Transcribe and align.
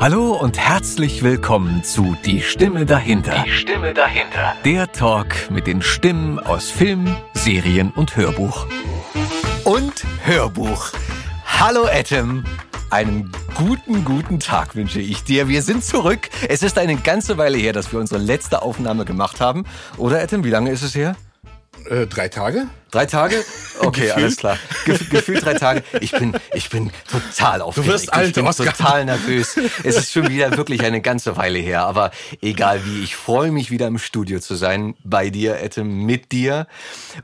Hallo 0.00 0.32
und 0.32 0.58
herzlich 0.58 1.22
willkommen 1.22 1.84
zu 1.84 2.16
Die 2.24 2.40
Stimme 2.40 2.86
dahinter. 2.86 3.44
Die 3.44 3.50
Stimme 3.50 3.92
dahinter. 3.92 4.54
Der 4.64 4.90
Talk 4.90 5.50
mit 5.50 5.66
den 5.66 5.82
Stimmen 5.82 6.38
aus 6.38 6.70
Film, 6.70 7.14
Serien 7.34 7.90
und 7.90 8.16
Hörbuch. 8.16 8.66
Und 9.64 10.06
Hörbuch. 10.24 10.92
Hallo 11.44 11.84
Adam. 11.84 12.44
Einen 12.88 13.30
guten, 13.54 14.06
guten 14.06 14.40
Tag 14.40 14.74
wünsche 14.74 15.00
ich 15.02 15.22
dir. 15.22 15.48
Wir 15.48 15.60
sind 15.60 15.84
zurück. 15.84 16.30
Es 16.48 16.62
ist 16.62 16.78
eine 16.78 16.96
ganze 16.96 17.36
Weile 17.36 17.58
her, 17.58 17.74
dass 17.74 17.92
wir 17.92 18.00
unsere 18.00 18.22
letzte 18.22 18.62
Aufnahme 18.62 19.04
gemacht 19.04 19.38
haben. 19.38 19.66
Oder 19.98 20.22
Adam, 20.22 20.44
wie 20.44 20.50
lange 20.50 20.70
ist 20.70 20.80
es 20.80 20.94
her? 20.94 21.14
Äh, 21.90 22.06
drei 22.06 22.30
Tage? 22.30 22.68
Drei 22.90 23.06
Tage? 23.06 23.44
Okay, 23.82 24.10
alles 24.10 24.36
klar. 24.36 24.58
Gef 24.84 25.08
gefühlt 25.08 25.42
drei 25.42 25.54
Tage. 25.54 25.82
Ich 26.00 26.10
bin, 26.10 26.34
ich 26.52 26.68
bin 26.68 26.90
total 27.10 27.62
aufgeregt. 27.62 27.88
Du 27.88 27.92
wirst 27.94 28.12
alt, 28.12 28.28
ich 28.28 28.34
bin 28.34 28.46
Oscar. 28.46 28.74
total 28.76 29.04
nervös. 29.06 29.56
Es 29.82 29.96
ist 29.96 30.12
schon 30.12 30.28
wieder 30.28 30.54
wirklich 30.58 30.82
eine 30.82 31.00
ganze 31.00 31.38
Weile 31.38 31.58
her. 31.58 31.86
Aber 31.86 32.10
egal 32.42 32.84
wie, 32.84 33.02
ich 33.02 33.16
freue 33.16 33.50
mich 33.50 33.70
wieder 33.70 33.86
im 33.86 33.98
Studio 33.98 34.38
zu 34.38 34.54
sein. 34.54 34.96
Bei 35.02 35.30
dir, 35.30 35.60
Etem, 35.62 36.04
mit 36.04 36.30
dir. 36.30 36.66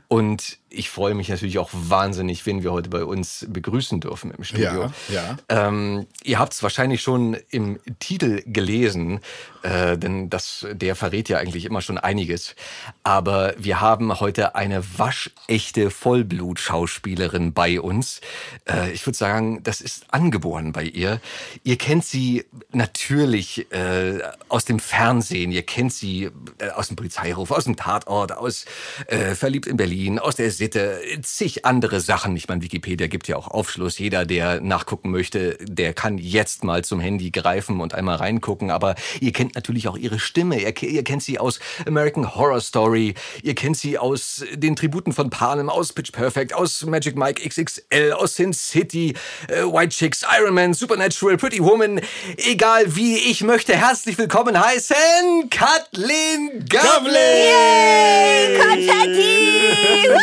Und 0.07 0.57
ich 0.69 0.89
freue 0.89 1.13
mich 1.13 1.29
natürlich 1.29 1.59
auch 1.59 1.69
wahnsinnig, 1.71 2.45
wenn 2.45 2.61
wir 2.61 2.71
heute 2.71 2.89
bei 2.89 3.03
uns 3.05 3.45
begrüßen 3.47 3.99
dürfen 3.99 4.31
im 4.31 4.43
Studio. 4.43 4.91
Ja, 5.09 5.37
ja. 5.49 5.67
Ähm, 5.67 6.07
ihr 6.23 6.39
habt 6.39 6.53
es 6.53 6.61
wahrscheinlich 6.61 7.01
schon 7.01 7.37
im 7.51 7.79
Titel 7.99 8.43
gelesen, 8.45 9.21
äh, 9.63 9.97
denn 9.97 10.29
das, 10.29 10.67
der 10.71 10.95
verrät 10.95 11.29
ja 11.29 11.37
eigentlich 11.37 11.65
immer 11.65 11.81
schon 11.81 11.97
einiges. 11.97 12.55
Aber 13.03 13.53
wir 13.57 13.79
haben 13.79 14.19
heute 14.19 14.55
eine 14.55 14.83
waschechte 14.97 15.56
Vollblut-Schauspielerin 15.59 17.53
bei 17.53 17.81
uns. 17.81 18.21
Äh, 18.67 18.91
ich 18.91 19.05
würde 19.05 19.17
sagen, 19.17 19.63
das 19.63 19.81
ist 19.81 20.13
angeboren 20.13 20.71
bei 20.71 20.83
ihr. 20.83 21.19
Ihr 21.63 21.77
kennt 21.77 22.05
sie 22.05 22.45
natürlich 22.71 23.71
äh, 23.71 24.19
aus 24.49 24.65
dem 24.65 24.79
Fernsehen, 24.79 25.51
ihr 25.51 25.63
kennt 25.63 25.93
sie 25.93 26.29
äh, 26.59 26.69
aus 26.75 26.87
dem 26.87 26.95
Polizeiruf, 26.95 27.51
aus 27.51 27.65
dem 27.65 27.75
Tatort, 27.75 28.31
aus 28.31 28.65
äh, 29.07 29.35
Verliebt 29.35 29.67
in 29.67 29.77
Berlin, 29.77 30.19
aus 30.19 30.35
der 30.35 30.51
Sitte, 30.51 31.01
zig 31.21 31.65
andere 31.65 31.99
Sachen. 31.99 32.35
Ich 32.35 32.47
meine, 32.47 32.61
Wikipedia 32.61 33.07
gibt 33.07 33.27
ja 33.27 33.35
auch 33.35 33.47
Aufschluss. 33.47 33.97
Jeder, 33.97 34.25
der 34.25 34.61
nachgucken 34.61 35.11
möchte, 35.11 35.57
der 35.61 35.93
kann 35.93 36.17
jetzt 36.17 36.63
mal 36.63 36.83
zum 36.83 36.99
Handy 36.99 37.31
greifen 37.31 37.81
und 37.81 37.93
einmal 37.93 38.17
reingucken. 38.17 38.71
Aber 38.71 38.95
ihr 39.19 39.33
kennt 39.33 39.55
natürlich 39.55 39.87
auch 39.87 39.97
ihre 39.97 40.19
Stimme. 40.19 40.59
Ihr, 40.59 40.81
ihr 40.83 41.03
kennt 41.03 41.23
sie 41.23 41.39
aus 41.39 41.59
American 41.85 42.35
Horror 42.35 42.61
Story. 42.61 43.13
Ihr 43.43 43.55
kennt 43.55 43.77
sie 43.77 43.97
aus 43.97 44.43
den 44.53 44.75
Tributen 44.75 45.13
von 45.13 45.29
Panem, 45.47 45.69
aus 45.69 45.93
Pitch 45.93 46.11
Perfect, 46.11 46.51
aus 46.53 46.83
Magic 46.83 47.15
Mike 47.15 47.41
XXL, 47.47 48.11
aus 48.11 48.35
Sin 48.35 48.51
City, 48.51 49.13
äh, 49.47 49.61
White 49.63 49.95
Chicks, 49.95 50.25
Iron 50.37 50.53
Man, 50.53 50.73
Supernatural, 50.73 51.37
Pretty 51.37 51.63
Woman. 51.63 52.01
Egal 52.35 52.93
wie, 52.97 53.15
ich 53.17 53.43
möchte 53.43 53.73
herzlich 53.73 54.17
willkommen 54.17 54.59
heißen 54.59 55.49
Kathleen 55.49 56.65
Gavlin! 56.67 57.13
Yay, 57.15 58.59
Konfetti! 58.59 60.09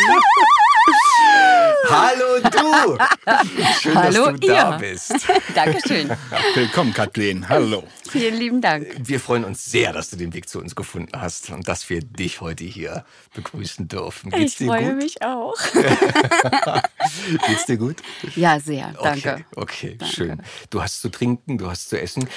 Hallo 1.88 2.40
du! 2.40 2.98
Schön, 3.80 3.94
Hallo 3.94 4.30
dass 4.32 4.40
du 4.40 4.46
da 4.46 4.70
ihr. 4.72 4.78
bist. 4.78 5.14
Dankeschön. 5.54 6.10
Willkommen, 6.54 6.92
Kathleen. 6.94 7.48
Hallo. 7.48 7.84
Vielen 8.08 8.36
lieben 8.36 8.60
Dank. 8.60 8.86
Wir 8.98 9.20
freuen 9.20 9.44
uns 9.44 9.64
sehr, 9.64 9.92
dass 9.92 10.08
du 10.10 10.16
den 10.16 10.32
Weg 10.34 10.48
zu 10.48 10.60
uns 10.60 10.74
gefunden 10.74 11.20
hast 11.20 11.50
und 11.50 11.68
dass 11.68 11.88
wir 11.90 12.00
dich 12.00 12.40
heute 12.40 12.64
hier 12.64 13.04
begrüßen 13.34 13.86
dürfen. 13.88 14.30
Geht's 14.30 14.52
Ich 14.52 14.58
dir 14.58 14.66
freue 14.66 14.90
gut? 14.92 15.02
mich 15.02 15.13
auch. 15.22 15.54
Geht's 17.46 17.66
dir 17.66 17.76
gut? 17.76 17.96
Ja, 18.36 18.58
sehr. 18.60 18.94
Danke. 19.02 19.44
Okay, 19.54 19.90
okay 19.90 19.96
Danke. 19.98 20.14
schön. 20.14 20.42
Du 20.70 20.82
hast 20.82 21.00
zu 21.00 21.08
trinken, 21.10 21.58
du 21.58 21.68
hast 21.68 21.88
zu 21.88 22.00
essen. 22.00 22.28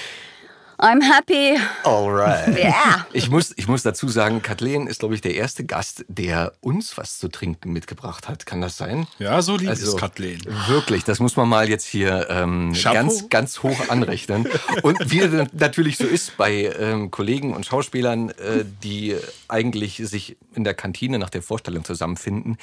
I'm 0.80 1.02
happy. 1.02 1.60
Alright. 1.84 2.60
Ja. 2.60 3.08
Ich 3.12 3.32
muss, 3.32 3.52
ich 3.58 3.68
muss 3.68 3.82
dazu 3.82 4.10
sagen, 4.10 4.44
Kathleen 4.44 4.86
ist, 4.86 5.00
glaube 5.00 5.16
ich, 5.16 5.22
der 5.22 5.34
erste 5.34 5.66
Gast, 5.66 6.06
der 6.08 6.54
uns 6.62 6.98
was 6.98 7.18
zu 7.18 7.30
trinken 7.30 7.74
mitgebracht 7.74 8.30
hat. 8.30 8.46
Kann 8.46 8.62
das 8.62 8.78
sein? 8.78 9.08
Ja, 9.18 9.42
so 9.42 9.58
lieb 9.58 9.70
Also 9.70 9.94
ist 9.94 9.98
Kathleen. 9.98 10.40
Wirklich, 10.68 11.04
das 11.04 11.20
muss 11.20 11.36
man 11.36 11.50
mal 11.50 11.68
jetzt 11.68 11.86
hier 11.86 12.28
ähm, 12.30 12.74
ganz, 12.84 13.28
ganz 13.30 13.64
hoch 13.64 13.90
anrechnen. 13.90 14.48
Und 14.84 15.12
wie 15.12 15.20
das 15.20 15.48
natürlich 15.54 15.98
so 15.98 16.06
ist 16.06 16.38
bei 16.38 16.72
ähm, 16.80 17.10
Kollegen 17.10 17.56
und 17.56 17.66
Schauspielern, 17.66 18.30
äh, 18.30 18.64
die 18.84 19.16
eigentlich 19.48 19.98
sich 19.98 20.38
in 20.54 20.64
der 20.64 20.76
Kantine 20.76 21.18
nach 21.18 21.32
der 21.32 21.42
Vorstellung 21.42 21.86
zusammenfinden, 21.86 22.58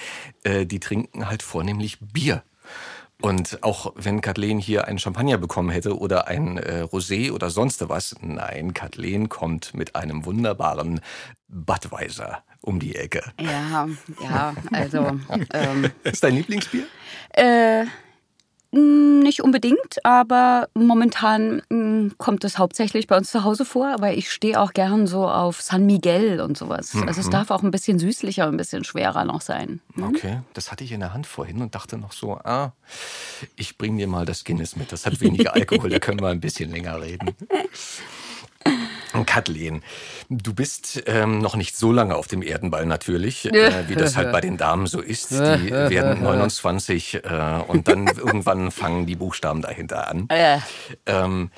äh, 0.44 0.66
die 0.66 0.78
trinken 0.78 1.28
halt 1.28 1.42
vornehmlich 1.42 1.98
Bier. 2.00 2.44
Und 3.24 3.62
auch 3.62 3.94
wenn 3.96 4.20
Kathleen 4.20 4.58
hier 4.58 4.86
einen 4.86 4.98
Champagner 4.98 5.38
bekommen 5.38 5.70
hätte 5.70 5.98
oder 5.98 6.28
ein 6.28 6.58
äh, 6.58 6.82
Rosé 6.82 7.32
oder 7.32 7.48
sonst 7.48 7.88
was, 7.88 8.14
nein, 8.20 8.74
Kathleen 8.74 9.30
kommt 9.30 9.72
mit 9.72 9.96
einem 9.96 10.26
wunderbaren 10.26 11.00
Budweiser 11.48 12.42
um 12.60 12.80
die 12.80 12.94
Ecke. 12.96 13.22
Ja, 13.40 13.88
ja, 14.22 14.54
also 14.72 15.18
ähm, 15.54 15.90
Ist 16.02 16.22
dein 16.22 16.34
Lieblingsbier? 16.34 16.84
äh, 17.30 17.86
nicht 18.78 19.42
unbedingt, 19.42 20.04
aber 20.04 20.68
momentan 20.74 21.62
mh, 21.68 22.12
kommt 22.18 22.44
es 22.44 22.58
hauptsächlich 22.58 23.06
bei 23.06 23.16
uns 23.16 23.30
zu 23.30 23.44
Hause 23.44 23.64
vor. 23.64 23.88
Aber 23.88 24.12
ich 24.12 24.30
stehe 24.30 24.60
auch 24.60 24.72
gern 24.72 25.06
so 25.06 25.28
auf 25.28 25.62
San 25.62 25.86
Miguel 25.86 26.40
und 26.40 26.58
sowas. 26.58 26.94
Also 27.06 27.20
es 27.20 27.30
darf 27.30 27.50
auch 27.50 27.62
ein 27.62 27.70
bisschen 27.70 27.98
süßlicher, 27.98 28.46
ein 28.46 28.56
bisschen 28.56 28.84
schwerer 28.84 29.24
noch 29.24 29.40
sein. 29.40 29.80
Okay, 30.00 30.40
das 30.52 30.70
hatte 30.70 30.84
ich 30.84 30.92
in 30.92 31.00
der 31.00 31.14
Hand 31.14 31.26
vorhin 31.26 31.62
und 31.62 31.74
dachte 31.74 31.96
noch 31.98 32.12
so, 32.12 32.34
ah, 32.34 32.72
ich 33.56 33.78
bring 33.78 33.96
dir 33.96 34.06
mal 34.08 34.26
das 34.26 34.44
Guinness 34.44 34.76
mit. 34.76 34.92
Das 34.92 35.06
hat 35.06 35.20
weniger 35.20 35.54
Alkohol, 35.54 35.90
da 35.90 35.98
können 35.98 36.20
wir 36.20 36.28
ein 36.28 36.40
bisschen 36.40 36.70
länger 36.70 37.00
reden. 37.00 37.30
Kathleen, 39.26 39.82
du 40.28 40.54
bist 40.54 41.02
ähm, 41.06 41.38
noch 41.40 41.56
nicht 41.56 41.76
so 41.76 41.92
lange 41.92 42.16
auf 42.16 42.26
dem 42.26 42.42
Erdenball 42.42 42.86
natürlich, 42.86 43.46
äh, 43.52 43.88
wie 43.88 43.94
das 43.94 44.16
halt 44.16 44.32
bei 44.32 44.40
den 44.40 44.56
Damen 44.56 44.86
so 44.86 45.00
ist. 45.00 45.30
Die 45.30 45.70
werden 45.70 46.22
29 46.22 47.14
äh, 47.24 47.60
und 47.68 47.88
dann 47.88 48.06
irgendwann 48.16 48.70
fangen 48.70 49.06
die 49.06 49.16
Buchstaben 49.16 49.62
dahinter 49.62 50.08
an. 50.08 50.28
Äh, 50.28 50.58
Ähm, 51.06 51.50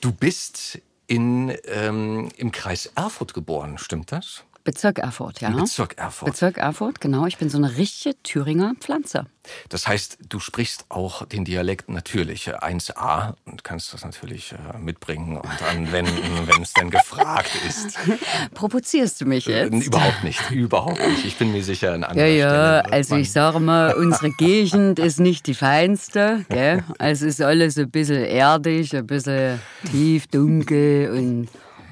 du 0.00 0.12
bist 0.12 0.78
in, 1.06 1.52
ähm, 1.66 2.28
im 2.36 2.52
Kreis 2.52 2.86
Erfurt 2.94 3.34
geboren, 3.34 3.78
stimmt 3.78 4.12
das? 4.12 4.44
Bezirk 4.70 5.00
Erfurt, 5.00 5.40
ja. 5.40 5.50
Bezirk 5.50 5.98
Erfurt. 5.98 6.26
Bezirk 6.30 6.56
Erfurt, 6.58 7.00
genau. 7.00 7.26
Ich 7.26 7.38
bin 7.38 7.50
so 7.50 7.58
eine 7.58 7.76
richtige 7.76 8.14
Thüringer 8.22 8.74
Pflanze. 8.78 9.26
Das 9.68 9.88
heißt, 9.88 10.18
du 10.28 10.38
sprichst 10.38 10.84
auch 10.90 11.26
den 11.26 11.44
Dialekt 11.44 11.88
natürlich 11.88 12.46
äh, 12.46 12.52
1a 12.54 13.34
und 13.46 13.64
kannst 13.64 13.92
das 13.92 14.04
natürlich 14.04 14.52
äh, 14.52 14.78
mitbringen 14.78 15.38
und 15.38 15.62
anwenden, 15.68 16.12
wenn 16.46 16.62
es 16.62 16.72
denn 16.74 16.90
gefragt 16.90 17.50
ist. 17.66 17.98
Provozierst 18.54 19.20
du 19.20 19.24
mich 19.24 19.48
Äh, 19.48 19.64
jetzt? 19.64 19.86
Überhaupt 19.86 20.22
nicht, 20.22 20.50
überhaupt 20.52 21.00
nicht. 21.04 21.24
Ich 21.24 21.36
bin 21.36 21.50
mir 21.50 21.64
sicher 21.64 21.96
Ja, 21.96 22.06
anderer 22.06 22.26
ja, 22.26 22.48
Stelle. 22.48 22.74
wird 22.84 22.92
also 22.92 23.16
ich 23.16 23.32
sage 23.32 23.58
mal, 23.58 23.94
unsere 23.94 24.30
Gegend 24.38 25.00
ist 25.00 25.18
nicht 25.18 25.48
die 25.48 25.54
feinste. 25.54 26.44
Gell? 26.48 26.84
Also 26.98 27.26
ist 27.26 27.42
alles 27.42 27.76
ein 27.76 27.90
bisschen 27.90 28.22
erdig, 28.24 28.94
ein 28.94 29.06
bisschen 29.06 29.60
tief, 29.90 30.28
dunkel 30.28 31.10
und 31.10 31.48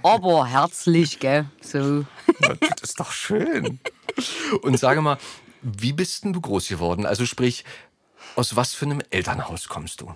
aber 0.08 0.46
herzlich, 0.46 1.18
gell? 1.18 1.46
So. 1.60 2.04
Das 2.40 2.82
ist 2.82 3.00
doch 3.00 3.12
schön. 3.12 3.78
Und 4.62 4.78
sage 4.78 5.00
mal, 5.00 5.18
wie 5.62 5.92
bist 5.92 6.24
denn 6.24 6.32
du 6.32 6.40
groß 6.40 6.68
geworden? 6.68 7.06
Also 7.06 7.26
sprich, 7.26 7.64
aus 8.36 8.56
was 8.56 8.74
für 8.74 8.86
einem 8.86 9.02
Elternhaus 9.10 9.68
kommst 9.68 10.00
du? 10.00 10.14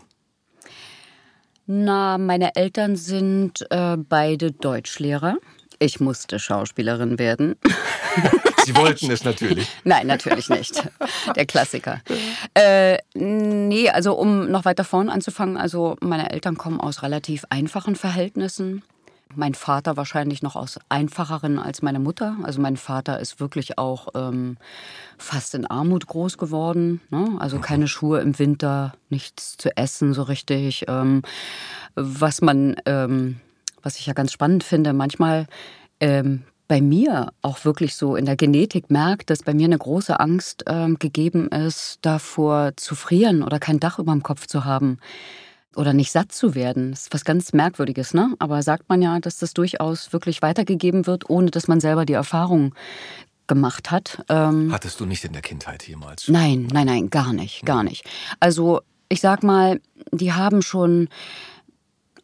Na, 1.67 2.19
meine 2.19 2.57
Eltern 2.57 2.97
sind 2.97 3.65
äh, 3.71 3.97
beide 3.97 4.53
Deutschlehrer. 4.53 5.37
Ich 5.79 6.01
musste 6.01 6.39
Schauspielerin 6.39 7.19
werden. 7.19 7.57
Sie 8.65 8.77
wollten 8.77 9.11
es 9.11 9.25
natürlich. 9.25 9.69
Nein, 9.83 10.07
natürlich 10.07 10.49
nicht. 10.49 10.89
Der 11.35 11.47
Klassiker. 11.47 12.01
Äh, 12.55 12.99
nee, 13.15 13.91
also 13.91 14.15
um 14.15 14.51
noch 14.51 14.65
weiter 14.65 14.85
vorn 14.85 15.09
anzufangen, 15.09 15.57
also 15.57 15.97
meine 16.01 16.31
Eltern 16.31 16.57
kommen 16.57 16.81
aus 16.81 17.03
relativ 17.03 17.45
einfachen 17.51 17.97
Verhältnissen. 17.97 18.83
Mein 19.35 19.55
Vater 19.55 19.97
wahrscheinlich 19.97 20.43
noch 20.43 20.57
aus 20.57 20.79
einfacheren 20.89 21.59
als 21.59 21.83
meine 21.83 21.99
Mutter. 21.99 22.37
Also 22.43 22.61
mein 22.61 22.77
Vater 22.77 23.21
ist 23.21 23.41
wirklich 23.41 23.79
auch 23.79 24.09
ähm, 24.15 24.57
fast 25.19 25.55
in 25.55 25.67
Armut 25.67 26.07
groß 26.07 26.39
geworden. 26.39 27.01
Ne? 27.11 27.37
Also 27.39 27.59
keine 27.59 27.89
Schuhe 27.89 28.21
im 28.21 28.39
Winter, 28.39 28.95
nichts 29.09 29.57
zu 29.57 29.77
essen 29.77 30.15
so 30.15 30.23
richtig. 30.23 30.85
Ähm, 30.89 31.23
was 31.95 32.43
man, 32.43 32.77
ähm, 32.87 33.41
was 33.83 33.99
ich 33.99 34.07
ja 34.07 34.13
ganz 34.13 34.33
spannend 34.33 34.65
finde, 34.65 34.93
manchmal 34.93 35.47
ähm, 36.01 36.45
bei 36.69 36.81
mir 36.81 37.33
auch 37.43 37.65
wirklich 37.65 37.97
so 37.97 38.17
in 38.17 38.25
der 38.25 38.37
Genetik 38.37 38.91
merkt, 38.91 39.31
dass 39.31 39.43
bei 39.43 39.55
mir 39.55 39.67
eine 39.67 39.79
große 39.79 40.19
Angst 40.19 40.65
ähm, 40.67 40.99
gegeben 40.99 41.49
ist, 41.49 41.99
davor 42.03 42.73
zu 42.77 42.95
frieren 42.95 43.43
oder 43.43 43.59
kein 43.59 43.81
Dach 43.81 43.99
über 43.99 44.13
dem 44.13 44.23
Kopf 44.23 44.47
zu 44.47 44.65
haben 44.65 44.99
oder 45.77 45.93
nicht 45.93 46.13
satt 46.13 46.33
zu 46.33 46.55
werden. 46.55 46.91
Das 46.91 47.03
ist 47.03 47.15
was 47.15 47.25
ganz 47.25 47.53
Merkwürdiges, 47.53 48.15
ne? 48.15 48.35
Aber 48.39 48.63
sagt 48.63 48.89
man 48.89 49.03
ja, 49.03 49.19
dass 49.21 49.39
das 49.39 49.55
durchaus 49.55 50.13
wirklich 50.13 50.43
weitergegeben 50.43 51.07
wird, 51.07 51.29
ohne 51.31 51.51
dass 51.51 51.69
man 51.69 51.81
selber 51.81 52.05
die 52.05 52.13
Erfahrung 52.13 52.75
gemacht 53.47 53.91
hat. 53.91 54.25
Ähm, 54.29 54.73
Hattest 54.73 55.01
du 55.01 55.07
nicht 55.07 55.25
in 55.25 55.33
der 55.33 55.43
Kindheit 55.43 55.87
jemals? 55.87 56.29
Nein, 56.29 56.69
nein, 56.73 56.87
nein, 56.87 57.11
gar 57.11 57.33
nicht, 57.33 57.65
gar 57.65 57.83
nicht. 57.83 58.05
Also 58.41 58.81
ich 59.09 59.21
sag 59.21 59.43
mal, 59.43 59.81
die 60.11 60.33
haben 60.33 60.63
schon 60.63 61.09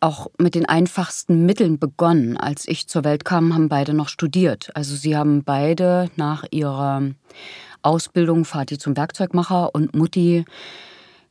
auch 0.01 0.29
mit 0.39 0.55
den 0.55 0.67
einfachsten 0.67 1.45
Mitteln 1.45 1.79
begonnen. 1.79 2.37
Als 2.37 2.69
ich 2.69 2.89
zur 2.89 3.05
Welt 3.05 3.25
kam, 3.25 3.55
haben 3.55 3.69
beide 3.69 3.95
noch 3.95 4.09
studiert. 4.09 4.71
Also 4.75 4.95
sie 4.95 5.17
haben 5.17 5.43
beide 5.45 6.11
nach 6.17 6.45
ihrer 6.51 7.03
Ausbildung, 7.83 8.45
Vati 8.45 8.79
zum 8.79 8.97
Werkzeugmacher 8.97 9.75
und 9.75 9.95
Mutti, 9.95 10.45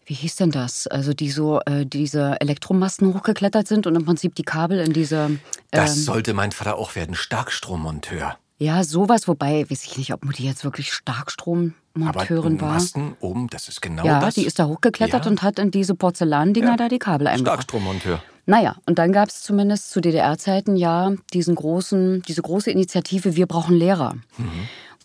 wie 0.08 0.14
hieß 0.14 0.38
denn 0.38 0.52
das? 0.52 0.88
Also 0.88 1.14
die 1.14 1.30
so 1.30 1.60
äh, 1.66 1.86
diese 1.86 2.40
Elektromasten 2.42 3.14
hochgeklettert 3.14 3.68
sind 3.68 3.86
und 3.88 3.96
im 3.96 4.06
Prinzip 4.06 4.34
die 4.36 4.44
Kabel 4.44 4.80
in 4.80 4.94
diese. 4.94 5.18
Ähm, 5.26 5.40
das 5.72 6.06
sollte 6.06 6.34
mein 6.34 6.52
Vater 6.54 6.78
auch 6.78 6.96
werden, 6.96 7.14
Starkstrommonteur. 7.14 8.38
Ja, 8.60 8.84
sowas, 8.84 9.28
wobei, 9.28 9.70
weiß 9.70 9.84
ich 9.84 9.98
nicht, 9.98 10.14
ob 10.14 10.26
Mutti 10.26 10.44
jetzt 10.44 10.64
wirklich 10.64 10.92
Starkstrommonteurin 10.92 12.60
war. 12.62 12.74
Masten 12.74 13.16
oben, 13.20 13.48
das 13.50 13.68
ist 13.68 13.82
genau 13.82 14.06
ja, 14.06 14.20
das. 14.20 14.36
die 14.36 14.46
ist 14.46 14.60
da 14.60 14.66
hochgeklettert 14.66 15.26
Ja. 15.26 15.32
und 15.32 15.44
hat 15.44 15.60
in 15.60 15.72
diese 15.72 15.94
Porzellandinger 15.94 16.70
Ja. 16.72 16.76
da 16.78 16.90
die 16.90 17.00
Kabel 17.00 17.28
eingebracht. 17.28 17.56
Starkstrommonteur. 17.64 18.22
Naja, 18.46 18.78
und 18.86 18.98
dann 18.98 19.12
gab 19.12 19.28
es 19.28 19.42
zumindest 19.44 19.92
zu 19.92 20.00
DDR-Zeiten 20.00 20.78
ja 20.78 21.12
diesen 21.34 21.54
großen, 21.56 22.22
diese 22.28 22.42
große 22.42 22.72
Initiative, 22.72 23.36
wir 23.36 23.46
brauchen 23.46 23.76
Lehrer. 23.76 24.16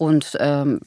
Und 0.02 0.37
ähm, 0.40 0.81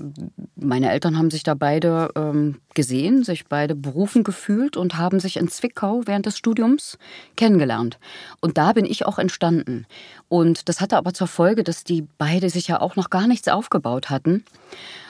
meine 0.57 0.91
Eltern 0.91 1.17
haben 1.17 1.31
sich 1.31 1.43
da 1.43 1.53
beide 1.53 2.11
ähm, 2.17 2.59
gesehen, 2.73 3.23
sich 3.23 3.45
beide 3.45 3.73
berufen 3.73 4.25
gefühlt 4.25 4.75
und 4.75 4.97
haben 4.97 5.21
sich 5.21 5.37
in 5.37 5.47
Zwickau 5.47 6.01
während 6.03 6.25
des 6.25 6.37
Studiums 6.37 6.97
kennengelernt. 7.37 7.97
Und 8.41 8.57
da 8.57 8.73
bin 8.73 8.83
ich 8.83 9.05
auch 9.05 9.17
entstanden. 9.17 9.85
Und 10.27 10.67
das 10.67 10.81
hatte 10.81 10.97
aber 10.97 11.13
zur 11.13 11.27
Folge, 11.27 11.63
dass 11.63 11.85
die 11.85 12.05
beide 12.17 12.49
sich 12.49 12.67
ja 12.67 12.81
auch 12.81 12.97
noch 12.97 13.09
gar 13.09 13.25
nichts 13.25 13.47
aufgebaut 13.47 14.09
hatten. 14.09 14.43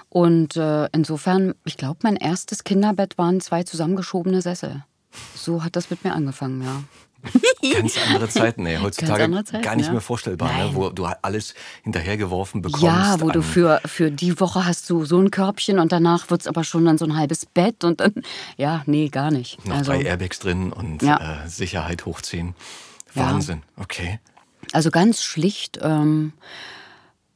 Und 0.09 0.55
äh, 0.55 0.85
insofern, 0.91 1.55
ich 1.65 1.75
glaube, 1.75 2.01
mein 2.03 2.15
erstes 2.15 2.63
Kinderbett 2.63 3.17
waren 3.17 3.41
zwei 3.41 3.63
zusammengeschobene 3.63 4.43
Sessel. 4.43 4.83
So 5.33 5.63
hat 5.63 5.75
das 5.75 5.89
mit 5.89 6.03
mir 6.03 6.13
angefangen, 6.13 6.61
ja. 6.61 6.83
Ganz 7.73 7.97
andere 8.07 8.29
Zeiten, 8.29 8.65
ey. 8.65 8.77
Heutzutage 8.81 9.23
andere 9.23 9.43
Zeiten, 9.43 9.63
gar 9.63 9.75
nicht 9.75 9.87
ja. 9.87 9.91
mehr 9.91 10.01
vorstellbar, 10.01 10.51
ne? 10.53 10.69
Wo 10.73 10.89
du 10.89 11.05
alles 11.05 11.53
hinterhergeworfen 11.83 12.61
bekommst. 12.61 12.83
Ja, 12.83 13.17
wo 13.19 13.29
du 13.29 13.41
für, 13.41 13.81
für 13.85 14.11
die 14.11 14.39
Woche 14.39 14.65
hast 14.65 14.89
du 14.89 15.05
so 15.05 15.19
ein 15.19 15.31
Körbchen 15.31 15.79
und 15.79 15.91
danach 15.91 16.29
wird 16.29 16.41
es 16.41 16.47
aber 16.47 16.63
schon 16.63 16.85
dann 16.85 16.97
so 16.97 17.05
ein 17.05 17.15
halbes 17.17 17.45
Bett 17.45 17.83
und 17.83 17.99
dann, 17.99 18.13
ja, 18.57 18.83
nee, 18.85 19.09
gar 19.09 19.31
nicht. 19.31 19.65
noch 19.65 19.77
Also, 19.77 19.91
drei 19.91 20.01
Airbags 20.03 20.39
drin 20.39 20.71
und 20.71 21.01
Ja. 21.01 21.43
äh, 21.45 21.49
Sicherheit 21.49 22.05
hochziehen. 22.05 22.55
Ja. 23.13 23.31
Wahnsinn, 23.31 23.63
okay. 23.77 24.19
also 24.73 24.91
ganz 24.91 25.23
schlicht, 25.23 25.79
ähm, 25.81 26.33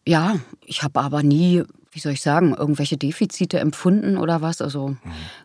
ja, 0.05 0.35
ich 0.65 0.83
habe 0.83 0.99
aber 0.99 1.23
nie, 1.23 1.63
wie 1.91 1.99
soll 1.99 2.13
ich 2.13 2.21
sagen, 2.21 2.53
irgendwelche 2.53 2.97
Defizite 2.97 3.59
empfunden 3.59 4.17
oder 4.17 4.41
was. 4.41 4.61
Also 4.61 4.95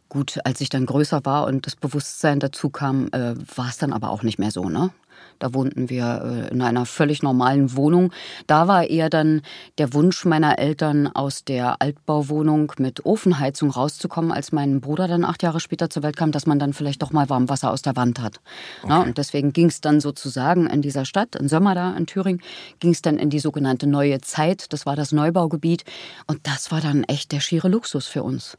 gut, 0.08 0.38
als 0.44 0.60
ich 0.60 0.68
dann 0.68 0.86
größer 0.86 1.24
war 1.24 1.46
und 1.46 1.66
das 1.66 1.76
Bewusstsein 1.76 2.40
dazu 2.40 2.70
kam, 2.70 3.08
äh, 3.12 3.34
war 3.56 3.68
es 3.68 3.78
dann 3.78 3.92
aber 3.92 4.10
auch 4.10 4.22
nicht 4.22 4.38
mehr 4.38 4.50
so, 4.50 4.68
ne? 4.68 4.90
Da 5.38 5.54
wohnten 5.54 5.90
wir 5.90 6.48
äh, 6.50 6.52
in 6.52 6.62
einer 6.62 6.86
völlig 6.86 7.22
normalen 7.22 7.76
Wohnung. 7.76 8.12
Da 8.46 8.68
war 8.68 8.84
eher 8.84 9.10
dann 9.10 9.42
der 9.78 9.92
Wunsch 9.94 10.24
meiner 10.24 10.58
Eltern, 10.58 11.08
aus 11.08 11.44
der 11.44 11.80
Altbauwohnung 11.80 12.72
mit 12.78 13.04
Ofenheizung 13.04 13.70
rauszukommen, 13.70 14.32
als 14.32 14.52
mein 14.52 14.80
Bruder 14.80 15.08
dann 15.08 15.24
acht 15.24 15.42
Jahre 15.42 15.60
später 15.60 15.90
zur 15.90 16.02
Welt 16.02 16.16
kam, 16.16 16.32
dass 16.32 16.46
man 16.46 16.58
dann 16.58 16.72
vielleicht 16.72 17.02
doch 17.02 17.12
mal 17.12 17.28
Warmwasser 17.28 17.70
aus 17.70 17.82
der 17.82 17.96
Wand 17.96 18.20
hat. 18.20 18.40
Ja, 18.88 19.00
und 19.00 19.18
deswegen 19.18 19.52
ging 19.52 19.66
es 19.66 19.80
dann 19.80 20.00
sozusagen 20.00 20.66
in 20.66 20.82
dieser 20.82 21.04
Stadt, 21.04 21.36
in 21.36 21.48
Sömmer 21.48 21.74
da, 21.74 21.94
in 21.96 22.06
Thüringen, 22.06 22.42
ging 22.80 22.92
es 22.92 23.02
dann 23.02 23.18
in 23.18 23.30
die 23.30 23.38
sogenannte 23.38 23.86
Neue 23.86 24.20
Zeit. 24.20 24.72
Das 24.72 24.86
war 24.86 24.96
das 24.96 25.12
Neubaugebiet. 25.12 25.84
Und 26.26 26.40
das 26.46 26.70
war 26.70 26.80
dann 26.80 27.04
echt 27.04 27.32
der 27.32 27.40
schiere 27.40 27.68
Luxus 27.68 28.06
für 28.06 28.22
uns. 28.22 28.56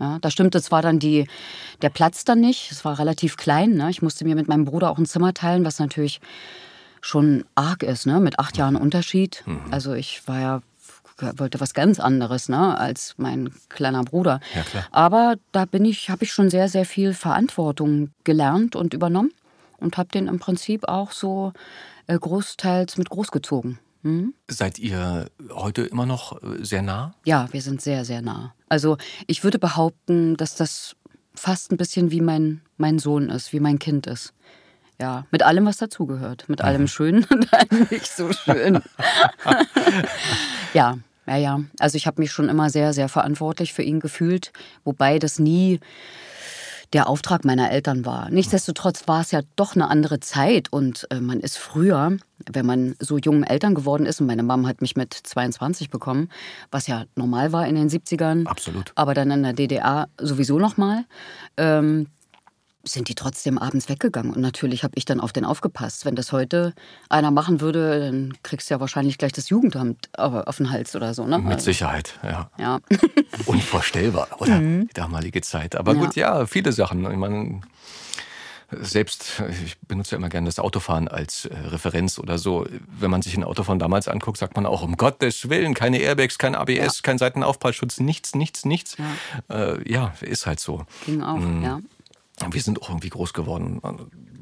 Ja, 0.00 0.18
da 0.20 0.30
stimmte 0.30 0.62
zwar 0.62 0.82
dann 0.82 0.98
die, 0.98 1.26
der 1.82 1.90
Platz 1.90 2.24
dann 2.24 2.40
nicht, 2.40 2.72
es 2.72 2.84
war 2.84 2.98
relativ 2.98 3.36
klein. 3.36 3.74
Ne? 3.74 3.90
Ich 3.90 4.02
musste 4.02 4.24
mir 4.24 4.34
mit 4.34 4.48
meinem 4.48 4.64
Bruder 4.64 4.90
auch 4.90 4.98
ein 4.98 5.06
Zimmer 5.06 5.34
teilen, 5.34 5.64
was 5.64 5.78
natürlich 5.78 6.20
schon 7.00 7.44
arg 7.54 7.82
ist, 7.82 8.06
ne? 8.06 8.20
mit 8.20 8.38
acht 8.38 8.56
Jahren 8.56 8.76
Unterschied. 8.76 9.44
Also 9.70 9.92
ich 9.92 10.26
war 10.26 10.40
ja, 10.40 10.62
wollte 11.36 11.60
was 11.60 11.74
ganz 11.74 12.00
anderes 12.00 12.48
ne? 12.48 12.76
als 12.78 13.14
mein 13.18 13.50
kleiner 13.68 14.02
Bruder. 14.02 14.40
Ja. 14.54 14.86
Aber 14.90 15.36
da 15.52 15.66
bin 15.66 15.84
ich, 15.84 16.10
habe 16.10 16.24
ich 16.24 16.32
schon 16.32 16.50
sehr, 16.50 16.68
sehr 16.68 16.84
viel 16.84 17.14
Verantwortung 17.14 18.10
gelernt 18.24 18.76
und 18.76 18.94
übernommen 18.94 19.32
und 19.78 19.96
habe 19.98 20.10
den 20.10 20.26
im 20.26 20.38
Prinzip 20.38 20.88
auch 20.88 21.12
so 21.12 21.52
äh, 22.06 22.18
großteils 22.18 22.96
mit 22.98 23.10
großgezogen. 23.10 23.78
Hm? 24.02 24.34
Seid 24.48 24.78
ihr 24.78 25.30
heute 25.50 25.82
immer 25.82 26.06
noch 26.06 26.42
äh, 26.42 26.64
sehr 26.64 26.82
nah? 26.82 27.14
Ja, 27.24 27.48
wir 27.52 27.60
sind 27.60 27.82
sehr, 27.82 28.04
sehr 28.04 28.22
nah. 28.22 28.54
Also 28.68 28.96
ich 29.26 29.44
würde 29.44 29.58
behaupten, 29.58 30.36
dass 30.36 30.54
das 30.54 30.96
fast 31.34 31.72
ein 31.72 31.76
bisschen 31.76 32.10
wie 32.10 32.20
mein, 32.20 32.62
mein 32.76 32.98
Sohn 32.98 33.28
ist, 33.28 33.52
wie 33.52 33.60
mein 33.60 33.78
Kind 33.78 34.06
ist. 34.06 34.32
Ja, 35.00 35.26
mit 35.30 35.42
allem, 35.42 35.64
was 35.64 35.78
dazugehört. 35.78 36.48
Mit 36.48 36.60
allem 36.60 36.86
Schönen 36.86 37.24
und 37.24 37.52
allem 37.54 37.86
nicht 37.90 38.06
so 38.06 38.32
schön. 38.32 38.82
ja, 40.74 40.98
ja, 41.26 41.36
ja. 41.36 41.60
Also 41.78 41.96
ich 41.96 42.06
habe 42.06 42.20
mich 42.20 42.32
schon 42.32 42.50
immer 42.50 42.68
sehr, 42.68 42.92
sehr 42.92 43.08
verantwortlich 43.08 43.72
für 43.72 43.82
ihn 43.82 44.00
gefühlt, 44.00 44.52
wobei 44.84 45.18
das 45.18 45.38
nie 45.38 45.80
der 46.92 47.08
Auftrag 47.08 47.44
meiner 47.44 47.70
Eltern 47.70 48.04
war. 48.04 48.30
Nichtsdestotrotz 48.30 49.06
war 49.06 49.20
es 49.20 49.30
ja 49.30 49.40
doch 49.56 49.74
eine 49.74 49.88
andere 49.88 50.20
Zeit 50.20 50.72
und 50.72 51.06
äh, 51.10 51.20
man 51.20 51.40
ist 51.40 51.56
früher, 51.56 52.16
wenn 52.50 52.66
man 52.66 52.96
so 52.98 53.18
jungen 53.18 53.44
Eltern 53.44 53.74
geworden 53.74 54.06
ist, 54.06 54.20
und 54.20 54.26
meine 54.26 54.42
Mom 54.42 54.66
hat 54.66 54.80
mich 54.80 54.96
mit 54.96 55.14
22 55.14 55.90
bekommen, 55.90 56.30
was 56.70 56.86
ja 56.86 57.04
normal 57.14 57.52
war 57.52 57.66
in 57.66 57.76
den 57.76 57.88
70ern, 57.88 58.46
Absolut. 58.46 58.92
aber 58.96 59.14
dann 59.14 59.30
in 59.30 59.42
der 59.42 59.52
DDR 59.52 60.08
sowieso 60.18 60.58
nochmal, 60.58 61.04
ähm, 61.56 62.08
sind 62.82 63.08
die 63.08 63.14
trotzdem 63.14 63.58
abends 63.58 63.88
weggegangen. 63.88 64.32
Und 64.32 64.40
natürlich 64.40 64.84
habe 64.84 64.92
ich 64.96 65.04
dann 65.04 65.20
auf 65.20 65.32
den 65.32 65.44
aufgepasst. 65.44 66.04
Wenn 66.06 66.14
das 66.16 66.32
heute 66.32 66.72
einer 67.08 67.30
machen 67.30 67.60
würde, 67.60 68.00
dann 68.00 68.34
kriegst 68.42 68.70
du 68.70 68.74
ja 68.74 68.80
wahrscheinlich 68.80 69.18
gleich 69.18 69.32
das 69.32 69.48
Jugendamt 69.50 70.08
aber 70.14 70.48
auf 70.48 70.56
den 70.56 70.70
Hals 70.70 70.96
oder 70.96 71.12
so. 71.12 71.26
Ne? 71.26 71.38
Mit 71.38 71.60
Sicherheit, 71.60 72.18
ja. 72.22 72.50
Ja. 72.58 72.80
Unvorstellbar, 73.46 74.28
oder? 74.38 74.58
Die 74.58 74.88
damalige 74.94 75.40
Zeit. 75.42 75.76
Aber 75.76 75.92
Mhm. 75.94 75.98
Ja. 76.00 76.04
gut, 76.06 76.16
ja, 76.16 76.46
viele 76.46 76.72
Sachen. 76.72 77.10
Ich 77.10 77.16
meine, 77.18 77.60
selbst, 78.80 79.42
ich 79.64 79.78
benutze 79.80 80.12
ja 80.12 80.18
immer 80.18 80.28
gerne 80.28 80.46
das 80.46 80.60
Autofahren 80.60 81.08
als 81.08 81.46
äh, 81.46 81.56
Referenz 81.56 82.18
oder 82.20 82.38
so. 82.38 82.66
Wenn 82.98 83.10
man 83.10 83.20
sich 83.20 83.36
ein 83.36 83.42
Auto 83.42 83.64
von 83.64 83.80
damals 83.80 84.06
anguckt, 84.06 84.38
sagt 84.38 84.54
man 84.54 84.64
auch, 84.64 84.82
um 84.82 84.96
Gottes 84.96 85.48
Willen, 85.50 85.74
keine 85.74 85.98
Airbags, 85.98 86.38
kein 86.38 86.54
ABS, 86.54 87.02
kein 87.02 87.18
Seitenaufprallschutz, 87.18 87.98
nichts, 87.98 88.34
nichts, 88.36 88.64
nichts. 88.64 88.96
Ja, 89.48 89.56
äh, 89.74 89.90
ja 89.92 90.14
ist 90.20 90.46
halt 90.46 90.60
so. 90.60 90.84
Ging 91.04 91.20
auch, 91.22 91.36
Mhm. 91.36 91.62
ja. 91.64 91.80
Wir 92.50 92.62
sind 92.62 92.80
auch 92.82 92.88
irgendwie 92.88 93.10
groß 93.10 93.32
geworden. 93.32 93.80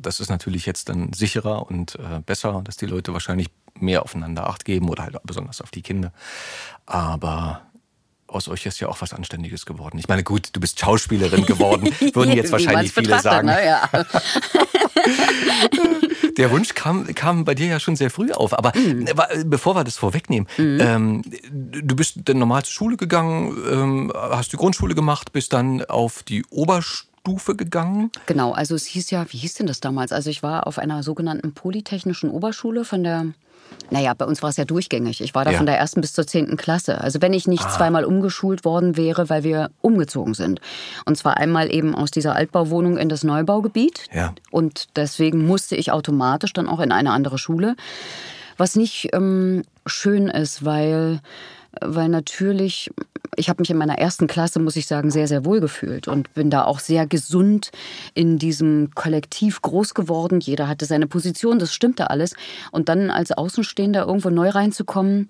Das 0.00 0.20
ist 0.20 0.28
natürlich 0.30 0.64
jetzt 0.66 0.88
dann 0.88 1.12
sicherer 1.12 1.66
und 1.68 1.96
äh, 1.96 2.20
besser, 2.24 2.62
dass 2.64 2.76
die 2.76 2.86
Leute 2.86 3.12
wahrscheinlich 3.12 3.48
mehr 3.78 4.02
aufeinander 4.02 4.48
Acht 4.48 4.64
geben 4.64 4.88
oder 4.88 5.02
halt 5.04 5.16
besonders 5.24 5.60
auf 5.60 5.70
die 5.70 5.82
Kinder. 5.82 6.12
Aber 6.86 7.62
aus 8.26 8.46
euch 8.48 8.66
ist 8.66 8.78
ja 8.80 8.88
auch 8.88 9.00
was 9.00 9.12
Anständiges 9.14 9.64
geworden. 9.66 9.98
Ich 9.98 10.06
meine, 10.08 10.22
gut, 10.22 10.50
du 10.52 10.60
bist 10.60 10.78
Schauspielerin 10.78 11.46
geworden, 11.46 11.86
würden 12.14 12.32
jetzt 12.32 12.52
wahrscheinlich 12.52 12.92
viele 12.92 13.18
sagen. 13.20 13.46
Ne? 13.46 13.64
Ja. 13.64 13.88
Der 16.36 16.50
Wunsch 16.50 16.74
kam, 16.74 17.06
kam 17.14 17.44
bei 17.44 17.54
dir 17.54 17.66
ja 17.66 17.80
schon 17.80 17.96
sehr 17.96 18.10
früh 18.10 18.30
auf. 18.32 18.56
Aber 18.56 18.72
Mhm. 18.76 19.08
bevor 19.46 19.74
wir 19.74 19.82
das 19.84 19.96
vorwegnehmen, 19.96 20.46
ähm, 20.58 21.22
du 21.50 21.96
bist 21.96 22.20
dann 22.24 22.38
normal 22.38 22.64
zur 22.64 22.72
Schule 22.74 22.96
gegangen, 22.96 23.56
ähm, 23.70 24.12
hast 24.14 24.52
die 24.52 24.56
Grundschule 24.56 24.94
gemacht, 24.94 25.32
bist 25.32 25.52
dann 25.52 25.84
auf 25.86 26.22
die 26.22 26.44
Oberstufe 26.50 27.07
gegangen. 27.24 28.10
Genau, 28.26 28.52
also 28.52 28.74
es 28.74 28.86
hieß 28.86 29.10
ja, 29.10 29.26
wie 29.30 29.36
hieß 29.38 29.54
denn 29.54 29.66
das 29.66 29.80
damals? 29.80 30.12
Also 30.12 30.30
ich 30.30 30.42
war 30.42 30.66
auf 30.66 30.78
einer 30.78 31.02
sogenannten 31.02 31.52
Polytechnischen 31.52 32.30
Oberschule 32.30 32.84
von 32.84 33.02
der, 33.04 33.26
naja, 33.90 34.14
bei 34.14 34.24
uns 34.24 34.42
war 34.42 34.50
es 34.50 34.56
ja 34.56 34.64
durchgängig. 34.64 35.20
Ich 35.20 35.34
war 35.34 35.44
da 35.44 35.50
Ja. 35.50 35.56
von 35.58 35.66
der 35.66 35.78
ersten 35.78 36.00
bis 36.00 36.12
zur 36.14 36.26
zehnten 36.26 36.56
Klasse. 36.56 37.00
Also 37.00 37.20
wenn 37.20 37.32
ich 37.34 37.46
nicht 37.46 37.70
zweimal 37.70 38.04
umgeschult 38.04 38.64
worden 38.64 38.96
wäre, 38.96 39.28
weil 39.28 39.44
wir 39.44 39.70
umgezogen 39.82 40.34
sind. 40.34 40.60
Und 41.04 41.16
zwar 41.16 41.36
einmal 41.36 41.72
eben 41.72 41.94
aus 41.94 42.10
dieser 42.10 42.34
Altbauwohnung 42.34 42.96
in 42.96 43.08
das 43.08 43.24
Neubaugebiet. 43.24 44.04
Ja. 44.12 44.34
Und 44.50 44.96
deswegen 44.96 45.46
musste 45.46 45.76
ich 45.76 45.92
automatisch 45.92 46.52
dann 46.54 46.66
auch 46.68 46.80
in 46.80 46.92
eine 46.92 47.12
andere 47.12 47.36
Schule. 47.38 47.76
Was 48.56 48.74
nicht 48.74 49.10
ähm, 49.12 49.62
schön 49.86 50.28
ist, 50.28 50.64
weil, 50.64 51.20
weil 51.80 52.08
natürlich, 52.08 52.90
ich 53.36 53.48
habe 53.48 53.60
mich 53.62 53.70
in 53.70 53.76
meiner 53.76 53.98
ersten 53.98 54.26
Klasse, 54.26 54.60
muss 54.60 54.76
ich 54.76 54.86
sagen, 54.86 55.10
sehr, 55.10 55.28
sehr 55.28 55.44
wohl 55.44 55.60
gefühlt 55.60 56.08
und 56.08 56.32
bin 56.34 56.50
da 56.50 56.64
auch 56.64 56.80
sehr 56.80 57.06
gesund 57.06 57.70
in 58.14 58.38
diesem 58.38 58.90
Kollektiv 58.94 59.62
groß 59.62 59.94
geworden. 59.94 60.40
Jeder 60.40 60.68
hatte 60.68 60.86
seine 60.86 61.06
Position, 61.06 61.58
das 61.58 61.74
stimmte 61.74 62.10
alles. 62.10 62.34
Und 62.72 62.88
dann 62.88 63.10
als 63.10 63.32
Außenstehender 63.32 64.06
irgendwo 64.06 64.30
neu 64.30 64.50
reinzukommen, 64.50 65.28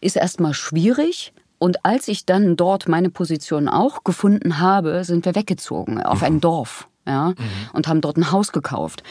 ist 0.00 0.16
erstmal 0.16 0.54
schwierig. 0.54 1.32
Und 1.58 1.84
als 1.84 2.08
ich 2.08 2.26
dann 2.26 2.56
dort 2.56 2.88
meine 2.88 3.10
Position 3.10 3.68
auch 3.68 4.04
gefunden 4.04 4.58
habe, 4.58 5.04
sind 5.04 5.24
wir 5.24 5.34
weggezogen 5.34 6.02
auf 6.02 6.22
ein 6.22 6.40
Dorf. 6.40 6.88
Ja, 7.06 7.34
und 7.74 7.86
haben 7.86 8.00
dort 8.00 8.16
ein 8.16 8.32
Haus 8.32 8.50
gekauft. 8.52 9.02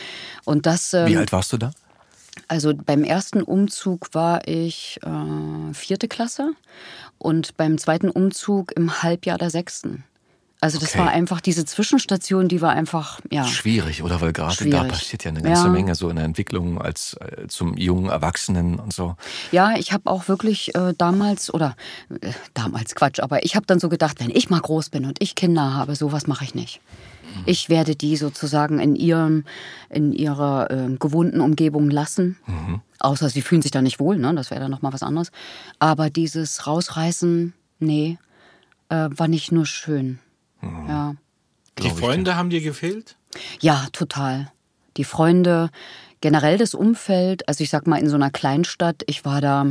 Und 0.45 0.65
das, 0.65 0.93
ähm, 0.93 1.07
Wie 1.07 1.17
alt 1.17 1.31
warst 1.31 1.53
du 1.53 1.57
da? 1.57 1.71
Also 2.53 2.71
beim 2.75 3.03
ersten 3.03 3.41
Umzug 3.41 4.13
war 4.13 4.47
ich 4.47 4.99
äh, 5.01 5.73
vierte 5.73 6.07
Klasse 6.07 6.51
und 7.17 7.57
beim 7.57 7.79
zweiten 7.79 8.11
Umzug 8.11 8.73
im 8.73 9.01
Halbjahr 9.01 9.39
der 9.39 9.49
sechsten. 9.49 10.03
Also 10.61 10.77
das 10.77 10.89
Okay. 10.89 10.99
war 10.99 11.09
einfach 11.09 11.41
diese 11.41 11.65
Zwischenstation, 11.65 12.47
die 12.47 12.61
war 12.61 12.69
einfach, 12.69 13.19
ja. 13.31 13.43
Schwierig, 13.43 14.03
oder? 14.03 14.21
Weil 14.21 14.33
gerade 14.33 14.69
da 14.69 14.83
passiert 14.83 15.23
ja 15.23 15.31
eine 15.31 15.41
ganze 15.41 15.63
Ja. 15.63 15.69
Menge 15.69 15.95
so 15.95 16.09
in 16.09 16.15
der 16.15 16.25
Entwicklung 16.25 16.79
als 16.79 17.15
äh, 17.15 17.47
zum 17.47 17.75
jungen 17.75 18.09
Erwachsenen 18.11 18.79
und 18.79 18.93
so. 18.93 19.15
Ja, 19.51 19.75
ich 19.75 19.91
habe 19.91 20.09
auch 20.09 20.27
wirklich 20.27 20.75
äh, 20.75 20.93
damals, 20.95 21.51
oder 21.51 21.75
äh, 22.21 22.31
damals 22.53 22.93
Quatsch, 22.93 23.19
aber 23.19 23.43
ich 23.43 23.55
habe 23.55 23.65
dann 23.65 23.79
so 23.79 23.89
gedacht, 23.89 24.19
wenn 24.19 24.29
ich 24.29 24.51
mal 24.51 24.61
groß 24.61 24.89
bin 24.89 25.05
und 25.05 25.21
ich 25.23 25.33
Kinder 25.33 25.73
habe, 25.73 25.95
sowas 25.95 26.27
mache 26.27 26.45
ich 26.45 26.53
nicht. 26.53 26.79
Ich 27.45 27.69
werde 27.69 27.95
die 27.95 28.15
sozusagen 28.17 28.79
in, 28.79 28.95
ihrem, 28.95 29.45
in 29.89 30.13
ihrer 30.13 30.69
äh, 30.71 30.95
gewohnten 30.97 31.41
Umgebung 31.41 31.89
lassen. 31.89 32.37
Außer 32.99 33.29
sie 33.29 33.41
fühlen 33.41 33.61
sich 33.61 33.71
da 33.71 33.81
nicht 33.81 33.99
wohl, 33.99 34.17
ne? 34.17 34.33
das 34.35 34.49
wäre 34.49 34.61
dann 34.61 34.71
nochmal 34.71 34.93
was 34.93 35.03
anderes. 35.03 35.31
Aber 35.79 36.09
dieses 36.09 36.67
Rausreißen, 36.67 37.53
nee, 37.79 38.17
äh, 38.89 39.09
war 39.09 39.27
nicht 39.27 39.51
nur 39.51 39.65
schön. 39.65 40.19
Ja. 40.61 41.15
Die 41.79 41.89
Freunde 41.89 42.35
haben 42.37 42.49
dir 42.49 42.61
gefehlt? 42.61 43.17
Ja, 43.59 43.87
total. 43.91 44.51
Die 44.97 45.03
Freunde, 45.03 45.69
generell 46.21 46.57
das 46.57 46.73
Umfeld, 46.73 47.47
also 47.47 47.63
ich 47.63 47.69
sag 47.69 47.87
mal 47.87 47.97
in 47.97 48.09
so 48.09 48.15
einer 48.15 48.29
Kleinstadt, 48.29 49.03
ich 49.07 49.25
war 49.25 49.41
da 49.41 49.65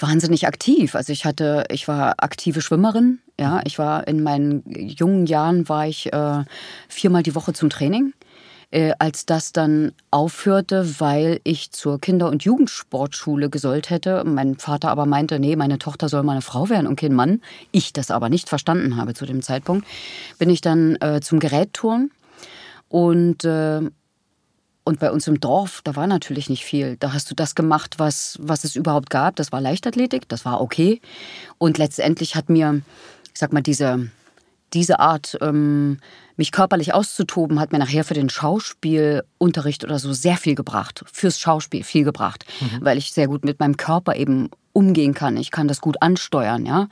wahnsinnig 0.00 0.46
aktiv. 0.46 0.94
Also 0.94 1.12
ich 1.12 1.24
hatte, 1.24 1.64
ich 1.70 1.88
war 1.88 2.14
aktive 2.18 2.60
Schwimmerin, 2.60 3.20
ja, 3.38 3.60
ich 3.64 3.78
war 3.78 4.08
in 4.08 4.22
meinen 4.22 4.62
jungen 4.66 5.26
Jahren 5.26 5.68
war 5.68 5.86
ich 5.86 6.12
äh, 6.12 6.44
viermal 6.88 7.22
die 7.22 7.34
Woche 7.34 7.52
zum 7.52 7.70
Training. 7.70 8.12
Äh, 8.72 8.94
als 8.98 9.26
das 9.26 9.52
dann 9.52 9.92
aufhörte, 10.10 10.98
weil 10.98 11.40
ich 11.44 11.70
zur 11.70 12.00
Kinder- 12.00 12.28
und 12.28 12.42
Jugendsportschule 12.42 13.48
gesollt 13.48 13.90
hätte, 13.90 14.24
mein 14.24 14.56
Vater 14.56 14.90
aber 14.90 15.06
meinte, 15.06 15.38
nee, 15.38 15.54
meine 15.54 15.78
Tochter 15.78 16.08
soll 16.08 16.24
mal 16.24 16.32
eine 16.32 16.42
Frau 16.42 16.68
werden 16.68 16.88
und 16.88 16.98
kein 16.98 17.14
Mann, 17.14 17.40
ich 17.70 17.92
das 17.92 18.10
aber 18.10 18.28
nicht 18.28 18.48
verstanden 18.48 18.96
habe 18.96 19.14
zu 19.14 19.24
dem 19.24 19.40
Zeitpunkt, 19.40 19.86
bin 20.40 20.50
ich 20.50 20.62
dann 20.62 20.96
äh, 20.96 21.20
zum 21.20 21.38
Gerätturnen. 21.38 22.10
Und 22.88 23.44
äh, 23.44 23.82
und 24.86 25.00
bei 25.00 25.10
uns 25.10 25.26
im 25.26 25.40
Dorf, 25.40 25.80
da 25.82 25.96
war 25.96 26.06
natürlich 26.06 26.48
nicht 26.48 26.64
viel. 26.64 26.96
Da 26.96 27.12
hast 27.12 27.28
du 27.28 27.34
das 27.34 27.56
gemacht, 27.56 27.96
was, 27.98 28.38
was 28.40 28.62
es 28.62 28.76
überhaupt 28.76 29.10
gab. 29.10 29.34
Das 29.34 29.50
war 29.50 29.60
Leichtathletik, 29.60 30.28
das 30.28 30.44
war 30.44 30.60
okay. 30.60 31.00
Und 31.58 31.76
letztendlich 31.76 32.36
hat 32.36 32.48
mir, 32.48 32.82
ich 33.34 33.40
sag 33.40 33.52
mal, 33.52 33.62
diese, 33.62 34.12
diese 34.74 35.00
Art, 35.00 35.36
ähm, 35.40 35.98
mich 36.36 36.52
körperlich 36.52 36.94
auszutoben, 36.94 37.58
hat 37.58 37.72
mir 37.72 37.80
nachher 37.80 38.04
für 38.04 38.14
den 38.14 38.28
Schauspielunterricht 38.28 39.82
oder 39.82 39.98
so 39.98 40.12
sehr 40.12 40.36
viel 40.36 40.54
gebracht. 40.54 41.02
Fürs 41.12 41.40
Schauspiel 41.40 41.82
viel 41.82 42.04
gebracht. 42.04 42.46
Weil 42.80 42.96
ich 42.96 43.10
sehr 43.10 43.26
gut 43.26 43.44
mit 43.44 43.58
meinem 43.58 43.76
Körper 43.76 44.14
eben 44.14 44.50
umgehen 44.76 45.14
kann. 45.14 45.38
Ich 45.38 45.50
kann 45.50 45.68
das 45.68 45.80
gut 45.80 46.02
ansteuern, 46.02 46.66
ja. 46.66 46.88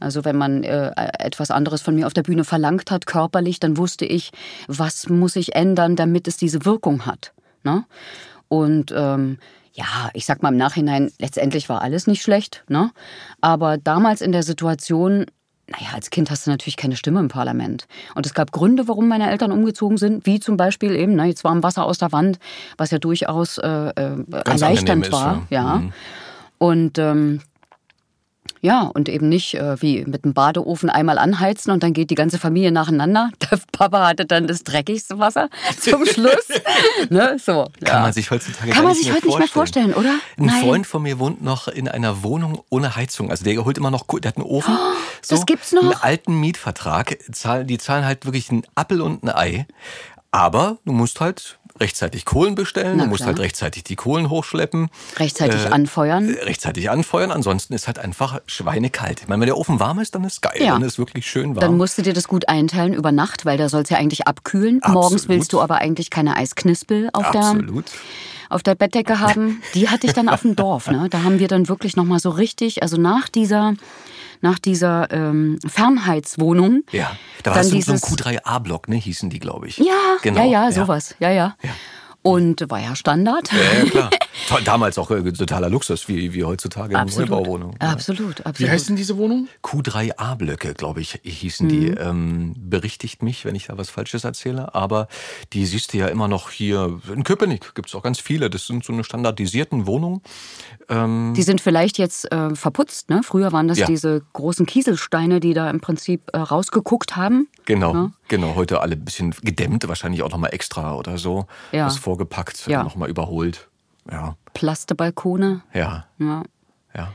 Also 0.00 0.24
wenn 0.26 0.36
man 0.36 0.64
äh, 0.64 0.92
etwas 1.18 1.50
anderes 1.50 1.80
von 1.80 1.94
mir 1.94 2.06
auf 2.06 2.12
der 2.12 2.22
Bühne 2.22 2.44
verlangt 2.44 2.90
hat, 2.90 3.06
körperlich, 3.06 3.58
dann 3.58 3.78
wusste 3.78 4.04
ich, 4.04 4.32
was 4.68 5.08
muss 5.08 5.34
ich 5.36 5.54
ändern, 5.54 5.96
damit 5.96 6.28
es 6.28 6.36
diese 6.36 6.66
Wirkung 6.66 7.06
hat. 7.06 7.32
Ne? 7.64 7.84
Und 8.48 8.92
ähm, 8.94 9.38
ja, 9.72 10.10
ich 10.12 10.26
sag 10.26 10.42
mal 10.42 10.50
im 10.50 10.58
Nachhinein, 10.58 11.10
letztendlich 11.18 11.70
war 11.70 11.80
alles 11.80 12.06
nicht 12.06 12.20
schlecht, 12.20 12.64
ne? 12.68 12.90
Aber 13.40 13.78
damals 13.78 14.20
in 14.20 14.32
der 14.32 14.42
Situation, 14.42 15.24
naja, 15.66 15.94
als 15.94 16.10
Kind 16.10 16.30
hast 16.30 16.46
du 16.46 16.50
natürlich 16.50 16.76
keine 16.76 16.96
Stimme 16.96 17.20
im 17.20 17.28
Parlament. 17.28 17.86
Und 18.14 18.26
es 18.26 18.34
gab 18.34 18.52
Gründe, 18.52 18.88
warum 18.88 19.08
meine 19.08 19.30
Eltern 19.30 19.52
umgezogen 19.52 19.96
sind, 19.96 20.26
wie 20.26 20.40
zum 20.40 20.58
Beispiel 20.58 20.94
eben, 20.94 21.14
ne, 21.14 21.24
jetzt 21.24 21.44
war 21.44 21.52
am 21.52 21.62
Wasser 21.62 21.86
aus 21.86 21.96
der 21.96 22.12
Wand, 22.12 22.38
was 22.76 22.90
ja 22.90 22.98
durchaus 22.98 23.56
äh, 23.56 23.68
äh, 23.68 24.16
erleichternd 24.44 25.06
ist, 25.06 25.12
war, 25.12 25.46
ja. 25.48 25.62
ja. 25.62 25.76
Mhm. 25.76 25.92
Und 26.62 26.96
ähm, 26.96 27.40
ja, 28.60 28.82
und 28.82 29.08
eben 29.08 29.28
nicht 29.28 29.54
äh, 29.54 29.82
wie 29.82 30.04
mit 30.04 30.24
dem 30.24 30.32
Badeofen 30.32 30.90
einmal 30.90 31.18
anheizen 31.18 31.72
und 31.72 31.82
dann 31.82 31.92
geht 31.92 32.10
die 32.10 32.14
ganze 32.14 32.38
Familie 32.38 32.70
nacheinander. 32.70 33.30
Der 33.50 33.58
Papa 33.72 34.06
hatte 34.06 34.26
dann 34.26 34.46
das 34.46 34.62
dreckigste 34.62 35.18
Wasser 35.18 35.48
zum 35.80 36.06
Schluss. 36.06 36.46
ne, 37.10 37.36
so. 37.44 37.68
Kann 37.80 37.96
ja. 37.96 38.00
man 38.02 38.12
sich 38.12 38.30
heutzutage 38.30 38.70
Kann 38.70 38.84
man 38.84 38.94
sich 38.94 39.06
mehr 39.06 39.16
heute 39.16 39.26
nicht 39.26 39.38
mehr 39.40 39.48
vorstellen, 39.48 39.92
oder? 39.92 40.20
Ein 40.38 40.44
Nein. 40.46 40.62
Freund 40.62 40.86
von 40.86 41.02
mir 41.02 41.18
wohnt 41.18 41.42
noch 41.42 41.66
in 41.66 41.88
einer 41.88 42.22
Wohnung 42.22 42.62
ohne 42.70 42.94
Heizung. 42.94 43.32
Also 43.32 43.42
der 43.42 43.64
holt 43.64 43.76
immer 43.76 43.90
noch, 43.90 44.06
der 44.20 44.28
hat 44.28 44.36
einen 44.36 44.46
Ofen. 44.46 44.78
so, 45.20 45.34
das 45.34 45.46
gibt's 45.46 45.72
noch? 45.72 45.82
Einen 45.82 45.94
alten 45.94 46.38
Mietvertrag. 46.38 47.18
Die 47.66 47.78
zahlen 47.78 48.04
halt 48.04 48.24
wirklich 48.24 48.50
einen 48.50 48.62
Appel 48.76 49.00
und 49.00 49.24
ein 49.24 49.30
Ei. 49.30 49.66
Aber 50.30 50.78
du 50.84 50.92
musst 50.92 51.20
halt 51.20 51.58
rechtzeitig 51.80 52.24
Kohlen 52.24 52.54
bestellen, 52.54 52.96
Na 52.96 53.04
du 53.04 53.10
musst 53.10 53.20
klar. 53.22 53.28
halt 53.28 53.40
rechtzeitig 53.40 53.84
die 53.84 53.96
Kohlen 53.96 54.30
hochschleppen. 54.30 54.88
Rechtzeitig 55.16 55.64
Äh, 55.66 55.68
anfeuern. 55.68 56.28
Rechtzeitig 56.42 56.90
anfeuern, 56.90 57.30
ansonsten 57.30 57.74
ist 57.74 57.86
halt 57.86 57.98
einfach 57.98 58.40
schweinekalt. 58.46 59.22
Ich 59.22 59.28
meine, 59.28 59.40
wenn 59.40 59.46
der 59.46 59.58
Ofen 59.58 59.80
warm 59.80 59.98
ist, 59.98 60.14
dann 60.14 60.24
ist 60.24 60.42
geil. 60.42 60.60
Ja. 60.60 60.72
Dann 60.72 60.82
ist 60.82 60.98
wirklich 60.98 61.26
schön 61.26 61.56
warm. 61.56 61.60
Dann 61.60 61.76
musst 61.76 61.98
du 61.98 62.02
dir 62.02 62.12
das 62.12 62.28
gut 62.28 62.48
einteilen 62.48 62.92
über 62.94 63.12
Nacht, 63.12 63.44
weil 63.44 63.58
da 63.58 63.68
soll 63.68 63.82
es 63.82 63.90
ja 63.90 63.98
eigentlich 63.98 64.26
abkühlen. 64.26 64.80
Morgens 64.86 65.22
Absolut. 65.22 65.28
willst 65.28 65.52
du 65.52 65.60
aber 65.60 65.76
eigentlich 65.78 66.10
keine 66.10 66.36
Eisknispel 66.36 67.10
auf 67.12 67.30
der, 67.30 67.40
Absolut. 67.42 67.86
auf 68.48 68.62
der 68.62 68.74
Bettdecke 68.74 69.20
haben. 69.20 69.62
Die 69.74 69.88
hatte 69.88 70.06
ich 70.06 70.12
dann 70.12 70.28
auf 70.28 70.42
dem 70.42 70.56
Dorf. 70.56 70.88
Ne? 70.90 71.08
Da 71.10 71.22
haben 71.22 71.38
wir 71.38 71.48
dann 71.48 71.68
wirklich 71.68 71.96
nochmal 71.96 72.18
so 72.20 72.30
richtig, 72.30 72.82
also 72.82 72.96
nach 72.96 73.28
dieser, 73.28 73.74
nach 74.42 74.58
dieser 74.58 75.10
ähm, 75.10 75.58
Fernheitswohnung. 75.66 76.82
Ja, 76.92 77.12
da 77.42 77.52
war 77.52 77.56
dann 77.56 77.64
so, 77.64 77.70
so 77.70 77.76
ein 77.76 77.80
dieses- 77.80 78.02
Q3A-Block, 78.02 78.88
ne, 78.88 78.96
hießen 78.96 79.30
die, 79.30 79.38
glaube 79.38 79.68
ich. 79.68 79.78
Ja, 79.78 80.16
genau. 80.22 80.40
ja, 80.44 80.64
ja, 80.64 80.72
sowas. 80.72 81.14
Ja, 81.18 81.30
ja. 81.30 81.56
Und 82.22 82.68
war 82.70 82.78
ja 82.80 82.94
Standard. 82.94 83.50
Ja, 83.52 83.84
ja, 83.84 83.90
klar. 83.90 84.10
Damals 84.64 84.98
auch 84.98 85.10
äh, 85.10 85.32
totaler 85.32 85.68
Luxus, 85.68 86.08
wie, 86.08 86.32
wie 86.34 86.44
heutzutage 86.44 86.96
in. 86.96 87.06
Neubauwohnungen. 87.06 87.78
Absolut, 87.80 88.38
absolut. 88.40 88.58
Wie 88.60 88.68
heißt 88.70 88.88
denn 88.88 88.96
diese 88.96 89.16
Wohnung? 89.16 89.48
Q3A-Blöcke, 89.62 90.74
glaube 90.74 91.00
ich, 91.00 91.20
hießen 91.22 91.68
die. 91.68 91.90
Mhm. 91.90 91.96
Ähm, 92.00 92.54
berichtigt 92.56 93.22
mich, 93.22 93.44
wenn 93.44 93.54
ich 93.54 93.66
da 93.66 93.78
was 93.78 93.90
Falsches 93.90 94.24
erzähle. 94.24 94.74
Aber 94.74 95.08
die 95.52 95.66
siehst 95.66 95.92
du 95.92 95.98
ja 95.98 96.06
immer 96.08 96.28
noch 96.28 96.50
hier. 96.50 97.00
In 97.14 97.24
Köpenick 97.24 97.74
gibt 97.74 97.88
es 97.88 97.94
auch 97.94 98.02
ganz 98.02 98.18
viele. 98.20 98.50
Das 98.50 98.66
sind 98.66 98.84
so 98.84 98.92
eine 98.92 99.04
standardisierten 99.04 99.86
Wohnungen. 99.86 100.22
Ähm, 100.88 101.34
Die 101.36 101.42
sind 101.42 101.60
vielleicht 101.60 101.98
jetzt 101.98 102.30
äh, 102.32 102.54
verputzt, 102.54 103.10
ne? 103.10 103.20
Früher 103.22 103.52
waren 103.52 103.68
das 103.68 103.78
Ja. 103.78 103.86
diese 103.86 104.22
großen 104.32 104.66
Kieselsteine, 104.66 105.40
die 105.40 105.54
da 105.54 105.70
im 105.70 105.80
Prinzip 105.80 106.30
äh, 106.32 106.38
rausgeguckt 106.38 107.16
haben. 107.16 107.48
genau, 107.64 107.94
Ja. 107.94 108.10
genau. 108.28 108.54
Heute 108.54 108.80
alle 108.80 108.94
ein 108.94 109.04
bisschen 109.04 109.34
gedämmt, 109.42 109.86
wahrscheinlich 109.88 110.22
auch 110.22 110.30
nochmal 110.30 110.52
extra 110.52 110.94
oder 110.94 111.18
so. 111.18 111.46
Ja. 111.72 111.86
Was 111.86 111.96
vorgepackt, 111.98 112.66
Ja. 112.66 112.82
nochmal 112.82 113.08
überholt. 113.10 113.68
Ja, 114.10 114.36
Plastebalkone. 114.54 115.62
ja, 115.72 116.06
Ja. 116.18 116.42
ja. 116.94 117.12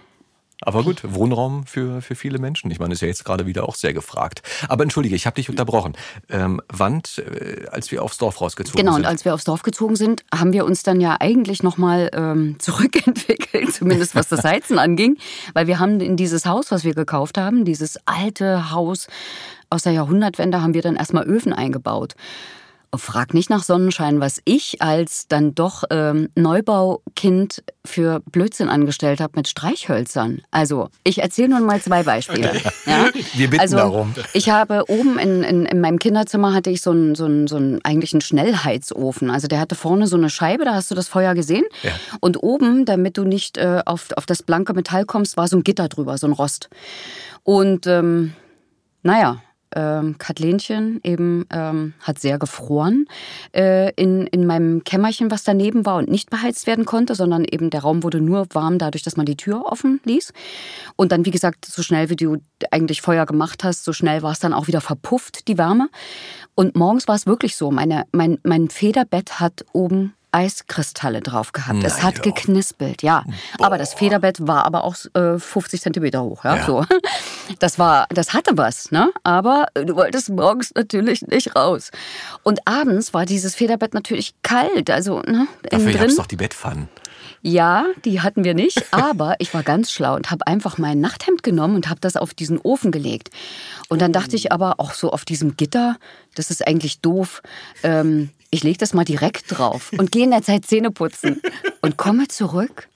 Aber 0.62 0.84
gut, 0.84 1.02
Wohnraum 1.04 1.68
für, 1.68 2.02
für 2.02 2.16
viele 2.16 2.40
Menschen. 2.40 2.72
Ich 2.72 2.80
meine, 2.80 2.92
ist 2.96 3.02
ja 3.02 3.08
jetzt 3.08 3.24
gerade 3.24 3.46
wieder 3.46 3.70
auch 3.70 3.76
sehr 3.76 3.94
gefragt. 3.94 4.42
Aber 4.68 4.82
entschuldige, 4.84 5.16
ich 5.16 5.28
habe 5.28 5.36
dich 5.36 5.52
unterbrochen. 5.52 5.94
Ähm, 6.30 6.62
Wand, 6.68 7.20
äh, 7.20 7.68
als 7.70 7.92
wir 7.92 8.02
aufs 8.04 8.18
Dorf 8.18 8.42
rausgezogen 8.42 8.76
Genau, 8.80 8.94
sind. 8.94 9.02
und 9.04 9.08
als 9.08 9.24
wir 9.24 9.36
aufs 9.36 9.44
Dorf 9.44 9.62
gezogen 9.62 9.96
sind, 9.96 10.24
haben 10.34 10.54
wir 10.54 10.66
uns 10.66 10.82
dann 10.82 11.00
ja 11.00 11.18
eigentlich 11.20 11.62
nochmal 11.62 12.10
ähm, 12.12 12.56
zurückentwickelt, 12.60 13.72
zumindest 13.72 14.16
was 14.16 14.30
das 14.30 14.44
Heizen 14.44 14.80
anging. 14.80 15.18
Weil 15.54 15.68
wir 15.68 15.78
haben 15.78 16.00
in 16.00 16.18
dieses 16.18 16.48
Haus, 16.48 16.72
was 16.72 16.84
wir 16.84 16.96
gekauft 16.96 17.38
haben, 17.38 17.64
dieses 17.64 18.00
alte 18.08 18.72
Haus 18.72 19.08
aus 19.70 19.84
der 19.84 19.94
Jahrhundertwende, 19.94 20.64
haben 20.64 20.74
wir 20.74 20.82
dann 20.82 20.96
erstmal 20.96 21.26
Öfen 21.26 21.54
eingebaut. 21.54 22.16
Frag 22.96 23.34
nicht 23.34 23.50
nach 23.50 23.64
Sonnenschein, 23.64 24.20
was 24.20 24.42
ich 24.46 24.82
als 24.82 25.28
dann 25.28 25.54
doch 25.56 25.84
ähm, 25.90 26.30
Neubaukind 26.36 27.64
für 27.86 28.22
Blödsinn 28.32 28.70
angestellt 28.70 29.20
habe 29.20 29.34
mit 29.36 29.48
Streichhölzern. 29.48 30.42
Also, 30.52 30.90
ich 31.04 31.22
erzähle 31.22 31.50
nun 31.50 31.64
mal 31.64 31.82
zwei 31.82 32.04
Beispiele. 32.04 32.54
Ja? 32.86 33.10
Wir 33.34 33.50
bitten 33.50 33.62
also, 33.62 33.78
darum. 33.78 34.16
Ich 34.34 34.50
habe 34.50 34.86
oben 34.88 35.20
in, 35.20 35.44
in, 35.44 35.66
in 35.66 35.82
meinem 35.82 36.00
Kinderzimmer 36.00 36.54
hatte 36.54 36.70
ich 36.70 36.82
so 36.82 36.92
einen, 36.92 37.16
so 37.16 37.26
einen, 37.26 37.48
so 37.48 37.58
einen 37.58 37.84
eigentlich 37.84 38.14
einen 38.14 38.22
Schnellheizofen. 38.22 39.30
Also 39.30 39.48
der 39.48 39.60
hatte 39.60 39.76
vorne 39.76 40.08
so 40.08 40.18
eine 40.18 40.30
Scheibe, 40.30 40.66
da 40.66 40.74
hast 40.74 40.90
du 40.92 40.96
das 40.96 41.08
Feuer 41.08 41.36
gesehen. 41.36 41.66
Ja. 41.84 41.92
Und 42.20 42.42
oben, 42.42 42.86
damit 42.86 43.18
du 43.18 43.24
nicht 43.24 43.58
äh, 43.58 43.82
auf, 43.86 44.08
auf 44.16 44.26
das 44.26 44.44
blanke 44.44 44.74
Metall 44.74 45.06
kommst, 45.06 45.38
war 45.38 45.48
so 45.48 45.58
ein 45.58 45.64
Gitter 45.64 45.90
drüber, 45.90 46.18
so 46.18 46.28
ein 46.28 46.34
Rost. 46.34 46.70
Und 47.44 47.88
ähm, 47.88 48.34
naja, 49.04 49.42
ähm, 49.78 50.18
Katlenchen 50.18 51.00
eben 51.04 51.46
ähm, 51.52 51.94
hat 52.02 52.18
sehr 52.20 52.40
gefroren 52.40 53.06
äh, 53.56 53.92
in, 53.94 54.26
in 54.26 54.48
meinem 54.48 54.84
Kämmerchen, 54.84 55.30
was 55.30 55.44
daneben 55.44 55.86
war 55.86 55.98
und 55.98 56.10
nicht 56.10 56.32
beheizt 56.32 56.66
werden 56.66 56.86
konnte, 56.86 57.14
sondern 57.14 57.46
eben 57.46 57.70
der 57.70 57.82
Raum 57.82 58.02
wurde 58.02 58.20
nur 58.20 58.48
warm 58.54 58.80
dadurch, 58.80 59.04
dass 59.04 59.18
man 59.18 59.28
die 59.28 59.38
Tür 59.38 59.66
offen 59.66 60.02
ließ. 60.04 60.34
Und 60.96 61.12
dann, 61.12 61.26
wie 61.26 61.32
gesagt, 61.32 61.66
so 61.66 61.84
schnell 61.84 62.10
wie 62.10 62.16
du 62.16 62.38
eigentlich 62.72 63.02
Feuer 63.04 63.28
gemacht 63.28 63.64
hast, 63.64 63.84
so 63.84 63.94
schnell 63.94 64.24
war 64.24 64.32
es 64.32 64.40
dann 64.40 64.54
auch 64.54 64.66
wieder 64.66 64.82
verpufft, 64.82 65.48
die 65.48 65.60
Wärme. 65.60 65.90
Und 66.56 66.76
morgens 66.76 67.08
war 67.08 67.16
es 67.16 67.28
wirklich 67.28 67.56
so, 67.56 67.70
meine, 67.70 68.06
mein, 68.12 68.40
mein 68.44 68.70
Federbett 68.70 69.40
hat 69.40 69.64
oben 69.74 70.16
Eiskristalle 70.38 71.22
drauf 71.22 71.52
gehabt. 71.52 71.84
es 71.84 71.96
Nein, 71.96 72.04
hat 72.04 72.18
doch. 72.20 72.22
geknispelt, 72.24 73.02
ja. 73.02 73.24
Aber 73.60 73.80
das 73.80 73.96
Federbett 73.96 74.46
war 74.46 74.66
aber 74.66 74.84
auch 74.84 74.96
äh, 75.16 75.40
50 75.40 75.82
Zentimeter 75.82 76.22
hoch, 76.22 76.44
ja, 76.46 76.58
Ja. 76.58 76.66
so. 76.66 76.86
Das 77.60 77.80
war, 77.80 78.08
das 78.10 78.34
hatte 78.34 78.52
was, 78.58 78.92
ne? 78.92 79.10
Aber 79.24 79.68
du 79.74 79.96
wolltest 79.96 80.30
morgens 80.30 80.74
natürlich 80.76 81.22
nicht 81.22 81.56
raus. 81.56 81.92
Und 82.44 82.60
abends 82.68 83.14
war 83.14 83.26
dieses 83.26 83.56
Federbett 83.56 83.94
natürlich 83.94 84.36
kalt, 84.44 84.90
also 84.90 85.22
ne, 85.22 85.48
Dafür 85.64 85.94
drin. 85.94 86.14
doch 86.18 86.26
die 86.28 86.36
Bettpfannen. 86.36 86.90
Ja, 87.42 87.86
die 88.04 88.20
hatten 88.22 88.44
wir 88.44 88.54
nicht, 88.54 88.84
aber 88.92 89.36
ich 89.40 89.54
war 89.54 89.64
ganz 89.64 89.92
schlau 89.92 90.16
und 90.16 90.30
habe 90.30 90.46
einfach 90.46 90.78
mein 90.78 91.00
Nachthemd 91.00 91.42
genommen 91.42 91.76
und 91.76 91.88
habe 91.90 92.02
das 92.02 92.18
auf 92.18 92.34
diesen 92.34 92.60
Ofen 92.60 92.92
gelegt. 92.92 93.30
Und 93.88 94.02
dann 94.02 94.12
dachte 94.12 94.36
ich 94.36 94.52
aber 94.52 94.80
auch 94.80 94.92
so 94.94 95.12
auf 95.12 95.24
diesem 95.24 95.56
Gitter, 95.56 95.96
das 96.36 96.52
ist 96.52 96.68
eigentlich 96.68 97.00
doof. 97.00 97.42
Ähm, 97.84 98.30
ich 98.50 98.64
lege 98.64 98.78
das 98.78 98.94
mal 98.94 99.06
direkt 99.06 99.58
drauf 99.58 99.92
und 99.98 100.12
gehe 100.12 100.24
in 100.24 100.32
der 100.32 100.44
Zeit 100.44 100.66
Zähne 100.66 100.92
putzen 100.92 101.42
und 101.82 101.98
komme 101.98 102.28
zurück 102.28 102.88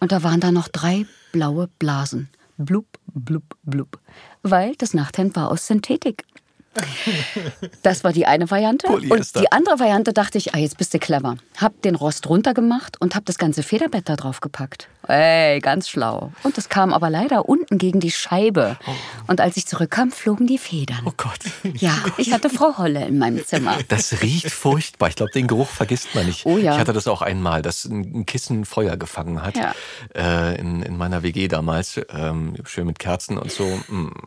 und 0.00 0.12
da 0.12 0.22
waren 0.22 0.40
da 0.40 0.52
noch 0.52 0.68
drei 0.68 1.06
blaue 1.32 1.68
Blasen. 1.78 2.28
Blub, 2.56 2.86
blub, 3.12 3.56
blub. 3.64 3.98
Weil 4.42 4.74
das 4.76 4.94
Nachthemd 4.94 5.34
war 5.34 5.50
aus 5.50 5.66
Synthetik. 5.66 6.24
Das 7.82 8.04
war 8.04 8.12
die 8.12 8.26
eine 8.26 8.50
Variante. 8.50 8.86
Polyester. 8.86 9.40
Und 9.40 9.44
die 9.44 9.52
andere 9.52 9.78
Variante 9.78 10.12
dachte 10.12 10.38
ich, 10.38 10.54
ah, 10.54 10.58
jetzt 10.58 10.78
bist 10.78 10.94
du 10.94 10.98
clever. 10.98 11.36
Hab 11.58 11.80
den 11.82 11.94
Rost 11.94 12.28
runtergemacht 12.28 13.00
und 13.00 13.14
hab 13.14 13.24
das 13.26 13.38
ganze 13.38 13.62
Federbett 13.62 14.08
da 14.08 14.16
drauf 14.16 14.40
gepackt. 14.40 14.88
Ey, 15.06 15.60
ganz 15.60 15.88
schlau. 15.88 16.32
Und 16.44 16.56
das 16.56 16.70
kam 16.70 16.94
aber 16.94 17.10
leider 17.10 17.46
unten 17.48 17.76
gegen 17.76 18.00
die 18.00 18.10
Scheibe. 18.10 18.78
Und 19.26 19.40
als 19.40 19.56
ich 19.58 19.66
zurückkam, 19.66 20.10
flogen 20.10 20.46
die 20.46 20.56
Federn. 20.56 21.02
Oh 21.04 21.12
Gott. 21.16 21.40
Ja, 21.74 21.94
ich 22.16 22.32
hatte 22.32 22.48
Frau 22.48 22.78
Holle 22.78 23.06
in 23.06 23.18
meinem 23.18 23.44
Zimmer. 23.44 23.76
Das 23.88 24.22
riecht 24.22 24.50
furchtbar. 24.50 25.08
Ich 25.08 25.16
glaube, 25.16 25.32
den 25.32 25.46
Geruch 25.46 25.68
vergisst 25.68 26.14
man 26.14 26.26
nicht. 26.26 26.46
Oh 26.46 26.56
ja. 26.56 26.72
Ich 26.72 26.78
hatte 26.78 26.94
das 26.94 27.06
auch 27.06 27.20
einmal, 27.20 27.60
dass 27.60 27.84
ein 27.84 28.24
Kissen 28.24 28.64
Feuer 28.64 28.96
gefangen 28.96 29.42
hat. 29.42 29.56
Ja. 29.56 29.74
Äh, 30.14 30.58
in, 30.58 30.82
in 30.82 30.96
meiner 30.96 31.22
WG 31.22 31.48
damals. 31.48 32.00
Ähm, 32.10 32.54
schön 32.64 32.86
mit 32.86 32.98
Kerzen 32.98 33.36
und 33.36 33.50
so. 33.50 33.64
Mm. 33.88 34.12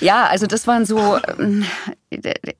Ja, 0.00 0.27
also 0.28 0.46
das 0.46 0.66
waren 0.66 0.84
so, 0.84 1.18
ähm, 1.38 1.64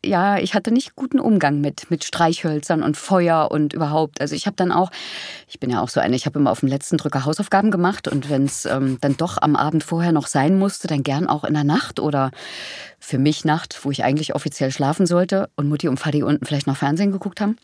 ja, 0.04 0.38
ich 0.38 0.54
hatte 0.54 0.70
nicht 0.70 0.96
guten 0.96 1.20
Umgang 1.20 1.60
mit, 1.60 1.90
mit 1.90 2.04
Streichhölzern 2.04 2.82
und 2.82 2.96
Feuer 2.96 3.50
und 3.50 3.72
überhaupt. 3.72 4.20
Also 4.20 4.34
ich 4.34 4.46
habe 4.46 4.56
dann 4.56 4.72
auch, 4.72 4.90
ich 5.48 5.60
bin 5.60 5.70
ja 5.70 5.80
auch 5.80 5.88
so 5.88 6.00
eine, 6.00 6.16
ich 6.16 6.26
habe 6.26 6.38
immer 6.38 6.50
auf 6.50 6.60
dem 6.60 6.68
letzten 6.68 6.96
Drücker 6.96 7.24
Hausaufgaben 7.24 7.70
gemacht 7.70 8.08
und 8.08 8.30
wenn 8.30 8.44
es 8.44 8.64
ähm, 8.64 8.98
dann 9.00 9.16
doch 9.16 9.38
am 9.40 9.56
Abend 9.56 9.84
vorher 9.84 10.12
noch 10.12 10.26
sein 10.26 10.58
musste, 10.58 10.88
dann 10.88 11.02
gern 11.02 11.28
auch 11.28 11.44
in 11.44 11.54
der 11.54 11.64
Nacht 11.64 12.00
oder 12.00 12.30
für 12.98 13.18
mich 13.18 13.44
Nacht, 13.44 13.78
wo 13.84 13.90
ich 13.90 14.04
eigentlich 14.04 14.34
offiziell 14.34 14.70
schlafen 14.70 15.06
sollte 15.06 15.48
und 15.56 15.68
Mutti 15.68 15.88
und 15.88 16.04
Vati 16.04 16.22
unten 16.22 16.44
vielleicht 16.44 16.66
noch 16.66 16.76
Fernsehen 16.76 17.12
geguckt 17.12 17.40
haben. 17.40 17.56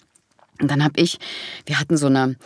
Und 0.61 0.71
dann 0.71 0.85
habe 0.85 1.01
ich, 1.01 1.19
wir 1.67 1.81
hatten 1.81 1.97
so 1.97 2.07
eine, 2.07 2.37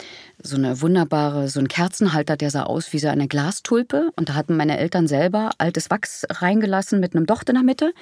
so 0.43 0.57
eine 0.57 0.81
wunderbare, 0.81 1.49
so 1.49 1.59
einen 1.59 1.69
Kerzenhalter, 1.69 2.37
der 2.37 2.51
sah 2.51 2.63
aus 2.63 2.93
wie 2.95 2.99
so 2.99 3.09
eine 3.09 3.29
Glastulpe. 3.29 4.11
Und 4.17 4.31
da 4.31 4.35
hatten 4.35 4.57
meine 4.57 4.79
Eltern 4.79 5.07
selber 5.07 5.51
altes 5.59 5.91
Wachs 5.91 6.27
reingelassen 6.31 7.01
mit 7.01 7.15
einem 7.15 7.27
Docht 7.27 7.51
in 7.51 7.57
der 7.57 7.65
Mitte. 7.65 7.93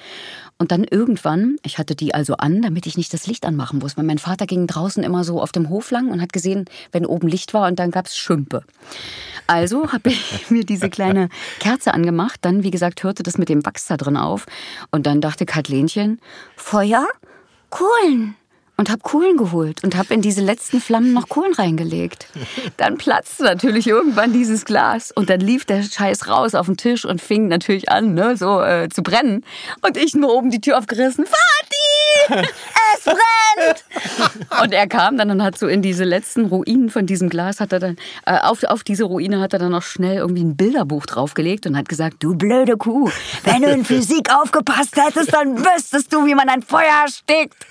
Und 0.57 0.71
dann 0.71 0.85
irgendwann, 0.85 1.57
ich 1.63 1.77
hatte 1.77 1.93
die 1.93 2.13
also 2.13 2.37
an, 2.37 2.61
damit 2.61 2.85
ich 2.85 2.95
nicht 2.95 3.13
das 3.13 3.27
Licht 3.27 3.45
anmachen 3.45 3.79
muss, 3.79 3.97
weil 3.97 4.05
mein 4.05 4.17
Vater 4.17 4.45
ging 4.45 4.65
draußen 4.65 5.03
immer 5.03 5.25
so 5.25 5.41
auf 5.41 5.51
dem 5.51 5.69
Hof 5.69 5.91
lang 5.91 6.09
und 6.09 6.21
hat 6.21 6.31
gesehen, 6.31 6.65
wenn 6.93 7.05
oben 7.05 7.27
Licht 7.27 7.53
war 7.53 7.67
und 7.67 7.77
dann 7.77 7.91
gab's 7.91 8.15
Schümpe. 8.15 8.63
Also 9.45 9.91
habe 9.91 10.09
ich 10.09 10.45
mir 10.49 10.63
diese 10.63 10.89
kleine 10.89 11.27
Kerze 11.59 11.93
angemacht. 11.93 12.39
Dann, 12.43 12.63
wie 12.63 12.71
gesagt, 12.71 13.03
hörte 13.03 13.23
das 13.23 13.37
mit 13.37 13.49
dem 13.49 13.65
Wachs 13.65 13.87
da 13.87 13.97
drin 13.97 14.15
auf. 14.15 14.45
Und 14.89 15.05
dann 15.05 15.19
dachte 15.19 15.45
Katlenchen, 15.45 16.21
Feuer? 16.55 17.05
Kohlen 17.69 18.37
und 18.77 18.89
habe 18.89 19.01
Kohlen 19.01 19.37
geholt 19.37 19.83
und 19.83 19.95
habe 19.97 20.13
in 20.13 20.21
diese 20.21 20.41
letzten 20.41 20.79
Flammen 20.79 21.13
noch 21.13 21.27
Kohlen 21.29 21.53
reingelegt. 21.53 22.27
Dann 22.77 22.97
platzte 22.97 23.43
natürlich 23.43 23.87
irgendwann 23.87 24.31
dieses 24.31 24.65
Glas 24.65 25.11
und 25.11 25.29
dann 25.29 25.39
lief 25.39 25.65
der 25.65 25.81
Scheiß 25.81 26.27
raus 26.27 26.53
auf 26.55 26.67
den 26.67 26.77
Tisch 26.77 27.03
und 27.03 27.19
fing 27.19 27.47
natürlich 27.47 27.89
an, 27.89 28.13
ne, 28.13 28.37
so 28.37 28.61
äh, 28.61 28.87
zu 28.89 29.01
brennen. 29.01 29.43
Und 29.81 29.97
ich 29.97 30.13
nur 30.13 30.33
oben 30.33 30.51
die 30.51 30.61
Tür 30.61 30.77
aufgerissen. 30.77 31.25
Vati, 31.25 32.45
es 32.97 33.03
brennt! 33.05 33.83
Und 34.61 34.73
er 34.73 34.87
kam 34.87 35.17
dann 35.17 35.29
und 35.31 35.43
hat 35.43 35.57
so 35.57 35.67
in 35.67 35.81
diese 35.81 36.03
letzten 36.03 36.45
Ruinen 36.45 36.89
von 36.89 37.05
diesem 37.05 37.29
Glas, 37.29 37.59
hat 37.59 37.71
er 37.73 37.79
dann, 37.79 37.97
äh, 38.25 38.37
auf, 38.39 38.63
auf 38.63 38.83
diese 38.83 39.03
Ruine 39.05 39.39
hat 39.39 39.53
er 39.53 39.59
dann 39.59 39.71
noch 39.71 39.81
schnell 39.83 40.17
irgendwie 40.17 40.43
ein 40.43 40.55
Bilderbuch 40.55 41.05
draufgelegt 41.05 41.65
und 41.65 41.75
hat 41.77 41.89
gesagt, 41.89 42.17
du 42.19 42.35
blöde 42.35 42.77
Kuh, 42.77 43.09
wenn 43.43 43.61
du 43.63 43.69
in 43.69 43.83
Physik 43.85 44.29
aufgepasst 44.41 44.95
hättest, 44.95 45.33
dann 45.33 45.57
wüsstest 45.57 46.13
du, 46.13 46.25
wie 46.25 46.35
man 46.35 46.49
ein 46.49 46.61
Feuer 46.61 46.83
erstickt. 47.03 47.65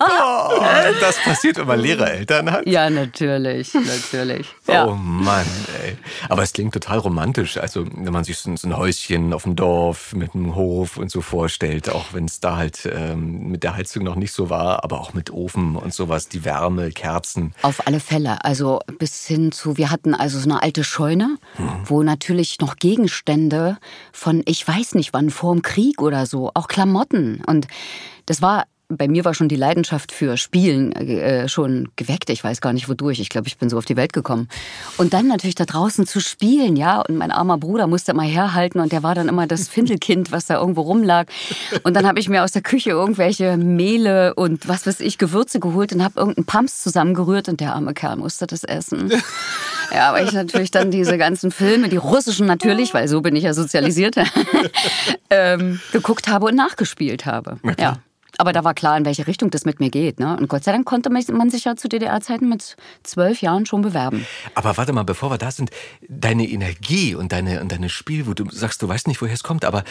Oh, 0.00 0.62
das 1.00 1.16
passiert, 1.22 1.56
wenn 1.58 1.66
man 1.66 1.80
Lehrereltern 1.80 2.50
hat. 2.50 2.66
Ja, 2.66 2.90
natürlich, 2.90 3.72
natürlich. 3.74 4.46
Ja. 4.66 4.86
Oh 4.86 4.94
Mann, 4.94 5.46
ey. 5.84 5.96
Aber 6.28 6.42
es 6.42 6.52
klingt 6.52 6.74
total 6.74 6.98
romantisch. 6.98 7.56
Also, 7.58 7.86
wenn 7.92 8.12
man 8.12 8.24
sich 8.24 8.38
so 8.38 8.50
ein- 8.50 8.56
so 8.56 8.68
ein 8.68 8.76
Häuschen 8.76 9.32
auf 9.32 9.44
dem 9.44 9.56
Dorf 9.56 10.12
mit 10.14 10.34
einem 10.34 10.54
Hof 10.54 10.96
und 10.96 11.10
so 11.10 11.20
vorstellt, 11.20 11.88
auch 11.90 12.12
wenn 12.12 12.24
es 12.24 12.40
da 12.40 12.56
halt 12.56 12.88
ähm, 12.92 13.48
mit 13.50 13.62
der 13.62 13.76
Heizung 13.76 14.04
noch 14.04 14.16
nicht 14.16 14.25
so 14.32 14.50
war, 14.50 14.84
aber 14.84 15.00
auch 15.00 15.14
mit 15.14 15.30
Ofen 15.30 15.76
und 15.76 15.92
sowas, 15.92 16.28
die 16.28 16.44
Wärme, 16.44 16.90
Kerzen. 16.90 17.54
Auf 17.62 17.86
alle 17.86 18.00
Fälle. 18.00 18.44
Also 18.44 18.80
bis 18.98 19.26
hin 19.26 19.52
zu, 19.52 19.76
wir 19.76 19.90
hatten 19.90 20.14
also 20.14 20.38
so 20.38 20.48
eine 20.48 20.62
alte 20.62 20.84
Scheune, 20.84 21.36
wo 21.84 22.02
natürlich 22.02 22.58
noch 22.60 22.76
Gegenstände 22.76 23.78
von, 24.12 24.42
ich 24.46 24.66
weiß 24.66 24.94
nicht 24.94 25.12
wann, 25.12 25.30
vor 25.30 25.54
dem 25.54 25.62
Krieg 25.62 26.02
oder 26.02 26.26
so, 26.26 26.50
auch 26.54 26.68
Klamotten. 26.68 27.42
Und 27.46 27.66
das 28.26 28.42
war, 28.42 28.64
bei 28.88 29.08
mir 29.08 29.24
war 29.24 29.34
schon 29.34 29.48
die 29.48 29.56
Leidenschaft 29.56 30.12
für 30.12 30.36
Spielen 30.36 30.92
äh, 30.92 31.48
schon 31.48 31.88
geweckt. 31.96 32.30
Ich 32.30 32.44
weiß 32.44 32.60
gar 32.60 32.72
nicht 32.72 32.88
wodurch. 32.88 33.18
Ich 33.18 33.28
glaube, 33.28 33.48
ich 33.48 33.58
bin 33.58 33.68
so 33.68 33.78
auf 33.78 33.84
die 33.84 33.96
Welt 33.96 34.12
gekommen. 34.12 34.48
Und 34.96 35.12
dann 35.12 35.26
natürlich 35.26 35.56
da 35.56 35.64
draußen 35.64 36.06
zu 36.06 36.20
spielen, 36.20 36.76
ja. 36.76 37.00
Und 37.00 37.16
mein 37.16 37.32
armer 37.32 37.58
Bruder 37.58 37.86
musste 37.86 38.12
immer 38.12 38.22
herhalten 38.22 38.80
und 38.80 38.92
der 38.92 39.02
war 39.02 39.14
dann 39.14 39.28
immer 39.28 39.46
das 39.46 39.68
Findelkind, 39.76 40.30
was 40.30 40.46
da 40.46 40.60
irgendwo 40.60 40.82
rumlag. 40.82 41.26
Und 41.82 41.94
dann 41.94 42.06
habe 42.06 42.20
ich 42.20 42.28
mir 42.28 42.44
aus 42.44 42.52
der 42.52 42.62
Küche 42.62 42.90
irgendwelche 42.90 43.56
Mehle 43.56 44.34
und 44.34 44.68
was 44.68 44.86
weiß 44.86 45.00
ich, 45.00 45.18
Gewürze 45.18 45.58
geholt 45.58 45.92
und 45.92 46.04
habe 46.04 46.20
irgendeinen 46.20 46.46
Pumps 46.46 46.82
zusammengerührt 46.82 47.48
und 47.48 47.60
der 47.60 47.74
arme 47.74 47.92
Kerl 47.92 48.16
musste 48.16 48.46
das 48.46 48.64
essen. 48.64 49.12
Ja, 49.94 50.08
aber 50.08 50.20
ich 50.20 50.32
natürlich 50.32 50.72
dann 50.72 50.90
diese 50.90 51.16
ganzen 51.16 51.52
Filme, 51.52 51.88
die 51.88 51.96
russischen 51.96 52.46
natürlich, 52.46 52.92
weil 52.92 53.06
so 53.06 53.20
bin 53.20 53.36
ich 53.36 53.44
ja 53.44 53.54
sozialisiert, 53.54 54.16
ähm, 55.30 55.80
geguckt 55.92 56.26
habe 56.26 56.46
und 56.46 56.56
nachgespielt 56.56 57.24
habe. 57.24 57.58
Ja. 57.78 57.98
Aber 58.38 58.52
da 58.52 58.64
war 58.64 58.74
klar, 58.74 58.96
in 58.96 59.04
welche 59.04 59.26
Richtung 59.26 59.50
das 59.50 59.64
mit 59.64 59.80
mir 59.80 59.90
geht. 59.90 60.20
Ne? 60.20 60.36
Und 60.36 60.48
Gott 60.48 60.64
sei 60.64 60.72
Dank 60.72 60.86
konnte 60.86 61.10
man 61.10 61.50
sich 61.50 61.64
ja 61.64 61.76
zu 61.76 61.88
DDR-Zeiten 61.88 62.48
mit 62.48 62.76
zwölf 63.02 63.40
Jahren 63.40 63.66
schon 63.66 63.82
bewerben. 63.82 64.26
Aber 64.54 64.76
warte 64.76 64.92
mal, 64.92 65.04
bevor 65.04 65.30
wir 65.30 65.38
da 65.38 65.50
sind, 65.50 65.70
deine 66.08 66.46
Energie 66.48 67.14
und 67.14 67.32
deine, 67.32 67.60
und 67.60 67.72
deine 67.72 67.88
Spielwut, 67.88 68.38
du 68.38 68.50
sagst, 68.50 68.82
du 68.82 68.88
weißt 68.88 69.08
nicht, 69.08 69.20
woher 69.20 69.34
es 69.34 69.42
kommt, 69.42 69.64
aber 69.64 69.84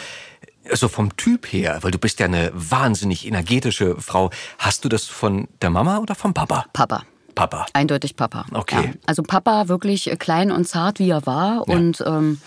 so 0.72 0.88
vom 0.88 1.16
Typ 1.16 1.52
her, 1.52 1.78
weil 1.82 1.90
du 1.90 1.98
bist 1.98 2.20
ja 2.20 2.26
eine 2.26 2.50
wahnsinnig 2.54 3.26
energetische 3.26 3.96
Frau, 4.00 4.30
hast 4.58 4.84
du 4.84 4.88
das 4.88 5.04
von 5.04 5.48
der 5.62 5.70
Mama 5.70 5.98
oder 5.98 6.14
vom 6.14 6.34
Papa? 6.34 6.66
Papa. 6.72 7.02
Papa. 7.34 7.66
Eindeutig 7.74 8.16
Papa. 8.16 8.46
Okay. 8.52 8.86
Ja. 8.86 8.92
Also 9.06 9.22
Papa 9.22 9.68
wirklich 9.68 10.10
klein 10.18 10.50
und 10.50 10.66
zart, 10.66 10.98
wie 10.98 11.10
er 11.10 11.26
war. 11.26 11.56
Ja. 11.68 11.74
Und 11.74 12.02
ähm, 12.06 12.40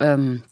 ähm, 0.00 0.42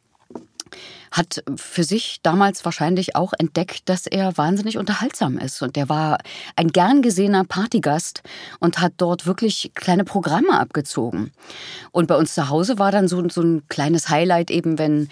hat 1.12 1.44
für 1.56 1.84
sich 1.84 2.20
damals 2.22 2.64
wahrscheinlich 2.64 3.14
auch 3.14 3.32
entdeckt, 3.38 3.88
dass 3.88 4.06
er 4.06 4.36
wahnsinnig 4.36 4.78
unterhaltsam 4.78 5.38
ist. 5.38 5.62
Und 5.62 5.76
der 5.76 5.88
war 5.88 6.18
ein 6.56 6.68
gern 6.68 7.02
gesehener 7.02 7.44
Partygast 7.44 8.22
und 8.58 8.80
hat 8.80 8.94
dort 8.96 9.26
wirklich 9.26 9.72
kleine 9.74 10.04
Programme 10.04 10.58
abgezogen. 10.58 11.32
Und 11.92 12.08
bei 12.08 12.16
uns 12.16 12.34
zu 12.34 12.48
Hause 12.48 12.78
war 12.78 12.90
dann 12.90 13.08
so, 13.08 13.28
so 13.28 13.42
ein 13.42 13.62
kleines 13.68 14.08
Highlight 14.08 14.50
eben, 14.50 14.78
wenn 14.78 15.08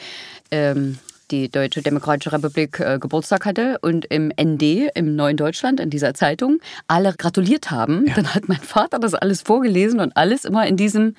ähm, 0.51 0.99
die 1.31 1.49
Deutsche 1.49 1.83
Demokratische 1.83 2.33
Republik 2.33 2.81
äh, 2.81 2.99
Geburtstag 2.99 3.47
hatte 3.47 3.79
und 3.81 4.05
im 4.07 4.33
ND, 4.41 4.91
im 4.95 5.15
Neuen 5.17 5.37
Deutschland, 5.37 5.81
in 5.81 5.91
dieser 5.91 6.15
Zeitung, 6.15 6.59
alle 6.89 7.15
gratuliert 7.15 7.71
haben. 7.71 8.07
Dann 8.17 8.35
hat 8.35 8.49
mein 8.49 8.61
Vater 8.61 8.99
das 8.99 9.15
alles 9.15 9.43
vorgelesen 9.43 10.01
und 10.01 10.17
alles 10.17 10.45
immer 10.45 10.67
in 10.67 10.77
diesem 10.77 11.15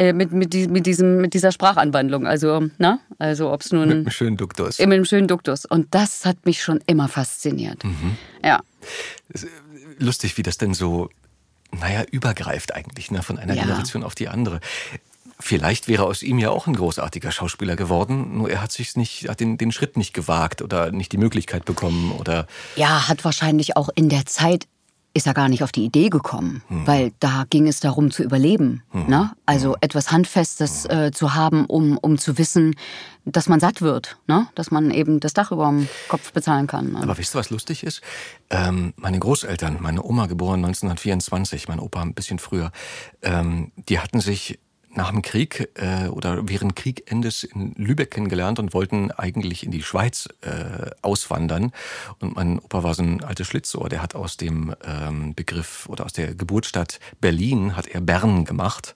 äh, 0.00 0.12
mit, 0.14 0.32
mit, 0.32 0.52
die- 0.54 0.66
mit, 0.68 0.86
diesem, 0.86 1.20
mit 1.20 1.34
dieser 1.34 1.52
Sprachanwandlung. 1.52 2.26
Also, 2.26 2.68
na, 2.78 3.00
also 3.18 3.52
ob 3.52 3.60
es 3.60 3.70
nun 3.70 3.88
Mit 3.88 3.96
einem 3.98 4.10
schönen 4.10 4.36
Duktus. 4.38 4.78
mit 4.78 4.86
einem 4.86 5.04
schönen 5.04 5.28
Duktus. 5.28 5.66
Und 5.66 5.94
das 5.94 6.24
hat 6.24 6.46
mich 6.46 6.62
schon 6.62 6.80
immer 6.86 7.06
fasziniert. 7.08 7.82
Ja. 8.42 8.60
lustig, 9.98 10.38
wie 10.38 10.42
das 10.42 10.56
denn 10.58 10.74
so, 10.74 11.10
naja, 11.78 12.02
übergreift 12.10 12.74
eigentlich, 12.74 13.10
ne, 13.10 13.22
von 13.22 13.38
einer 13.38 13.54
Ja. 13.54 13.62
Generation 13.62 14.02
auf 14.02 14.14
die 14.14 14.28
andere. 14.28 14.60
Vielleicht 15.38 15.88
wäre 15.88 16.04
aus 16.04 16.22
ihm 16.22 16.38
ja 16.38 16.50
auch 16.50 16.66
ein 16.66 16.74
großartiger 16.74 17.32
Schauspieler 17.32 17.76
geworden, 17.76 18.36
nur 18.36 18.50
er 18.50 18.62
hat 18.62 18.72
sich 18.72 18.96
nicht, 18.96 19.28
hat 19.28 19.40
den, 19.40 19.56
den 19.56 19.72
Schritt 19.72 19.96
nicht 19.96 20.12
gewagt 20.12 20.60
oder 20.62 20.90
nicht 20.92 21.12
die 21.12 21.18
Möglichkeit 21.18 21.64
bekommen 21.64 22.12
oder 22.12 22.46
Ja, 22.76 23.08
hat 23.08 23.24
wahrscheinlich 23.24 23.76
auch 23.76 23.88
in 23.94 24.08
der 24.10 24.26
Zeit 24.26 24.66
ist 25.12 25.26
er 25.26 25.34
gar 25.34 25.48
nicht 25.48 25.62
auf 25.62 25.72
die 25.72 25.84
Idee 25.84 26.08
gekommen, 26.08 26.62
weil 26.68 27.12
da 27.18 27.44
ging 27.50 27.66
es 27.66 27.80
darum 27.80 28.10
zu 28.10 28.22
überleben. 28.22 28.82
Ne? 28.92 29.32
Also 29.44 29.76
etwas 29.80 30.12
Handfestes 30.12 30.86
äh, 30.86 31.10
zu 31.12 31.34
haben, 31.34 31.66
um, 31.66 31.98
um 31.98 32.16
zu 32.16 32.38
wissen, 32.38 32.76
dass 33.24 33.48
man 33.48 33.60
satt 33.60 33.82
wird, 33.82 34.18
ne? 34.28 34.46
dass 34.54 34.70
man 34.70 34.90
eben 34.90 35.20
das 35.20 35.32
Dach 35.32 35.50
über 35.50 35.68
dem 35.68 35.88
Kopf 36.08 36.32
bezahlen 36.32 36.66
kann. 36.66 36.92
Ne? 36.92 37.00
Aber 37.02 37.18
wisst 37.18 37.34
ihr, 37.34 37.38
was 37.38 37.50
lustig 37.50 37.82
ist? 37.82 38.02
Ähm, 38.50 38.94
meine 38.96 39.18
Großeltern, 39.18 39.78
meine 39.80 40.02
Oma 40.04 40.26
geboren 40.26 40.64
1924, 40.64 41.68
mein 41.68 41.80
Opa 41.80 42.02
ein 42.02 42.14
bisschen 42.14 42.38
früher, 42.38 42.70
ähm, 43.22 43.72
die 43.88 43.98
hatten 43.98 44.20
sich 44.20 44.58
nach 44.92 45.10
dem 45.10 45.22
Krieg 45.22 45.70
äh, 45.74 46.08
oder 46.08 46.48
während 46.48 46.76
Kriegendes 46.76 47.44
in 47.44 47.74
Lübeck 47.76 48.10
kennengelernt 48.10 48.58
und 48.58 48.74
wollten 48.74 49.10
eigentlich 49.12 49.64
in 49.64 49.70
die 49.70 49.82
Schweiz 49.82 50.28
äh, 50.40 50.90
auswandern. 51.02 51.72
Und 52.18 52.34
mein 52.34 52.58
Opa 52.58 52.82
war 52.82 52.94
so 52.94 53.02
ein 53.02 53.22
altes 53.22 53.46
Schlitzohr, 53.46 53.88
der 53.88 54.02
hat 54.02 54.14
aus 54.14 54.36
dem 54.36 54.74
ähm, 54.84 55.34
Begriff 55.34 55.88
oder 55.88 56.04
aus 56.04 56.12
der 56.12 56.34
Geburtsstadt 56.34 56.98
Berlin 57.20 57.76
hat 57.76 57.86
er 57.86 58.00
Bern 58.00 58.44
gemacht. 58.44 58.94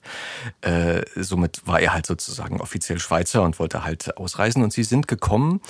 Äh, 0.61 1.03
somit 1.15 1.61
war 1.65 1.79
er 1.79 1.93
halt 1.93 2.05
sozusagen 2.05 2.59
offiziell 2.59 2.99
Schweizer 2.99 3.43
und 3.43 3.59
wollte 3.59 3.83
halt 3.83 4.17
ausreisen. 4.17 4.63
Und 4.63 4.73
sie 4.73 4.83
sind 4.83 5.07
gekommen 5.07 5.61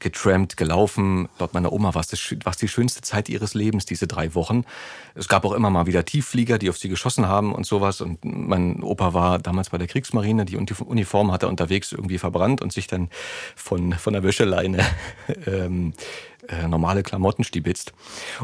getrampt, 0.00 0.56
gelaufen. 0.56 1.28
Laut 1.38 1.54
meiner 1.54 1.72
Oma 1.72 1.94
war 1.94 2.00
es, 2.00 2.08
das, 2.08 2.56
die 2.56 2.68
schönste 2.68 3.00
Zeit 3.00 3.28
ihres 3.28 3.54
Lebens, 3.54 3.86
diese 3.86 4.06
drei 4.06 4.34
Wochen. 4.34 4.64
Es 5.14 5.28
gab 5.28 5.44
auch 5.44 5.52
immer 5.52 5.70
mal 5.70 5.86
wieder 5.86 6.04
Tiefflieger, 6.04 6.58
die 6.58 6.70
auf 6.70 6.78
sie 6.78 6.88
geschossen 6.88 7.26
haben 7.26 7.54
und 7.54 7.66
sowas. 7.66 8.00
Und 8.00 8.24
mein 8.24 8.82
Opa 8.82 9.14
war 9.14 9.38
damals 9.38 9.70
bei 9.70 9.78
der 9.78 9.86
Kriegsmarine, 9.86 10.44
die 10.44 10.56
Uniform 10.56 11.32
hat 11.32 11.42
er 11.42 11.48
unterwegs 11.48 11.92
irgendwie 11.92 12.18
verbrannt 12.18 12.60
und 12.60 12.72
sich 12.72 12.86
dann 12.86 13.08
von, 13.56 13.92
von 13.94 14.12
der 14.12 14.22
Wäscheleine 14.22 14.84
ähm, 15.46 15.94
äh, 16.48 16.68
normale 16.68 17.02
Klamotten 17.02 17.44
stibitzt. 17.44 17.92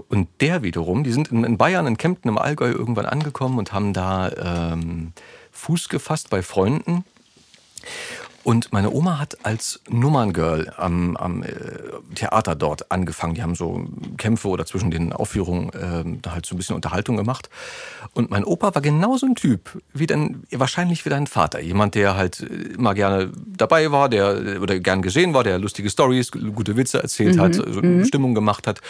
Und 0.08 0.28
der 0.40 0.62
wiederum, 0.62 1.04
die 1.04 1.12
sind 1.12 1.28
in, 1.28 1.44
in, 1.44 1.56
Bayern, 1.56 1.86
in 1.86 1.96
Kempten 1.96 2.28
im 2.28 2.38
Allgäu 2.38 2.70
irgendwann 2.70 3.06
angekommen 3.06 3.58
und 3.58 3.72
haben 3.72 3.92
da 3.92 4.72
ähm, 4.72 5.12
Fuß 5.52 5.88
gefasst 5.88 6.30
bei 6.30 6.42
Freunden. 6.42 7.04
Und 8.44 8.74
meine 8.74 8.92
Oma 8.92 9.18
hat 9.18 9.38
als 9.42 9.80
Nummerngirl 9.88 10.70
am, 10.76 11.16
am 11.16 11.42
äh, 11.42 11.48
Theater 12.14 12.54
dort 12.54 12.92
angefangen. 12.92 13.34
Die 13.34 13.42
haben 13.42 13.54
so 13.54 13.88
Kämpfe 14.18 14.48
oder 14.48 14.66
zwischen 14.66 14.90
den 14.90 15.14
Aufführungen 15.14 15.70
äh, 15.72 16.28
halt 16.28 16.44
so 16.44 16.54
ein 16.54 16.58
bisschen 16.58 16.76
Unterhaltung 16.76 17.16
gemacht. 17.16 17.48
Und 18.12 18.30
mein 18.30 18.44
Opa 18.44 18.74
war 18.74 18.82
genauso 18.82 19.24
ein 19.24 19.34
Typ 19.34 19.82
wie 19.94 20.06
dann 20.06 20.44
wahrscheinlich 20.50 21.06
wie 21.06 21.08
dein 21.08 21.26
Vater. 21.26 21.60
Jemand, 21.60 21.94
der 21.94 22.16
halt 22.16 22.40
immer 22.40 22.92
gerne 22.92 23.32
dabei 23.46 23.90
war, 23.90 24.10
der 24.10 24.60
oder 24.60 24.78
gern 24.78 25.00
gesehen 25.00 25.32
war, 25.32 25.42
der 25.42 25.58
lustige 25.58 25.88
Stories, 25.88 26.30
gute 26.30 26.76
Witze 26.76 27.02
erzählt 27.02 27.36
mhm. 27.36 27.40
hat, 27.40 27.54
so 27.54 27.80
mhm. 27.80 28.04
Stimmung 28.04 28.34
gemacht 28.34 28.66
hat. 28.66 28.82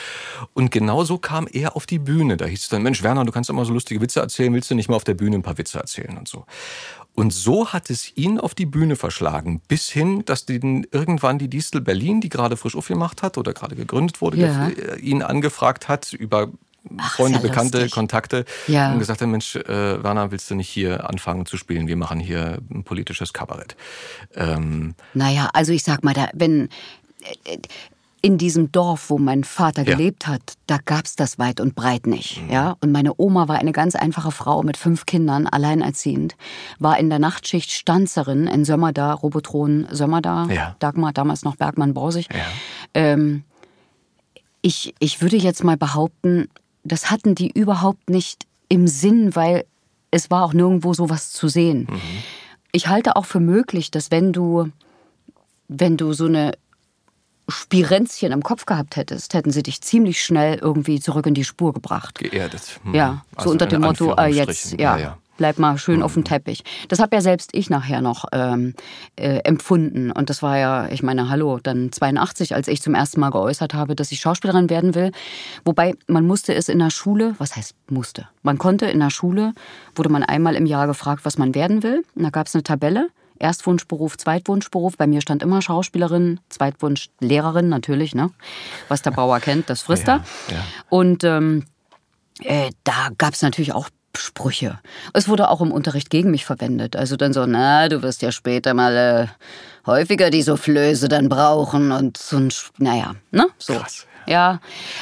Und 0.53 0.73
genauso 0.73 1.19
kam 1.19 1.47
er 1.51 1.77
auf 1.77 1.87
die 1.87 2.01
Bühne. 2.01 2.37
Da 2.37 2.47
hieß 2.47 2.65
es 2.65 2.69
dann, 2.71 2.83
Mensch, 2.83 3.05
Werner, 3.05 3.25
du 3.25 3.31
kannst 3.31 3.51
immer 3.51 3.65
so 3.65 3.73
lustige 3.73 4.01
Witze 4.01 4.19
erzählen, 4.19 4.53
willst 4.53 4.71
du 4.71 4.75
nicht 4.75 4.89
mal 4.89 4.97
auf 4.97 5.05
der 5.05 5.15
Bühne 5.15 5.37
ein 5.37 5.43
paar 5.43 5.59
Witze 5.59 5.79
erzählen 5.79 6.19
und 6.19 6.27
so. 6.27 6.45
Und 7.15 7.33
so 7.33 7.73
hat 7.73 7.91
es 7.91 8.17
ihn 8.17 8.41
auf 8.41 8.55
die 8.55 8.67
Bühne 8.67 8.97
verschlagen, 8.97 9.61
bis 9.69 9.89
hin, 9.89 10.25
dass 10.25 10.47
die, 10.47 10.87
irgendwann 10.91 11.39
die 11.39 11.49
Distel 11.49 11.81
Berlin, 11.81 12.21
die 12.21 12.29
gerade 12.29 12.57
frisch 12.57 12.75
aufgemacht 12.75 13.23
hat 13.23 13.39
oder 13.39 13.53
gerade 13.53 13.77
gegründet 13.77 14.21
wurde, 14.21 14.39
ja. 14.39 14.69
Äh, 14.69 14.99
ihn 14.99 15.23
angefragt 15.23 15.89
hat 15.89 16.13
über 16.13 16.51
Ach, 16.99 17.15
Freunde, 17.15 17.39
Bekannte, 17.39 17.79
lustig. 17.79 17.95
Kontakte 17.95 18.45
ja. 18.67 18.93
und 18.93 18.99
gesagt 18.99 19.21
hat, 19.21 19.29
Mensch, 19.29 19.57
äh, 19.57 20.03
Werner, 20.03 20.31
willst 20.33 20.51
du 20.51 20.55
nicht 20.55 20.69
hier 20.69 21.09
anfangen 21.09 21.47
zu 21.47 21.57
spielen? 21.57 21.87
Wir 21.87 21.97
machen 21.97 22.21
hier 22.21 22.59
ein 22.71 22.85
politisches 22.85 23.33
Kabarett. 23.33 23.77
Ähm, 24.35 24.95
naja, 25.15 25.49
also 25.55 25.73
ich 25.73 25.83
sag 25.83 26.05
mal, 26.05 26.15
da, 26.15 26.29
wenn 26.35 26.69
äh, 27.45 27.59
in 28.25 28.39
diesem 28.39 28.73
Dorf, 28.73 29.11
wo 29.11 29.19
mein 29.19 29.45
Vater 29.45 29.83
ja. 29.83 29.95
gelebt 29.95 30.27
hat, 30.27 30.55
da 30.67 30.79
gab's 30.83 31.15
das 31.15 31.39
weit 31.39 31.61
und 31.61 31.75
breit 31.75 32.07
nicht. 32.07 32.43
Mhm. 32.43 32.51
Ja? 32.51 32.77
Und 32.81 32.91
meine 32.91 33.13
Oma 33.19 33.49
war 33.49 33.59
eine 33.59 33.73
ganz 33.73 33.95
einfache 33.95 34.31
Frau 34.31 34.63
mit 34.63 34.79
fünf 34.79 35.05
Kindern, 35.05 35.47
alleinerziehend, 35.47 36.35
war 36.79 36.99
in 36.99 37.11
der 37.11 37.19
Nachtschicht 37.19 37.71
Stanzerin 37.71 38.47
in 38.47 38.65
Sömmerda, 38.65 39.13
Robotron 39.13 39.87
Sömmerda, 39.91 40.47
ja. 40.51 40.75
Dagmar, 40.79 41.13
damals 41.13 41.45
noch 41.45 41.57
Bergmann-Borsig. 41.57 42.29
Ja. 42.33 42.47
Ähm, 42.95 43.45
ich, 44.63 44.95
ich 45.01 45.21
würde 45.21 45.37
jetzt 45.37 45.63
mal 45.63 45.77
behaupten, 45.77 46.49
das 46.83 47.11
hatten 47.11 47.35
die 47.35 47.51
überhaupt 47.51 48.09
nicht 48.09 48.47
im 48.71 48.89
Sinn, 48.89 49.37
weil 49.37 49.67
es 50.11 50.31
war 50.31 50.45
auch 50.45 50.55
nirgendwo 50.55 50.95
sowas 50.95 51.31
zu 51.31 51.49
sehen. 51.49 51.89
Mhm. 51.91 52.01
Ich 52.73 52.89
halte 52.89 53.17
auch 53.17 53.27
für 53.27 53.41
möglich, 53.41 53.91
dass 53.91 54.11
wenn 54.11 54.33
du 54.33 54.71
wenn 55.69 55.97
du 55.97 56.13
so 56.13 56.27
eine 56.27 56.53
Spirenzchen 57.49 58.33
im 58.33 58.43
Kopf 58.43 58.65
gehabt 58.67 58.97
hättest, 58.97 59.35
hätten 59.35 59.51
sie 59.51 59.63
dich 59.63 59.81
ziemlich 59.83 60.23
schnell 60.23 60.59
irgendwie 60.59 61.01
zurück 61.01 61.27
in 61.27 61.35
die 61.35 61.45
Spur 61.45 61.73
gebracht. 61.73 62.19
Geerdet. 62.19 62.81
Hm. 62.85 62.95
Ja, 62.95 63.25
so 63.33 63.39
also 63.39 63.51
unter 63.51 63.67
dem 63.67 63.83
Motto, 63.83 64.15
äh, 64.17 64.29
jetzt, 64.29 64.73
ja, 64.73 64.97
ja, 64.97 64.99
ja, 64.99 65.19
bleib 65.37 65.59
mal 65.59 65.77
schön 65.77 65.97
hm. 65.97 66.03
auf 66.03 66.15
dem 66.15 66.21
mhm. 66.21 66.25
Teppich. 66.27 66.65
Das 66.89 67.01
habe 67.01 67.17
ja 67.17 67.21
selbst 67.21 67.51
ich 67.53 67.69
nachher 67.69 68.01
noch 68.01 68.25
ähm, 68.33 68.75
äh, 69.17 69.41
empfunden. 69.41 70.11
Und 70.11 70.31
das 70.31 70.43
war 70.43 70.59
ja, 70.59 70.89
ich 70.89 71.03
meine, 71.03 71.29
hallo, 71.29 71.59
dann 71.63 71.93
82, 71.93 72.55
als 72.55 72.69
ich 72.69 72.81
zum 72.81 72.95
ersten 72.95 73.21
Mal 73.21 73.31
geäußert 73.31 73.75
habe, 73.75 73.95
dass 73.95 74.11
ich 74.11 74.21
Schauspielerin 74.21 74.71
werden 74.71 74.95
will. 74.95 75.13
Wobei, 75.65 75.95
man 76.07 76.27
musste 76.27 76.55
es 76.55 76.71
in 76.71 76.79
der 76.79 76.91
Schule, 76.91 77.35
was 77.39 77.57
heißt 77.57 77.75
musste? 77.91 78.29
Man 78.43 78.57
konnte 78.57 78.87
in 78.87 79.01
der 79.01 79.11
Schule, 79.11 79.53
wurde 79.95 80.09
man 80.09 80.23
einmal 80.23 80.55
im 80.55 80.67
Jahr 80.67 80.87
gefragt, 80.87 81.25
was 81.25 81.37
man 81.37 81.55
werden 81.55 81.83
will. 81.83 82.05
Und 82.15 82.23
da 82.23 82.31
gab 82.31 82.47
es 82.47 82.55
eine 82.55 82.63
Tabelle 82.63 83.09
Erstwunschberuf, 83.45 84.17
Zweitwunschberuf. 84.17 84.97
Bei 84.97 85.07
mir 85.07 85.21
stand 85.21 85.43
immer 85.43 85.61
Schauspielerin, 85.61 86.41
Zweitwunsch 86.49 87.11
Lehrerin 87.21 87.69
natürlich, 87.69 88.15
ne? 88.15 88.31
Was 88.89 89.03
der 89.03 89.11
Bauer 89.11 89.39
kennt, 89.39 89.69
das 89.69 89.83
frisst 89.83 90.09
er. 90.09 90.25
Ja, 90.49 90.55
ja. 90.55 90.65
Und 90.89 91.25
ähm, 91.25 91.67
äh, 92.41 92.71
da 92.85 93.11
gab 93.19 93.35
es 93.35 93.43
natürlich 93.43 93.75
auch 93.75 93.91
Sprüche. 94.17 94.79
Es 95.13 95.29
wurde 95.29 95.51
auch 95.51 95.61
im 95.61 95.73
Unterricht 95.73 96.09
gegen 96.09 96.31
mich 96.31 96.47
verwendet. 96.47 96.97
Also 96.97 97.17
dann 97.17 97.35
so, 97.35 97.45
na, 97.45 97.89
du 97.89 98.01
wirst 98.03 98.23
ja 98.23 98.33
später 98.33 98.73
mal 98.73 98.97
äh, 98.97 99.27
häufiger 99.87 100.31
die 100.31 100.43
Soufflöse 100.43 101.09
dann 101.09 101.29
brauchen 101.29 101.93
und 101.93 102.17
so 102.17 102.39
ein, 102.39 102.53
naja, 102.79 103.15
ne? 103.31 103.49
So. 103.59 103.75
Krass. 103.75 104.07
Ja, 104.27 104.61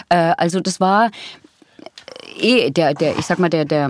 äh, 0.09 0.35
also 0.37 0.59
das 0.59 0.81
war 0.81 1.11
äh, 2.41 2.67
eh 2.67 2.71
der, 2.71 2.95
der, 2.95 3.17
ich 3.19 3.27
sag 3.27 3.39
mal, 3.39 3.51
der, 3.51 3.67
der, 3.67 3.89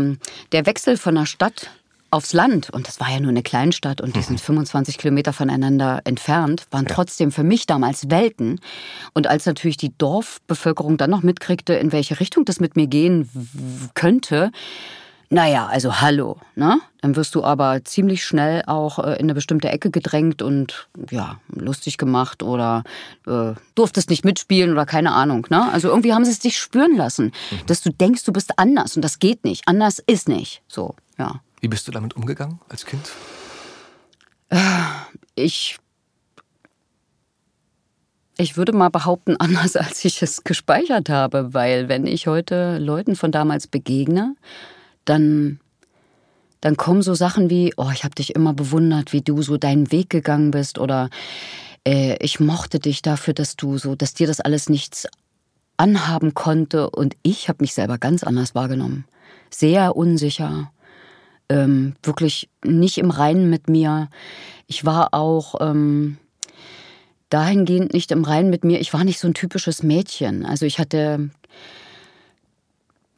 der 0.52 0.66
Wechsel 0.66 0.98
von 0.98 1.14
der 1.14 1.26
Stadt 1.26 1.70
aufs 2.12 2.32
Land, 2.32 2.70
und 2.70 2.86
das 2.86 3.00
war 3.00 3.10
ja 3.10 3.20
nur 3.20 3.30
eine 3.30 3.42
Kleinstadt 3.42 4.00
und 4.00 4.14
die 4.16 4.22
sind 4.22 4.40
25 4.40 4.96
mhm. 4.96 5.00
Kilometer 5.00 5.32
voneinander 5.32 6.02
entfernt, 6.04 6.66
waren 6.70 6.86
ja. 6.86 6.94
trotzdem 6.94 7.32
für 7.32 7.42
mich 7.42 7.66
damals 7.66 8.10
Welten. 8.10 8.60
Und 9.14 9.26
als 9.26 9.46
natürlich 9.46 9.78
die 9.78 9.96
Dorfbevölkerung 9.96 10.98
dann 10.98 11.10
noch 11.10 11.22
mitkriegte, 11.22 11.74
in 11.74 11.90
welche 11.92 12.20
Richtung 12.20 12.44
das 12.44 12.60
mit 12.60 12.76
mir 12.76 12.86
gehen 12.86 13.28
könnte, 13.94 14.52
naja, 15.32 15.66
also 15.66 16.02
hallo, 16.02 16.36
ne? 16.56 16.78
Dann 17.00 17.16
wirst 17.16 17.34
du 17.34 17.42
aber 17.42 17.82
ziemlich 17.84 18.22
schnell 18.22 18.62
auch 18.66 18.98
äh, 18.98 19.14
in 19.14 19.22
eine 19.22 19.34
bestimmte 19.34 19.70
Ecke 19.70 19.90
gedrängt 19.90 20.42
und 20.42 20.88
ja, 21.10 21.40
lustig 21.48 21.96
gemacht 21.96 22.42
oder 22.42 22.84
äh, 23.26 23.54
durftest 23.74 24.10
nicht 24.10 24.26
mitspielen 24.26 24.72
oder 24.72 24.84
keine 24.84 25.12
Ahnung, 25.12 25.46
ne? 25.48 25.72
Also 25.72 25.88
irgendwie 25.88 26.12
haben 26.12 26.26
sie 26.26 26.32
es 26.32 26.40
dich 26.40 26.58
spüren 26.58 26.98
lassen, 26.98 27.32
mhm. 27.50 27.66
dass 27.66 27.80
du 27.80 27.90
denkst, 27.90 28.24
du 28.24 28.32
bist 28.34 28.58
anders 28.58 28.94
und 28.96 29.02
das 29.02 29.20
geht 29.20 29.42
nicht. 29.44 29.66
Anders 29.66 30.00
ist 30.00 30.28
nicht. 30.28 30.60
So, 30.68 30.96
ja. 31.18 31.40
Wie 31.62 31.68
bist 31.68 31.86
du 31.86 31.92
damit 31.92 32.14
umgegangen 32.16 32.60
als 32.68 32.84
Kind? 32.84 33.12
Ich. 35.36 35.78
Ich 38.36 38.56
würde 38.56 38.72
mal 38.72 38.88
behaupten, 38.88 39.36
anders 39.38 39.76
als 39.76 40.04
ich 40.04 40.20
es 40.22 40.42
gespeichert 40.42 41.08
habe, 41.08 41.54
weil 41.54 41.88
wenn 41.88 42.06
ich 42.06 42.26
heute 42.26 42.78
Leuten 42.78 43.14
von 43.14 43.30
damals 43.30 43.68
begegne, 43.68 44.34
dann, 45.04 45.60
dann 46.60 46.76
kommen 46.76 47.02
so 47.02 47.14
Sachen 47.14 47.48
wie, 47.48 47.72
oh, 47.76 47.90
ich 47.92 48.02
habe 48.02 48.16
dich 48.16 48.34
immer 48.34 48.54
bewundert, 48.54 49.12
wie 49.12 49.20
du 49.20 49.40
so 49.42 49.56
deinen 49.56 49.92
Weg 49.92 50.10
gegangen 50.10 50.50
bist 50.50 50.78
oder 50.78 51.10
äh, 51.86 52.16
ich 52.20 52.40
mochte 52.40 52.80
dich 52.80 53.02
dafür, 53.02 53.34
dass 53.34 53.54
du 53.54 53.78
so, 53.78 53.94
dass 53.94 54.14
dir 54.14 54.26
das 54.26 54.40
alles 54.40 54.68
nichts 54.68 55.06
anhaben 55.76 56.34
konnte 56.34 56.90
und 56.90 57.14
ich 57.22 57.48
habe 57.48 57.58
mich 57.60 57.74
selber 57.74 57.98
ganz 57.98 58.24
anders 58.24 58.56
wahrgenommen. 58.56 59.04
Sehr 59.50 59.96
unsicher, 59.96 60.72
ähm, 61.52 61.94
wirklich 62.02 62.48
nicht 62.64 62.98
im 62.98 63.10
Reinen 63.10 63.50
mit 63.50 63.68
mir. 63.68 64.08
Ich 64.66 64.84
war 64.86 65.12
auch 65.12 65.56
ähm, 65.60 66.16
dahingehend 67.28 67.92
nicht 67.92 68.10
im 68.10 68.24
Reinen 68.24 68.50
mit 68.50 68.64
mir. 68.64 68.80
Ich 68.80 68.92
war 68.92 69.04
nicht 69.04 69.18
so 69.18 69.28
ein 69.28 69.34
typisches 69.34 69.82
Mädchen. 69.82 70.46
Also 70.46 70.64
ich 70.64 70.78
hatte 70.78 71.30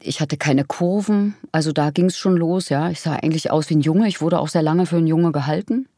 ich 0.00 0.20
hatte 0.20 0.36
keine 0.36 0.64
Kurven, 0.64 1.34
also 1.50 1.72
da 1.72 1.90
ging 1.90 2.06
es 2.06 2.18
schon 2.18 2.36
los, 2.36 2.68
ja. 2.68 2.90
Ich 2.90 3.00
sah 3.00 3.14
eigentlich 3.14 3.50
aus 3.50 3.70
wie 3.70 3.76
ein 3.76 3.80
Junge. 3.80 4.06
Ich 4.06 4.20
wurde 4.20 4.38
auch 4.38 4.48
sehr 4.48 4.62
lange 4.62 4.84
für 4.84 4.98
einen 4.98 5.06
Junge 5.06 5.32
gehalten. 5.32 5.88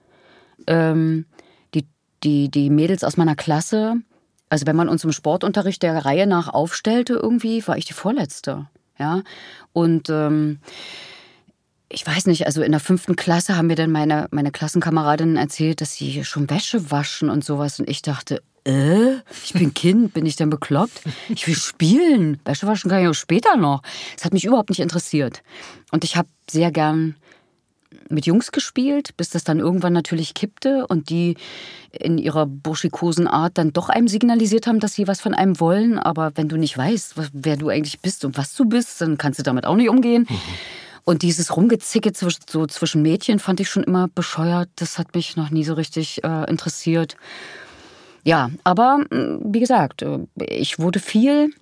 Ähm, 0.68 1.26
die, 1.74 1.86
die, 2.22 2.48
die 2.48 2.70
Mädels 2.70 3.02
aus 3.02 3.16
meiner 3.16 3.34
Klasse, 3.34 3.96
also 4.48 4.66
wenn 4.66 4.76
man 4.76 4.88
uns 4.88 5.02
im 5.02 5.10
Sportunterricht 5.10 5.82
der 5.82 6.04
Reihe 6.04 6.28
nach 6.28 6.48
aufstellte, 6.48 7.14
irgendwie 7.14 7.66
war 7.66 7.76
ich 7.76 7.84
die 7.84 7.94
Vorletzte, 7.94 8.68
ja. 8.96 9.22
Und 9.72 10.08
ähm, 10.08 10.60
ich 11.88 12.06
weiß 12.06 12.26
nicht, 12.26 12.46
also 12.46 12.62
in 12.62 12.72
der 12.72 12.80
fünften 12.80 13.16
Klasse 13.16 13.56
haben 13.56 13.68
mir 13.68 13.76
dann 13.76 13.92
meine, 13.92 14.26
meine 14.30 14.50
Klassenkameradinnen 14.50 15.36
erzählt, 15.36 15.80
dass 15.80 15.94
sie 15.94 16.24
schon 16.24 16.50
Wäsche 16.50 16.90
waschen 16.90 17.30
und 17.30 17.44
sowas. 17.44 17.78
Und 17.78 17.88
ich 17.88 18.02
dachte, 18.02 18.42
äh, 18.64 19.14
ich 19.44 19.52
bin 19.52 19.72
Kind, 19.72 20.12
bin 20.12 20.26
ich 20.26 20.36
denn 20.36 20.50
bekloppt? 20.50 21.02
Ich 21.28 21.46
will 21.46 21.54
spielen. 21.54 22.40
Wäsche 22.44 22.66
waschen 22.66 22.90
kann 22.90 23.02
ich 23.02 23.08
auch 23.08 23.14
später 23.14 23.56
noch. 23.56 23.82
Das 24.16 24.24
hat 24.24 24.32
mich 24.32 24.44
überhaupt 24.44 24.70
nicht 24.70 24.80
interessiert. 24.80 25.42
Und 25.92 26.02
ich 26.02 26.16
habe 26.16 26.28
sehr 26.50 26.72
gern 26.72 27.14
mit 28.08 28.26
Jungs 28.26 28.52
gespielt, 28.52 29.16
bis 29.16 29.30
das 29.30 29.44
dann 29.44 29.58
irgendwann 29.58 29.92
natürlich 29.92 30.34
kippte 30.34 30.86
und 30.86 31.08
die 31.10 31.36
in 31.92 32.18
ihrer 32.18 32.46
burschikosen 32.46 33.26
Art 33.26 33.58
dann 33.58 33.72
doch 33.72 33.88
einem 33.88 34.08
signalisiert 34.08 34.66
haben, 34.66 34.80
dass 34.80 34.94
sie 34.94 35.08
was 35.08 35.20
von 35.20 35.34
einem 35.34 35.60
wollen. 35.60 35.98
Aber 35.98 36.32
wenn 36.34 36.48
du 36.48 36.56
nicht 36.56 36.76
weißt, 36.76 37.14
wer 37.32 37.56
du 37.56 37.68
eigentlich 37.68 38.00
bist 38.00 38.24
und 38.24 38.36
was 38.36 38.54
du 38.54 38.64
bist, 38.64 39.00
dann 39.00 39.18
kannst 39.18 39.38
du 39.38 39.44
damit 39.44 39.66
auch 39.66 39.76
nicht 39.76 39.88
umgehen. 39.88 40.26
Mhm. 40.28 40.38
Und 41.06 41.22
dieses 41.22 41.56
Rumgezicke 41.56 42.10
so 42.14 42.66
zwischen 42.66 43.00
Mädchen 43.00 43.38
fand 43.38 43.60
ich 43.60 43.70
schon 43.70 43.84
immer 43.84 44.08
bescheuert. 44.08 44.68
Das 44.74 44.98
hat 44.98 45.14
mich 45.14 45.36
noch 45.36 45.50
nie 45.50 45.62
so 45.62 45.74
richtig 45.74 46.24
äh, 46.24 46.50
interessiert. 46.50 47.16
Ja, 48.24 48.50
aber 48.64 48.98
mm, 48.98 49.54
wie 49.54 49.60
gesagt, 49.60 50.02
äh, 50.02 50.18
ich 50.40 50.80
wurde 50.80 50.98
viel 50.98 51.54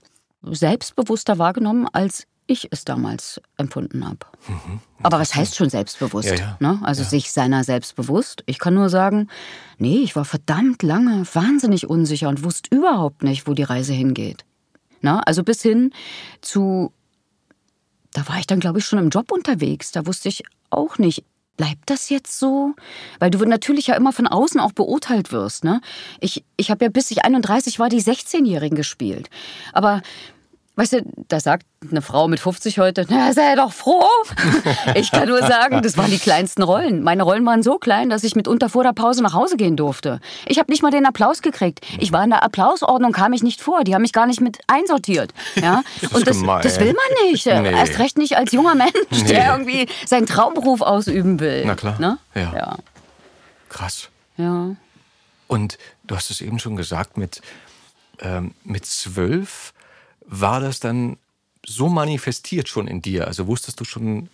selbstbewusster 0.42 1.37
wahrgenommen, 1.37 1.87
als 1.92 2.26
ich 2.46 2.68
es 2.70 2.87
damals 2.87 3.38
empfunden 3.59 4.07
habe. 4.07 4.20
Mhm, 4.48 4.80
Aber 5.02 5.18
was 5.18 5.35
heißt 5.35 5.57
schon 5.57 5.68
selbstbewusst? 5.68 6.30
Ja, 6.30 6.35
ja. 6.37 6.57
Ne? 6.61 6.80
Also 6.83 7.02
ja. 7.02 7.09
sich 7.09 7.30
seiner 7.30 7.64
selbst 7.64 7.96
bewusst. 7.96 8.42
Ich 8.46 8.59
kann 8.59 8.72
nur 8.72 8.88
sagen, 8.88 9.28
nee, 9.76 9.98
ich 9.98 10.16
war 10.16 10.24
verdammt 10.24 10.83
lange 10.83 11.26
wahnsinnig 11.35 11.87
unsicher 11.87 12.30
und 12.30 12.44
wusste 12.44 12.74
überhaupt 12.74 13.22
nicht, 13.22 13.46
wo 13.46 13.52
die 13.52 13.62
Reise 13.62 13.92
hingeht. 13.92 14.46
Na, 15.02 15.20
also 15.20 15.44
bis 15.44 15.61
hin 15.61 15.92
zu, 16.40 16.92
da 18.14 18.27
war 18.29 18.38
ich 18.38 18.46
dann, 18.46 18.61
glaube 18.61 18.79
ich, 18.79 18.87
schon 18.87 18.98
im 18.98 19.11
Job 19.11 19.31
unterwegs. 19.31 19.92
Da 19.92 20.07
wusste 20.07 20.31
ich 20.31 20.44
auch 20.70 20.96
nicht, 20.98 21.24
bleibt 21.57 21.90
das 21.90 22.09
jetzt 22.09 22.38
so? 22.38 22.74
Weil 23.18 23.31
du 23.31 23.44
natürlich 23.44 23.88
ja 23.88 23.96
immer 23.96 24.12
von 24.12 24.27
außen 24.27 24.61
auch 24.61 24.72
beurteilt 24.72 25.33
wirst. 25.33 25.64
Ne? 25.64 25.81
Ich, 26.20 26.44
ich 26.57 26.70
habe 26.70 26.85
ja 26.85 26.90
bis 26.90 27.11
ich 27.11 27.24
31 27.24 27.79
war 27.79 27.88
die 27.88 28.03
16-Jährigen 28.03 28.77
gespielt. 28.77 29.29
Aber 29.72 30.00
Weißt 30.76 30.92
du, 30.92 31.02
da 31.28 31.38
sagt 31.38 31.66
eine 31.88 32.02
Frau 32.02 32.26
mit 32.26 32.40
50 32.40 32.80
heute, 32.80 33.06
na, 33.08 33.32
sei 33.32 33.54
doch 33.54 33.72
froh. 33.72 34.02
Ich 34.96 35.12
kann 35.12 35.28
nur 35.28 35.40
sagen, 35.40 35.82
das 35.82 35.96
waren 35.96 36.10
die 36.10 36.18
kleinsten 36.18 36.62
Rollen. 36.62 37.02
Meine 37.02 37.22
Rollen 37.22 37.44
waren 37.46 37.62
so 37.62 37.78
klein, 37.78 38.10
dass 38.10 38.24
ich 38.24 38.34
mitunter 38.34 38.68
vor 38.68 38.82
der 38.82 38.92
Pause 38.92 39.22
nach 39.22 39.34
Hause 39.34 39.56
gehen 39.56 39.76
durfte. 39.76 40.20
Ich 40.46 40.58
habe 40.58 40.70
nicht 40.70 40.82
mal 40.82 40.90
den 40.90 41.06
Applaus 41.06 41.42
gekriegt. 41.42 41.87
Ich 41.98 42.12
war 42.12 42.24
in 42.24 42.30
der 42.30 42.42
Applausordnung, 42.42 43.12
kam 43.12 43.32
ich 43.32 43.42
nicht 43.42 43.60
vor. 43.60 43.84
Die 43.84 43.94
haben 43.94 44.02
mich 44.02 44.12
gar 44.12 44.26
nicht 44.26 44.40
mit 44.40 44.58
einsortiert. 44.66 45.32
Ja? 45.54 45.82
Und 46.12 46.26
das, 46.26 46.42
das 46.62 46.80
will 46.80 46.94
man 46.94 47.30
nicht. 47.30 47.46
Nee. 47.46 47.70
Erst 47.70 47.98
recht 47.98 48.18
nicht 48.18 48.37
als 48.37 48.52
junger 48.52 48.74
Mensch, 48.74 48.92
nee. 49.10 49.22
der 49.24 49.52
irgendwie 49.52 49.87
seinen 50.06 50.26
Traumberuf 50.26 50.80
ausüben 50.80 51.38
will. 51.38 51.64
Na 51.66 51.74
klar. 51.76 52.00
Ne? 52.00 52.18
Ja. 52.34 52.52
ja. 52.54 52.76
Krass. 53.68 54.08
Ja. 54.37 54.74
Und 55.46 55.78
du 56.04 56.16
hast 56.16 56.30
es 56.30 56.40
eben 56.40 56.58
schon 56.58 56.76
gesagt, 56.76 57.16
mit, 57.16 57.42
ähm, 58.20 58.54
mit 58.64 58.87
zwölf 58.87 59.73
war 60.26 60.60
das 60.60 60.80
dann 60.80 61.16
so 61.66 61.88
manifestiert 61.88 62.68
schon 62.68 62.88
in 62.88 63.02
dir? 63.02 63.26
Also 63.26 63.46
wusstest 63.46 63.80
du 63.80 63.84
schon 63.84 64.28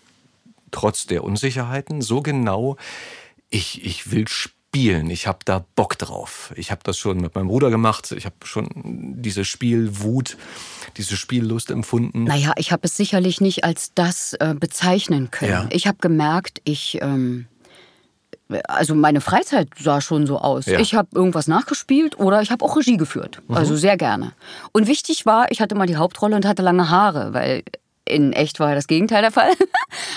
trotz 0.71 1.07
der 1.07 1.25
Unsicherheiten 1.25 2.03
so 2.03 2.23
genau, 2.23 2.77
ich, 3.49 3.85
ich 3.85 4.11
will 4.11 4.29
spielen, 4.29 5.11
ich 5.11 5.27
habe 5.27 5.41
da 5.45 5.65
Bock 5.75 5.99
drauf. 5.99 6.53
Ich 6.57 6.71
habe 6.71 6.81
das 6.85 6.97
schon 6.97 7.19
mit 7.19 7.35
meinem 7.35 7.49
Bruder 7.49 7.71
gemacht, 7.71 8.13
ich 8.13 8.25
habe 8.25 8.37
schon 8.45 8.69
diese 9.21 9.45
Spielwut, 9.45 10.37
diese 10.97 11.17
Spiellust 11.17 11.71
empfunden. 11.71 12.25
Naja, 12.25 12.53
ich 12.57 12.71
habe 12.71 12.83
es 12.85 12.97
sicherlich 12.97 13.41
nicht 13.41 13.65
als 13.65 13.93
das 13.95 14.35
äh, 14.35 14.55
bezeichnen 14.59 15.31
können. 15.31 15.51
Ja. 15.51 15.69
Ich 15.71 15.87
habe 15.87 15.99
gemerkt, 16.01 16.61
ich... 16.65 16.99
Ähm 17.03 17.47
also 18.69 18.95
meine 18.95 19.21
Freizeit 19.21 19.69
sah 19.79 20.01
schon 20.01 20.27
so 20.27 20.39
aus. 20.39 20.67
Ja. 20.67 20.79
Ich 20.79 20.95
habe 20.95 21.09
irgendwas 21.15 21.47
nachgespielt 21.47 22.19
oder 22.19 22.43
ich 22.43 22.51
habe 22.51 22.65
auch 22.65 22.77
Regie 22.77 22.97
geführt. 22.97 23.41
Mhm. 23.49 23.57
Also 23.57 23.77
sehr 23.77 23.97
gerne. 23.97 24.33
Und 24.73 24.87
wichtig 24.87 25.27
war, 25.27 25.51
ich 25.51 25.61
hatte 25.61 25.75
mal 25.75 25.87
die 25.87 25.97
Hauptrolle 25.97 26.37
und 26.37 26.47
hatte 26.47 26.63
lange 26.63 26.91
Haare, 26.91 27.33
weil 27.35 27.63
in 28.11 28.33
echt 28.33 28.61
war 28.61 28.75
das 28.75 28.87
Gegenteil 28.87 29.23
der 29.23 29.31
Fall. 29.31 29.53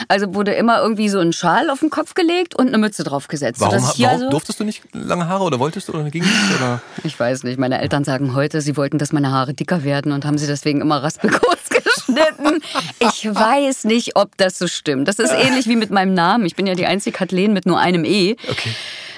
Also 0.07 0.35
wurde 0.35 0.53
immer 0.53 0.81
irgendwie 0.81 1.09
so 1.09 1.19
ein 1.19 1.33
Schal 1.33 1.69
auf 1.69 1.79
den 1.79 1.89
Kopf 1.89 2.13
gelegt 2.13 2.55
und 2.55 2.67
eine 2.67 2.77
Mütze 2.77 3.03
draufgesetzt. 3.03 3.59
Warum, 3.59 3.81
warum 3.81 4.05
also 4.05 4.29
durftest 4.29 4.59
du 4.59 4.63
nicht 4.63 4.83
lange 4.91 5.27
Haare 5.27 5.45
oder 5.45 5.59
wolltest 5.59 5.87
du 5.87 5.93
oder 5.93 6.09
ging 6.09 6.23
das? 6.23 6.59
Oder? 6.59 6.81
Ich 7.03 7.19
weiß 7.19 7.43
nicht. 7.43 7.57
Meine 7.57 7.81
Eltern 7.81 8.03
sagen 8.03 8.35
heute, 8.35 8.61
sie 8.61 8.77
wollten, 8.77 8.97
dass 8.97 9.13
meine 9.13 9.31
Haare 9.31 9.53
dicker 9.53 9.83
werden 9.83 10.11
und 10.11 10.25
haben 10.25 10.37
sie 10.37 10.45
deswegen 10.45 10.81
immer 10.81 11.01
raspelkurz 11.01 11.62
geschnitten. 12.05 12.61
Ich 12.99 13.25
weiß 13.25 13.85
nicht, 13.85 14.15
ob 14.15 14.37
das 14.37 14.57
so 14.57 14.67
stimmt. 14.67 15.07
Das 15.07 15.19
ist 15.19 15.31
ähnlich 15.31 15.67
wie 15.67 15.75
mit 15.75 15.89
meinem 15.89 16.13
Namen. 16.13 16.45
Ich 16.45 16.55
bin 16.55 16.67
ja 16.67 16.75
die 16.75 16.85
einzige 16.85 17.15
Kathleen 17.15 17.53
mit 17.53 17.65
nur 17.65 17.79
einem 17.79 18.05
E. 18.05 18.35
Okay. 18.49 18.75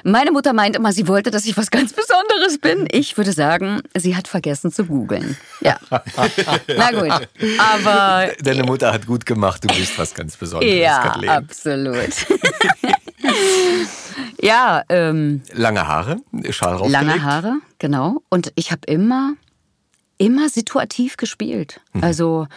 Meine 0.08 0.32
Mutter 0.32 0.54
meint 0.54 0.76
immer, 0.76 0.94
sie 0.94 1.08
wollte, 1.08 1.32
dass 1.32 1.48
ich 1.48 1.58
was 1.58 1.72
ganz 1.72 1.92
Besonderes 1.92 2.60
bin. 2.60 2.88
Ich 2.92 3.18
würde 3.18 3.32
sagen, 3.32 3.82
sie 3.96 4.16
hat 4.16 4.28
vergessen 4.28 4.72
zu 4.72 4.86
googeln. 4.86 5.36
Ja. 5.62 5.80
Na 6.78 6.92
gut. 6.92 7.28
Aber. 7.58 8.32
Deine 8.40 8.64
Mutter 8.64 8.94
hat 8.94 9.08
gut 9.08 9.26
gemacht, 9.26 9.64
du 9.64 9.68
bist 9.68 9.98
was 9.98 10.14
ganz 10.14 10.38
Besonderes. 10.38 10.76
Ja, 10.80 11.00
Kathleen. 11.00 11.30
absolut. 11.32 12.14
ja. 14.42 14.84
Ähm, 14.90 15.42
lange 15.54 15.88
Haare, 15.88 16.18
Schal. 16.52 16.88
Lange 16.88 17.24
Haare, 17.24 17.56
genau. 17.80 18.22
Und 18.30 18.52
ich 18.54 18.72
habe 18.72 18.82
immer, 18.86 19.34
immer 20.18 20.50
situativ 20.50 21.18
gespielt. 21.18 21.82
Mhm. 21.94 22.04
Also 22.04 22.48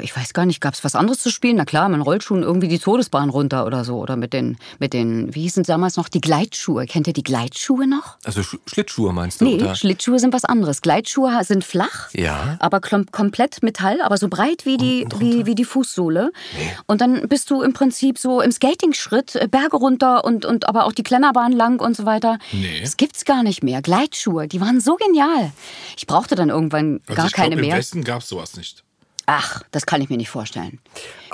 ich 0.00 0.16
weiß 0.16 0.32
gar 0.32 0.46
nicht, 0.46 0.60
gab 0.60 0.74
es 0.74 0.84
was 0.84 0.94
anderes 0.94 1.20
zu 1.20 1.30
spielen? 1.30 1.56
Na 1.56 1.64
klar, 1.64 1.88
man 1.88 2.00
rollt 2.00 2.22
schon 2.22 2.42
irgendwie 2.42 2.68
die 2.68 2.78
Todesbahn 2.78 3.30
runter 3.30 3.66
oder 3.66 3.84
so. 3.84 3.96
Oder 3.98 4.16
mit 4.16 4.32
den, 4.32 4.58
mit 4.78 4.92
den 4.92 5.34
wie 5.34 5.42
hießen 5.42 5.62
damals 5.64 5.96
noch, 5.96 6.08
die 6.08 6.20
Gleitschuhe. 6.20 6.86
Kennt 6.86 7.06
ihr 7.06 7.12
die 7.12 7.22
Gleitschuhe 7.22 7.86
noch? 7.86 8.16
Also 8.24 8.42
Sch 8.42 8.56
Schlittschuhe 8.66 9.12
meinst 9.12 9.40
du? 9.40 9.44
Nee, 9.44 9.54
oder? 9.56 9.74
Schlittschuhe 9.74 10.18
sind 10.18 10.32
was 10.32 10.44
anderes. 10.44 10.82
Gleitschuhe 10.82 11.42
sind 11.44 11.64
flach, 11.64 12.10
ja. 12.12 12.56
aber 12.60 12.80
komplett 12.80 13.62
Metall, 13.62 14.00
aber 14.00 14.16
so 14.16 14.28
breit 14.28 14.64
wie 14.64 14.76
die, 14.76 15.06
wie, 15.18 15.46
wie 15.46 15.54
die 15.54 15.64
Fußsohle. 15.64 16.32
Nee. 16.56 16.70
Und 16.86 17.00
dann 17.00 17.28
bist 17.28 17.50
du 17.50 17.62
im 17.62 17.72
Prinzip 17.72 18.18
so 18.18 18.40
im 18.40 18.52
Skating-Schritt, 18.52 19.36
äh, 19.36 19.48
Berge 19.48 19.76
runter 19.76 20.24
und, 20.24 20.44
und 20.44 20.68
aber 20.68 20.84
auch 20.84 20.92
die 20.92 21.02
Kletterbahn 21.02 21.52
lang 21.52 21.80
und 21.80 21.96
so 21.96 22.04
weiter. 22.04 22.38
Nee. 22.52 22.80
Das 22.80 22.96
gibt's 22.96 23.24
gar 23.24 23.42
nicht 23.42 23.62
mehr. 23.62 23.82
Gleitschuhe, 23.82 24.48
die 24.48 24.60
waren 24.60 24.80
so 24.80 24.96
genial. 24.96 25.52
Ich 25.96 26.06
brauchte 26.06 26.34
dann 26.34 26.48
irgendwann 26.48 27.00
also 27.06 27.22
gar 27.22 27.30
keine 27.30 27.56
glaub, 27.56 27.60
mehr. 27.60 27.74
Im 27.74 27.78
Westen 27.78 28.04
gab 28.04 28.22
es 28.22 28.28
sowas 28.28 28.56
nicht. 28.56 28.84
Ach, 29.30 29.62
das 29.72 29.84
kann 29.84 30.00
ich 30.00 30.08
mir 30.08 30.16
nicht 30.16 30.30
vorstellen. 30.30 30.78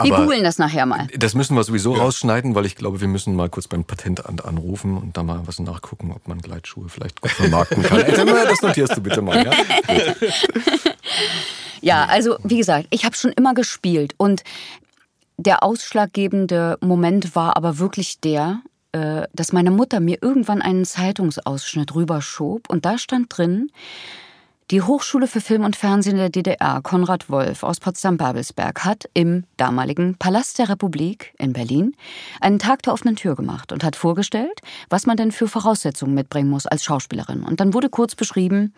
Wir 0.03 0.17
googeln 0.17 0.43
das 0.43 0.59
nachher 0.59 0.85
mal. 0.85 1.07
Das 1.17 1.37
müssen 1.37 1.55
wir 1.55 1.63
sowieso 1.63 1.95
ja. 1.95 2.03
rausschneiden, 2.03 2.57
weil 2.57 2.67
ich 2.67 2.75
glaube, 2.75 3.01
wir 3.01 3.07
müssen 3.07 3.37
mal 3.37 3.49
kurz 3.49 3.69
beim 3.69 3.85
Patentamt 3.85 4.45
anrufen 4.45 4.97
und 4.97 5.17
da 5.17 5.23
mal 5.23 5.43
was 5.45 5.61
nachgucken, 5.61 6.11
ob 6.11 6.27
man 6.27 6.41
Gleitschuhe 6.41 6.89
vielleicht 6.89 7.21
gut 7.21 7.31
vermarkten 7.31 7.85
kann. 7.85 8.05
das 8.27 8.63
notierst 8.63 8.97
du 8.97 9.01
bitte 9.01 9.23
mal, 9.23 9.45
ja? 9.45 9.53
ja, 11.83 12.05
also 12.07 12.37
wie 12.43 12.57
gesagt, 12.57 12.89
ich 12.91 13.05
habe 13.05 13.15
schon 13.15 13.31
immer 13.31 13.55
gespielt 13.55 14.15
und 14.17 14.43
der 15.37 15.63
ausschlaggebende 15.63 16.79
Moment 16.81 17.37
war 17.37 17.57
aber 17.57 17.79
wirklich 17.79 18.19
der, 18.19 18.61
äh, 18.91 19.29
dass 19.33 19.53
meine 19.53 19.71
Mutter 19.71 20.01
mir 20.01 20.19
irgendwann 20.21 20.63
einen 20.63 20.85
Zeitungsausschnitt 20.85 21.95
rüberschob 21.95 22.69
und 22.69 22.85
da 22.87 22.99
stand 22.99 23.27
drin, 23.39 23.71
die 24.71 24.81
Hochschule 24.81 25.27
für 25.27 25.41
Film 25.41 25.65
und 25.65 25.77
Fernsehen 25.77 26.17
der 26.17 26.31
DDR, 26.31 26.81
Konrad 26.83 27.29
Wolf 27.29 27.63
aus 27.63 27.81
Potsdam-Babelsberg, 27.81 28.85
hat 28.85 29.09
im 29.13 29.45
damaligen 29.57 30.17
Palast 30.17 30.59
der 30.59 30.71
Republik 30.71 31.35
in 31.39 31.53
Berlin 31.53 31.95
einen 32.41 32.59
Tag 32.59 32.83
der 32.83 32.95
offenen 32.95 33.17
Tür 33.17 33.37
gemacht 33.37 33.73
und 33.73 33.85
hat 33.85 33.95
vorgestellt, 33.95 34.61
was 34.89 35.05
man 35.05 35.17
denn 35.17 35.33
für 35.33 35.49
Voraussetzungen 35.49 36.15
mitbringen 36.15 36.49
muss 36.49 36.67
als 36.67 36.85
Schauspielerin. 36.85 37.43
Und 37.43 37.61
dann 37.61 37.75
wurde 37.75 37.91
kurz 37.91 38.15
beschrieben, 38.15 38.73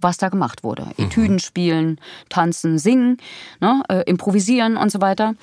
was 0.00 0.16
da 0.16 0.28
gemacht 0.28 0.64
wurde. 0.64 0.86
Mhm. 0.96 1.04
Etüden 1.04 1.38
spielen, 1.38 2.00
tanzen, 2.28 2.78
singen, 2.78 3.18
ne, 3.60 3.82
äh, 3.88 4.02
improvisieren 4.06 4.76
und 4.76 4.90
so 4.90 5.00
weiter. 5.00 5.34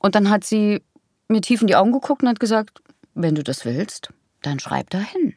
Und 0.00 0.16
dann 0.16 0.28
hat 0.28 0.44
sie 0.44 0.82
mir 1.28 1.40
tief 1.40 1.60
in 1.60 1.68
die 1.68 1.76
Augen 1.76 1.92
geguckt 1.92 2.22
und 2.22 2.28
hat 2.28 2.40
gesagt, 2.40 2.82
wenn 3.14 3.36
du 3.36 3.44
das 3.44 3.64
willst, 3.64 4.10
dann 4.42 4.58
schreib 4.58 4.90
da 4.90 4.98
hin. 4.98 5.34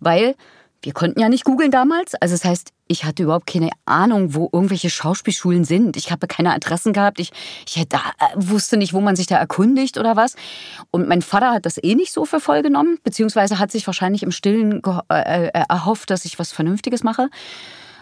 Weil 0.00 0.34
wir 0.82 0.92
konnten 0.92 1.20
ja 1.20 1.28
nicht 1.28 1.44
googeln 1.44 1.70
damals. 1.70 2.14
Also 2.16 2.34
das 2.34 2.44
heißt, 2.44 2.72
ich 2.88 3.04
hatte 3.04 3.24
überhaupt 3.24 3.46
keine 3.46 3.70
Ahnung, 3.84 4.34
wo 4.34 4.48
irgendwelche 4.52 4.90
Schauspielschulen 4.90 5.64
sind. 5.64 5.96
Ich 5.96 6.10
habe 6.10 6.26
keine 6.26 6.54
Adressen 6.54 6.92
gehabt. 6.92 7.18
Ich, 7.18 7.32
ich 7.66 7.76
hätte, 7.76 7.96
äh, 7.96 8.34
wusste 8.36 8.76
nicht, 8.76 8.92
wo 8.92 9.00
man 9.00 9.16
sich 9.16 9.26
da 9.26 9.36
erkundigt 9.36 9.98
oder 9.98 10.16
was. 10.16 10.36
Und 10.90 11.08
mein 11.08 11.22
Vater 11.22 11.52
hat 11.52 11.66
das 11.66 11.82
eh 11.82 11.94
nicht 11.94 12.12
so 12.12 12.24
für 12.24 12.40
voll 12.40 12.62
genommen, 12.62 12.98
beziehungsweise 13.02 13.58
hat 13.58 13.72
sich 13.72 13.86
wahrscheinlich 13.86 14.22
im 14.22 14.30
Stillen 14.30 14.82
äh, 15.10 15.46
äh, 15.46 15.50
erhofft, 15.68 16.10
dass 16.10 16.24
ich 16.24 16.38
was 16.38 16.52
Vernünftiges 16.52 17.02
mache. 17.02 17.28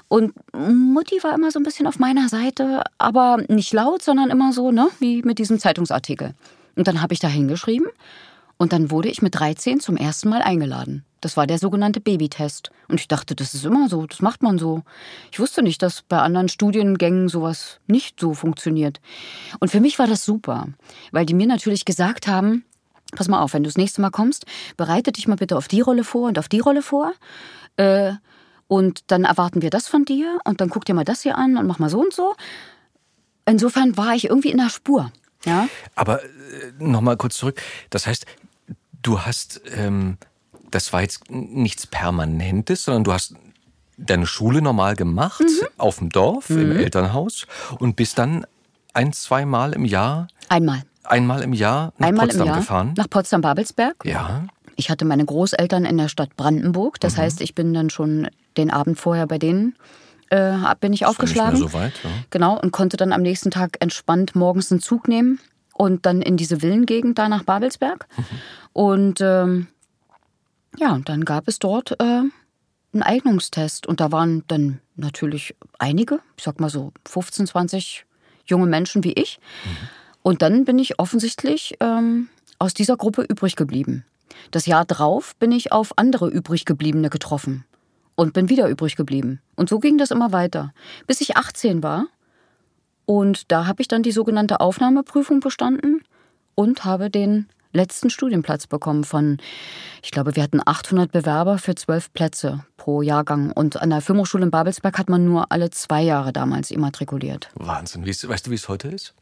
Und 0.09 0.35
Mutti 0.53 1.19
war 1.23 1.35
immer 1.35 1.51
so 1.51 1.59
ein 1.59 1.63
bisschen 1.63 1.87
auf 1.87 1.99
meiner 1.99 2.29
Seite, 2.29 2.85
aber 2.99 3.39
nicht 3.49 3.73
laut, 3.73 4.03
sondern 4.03 4.31
immer 4.31 4.53
so, 4.53 4.71
ne, 4.71 4.89
wie 5.01 5.23
mit 5.23 5.39
diesem 5.39 5.59
Zeitungsartikel. 5.59 6.35
Und 6.77 6.87
dann 6.87 7.01
habe 7.01 7.15
ich 7.15 7.21
da 7.21 7.29
hingeschrieben 7.29 7.87
und 8.59 8.73
dann 8.73 8.91
wurde 8.91 9.09
ich 9.09 9.23
mit 9.23 9.35
13 9.35 9.81
zum 9.81 9.97
ersten 9.97 10.29
Mal 10.29 10.43
eingeladen. 10.43 11.05
Das 11.21 11.37
war 11.37 11.47
der 11.47 11.59
sogenannte 11.59 12.01
Babytest. 12.01 12.71
Und 12.89 13.01
ich 13.01 13.09
dachte, 13.09 13.35
das 13.35 13.55
ist 13.55 13.65
immer 13.65 13.89
so, 13.89 14.07
das 14.07 14.21
macht 14.21 14.43
man 14.43 14.59
so. 14.59 14.83
Ich 15.33 15.41
wusste 15.41 15.63
nicht, 15.63 15.83
dass 15.83 16.03
bei 16.03 16.19
anderen 16.19 16.49
Studiengängen 16.49 17.29
sowas 17.29 17.81
nicht 17.87 18.21
so 18.21 18.35
funktioniert. 18.35 19.01
Und 19.59 19.71
für 19.71 19.81
mich 19.81 19.99
war 19.99 20.07
das 20.07 20.25
super, 20.25 20.69
weil 21.13 21.25
die 21.25 21.35
mir 21.35 21.47
natürlich 21.47 21.85
gesagt 21.85 22.27
haben, 22.27 22.65
pass 23.17 23.29
mal 23.29 23.41
auf, 23.41 23.55
wenn 23.55 23.63
du 23.63 23.69
das 23.69 23.79
nächste 23.79 24.03
Mal 24.03 24.11
kommst, 24.11 24.45
bereite 24.77 25.13
dich 25.13 25.27
mal 25.27 25.37
bitte 25.37 25.57
auf 25.57 25.67
die 25.67 25.81
Rolle 25.81 26.05
vor 26.05 26.29
und 26.29 26.39
auf 26.39 26.49
die 26.49 26.61
Rolle 26.61 26.83
vor. 26.83 27.13
Äh, 27.77 28.13
und 28.69 29.11
dann 29.11 29.25
erwarten 29.25 29.63
wir 29.63 29.71
das 29.71 29.89
von 29.89 30.05
dir 30.05 30.39
und 30.45 30.61
dann 30.61 30.69
guck 30.69 30.85
dir 30.85 30.95
mal 30.95 31.05
das 31.05 31.23
hier 31.23 31.39
an 31.39 31.57
und 31.57 31.67
mach 31.67 31.79
mal 31.79 31.91
so 31.91 32.01
und 32.01 32.13
so. 32.13 32.35
Insofern 33.47 33.97
war 33.97 34.15
ich 34.15 34.27
irgendwie 34.27 34.51
in 34.51 34.59
der 34.59 34.71
Spur. 34.71 35.11
Ja? 35.45 35.69
Aber 35.95 36.23
äh, 36.23 36.29
nochmal 36.79 37.17
kurz 37.17 37.37
zurück. 37.37 37.61
Das 37.91 38.07
heißt, 38.07 38.27
du 39.05 39.21
hast 39.21 39.61
ähm, 39.77 40.19
das 40.75 40.93
war 40.93 41.03
jetzt 41.03 41.31
nichts 41.31 41.87
Permanentes, 41.87 42.85
sondern 42.85 43.05
du 43.05 43.13
hast 43.13 43.35
deine 43.97 44.27
Schule 44.27 44.61
normal 44.61 44.97
gemacht, 44.97 45.41
mhm. 45.41 45.67
auf 45.79 45.99
dem 45.99 46.11
Dorf, 46.11 46.51
mhm. 46.51 46.73
im 46.73 46.77
Elternhaus 46.79 47.47
und 47.79 47.95
bist 47.95 48.19
dann 48.19 48.45
ein, 48.93 49.13
zwei 49.13 49.45
Mal 49.45 49.73
im 49.73 49.85
Jahr. 49.85 50.27
Einmal. 50.49 50.83
einmal 51.05 51.43
im 51.43 51.53
Jahr 51.53 51.93
nach 51.99 52.09
einmal 52.09 52.27
Potsdam 52.27 52.43
im 52.43 52.49
Jahr 52.49 52.59
gefahren? 52.59 52.95
Nach 52.97 53.09
Potsdam-Babelsberg. 53.09 54.05
Ja. 54.05 54.47
Ich 54.77 54.91
hatte 54.91 55.05
meine 55.05 55.25
Großeltern 55.25 55.85
in 55.85 55.97
der 55.97 56.09
Stadt 56.09 56.37
Brandenburg. 56.37 56.99
Das 56.99 57.17
mhm. 57.17 57.23
heißt, 57.23 57.41
ich 57.41 57.55
bin 57.55 57.73
dann 57.73 57.91
schon 57.91 58.29
den 58.57 58.71
Abend 58.71 58.99
vorher 58.99 59.27
bei 59.27 59.39
denen 59.39 59.77
äh, 60.31 60.57
bin 60.81 60.93
ich 60.93 61.01
das 61.01 61.11
aufgeschlagen. 61.11 61.61
Nicht 61.61 61.63
mehr 61.63 61.71
so 61.71 61.79
weit, 61.79 61.93
ja. 62.03 62.11
Genau, 62.31 62.59
und 62.59 62.73
konnte 62.73 62.97
dann 62.97 63.13
am 63.13 63.23
nächsten 63.23 63.51
Tag 63.51 63.77
entspannt 63.81 64.35
morgens 64.35 64.73
einen 64.73 64.81
Zug 64.81 65.07
nehmen 65.07 65.39
und 65.75 66.07
dann 66.07 66.23
in 66.23 66.37
diese 66.37 66.61
Villengegend 66.61 67.19
da 67.19 67.29
nach 67.29 67.43
Babelsberg. 67.43 68.07
Mhm. 68.17 68.25
Und 68.73 69.21
ähm, 69.21 69.67
ja, 70.77 70.93
und 70.93 71.09
dann 71.09 71.25
gab 71.25 71.47
es 71.47 71.59
dort 71.59 71.93
äh, 72.01 72.05
einen 72.05 73.03
Eignungstest 73.03 73.87
und 73.87 74.01
da 74.01 74.11
waren 74.11 74.45
dann 74.49 74.81
natürlich 74.97 75.55
einige, 75.79 76.21
ich 76.37 76.45
sag 76.45 76.61
mal 76.61 76.71
so 76.71 76.93
15, 77.07 77.47
20 77.49 78.07
junge 78.47 78.67
Menschen 78.67 79.05
wie 79.05 79.13
ich. 79.13 79.39
Mhm. 79.65 79.89
Und 80.23 80.43
dann 80.43 80.65
bin 80.65 80.79
ich 80.79 80.99
offensichtlich 80.99 81.77
ähm, 81.81 82.29
aus 82.59 82.73
dieser 82.73 82.97
Gruppe 82.97 83.23
übrig 83.23 83.57
geblieben. 83.57 84.05
Das 84.51 84.67
Jahr 84.67 84.85
drauf 84.85 85.37
bin 85.37 85.53
ich 85.53 85.73
auf 85.73 85.99
andere 85.99 86.29
übrig 86.29 86.65
gebliebene 86.65 87.11
getroffen 87.11 87.65
und 88.15 88.33
bin 88.33 88.49
wieder 88.49 88.69
übrig 88.69 88.97
geblieben. 88.97 89.41
Und 89.57 89.69
so 89.69 89.79
ging 89.79 89.99
das 89.99 90.11
immer 90.11 90.33
weiter, 90.33 90.73
bis 91.07 91.21
ich 91.21 91.37
18 91.37 91.83
war. 91.83 92.07
Und 93.07 93.51
da 93.53 93.67
habe 93.67 93.83
ich 93.83 93.89
dann 93.89 94.03
die 94.03 94.13
sogenannte 94.13 94.61
Aufnahmeprüfung 94.61 95.41
bestanden 95.41 96.03
und 96.55 96.85
habe 96.85 97.11
den 97.11 97.49
letzten 97.73 98.09
Studienplatz 98.09 98.67
bekommen 98.67 99.05
von, 99.05 99.39
ich 100.03 100.11
glaube, 100.11 100.37
wir 100.37 100.43
hatten 100.43 100.61
800 100.65 101.11
Bewerber 101.13 101.59
für 101.59 101.75
zwölf 101.75 102.13
Plätze 102.13 102.65
pro 102.77 103.03
Jahrgang. 103.03 103.51
Und 103.51 103.81
an 103.83 103.91
der 103.91 104.01
Filmhochschule 104.01 104.45
in 104.45 104.51
Babelsberg 104.51 104.99
hat 104.99 105.11
man 105.11 105.25
nur 105.25 105.51
alle 105.51 105.71
zwei 105.71 106.03
Jahre 106.03 106.33
damals 106.33 106.71
immatrikuliert. 106.71 107.51
Wahnsinn. 107.55 108.07
Weißt 108.07 108.47
du, 108.47 108.51
wie 108.51 108.55
es 108.55 108.69
heute 108.69 108.89
ist? 108.89 109.15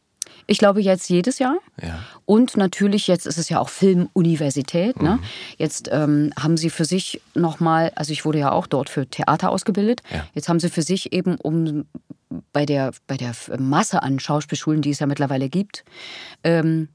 Ich 0.47 0.59
glaube 0.59 0.81
jetzt 0.81 1.09
jedes 1.09 1.39
Jahr. 1.39 1.57
Ja. 1.81 2.01
Und 2.27 2.57
natürlich, 2.57 3.07
jetzt 3.07 3.27
ist 3.27 3.39
es 3.39 3.49
ja 3.49 3.59
auch 3.59 3.69
Filmuniversität. 3.69 5.01
Ne? 5.01 5.17
Mhm. 5.17 5.17
Ne? 5.17 5.29
Jetzt 5.59 5.89
ähm, 5.93 6.33
haben 6.39 6.57
sie 6.57 6.71
für 6.71 6.85
sich 6.85 7.21
nochmal, 7.35 7.93
also 7.95 8.13
ich 8.13 8.25
wurde 8.25 8.39
ja 8.39 8.53
auch 8.53 8.67
dort 8.67 8.89
für 8.89 9.07
Theater 9.07 9.51
ausgebildet. 9.51 10.03
Ja. 10.13 10.27
Jetzt 10.35 10.49
haben 10.49 10.61
sie 10.61 10.71
für 10.71 10.83
sich 10.83 11.13
eben, 11.13 11.37
um 11.37 11.85
bei 12.53 12.67
der, 12.67 12.93
bei 13.07 13.17
der 13.17 13.33
Masse 13.59 14.03
an 14.03 14.19
Schauspielschulen, 14.19 14.83
die 14.83 14.91
es 14.91 15.01
ja 15.01 15.07
mittlerweile 15.07 15.49
gibt, 15.49 15.85
ähm, 16.45 16.89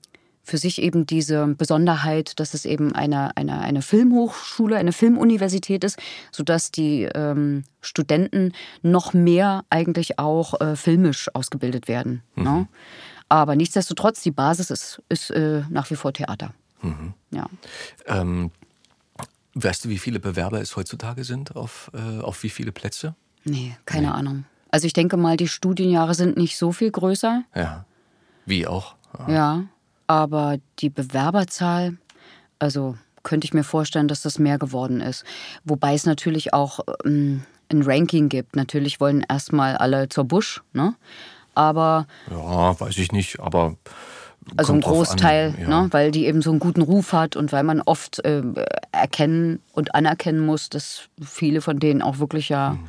für 0.47 0.57
sich 0.57 0.81
eben 0.81 1.05
diese 1.05 1.45
Besonderheit, 1.47 2.39
dass 2.39 2.53
es 2.53 2.63
eben 2.63 2.95
eine, 2.95 3.35
eine, 3.35 3.59
eine 3.59 3.81
Filmhochschule, 3.81 4.77
eine 4.77 4.93
Filmuniversität 4.93 5.83
ist, 5.83 5.99
sodass 6.31 6.71
die 6.71 7.03
ähm, 7.03 7.63
Studenten 7.81 8.53
noch 8.81 9.13
mehr 9.13 9.65
eigentlich 9.69 10.19
auch 10.19 10.59
äh, 10.61 10.77
filmisch 10.77 11.29
ausgebildet 11.35 11.89
werden. 11.89 12.23
Mhm. 12.35 12.43
Ne? 12.43 12.67
Aber 13.29 13.55
nichtsdestotrotz, 13.55 14.21
die 14.21 14.31
Basis 14.31 14.69
ist, 14.69 15.01
ist 15.09 15.31
äh, 15.31 15.63
nach 15.69 15.89
wie 15.89 15.95
vor 15.95 16.13
Theater. 16.13 16.53
Mhm. 16.81 17.13
Ja. 17.31 17.47
Ähm, 18.05 18.51
weißt 19.53 19.85
du, 19.85 19.89
wie 19.89 19.97
viele 19.97 20.19
Bewerber 20.19 20.61
es 20.61 20.75
heutzutage 20.75 21.23
sind 21.23 21.55
auf, 21.55 21.91
äh, 21.93 22.21
auf 22.21 22.43
wie 22.43 22.49
viele 22.49 22.71
Plätze? 22.71 23.15
Nee, 23.43 23.75
keine 23.85 24.07
nee. 24.07 24.13
Ahnung. 24.13 24.45
Also 24.71 24.87
ich 24.87 24.93
denke 24.93 25.17
mal, 25.17 25.37
die 25.37 25.47
Studienjahre 25.47 26.13
sind 26.13 26.37
nicht 26.37 26.57
so 26.57 26.71
viel 26.71 26.91
größer. 26.91 27.43
Ja. 27.55 27.85
Wie 28.45 28.67
auch. 28.67 28.95
Ja. 29.19 29.29
ja. 29.29 29.63
Aber 30.07 30.57
die 30.79 30.89
Bewerberzahl, 30.89 31.97
also 32.59 32.97
könnte 33.23 33.45
ich 33.45 33.53
mir 33.53 33.63
vorstellen, 33.63 34.07
dass 34.07 34.21
das 34.21 34.39
mehr 34.39 34.57
geworden 34.57 35.01
ist. 35.01 35.25
Wobei 35.65 35.93
es 35.93 36.05
natürlich 36.05 36.53
auch 36.53 36.79
ähm, 37.03 37.43
ein 37.69 37.81
Ranking 37.81 38.29
gibt. 38.29 38.55
Natürlich 38.55 39.01
wollen 39.01 39.25
erstmal 39.27 39.75
alle 39.75 40.07
zur 40.07 40.23
Busch, 40.23 40.63
ne? 40.71 40.95
Aber. 41.57 42.07
Ja, 42.29 42.79
weiß 42.79 42.97
ich 42.97 43.11
nicht, 43.11 43.39
aber. 43.39 43.75
Also 44.55 44.71
ein 44.71 44.79
Großteil, 44.79 45.55
an, 45.57 45.61
ja. 45.61 45.81
ne, 45.81 45.87
weil 45.91 46.11
die 46.11 46.25
eben 46.25 46.41
so 46.41 46.51
einen 46.51 46.59
guten 46.59 46.81
Ruf 46.81 47.11
hat 47.11 47.35
und 47.35 47.51
weil 47.51 47.63
man 47.63 47.81
oft 47.81 48.23
äh, 48.23 48.41
erkennen 48.93 49.59
und 49.73 49.93
anerkennen 49.93 50.45
muss, 50.45 50.69
dass 50.69 51.09
viele 51.21 51.59
von 51.59 51.79
denen 51.79 52.01
auch 52.01 52.19
wirklich 52.19 52.47
ja 52.47 52.71
mhm. 52.71 52.87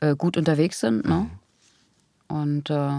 äh, 0.00 0.16
gut 0.16 0.38
unterwegs 0.38 0.80
sind. 0.80 1.06
Ne? 1.06 1.28
Mhm. 2.30 2.36
Und 2.36 2.70
äh, 2.70 2.90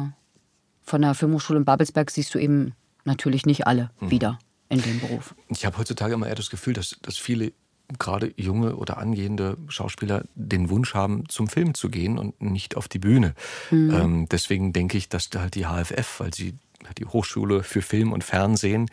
von 0.83 1.01
der 1.01 1.15
Filmhochschule 1.15 1.57
in 1.57 1.65
Babelsberg 1.65 2.11
siehst 2.11 2.35
du 2.35 2.37
eben 2.37 2.73
natürlich 3.05 3.47
nicht 3.47 3.65
alle 3.65 3.89
mhm. 3.99 4.11
wieder 4.11 4.39
in 4.69 4.83
dem 4.83 4.99
Beruf. 4.99 5.33
Ich 5.49 5.65
habe 5.65 5.77
heutzutage 5.79 6.13
immer 6.13 6.27
eher 6.27 6.35
das 6.35 6.51
Gefühl, 6.51 6.73
dass, 6.73 6.97
dass 7.01 7.17
viele 7.17 7.53
gerade 7.99 8.33
junge 8.37 8.75
oder 8.75 8.97
angehende 8.97 9.57
Schauspieler 9.67 10.23
den 10.35 10.69
Wunsch 10.69 10.93
haben, 10.93 11.27
zum 11.29 11.47
Film 11.47 11.73
zu 11.73 11.89
gehen 11.89 12.17
und 12.17 12.41
nicht 12.41 12.77
auf 12.77 12.87
die 12.87 12.99
Bühne. 12.99 13.33
Mhm. 13.71 13.93
Ähm, 13.93 14.29
deswegen 14.29 14.73
denke 14.73 14.97
ich, 14.97 15.09
dass 15.09 15.29
da 15.29 15.41
halt 15.41 15.55
die 15.55 15.65
HFF, 15.65 16.19
weil 16.19 16.33
sie 16.33 16.55
die 16.97 17.05
Hochschule 17.05 17.63
für 17.63 17.81
Film 17.81 18.11
und 18.11 18.23
Fernsehen, 18.23 18.89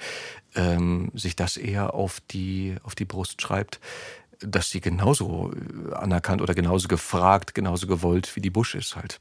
ähm, 0.55 1.11
sich 1.15 1.37
das 1.37 1.57
eher 1.57 1.95
auf 1.95 2.21
die, 2.31 2.77
auf 2.83 2.95
die 2.95 3.05
Brust 3.05 3.41
schreibt, 3.43 3.81
dass 4.41 4.71
sie 4.71 4.81
genauso 4.81 5.53
anerkannt 5.93 6.43
oder 6.43 6.55
genauso 6.55 6.89
gefragt, 6.89 7.55
genauso 7.55 7.87
gewollt 7.87 8.35
wie 8.35 8.41
die 8.41 8.51
Busch 8.51 8.75
ist 8.75 8.97
halt. 8.97 9.21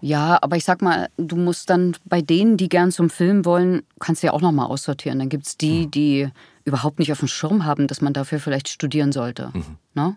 Ja, 0.00 0.38
aber 0.40 0.56
ich 0.56 0.64
sag 0.64 0.82
mal, 0.82 1.08
du 1.16 1.36
musst 1.36 1.70
dann 1.70 1.96
bei 2.04 2.22
denen, 2.22 2.56
die 2.56 2.68
gern 2.68 2.92
zum 2.92 3.10
Film 3.10 3.44
wollen, 3.44 3.82
kannst 3.98 4.22
du 4.22 4.28
ja 4.28 4.32
auch 4.32 4.40
nochmal 4.40 4.66
aussortieren. 4.66 5.18
Dann 5.18 5.28
gibt 5.28 5.46
es 5.46 5.56
die, 5.56 5.84
hm. 5.84 5.90
die 5.90 6.28
überhaupt 6.64 6.98
nicht 6.98 7.12
auf 7.12 7.18
dem 7.18 7.28
Schirm 7.28 7.64
haben, 7.64 7.86
dass 7.86 8.00
man 8.00 8.12
dafür 8.12 8.40
vielleicht 8.40 8.68
studieren 8.68 9.12
sollte. 9.12 9.50
Mhm. 9.52 9.76
Ne? 9.94 10.16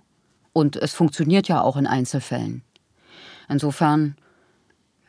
Und 0.54 0.76
es 0.76 0.94
funktioniert 0.94 1.48
ja 1.48 1.62
auch 1.62 1.78
in 1.78 1.88
Einzelfällen. 1.88 2.62
Insofern, 3.50 4.16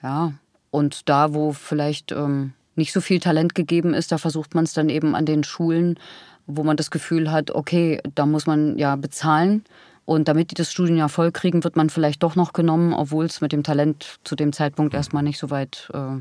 ja, 0.02 0.32
und 0.70 1.08
da, 1.08 1.34
wo 1.34 1.52
vielleicht 1.52 2.12
ähm, 2.12 2.52
nicht 2.76 2.92
so 2.92 3.00
viel 3.00 3.20
Talent 3.20 3.54
gegeben 3.54 3.94
ist, 3.94 4.10
da 4.10 4.18
versucht 4.18 4.54
man 4.54 4.64
es 4.64 4.72
dann 4.72 4.88
eben 4.88 5.14
an 5.14 5.26
den 5.26 5.44
Schulen, 5.44 5.98
wo 6.46 6.62
man 6.62 6.76
das 6.76 6.90
Gefühl 6.90 7.30
hat, 7.30 7.50
okay, 7.50 8.00
da 8.14 8.26
muss 8.26 8.46
man 8.46 8.76
ja 8.78 8.96
bezahlen. 8.96 9.64
Und 10.04 10.28
damit 10.28 10.50
die 10.50 10.54
das 10.54 10.70
Studienjahr 10.70 11.08
voll 11.08 11.32
kriegen, 11.32 11.64
wird 11.64 11.76
man 11.76 11.88
vielleicht 11.90 12.22
doch 12.22 12.36
noch 12.36 12.52
genommen, 12.52 12.92
obwohl 12.92 13.24
es 13.24 13.40
mit 13.40 13.52
dem 13.52 13.62
Talent 13.62 14.18
zu 14.24 14.36
dem 14.36 14.52
Zeitpunkt 14.52 14.94
erstmal 14.94 15.22
nicht 15.22 15.38
so 15.38 15.50
weit 15.50 15.90
äh, 15.94 16.20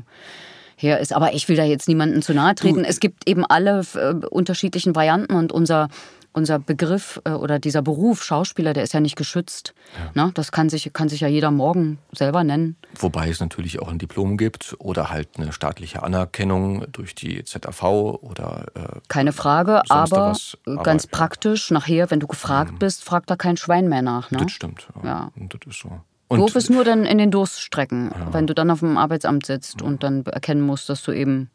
her 0.76 1.00
ist. 1.00 1.12
Aber 1.12 1.34
ich 1.34 1.48
will 1.48 1.56
da 1.56 1.64
jetzt 1.64 1.88
niemandem 1.88 2.22
zu 2.22 2.34
nahe 2.34 2.54
treten. 2.54 2.82
Du, 2.82 2.88
es 2.88 3.00
gibt 3.00 3.28
eben 3.28 3.44
alle 3.44 3.82
äh, 3.94 4.26
unterschiedlichen 4.26 4.94
Varianten 4.94 5.34
und 5.34 5.52
unser 5.52 5.88
unser 6.34 6.58
Begriff 6.58 7.20
äh, 7.24 7.30
oder 7.30 7.58
dieser 7.58 7.80
Beruf 7.80 8.22
Schauspieler, 8.22 8.74
der 8.74 8.82
ist 8.82 8.92
ja 8.92 9.00
nicht 9.00 9.16
geschützt. 9.16 9.72
Ja. 10.14 10.26
Ne? 10.26 10.32
Das 10.34 10.52
kann 10.52 10.68
sich, 10.68 10.92
kann 10.92 11.08
sich 11.08 11.20
ja 11.20 11.28
jeder 11.28 11.50
morgen 11.50 11.98
selber 12.12 12.44
nennen. 12.44 12.76
Wobei 12.98 13.30
es 13.30 13.40
natürlich 13.40 13.80
auch 13.80 13.88
ein 13.88 13.98
Diplom 13.98 14.36
gibt 14.36 14.74
oder 14.78 15.10
halt 15.10 15.28
eine 15.36 15.52
staatliche 15.52 16.02
Anerkennung 16.02 16.86
durch 16.92 17.14
die 17.14 17.42
ZAV 17.44 17.82
oder. 17.84 18.66
Äh, 18.74 19.00
Keine 19.08 19.32
Frage, 19.32 19.82
aber, 19.88 20.34
aber, 20.66 20.82
ganz 20.82 21.04
ja. 21.04 21.08
praktisch, 21.10 21.70
nachher, 21.70 22.10
wenn 22.10 22.20
du 22.20 22.26
gefragt 22.26 22.72
mhm. 22.72 22.78
bist, 22.78 23.04
fragt 23.04 23.30
da 23.30 23.36
kein 23.36 23.56
Schwein 23.56 23.88
mehr 23.88 24.02
nach. 24.02 24.30
Ne? 24.30 24.38
Das 24.38 24.52
stimmt. 24.52 24.88
Ja. 25.02 25.08
ja. 25.08 25.30
Und 25.36 25.54
das 25.54 25.60
ist 25.68 25.80
so. 25.80 26.00
Und 26.26 26.40
Doof 26.40 26.56
ist 26.56 26.70
nur 26.70 26.84
dann 26.84 27.04
in 27.04 27.18
den 27.18 27.30
Durststrecken, 27.30 28.10
ja. 28.10 28.32
wenn 28.32 28.46
du 28.46 28.54
dann 28.54 28.70
auf 28.70 28.80
dem 28.80 28.96
Arbeitsamt 28.96 29.46
sitzt 29.46 29.82
und 29.82 30.02
dann 30.02 30.24
erkennen 30.26 30.62
musst, 30.62 30.88
dass 30.88 31.02
du 31.02 31.12
eben 31.12 31.50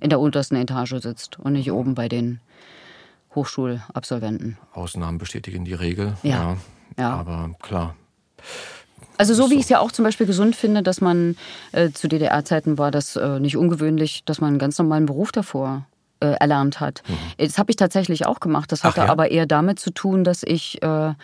in 0.00 0.10
der 0.10 0.18
untersten 0.18 0.56
Etage 0.56 0.96
sitzt 1.00 1.38
und 1.38 1.52
nicht 1.52 1.70
oben 1.70 1.94
bei 1.94 2.08
den 2.08 2.40
Hochschulabsolventen. 3.34 4.58
Ausnahmen 4.72 5.18
bestätigen 5.18 5.64
die 5.64 5.74
Regel. 5.74 6.16
Ja. 6.22 6.30
ja. 6.30 6.56
ja. 6.98 7.10
Aber 7.10 7.50
klar. 7.60 7.94
Also 9.16 9.34
so 9.34 9.50
wie 9.50 9.54
ich 9.54 9.62
es 9.62 9.68
ja 9.68 9.78
auch 9.78 9.92
zum 9.92 10.04
Beispiel 10.04 10.26
gesund 10.26 10.56
finde, 10.56 10.82
dass 10.82 11.00
man 11.00 11.36
äh, 11.72 11.90
zu 11.90 12.08
DDR-Zeiten 12.08 12.78
war 12.78 12.90
das 12.90 13.16
äh, 13.16 13.38
nicht 13.38 13.56
ungewöhnlich, 13.56 14.24
dass 14.24 14.40
man 14.40 14.48
einen 14.48 14.58
ganz 14.58 14.78
normalen 14.78 15.06
Beruf 15.06 15.30
davor 15.30 15.86
äh, 16.20 16.32
erlernt 16.40 16.80
hat. 16.80 17.02
Mhm. 17.06 17.16
Das 17.38 17.58
habe 17.58 17.70
ich 17.70 17.76
tatsächlich 17.76 18.26
auch 18.26 18.40
gemacht. 18.40 18.72
Das 18.72 18.82
hatte 18.82 19.00
ja? 19.00 19.08
aber 19.08 19.30
eher 19.30 19.46
damit 19.46 19.78
zu 19.78 19.90
tun, 19.92 20.24
dass 20.24 20.42
ich 20.42 20.82
äh, 20.82 21.14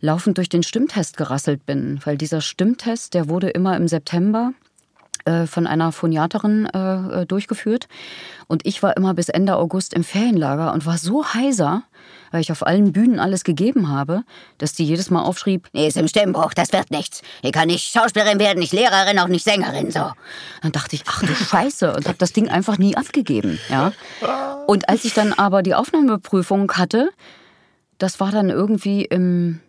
laufend 0.00 0.36
durch 0.38 0.48
den 0.48 0.62
Stimmtest 0.62 1.16
gerasselt 1.16 1.64
bin. 1.64 2.00
Weil 2.04 2.18
dieser 2.18 2.40
Stimmtest, 2.40 3.14
der 3.14 3.28
wurde 3.28 3.48
immer 3.50 3.76
im 3.76 3.88
September 3.88 4.52
äh, 5.24 5.46
von 5.46 5.66
einer 5.66 5.92
Phoniaterin 5.92 6.66
äh, 6.66 7.22
äh, 7.22 7.26
durchgeführt. 7.26 7.88
Und 8.46 8.66
ich 8.66 8.82
war 8.82 8.96
immer 8.96 9.14
bis 9.14 9.28
Ende 9.28 9.56
August 9.56 9.94
im 9.94 10.04
Ferienlager 10.04 10.72
und 10.72 10.84
war 10.86 10.98
so 10.98 11.24
heiser, 11.24 11.82
weil 12.30 12.40
ich 12.40 12.52
auf 12.52 12.66
allen 12.66 12.92
Bühnen 12.92 13.18
alles 13.18 13.44
gegeben 13.44 13.88
habe, 13.88 14.24
dass 14.58 14.74
die 14.74 14.84
jedes 14.84 15.10
Mal 15.10 15.22
aufschrieb, 15.22 15.68
nee, 15.72 15.86
ist 15.86 15.96
im 15.96 16.08
Stimmbruch, 16.08 16.52
das 16.52 16.72
wird 16.72 16.90
nichts. 16.90 17.22
Ich 17.42 17.52
kann 17.52 17.68
nicht 17.68 17.90
Schauspielerin 17.92 18.38
werden, 18.38 18.58
nicht 18.58 18.72
Lehrerin, 18.72 19.18
auch 19.18 19.28
nicht 19.28 19.44
Sängerin, 19.44 19.90
so. 19.90 20.10
Dann 20.60 20.72
dachte 20.72 20.96
ich, 20.96 21.04
ach 21.06 21.20
du 21.20 21.34
Scheiße, 21.34 21.94
und 21.94 22.06
habe 22.06 22.18
das 22.18 22.32
Ding 22.32 22.48
einfach 22.48 22.76
nie 22.76 22.96
abgegeben, 22.96 23.58
ja. 23.70 23.92
Und 24.66 24.88
als 24.88 25.04
ich 25.04 25.14
dann 25.14 25.32
aber 25.32 25.62
die 25.62 25.74
Aufnahmeprüfung 25.74 26.70
hatte, 26.72 27.10
das 27.98 28.20
war 28.20 28.30
dann 28.30 28.50
irgendwie 28.50 29.04
im, 29.04 29.60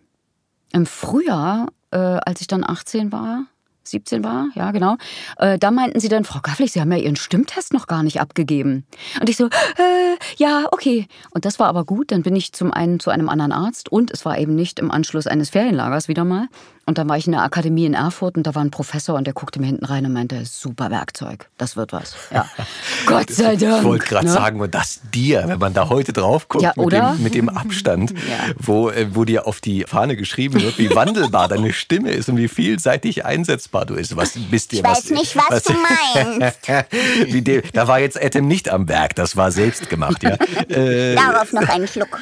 im 0.72 0.86
Frühjahr, 0.86 1.68
äh, 1.92 1.96
als 1.98 2.40
ich 2.40 2.46
dann 2.46 2.62
18 2.68 3.12
war, 3.12 3.44
17 3.86 4.24
war, 4.24 4.48
ja 4.54 4.70
genau. 4.70 4.96
Äh, 5.38 5.58
da 5.58 5.70
meinten 5.70 6.00
sie 6.00 6.08
dann, 6.08 6.24
Frau 6.24 6.40
Gafflich, 6.42 6.72
Sie 6.72 6.80
haben 6.80 6.92
ja 6.92 6.98
Ihren 6.98 7.16
Stimmtest 7.16 7.72
noch 7.72 7.86
gar 7.86 8.02
nicht 8.02 8.20
abgegeben. 8.20 8.84
Und 9.20 9.28
ich 9.28 9.36
so, 9.36 9.46
äh, 9.46 10.16
ja, 10.36 10.66
okay. 10.70 11.06
Und 11.30 11.44
das 11.44 11.58
war 11.58 11.68
aber 11.68 11.84
gut. 11.84 12.12
Dann 12.12 12.22
bin 12.22 12.36
ich 12.36 12.52
zum 12.52 12.72
einen 12.72 13.00
zu 13.00 13.10
einem 13.10 13.28
anderen 13.28 13.52
Arzt 13.52 13.90
und 13.90 14.10
es 14.10 14.24
war 14.24 14.38
eben 14.38 14.54
nicht 14.54 14.78
im 14.78 14.90
Anschluss 14.90 15.26
eines 15.26 15.50
Ferienlagers 15.50 16.08
wieder 16.08 16.24
mal. 16.24 16.48
Und 16.88 16.98
dann 16.98 17.08
war 17.08 17.16
ich 17.18 17.26
in 17.26 17.32
der 17.32 17.42
Akademie 17.42 17.84
in 17.84 17.94
Erfurt 17.94 18.36
und 18.36 18.46
da 18.46 18.54
war 18.54 18.62
ein 18.62 18.70
Professor 18.70 19.16
und 19.16 19.26
der 19.26 19.34
guckte 19.34 19.58
mir 19.58 19.66
hinten 19.66 19.84
rein 19.84 20.06
und 20.06 20.12
meinte, 20.12 20.44
super 20.46 20.88
Werkzeug, 20.88 21.48
das 21.58 21.74
wird 21.74 21.92
was. 21.92 22.14
Ja. 22.30 22.48
Gott 23.06 23.28
sei 23.28 23.56
Dank. 23.56 23.78
Ich 23.78 23.84
wollte 23.84 24.06
gerade 24.06 24.26
ne? 24.26 24.32
sagen, 24.32 24.60
und 24.60 24.72
das 24.72 25.00
dir, 25.12 25.42
wenn 25.48 25.58
man 25.58 25.74
da 25.74 25.88
heute 25.88 26.12
drauf 26.12 26.48
guckt, 26.48 26.62
ja, 26.62 26.72
mit, 26.76 26.92
dem, 26.92 27.22
mit, 27.24 27.34
dem, 27.34 27.48
Abstand, 27.48 28.12
ja. 28.30 28.54
wo, 28.56 28.90
äh, 28.90 29.08
wo 29.16 29.24
dir 29.24 29.48
auf 29.48 29.60
die 29.60 29.82
Fahne 29.82 30.14
geschrieben 30.14 30.62
wird, 30.62 30.78
wie 30.78 30.94
wandelbar 30.94 31.48
deine 31.48 31.72
Stimme 31.72 32.12
ist 32.12 32.28
und 32.28 32.36
wie 32.36 32.46
vielseitig 32.46 33.24
einsetzbar 33.24 33.84
du 33.84 33.96
bist. 33.96 34.16
Was 34.16 34.34
bist 34.48 34.70
dir, 34.70 34.76
ich 34.76 34.84
weiß 34.84 34.98
was, 34.98 35.10
nicht, 35.10 35.34
was, 35.34 35.50
was 35.50 35.62
du 35.64 35.72
meinst. 36.38 37.48
dem, 37.48 37.62
da 37.72 37.88
war 37.88 37.98
jetzt 37.98 38.16
Etem 38.16 38.46
nicht 38.46 38.68
am 38.68 38.88
Werk, 38.88 39.16
das 39.16 39.36
war 39.36 39.50
selbst 39.50 39.88
gemacht. 39.88 40.22
Ja. 40.22 40.36
Äh, 40.68 41.16
Darauf 41.16 41.52
noch 41.52 41.68
einen 41.68 41.88
Schluck. 41.88 42.20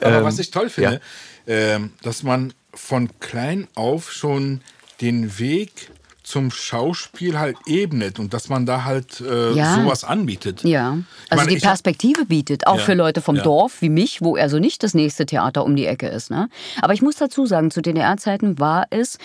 Aber 0.00 0.22
was 0.22 0.38
ich 0.38 0.52
toll 0.52 0.70
finde, 0.70 1.00
ja. 1.46 1.52
äh, 1.52 1.80
dass 2.02 2.22
man 2.22 2.52
von 2.74 3.08
klein 3.20 3.68
auf 3.74 4.12
schon 4.12 4.60
den 5.00 5.38
Weg 5.38 5.90
zum 6.30 6.52
Schauspiel 6.52 7.38
halt 7.38 7.56
ebnet 7.66 8.20
und 8.20 8.32
dass 8.32 8.48
man 8.48 8.64
da 8.64 8.84
halt 8.84 9.20
äh, 9.20 9.52
ja. 9.52 9.74
sowas 9.74 10.04
anbietet. 10.04 10.62
Ja, 10.62 10.98
also 11.28 11.44
meine, 11.44 11.56
die 11.56 11.60
Perspektive 11.60 12.24
bietet, 12.24 12.68
auch 12.68 12.76
ja. 12.76 12.84
für 12.84 12.94
Leute 12.94 13.20
vom 13.20 13.36
ja. 13.36 13.42
Dorf 13.42 13.82
wie 13.82 13.88
mich, 13.88 14.22
wo 14.22 14.36
also 14.36 14.60
nicht 14.60 14.84
das 14.84 14.94
nächste 14.94 15.26
Theater 15.26 15.64
um 15.64 15.74
die 15.74 15.86
Ecke 15.86 16.06
ist. 16.06 16.30
Ne? 16.30 16.48
Aber 16.80 16.92
ich 16.92 17.02
muss 17.02 17.16
dazu 17.16 17.46
sagen, 17.46 17.72
zu 17.72 17.82
DDR-Zeiten 17.82 18.60
war 18.60 18.86
es 18.90 19.18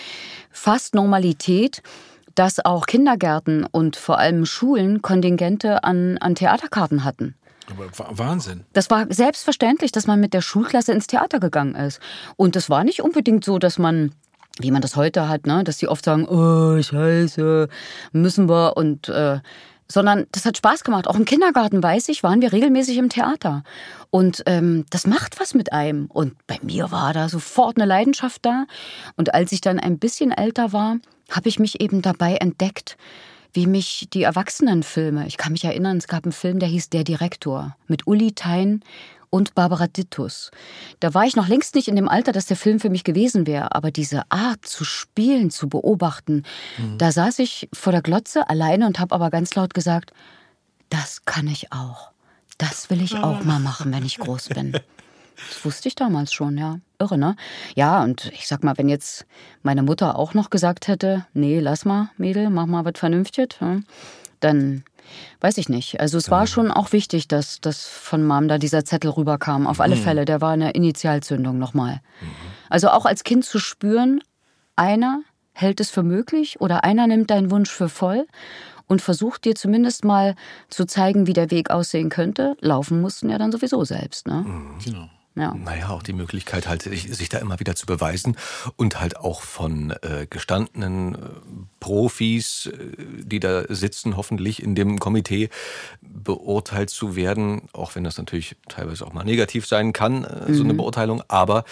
fast 0.50 0.96
Normalität, 0.96 1.80
dass 2.34 2.64
auch 2.64 2.86
Kindergärten 2.86 3.64
und 3.64 3.96
vor 3.96 4.18
allem 4.18 4.44
Schulen 4.44 5.00
Kontingente 5.00 5.84
an, 5.84 6.18
an 6.18 6.34
Theaterkarten 6.34 7.04
hatten. 7.04 7.36
Aber 7.70 8.18
Wahnsinn. 8.18 8.64
Das 8.72 8.90
war 8.90 9.06
selbstverständlich, 9.08 9.92
dass 9.92 10.06
man 10.06 10.20
mit 10.20 10.34
der 10.34 10.40
Schulklasse 10.40 10.92
ins 10.92 11.06
Theater 11.06 11.40
gegangen 11.40 11.74
ist. 11.74 12.00
Und 12.36 12.56
das 12.56 12.70
war 12.70 12.84
nicht 12.84 13.02
unbedingt 13.02 13.44
so, 13.44 13.58
dass 13.58 13.78
man 13.78 14.12
wie 14.58 14.70
man 14.70 14.80
das 14.80 14.96
heute 14.96 15.28
hat, 15.28 15.46
ne, 15.46 15.64
dass 15.64 15.76
die 15.76 15.88
oft 15.88 16.04
sagen, 16.04 16.26
oh, 16.26 16.80
scheiße, 16.80 17.68
müssen 18.12 18.48
wir 18.48 18.76
und 18.78 19.08
äh, 19.10 19.40
sondern 19.88 20.26
das 20.32 20.44
hat 20.44 20.56
Spaß 20.56 20.82
gemacht. 20.82 21.06
Auch 21.06 21.16
im 21.16 21.24
Kindergarten, 21.24 21.82
weiß 21.82 22.08
ich, 22.08 22.22
waren 22.22 22.40
wir 22.40 22.52
regelmäßig 22.52 22.96
im 22.98 23.08
Theater. 23.08 23.62
Und 24.10 24.42
ähm, 24.46 24.84
das 24.90 25.06
macht 25.06 25.38
was 25.38 25.54
mit 25.54 25.72
einem. 25.72 26.06
Und 26.06 26.34
bei 26.46 26.58
mir 26.62 26.90
war 26.90 27.12
da 27.12 27.28
sofort 27.28 27.76
eine 27.76 27.86
Leidenschaft 27.86 28.44
da. 28.44 28.66
Und 29.16 29.34
als 29.34 29.52
ich 29.52 29.60
dann 29.60 29.78
ein 29.78 29.98
bisschen 29.98 30.32
älter 30.32 30.72
war, 30.72 30.96
habe 31.30 31.48
ich 31.48 31.58
mich 31.58 31.80
eben 31.80 32.02
dabei 32.02 32.36
entdeckt, 32.36 32.96
wie 33.56 33.66
mich 33.66 34.08
die 34.12 34.22
Erwachsenenfilme, 34.22 35.26
ich 35.26 35.38
kann 35.38 35.52
mich 35.52 35.64
erinnern, 35.64 35.96
es 35.96 36.06
gab 36.06 36.24
einen 36.24 36.32
Film, 36.32 36.58
der 36.58 36.68
hieß 36.68 36.90
Der 36.90 37.04
Direktor 37.04 37.76
mit 37.88 38.06
Uli 38.06 38.32
Thein 38.32 38.84
und 39.30 39.54
Barbara 39.54 39.86
Dittus. 39.86 40.50
Da 41.00 41.14
war 41.14 41.24
ich 41.24 41.36
noch 41.36 41.48
längst 41.48 41.74
nicht 41.74 41.88
in 41.88 41.96
dem 41.96 42.08
Alter, 42.08 42.32
dass 42.32 42.46
der 42.46 42.56
Film 42.56 42.78
für 42.78 42.90
mich 42.90 43.02
gewesen 43.02 43.46
wäre, 43.46 43.74
aber 43.74 43.90
diese 43.90 44.30
Art 44.30 44.64
zu 44.64 44.84
spielen, 44.84 45.50
zu 45.50 45.68
beobachten, 45.68 46.44
mhm. 46.78 46.98
da 46.98 47.10
saß 47.10 47.38
ich 47.40 47.68
vor 47.72 47.92
der 47.92 48.02
Glotze 48.02 48.48
alleine 48.48 48.86
und 48.86 49.00
habe 49.00 49.14
aber 49.14 49.30
ganz 49.30 49.54
laut 49.54 49.74
gesagt, 49.74 50.12
das 50.90 51.24
kann 51.24 51.48
ich 51.48 51.72
auch. 51.72 52.10
Das 52.58 52.90
will 52.90 53.02
ich 53.02 53.16
auch 53.16 53.42
mal 53.42 53.58
machen, 53.58 53.92
wenn 53.92 54.04
ich 54.04 54.18
groß 54.18 54.50
bin. 54.50 54.78
Das 55.48 55.64
wusste 55.64 55.88
ich 55.88 55.94
damals 55.94 56.32
schon, 56.32 56.58
ja. 56.58 56.78
Irre, 56.98 57.18
ne? 57.18 57.36
Ja, 57.74 58.02
und 58.02 58.26
ich 58.32 58.46
sag 58.46 58.64
mal, 58.64 58.78
wenn 58.78 58.88
jetzt 58.88 59.26
meine 59.62 59.82
Mutter 59.82 60.18
auch 60.18 60.34
noch 60.34 60.50
gesagt 60.50 60.88
hätte, 60.88 61.26
nee, 61.34 61.60
lass 61.60 61.84
mal, 61.84 62.10
Mädel, 62.16 62.48
mach 62.48 62.66
mal 62.66 62.84
was 62.84 62.94
Vernünftiges, 62.96 63.58
dann 64.40 64.84
weiß 65.40 65.58
ich 65.58 65.68
nicht. 65.68 66.00
Also 66.00 66.18
es 66.18 66.30
war 66.30 66.46
schon 66.46 66.70
auch 66.70 66.92
wichtig, 66.92 67.28
dass, 67.28 67.60
dass 67.60 67.86
von 67.86 68.26
Mom 68.26 68.48
da 68.48 68.58
dieser 68.58 68.84
Zettel 68.84 69.10
rüberkam. 69.10 69.66
Auf 69.66 69.80
alle 69.80 69.96
mhm. 69.96 70.00
Fälle, 70.00 70.24
der 70.24 70.40
war 70.40 70.52
eine 70.52 70.70
Initialzündung 70.70 71.58
nochmal. 71.58 72.00
Mhm. 72.20 72.26
Also 72.68 72.88
auch 72.88 73.06
als 73.06 73.24
Kind 73.24 73.44
zu 73.44 73.58
spüren, 73.58 74.20
einer 74.74 75.20
hält 75.52 75.80
es 75.80 75.90
für 75.90 76.02
möglich 76.02 76.60
oder 76.60 76.84
einer 76.84 77.06
nimmt 77.06 77.30
deinen 77.30 77.50
Wunsch 77.50 77.70
für 77.70 77.88
voll 77.88 78.26
und 78.86 79.02
versucht 79.02 79.44
dir 79.44 79.54
zumindest 79.54 80.04
mal 80.04 80.34
zu 80.68 80.84
zeigen, 80.86 81.26
wie 81.26 81.32
der 81.32 81.50
Weg 81.50 81.70
aussehen 81.70 82.08
könnte. 82.08 82.56
Laufen 82.60 83.00
mussten 83.00 83.30
ja 83.30 83.38
dann 83.38 83.52
sowieso 83.52 83.84
selbst. 83.84 84.26
Ne? 84.26 84.44
Mhm. 84.46 84.78
Genau. 84.84 85.08
Ja. 85.36 85.54
Naja, 85.54 85.90
auch 85.90 86.02
die 86.02 86.14
Möglichkeit 86.14 86.66
halt, 86.66 86.82
sich 86.82 87.28
da 87.28 87.36
immer 87.38 87.60
wieder 87.60 87.76
zu 87.76 87.84
beweisen 87.84 88.38
und 88.76 88.98
halt 88.98 89.18
auch 89.18 89.42
von 89.42 89.90
äh, 90.00 90.26
gestandenen 90.30 91.14
äh, 91.14 91.18
Profis, 91.78 92.70
äh, 92.72 93.22
die 93.22 93.38
da 93.38 93.64
sitzen, 93.68 94.16
hoffentlich 94.16 94.62
in 94.62 94.74
dem 94.74 94.98
Komitee, 94.98 95.50
beurteilt 96.00 96.88
zu 96.88 97.16
werden, 97.16 97.68
auch 97.74 97.96
wenn 97.96 98.02
das 98.02 98.16
natürlich 98.16 98.56
teilweise 98.68 99.06
auch 99.06 99.12
mal 99.12 99.24
negativ 99.24 99.66
sein 99.66 99.92
kann, 99.92 100.24
äh, 100.24 100.54
so 100.54 100.64
eine 100.64 100.72
mhm. 100.72 100.78
Beurteilung, 100.78 101.22
aber 101.28 101.64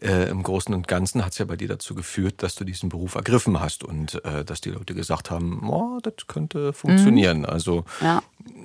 im 0.00 0.42
Großen 0.42 0.74
und 0.74 0.88
Ganzen 0.88 1.24
hat 1.24 1.30
es 1.30 1.38
ja 1.38 1.44
bei 1.44 1.54
dir 1.54 1.68
dazu 1.68 1.94
geführt, 1.94 2.42
dass 2.42 2.56
du 2.56 2.64
diesen 2.64 2.88
Beruf 2.88 3.14
ergriffen 3.14 3.60
hast 3.60 3.84
und 3.84 4.20
dass 4.46 4.60
die 4.60 4.70
Leute 4.70 4.96
gesagt 4.96 5.30
haben, 5.30 5.70
oh, 5.70 6.00
das 6.02 6.26
könnte 6.26 6.72
funktionieren. 6.72 7.40
Mhm. 7.40 7.44
Also 7.44 7.84
ja. 8.00 8.20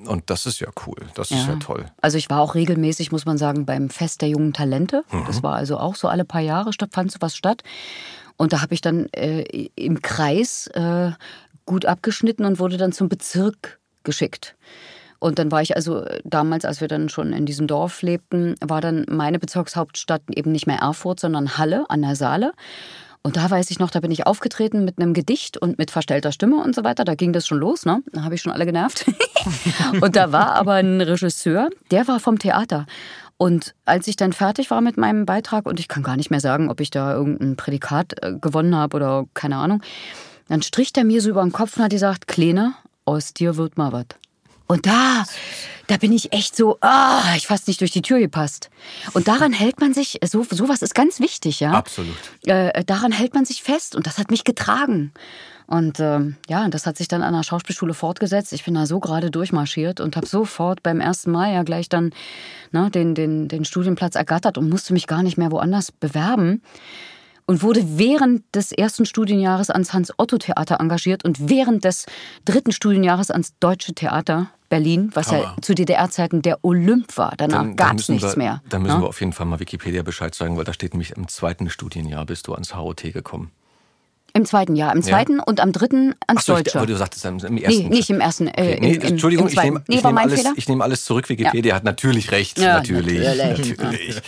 Und 0.05 0.29
das 0.29 0.45
ist 0.45 0.59
ja 0.59 0.67
cool, 0.85 0.97
das 1.15 1.29
ja. 1.29 1.37
ist 1.37 1.47
ja 1.47 1.55
toll. 1.55 1.85
Also 2.01 2.17
ich 2.17 2.29
war 2.29 2.41
auch 2.41 2.55
regelmäßig, 2.55 3.11
muss 3.11 3.25
man 3.25 3.37
sagen, 3.37 3.65
beim 3.65 3.89
Fest 3.89 4.21
der 4.21 4.29
jungen 4.29 4.53
Talente. 4.53 5.03
Mhm. 5.11 5.23
Das 5.25 5.43
war 5.43 5.55
also 5.55 5.77
auch 5.77 5.95
so 5.95 6.07
alle 6.07 6.25
paar 6.25 6.41
Jahre 6.41 6.73
statt, 6.73 6.89
fand 6.93 7.11
so 7.11 7.17
was 7.21 7.35
statt. 7.35 7.63
Und 8.37 8.53
da 8.53 8.61
habe 8.61 8.73
ich 8.73 8.81
dann 8.81 9.07
äh, 9.13 9.69
im 9.75 10.01
Kreis 10.01 10.67
äh, 10.67 11.11
gut 11.65 11.85
abgeschnitten 11.85 12.45
und 12.45 12.59
wurde 12.59 12.77
dann 12.77 12.91
zum 12.91 13.09
Bezirk 13.09 13.79
geschickt. 14.03 14.55
Und 15.19 15.39
dann 15.39 15.51
war 15.51 15.61
ich 15.61 15.75
also 15.75 16.05
damals, 16.23 16.63
als 16.63 16.79
wir 16.79 16.87
dann 16.87 17.09
schon 17.09 17.33
in 17.33 17.45
diesem 17.45 17.67
Dorf 17.67 18.01
lebten, 18.03 18.55
war 18.61 18.81
dann 18.81 19.05
meine 19.09 19.39
Bezirkshauptstadt 19.39 20.21
eben 20.35 20.51
nicht 20.51 20.67
mehr 20.67 20.77
Erfurt, 20.77 21.19
sondern 21.19 21.57
Halle 21.57 21.85
an 21.89 22.03
der 22.03 22.15
Saale. 22.15 22.53
Und 23.23 23.35
da 23.35 23.49
weiß 23.49 23.71
ich 23.71 23.79
noch, 23.79 23.91
da 23.91 23.99
bin 23.99 24.11
ich 24.11 24.25
aufgetreten 24.25 24.85
mit 24.85 24.99
einem 24.99 25.13
Gedicht 25.13 25.57
und 25.57 25.77
mit 25.77 25.91
verstellter 25.91 26.31
Stimme 26.31 26.63
und 26.63 26.75
so 26.75 26.83
weiter. 26.83 27.03
Da 27.03 27.15
ging 27.15 27.33
das 27.33 27.45
schon 27.45 27.57
los, 27.57 27.85
ne? 27.85 28.01
Da 28.13 28.23
habe 28.23 28.35
ich 28.35 28.41
schon 28.41 28.51
alle 28.51 28.65
genervt. 28.65 29.05
und 30.01 30.15
da 30.15 30.31
war 30.31 30.53
aber 30.53 30.73
ein 30.73 31.01
Regisseur, 31.01 31.69
der 31.91 32.07
war 32.07 32.19
vom 32.19 32.39
Theater. 32.39 32.85
Und 33.37 33.75
als 33.85 34.07
ich 34.07 34.15
dann 34.15 34.33
fertig 34.33 34.71
war 34.71 34.81
mit 34.81 34.97
meinem 34.97 35.25
Beitrag, 35.25 35.67
und 35.67 35.79
ich 35.79 35.87
kann 35.87 36.03
gar 36.03 36.17
nicht 36.17 36.31
mehr 36.31 36.39
sagen, 36.39 36.69
ob 36.69 36.79
ich 36.79 36.89
da 36.89 37.13
irgendein 37.13 37.55
Prädikat 37.55 38.23
äh, 38.23 38.33
gewonnen 38.33 38.75
habe 38.75 38.97
oder 38.97 39.25
keine 39.33 39.57
Ahnung, 39.57 39.81
dann 40.47 40.61
strich 40.61 40.93
der 40.93 41.03
mir 41.03 41.21
so 41.21 41.29
über 41.29 41.43
den 41.43 41.51
Kopf 41.51 41.77
und 41.77 41.83
hat 41.83 41.91
gesagt, 41.91 42.27
Kleine, 42.27 42.73
aus 43.05 43.33
dir 43.33 43.57
wird 43.57 43.77
mal 43.77 43.91
was. 43.91 44.05
Und 44.67 44.85
da, 44.85 45.23
da 45.87 45.97
bin 45.97 46.11
ich 46.11 46.33
echt 46.33 46.55
so, 46.55 46.77
ah, 46.81 47.33
ich 47.35 47.47
fast 47.47 47.67
nicht 47.67 47.81
durch 47.81 47.91
die 47.91 48.01
Tür 48.01 48.19
gepasst. 48.19 48.69
Und 49.13 49.27
daran 49.27 49.53
hält 49.53 49.79
man 49.79 49.93
sich, 49.93 50.19
so 50.25 50.43
sowas 50.43 50.81
ist 50.81 50.93
ganz 50.93 51.19
wichtig, 51.19 51.59
ja. 51.59 51.71
Absolut. 51.71 52.17
Äh, 52.45 52.83
daran 52.83 53.11
hält 53.11 53.33
man 53.33 53.45
sich 53.45 53.63
fest 53.63 53.95
und 53.95 54.05
das 54.05 54.17
hat 54.17 54.29
mich 54.29 54.43
getragen. 54.43 55.13
Und 55.67 55.99
äh, 55.99 56.19
ja, 56.47 56.67
das 56.69 56.85
hat 56.85 56.97
sich 56.97 57.09
dann 57.09 57.21
an 57.21 57.33
der 57.33 57.43
Schauspielschule 57.43 57.93
fortgesetzt. 57.93 58.53
Ich 58.53 58.63
bin 58.63 58.73
da 58.73 58.85
so 58.85 58.99
gerade 58.99 59.29
durchmarschiert 59.29 59.99
und 59.99 60.15
habe 60.15 60.25
sofort 60.25 60.81
beim 60.81 61.01
ersten 61.01 61.31
Mal 61.31 61.53
ja 61.53 61.63
gleich 61.63 61.89
dann 61.89 62.13
ne, 62.71 62.89
den, 62.89 63.15
den, 63.15 63.49
den 63.49 63.65
Studienplatz 63.65 64.15
ergattert 64.15 64.57
und 64.57 64.69
musste 64.69 64.93
mich 64.93 65.07
gar 65.07 65.23
nicht 65.23 65.37
mehr 65.37 65.51
woanders 65.51 65.91
bewerben 65.91 66.61
und 67.47 67.63
wurde 67.63 67.97
während 67.97 68.43
des 68.53 68.71
ersten 68.71 69.05
Studienjahres 69.05 69.71
ans 69.71 69.93
Hans-Otto-Theater 69.93 70.79
engagiert 70.79 71.25
und 71.25 71.49
während 71.49 71.83
des 71.83 72.05
dritten 72.45 72.71
Studienjahres 72.71 73.31
ans 73.31 73.53
Deutsche 73.59 73.93
Theater 73.93 74.51
Berlin, 74.69 75.11
was 75.13 75.27
Hammer. 75.31 75.39
ja 75.41 75.55
zu 75.61 75.73
DDR-Zeiten 75.73 76.41
der 76.41 76.63
Olymp 76.63 77.17
war. 77.17 77.33
Danach 77.37 77.75
gab 77.75 77.97
es 77.97 78.09
nichts 78.09 78.35
wir, 78.35 78.37
mehr. 78.37 78.61
Da 78.69 78.79
müssen 78.79 78.91
ja? 78.91 78.97
Ne? 78.97 79.03
wir 79.05 79.07
auf 79.07 79.19
jeden 79.21 79.31
Fall 79.31 79.45
mal 79.45 79.59
Wikipedia 79.61 80.03
Bescheid 80.03 80.35
sagen, 80.35 80.57
weil 80.57 80.65
da 80.65 80.73
steht 80.73 80.93
nämlich 80.93 81.11
im 81.11 81.29
zweiten 81.29 81.69
Studienjahr 81.69 82.25
bist 82.25 82.47
du 82.47 82.53
ans 82.53 82.75
HOT 82.75 83.13
gekommen. 83.13 83.51
Im 84.33 84.45
zweiten 84.45 84.75
Jahr. 84.75 84.93
Im 84.93 85.01
zweiten 85.01 85.37
ja. 85.37 85.43
und 85.45 85.59
am 85.61 85.71
dritten 85.71 86.13
ans 86.27 86.45
so, 86.45 86.53
Deutsche. 86.53 86.77
aber 86.77 86.85
du 86.85 86.95
sagtest 86.95 87.25
im 87.25 87.57
ersten. 87.57 87.83
Nee, 87.83 87.89
nicht 87.89 88.09
im 88.09 88.19
ersten. 88.19 88.47
Äh, 88.47 88.51
okay. 88.51 88.77
nee, 88.81 88.93
im, 88.95 89.01
Entschuldigung, 89.01 89.47
im 89.47 89.53
ich 89.53 89.63
nehme 89.63 89.83
nee, 89.87 89.95
nehm 89.95 90.17
alles, 90.17 90.67
nehm 90.67 90.81
alles 90.81 91.05
zurück. 91.05 91.27
Wikipedia 91.29 91.69
ja. 91.69 91.75
hat 91.75 91.83
natürlich 91.83 92.31
recht. 92.31 92.59
Natürlich. 92.59 93.25
Natürlich. 93.25 93.77
natürlich. 93.77 94.21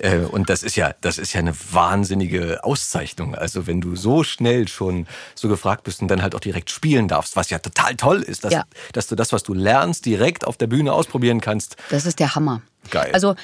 Äh, 0.00 0.18
und 0.18 0.50
das 0.50 0.62
ist, 0.62 0.76
ja, 0.76 0.94
das 1.00 1.18
ist 1.18 1.32
ja 1.32 1.40
eine 1.40 1.54
wahnsinnige 1.72 2.64
Auszeichnung. 2.64 3.34
Also, 3.34 3.66
wenn 3.66 3.80
du 3.80 3.96
so 3.96 4.24
schnell 4.24 4.66
schon 4.68 5.06
so 5.34 5.48
gefragt 5.48 5.84
bist 5.84 6.02
und 6.02 6.08
dann 6.08 6.22
halt 6.22 6.34
auch 6.34 6.40
direkt 6.40 6.70
spielen 6.70 7.08
darfst, 7.08 7.36
was 7.36 7.50
ja 7.50 7.58
total 7.58 7.94
toll 7.96 8.22
ist, 8.22 8.44
dass, 8.44 8.54
dass 8.92 9.06
du 9.06 9.14
das, 9.14 9.32
was 9.32 9.42
du 9.42 9.54
lernst, 9.54 10.06
direkt 10.06 10.46
auf 10.46 10.56
der 10.56 10.66
Bühne 10.66 10.92
ausprobieren 10.92 11.40
kannst. 11.40 11.76
Das 11.90 12.06
ist 12.06 12.18
der 12.18 12.34
Hammer. 12.34 12.62
Geil. 12.90 13.10
Also, 13.12 13.34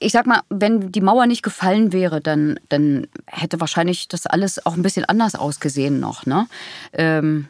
ich 0.00 0.12
sag 0.12 0.26
mal, 0.26 0.40
wenn 0.48 0.90
die 0.90 1.00
Mauer 1.00 1.26
nicht 1.26 1.42
gefallen 1.42 1.92
wäre, 1.92 2.20
dann, 2.20 2.58
dann 2.68 3.06
hätte 3.26 3.60
wahrscheinlich 3.60 4.08
das 4.08 4.26
alles 4.26 4.66
auch 4.66 4.74
ein 4.74 4.82
bisschen 4.82 5.04
anders 5.04 5.36
ausgesehen 5.36 6.00
noch. 6.00 6.26
Ne? 6.26 6.48
Ähm, 6.92 7.46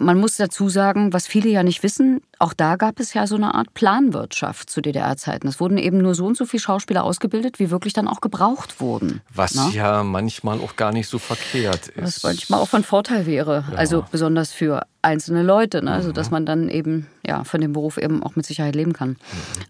man 0.00 0.18
muss 0.18 0.36
dazu 0.36 0.68
sagen, 0.68 1.12
was 1.12 1.26
viele 1.26 1.50
ja 1.50 1.62
nicht 1.62 1.82
wissen, 1.82 2.22
auch 2.38 2.54
da 2.54 2.76
gab 2.76 2.98
es 2.98 3.12
ja 3.12 3.26
so 3.26 3.36
eine 3.36 3.54
Art 3.54 3.74
Planwirtschaft 3.74 4.70
zu 4.70 4.80
DDR-Zeiten. 4.80 5.46
Es 5.46 5.60
wurden 5.60 5.78
eben 5.78 5.98
nur 5.98 6.14
so 6.14 6.26
und 6.26 6.36
so 6.36 6.46
viele 6.46 6.62
Schauspieler 6.62 7.04
ausgebildet, 7.04 7.58
wie 7.58 7.70
wirklich 7.70 7.92
dann 7.92 8.08
auch 8.08 8.20
gebraucht 8.20 8.80
wurden. 8.80 9.20
Was 9.32 9.54
ne? 9.54 9.70
ja 9.72 10.02
manchmal 10.02 10.58
auch 10.60 10.76
gar 10.76 10.92
nicht 10.92 11.08
so 11.08 11.18
verkehrt 11.18 11.88
ist. 11.88 12.02
Was 12.02 12.22
manchmal 12.22 12.60
auch 12.60 12.68
von 12.68 12.82
Vorteil 12.82 13.26
wäre. 13.26 13.64
Ja. 13.70 13.76
Also 13.76 14.04
besonders 14.10 14.52
für 14.52 14.86
einzelne 15.02 15.42
Leute. 15.42 15.84
Ne? 15.84 15.92
Also 15.92 16.12
dass 16.12 16.28
mhm. 16.28 16.34
man 16.34 16.46
dann 16.46 16.68
eben 16.70 17.06
ja, 17.24 17.44
von 17.44 17.60
dem 17.60 17.74
Beruf 17.74 17.98
eben 17.98 18.22
auch 18.22 18.36
mit 18.36 18.46
Sicherheit 18.46 18.74
leben 18.74 18.94
kann. 18.94 19.10
Mhm. 19.10 19.16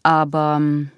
Aber 0.05 0.57
ähm, 0.61 0.91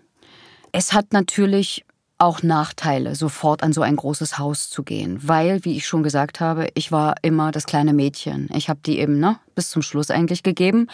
es 0.72 0.92
hat 0.92 1.12
natürlich 1.12 1.84
auch 2.22 2.42
Nachteile, 2.42 3.16
sofort 3.16 3.62
an 3.62 3.72
so 3.72 3.82
ein 3.82 3.96
großes 3.96 4.38
Haus 4.38 4.70
zu 4.70 4.84
gehen, 4.84 5.18
weil, 5.22 5.64
wie 5.64 5.76
ich 5.76 5.86
schon 5.86 6.04
gesagt 6.04 6.38
habe, 6.40 6.68
ich 6.74 6.92
war 6.92 7.16
immer 7.22 7.50
das 7.50 7.66
kleine 7.66 7.92
Mädchen. 7.92 8.48
Ich 8.54 8.68
habe 8.68 8.80
die 8.86 9.00
eben 9.00 9.18
ne, 9.18 9.38
bis 9.56 9.70
zum 9.70 9.82
Schluss 9.82 10.10
eigentlich 10.10 10.44
gegeben. 10.44 10.86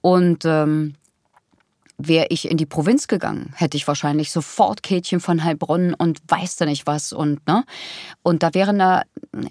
Und 0.00 0.44
ähm, 0.44 0.94
wäre 1.96 2.26
ich 2.30 2.50
in 2.50 2.56
die 2.56 2.66
Provinz 2.66 3.08
gegangen, 3.08 3.52
hätte 3.56 3.76
ich 3.76 3.86
wahrscheinlich 3.86 4.30
sofort 4.30 4.82
Kätchen 4.82 5.20
von 5.20 5.42
Heilbronn 5.42 5.94
und 5.94 6.20
weiß 6.28 6.56
da 6.56 6.64
nicht 6.64 6.86
was 6.86 7.12
und 7.12 7.44
ne 7.48 7.64
und 8.22 8.44
da 8.44 8.54
wäre 8.54 8.70
eine 8.70 9.02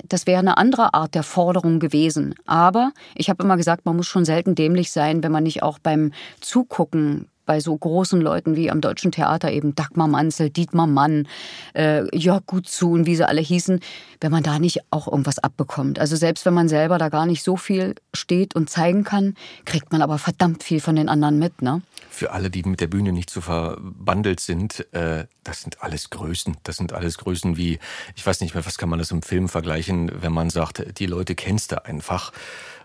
das 0.08 0.28
wäre 0.28 0.40
eine 0.40 0.58
andere 0.58 0.94
Art 0.94 1.14
der 1.14 1.24
Forderung 1.24 1.80
gewesen. 1.80 2.36
Aber 2.46 2.92
ich 3.16 3.30
habe 3.30 3.44
immer 3.44 3.58
gesagt, 3.58 3.86
man 3.86 3.96
muss 3.96 4.08
schon 4.08 4.26
selten 4.26 4.56
dämlich 4.56 4.92
sein, 4.92 5.24
wenn 5.24 5.32
man 5.32 5.44
nicht 5.44 5.62
auch 5.62 5.78
beim 5.78 6.14
Zugucken 6.40 7.28
bei 7.48 7.60
so 7.60 7.76
großen 7.76 8.22
Leuten 8.22 8.56
wie 8.56 8.70
am 8.70 8.82
Deutschen 8.82 9.12
Theater 9.12 9.52
eben 9.52 9.74
Dagmar 9.74 10.08
Manzel, 10.08 10.52
Dietmar 10.52 10.86
Mann, 10.86 11.28
äh, 11.74 12.04
Jörg 12.16 12.46
Gutzun, 12.46 13.08
wie 13.08 13.16
sie 13.16 13.28
alle 13.28 13.42
hießen, 13.42 13.80
wenn 14.22 14.32
man 14.32 14.44
da 14.44 14.60
nicht 14.60 14.82
auch 14.92 15.08
irgendwas 15.08 15.40
abbekommt. 15.40 15.98
Also 15.98 16.16
selbst 16.16 16.46
wenn 16.46 16.54
man 16.54 16.70
selber 16.70 17.00
da 17.00 17.10
gar 17.10 17.26
nicht 17.26 17.42
so 17.42 17.58
viel 17.58 17.96
steht 18.14 18.56
und 18.56 18.70
zeigen 18.70 19.04
kann, 19.04 19.34
kriegt 19.66 19.92
man 19.92 20.04
aber 20.04 20.20
verdammt 20.20 20.64
viel 20.64 20.82
von 20.82 20.96
den 20.96 21.10
anderen 21.10 21.40
mit, 21.40 21.64
ne? 21.64 21.82
Für 22.10 22.32
alle, 22.32 22.50
die 22.50 22.64
mit 22.64 22.82
der 22.82 22.88
Bühne 22.88 23.12
nicht 23.12 23.30
so 23.30 23.42
verbandelt 23.42 24.40
sind, 24.40 24.86
äh, 24.94 25.26
das 25.44 25.62
sind 25.62 25.82
alles 25.82 26.10
Größen. 26.10 26.58
Das 26.64 26.78
sind 26.78 26.92
alles 26.92 27.18
Größen 27.18 27.58
wie, 27.58 27.80
ich 28.16 28.26
weiß 28.26 28.42
nicht 28.42 28.56
mehr, 28.56 28.66
was 28.66 28.78
kann 28.78 28.90
man 28.90 29.00
das 29.00 29.12
im 29.12 29.22
Film 29.22 29.48
vergleichen, 29.48 30.12
wenn 30.22 30.34
man 30.34 30.50
sagt, 30.50 31.00
die 31.00 31.06
Leute 31.06 31.36
kennst 31.36 31.72
du 31.72 31.86
einfach. 31.86 32.34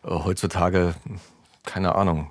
Äh, 0.05 0.11
heutzutage, 0.11 0.95
keine 1.65 1.97
Ahnung 1.97 2.31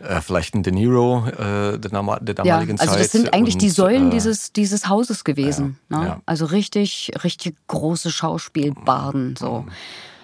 äh, 0.00 0.20
vielleicht 0.20 0.54
ein 0.54 0.62
De 0.62 0.72
Niro 0.72 1.26
äh, 1.26 1.78
der, 1.78 1.78
der 1.78 2.34
damaligen 2.34 2.44
ja, 2.44 2.80
also 2.80 2.84
Zeit. 2.84 2.88
Also 2.88 2.98
das 2.98 3.12
sind 3.12 3.34
eigentlich 3.34 3.54
und, 3.54 3.62
die 3.62 3.70
Säulen 3.70 4.08
äh, 4.08 4.10
dieses, 4.10 4.52
dieses 4.52 4.88
Hauses 4.88 5.24
gewesen. 5.24 5.78
Ja, 5.90 5.98
ne? 5.98 6.06
ja. 6.06 6.20
Also 6.26 6.46
richtig, 6.46 7.12
richtig 7.24 7.56
große 7.66 8.10
Schauspielbarden. 8.10 9.36
So. 9.36 9.60
Mhm. 9.60 9.72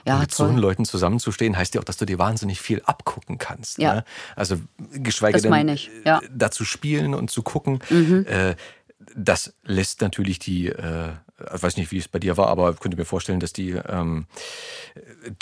Ja, 0.07 0.19
mit 0.19 0.37
toll. 0.37 0.51
so 0.51 0.57
Leuten 0.59 0.85
zusammenzustehen, 0.85 1.57
heißt 1.57 1.75
ja 1.75 1.81
auch, 1.81 1.85
dass 1.85 1.97
du 1.97 2.05
dir 2.05 2.19
wahnsinnig 2.19 2.61
viel 2.61 2.83
abgucken 2.85 3.39
kannst. 3.39 3.79
Ja. 3.79 3.95
Ne? 3.95 4.05
Also 4.37 4.57
geschweige 4.93 5.41
denn 5.41 5.79
ja. 6.05 6.19
äh, 6.19 6.29
dazu 6.31 6.65
spielen 6.65 7.15
und 7.15 7.31
zu 7.31 7.43
gucken. 7.43 7.79
Mhm. 7.89 8.27
Äh, 8.29 8.55
das 9.17 9.55
lässt 9.65 10.01
natürlich 10.01 10.39
die, 10.39 10.69
äh, 10.69 11.11
ich 11.55 11.63
weiß 11.63 11.77
nicht, 11.77 11.91
wie 11.91 11.99
es 11.99 12.09
bei 12.09 12.19
dir 12.19 12.37
war, 12.37 12.49
aber 12.49 12.71
ich 12.71 12.81
könnte 12.81 12.97
mir 12.97 13.05
vorstellen, 13.05 13.41
dass 13.41 13.53
die, 13.53 13.71
ähm, 13.71 14.27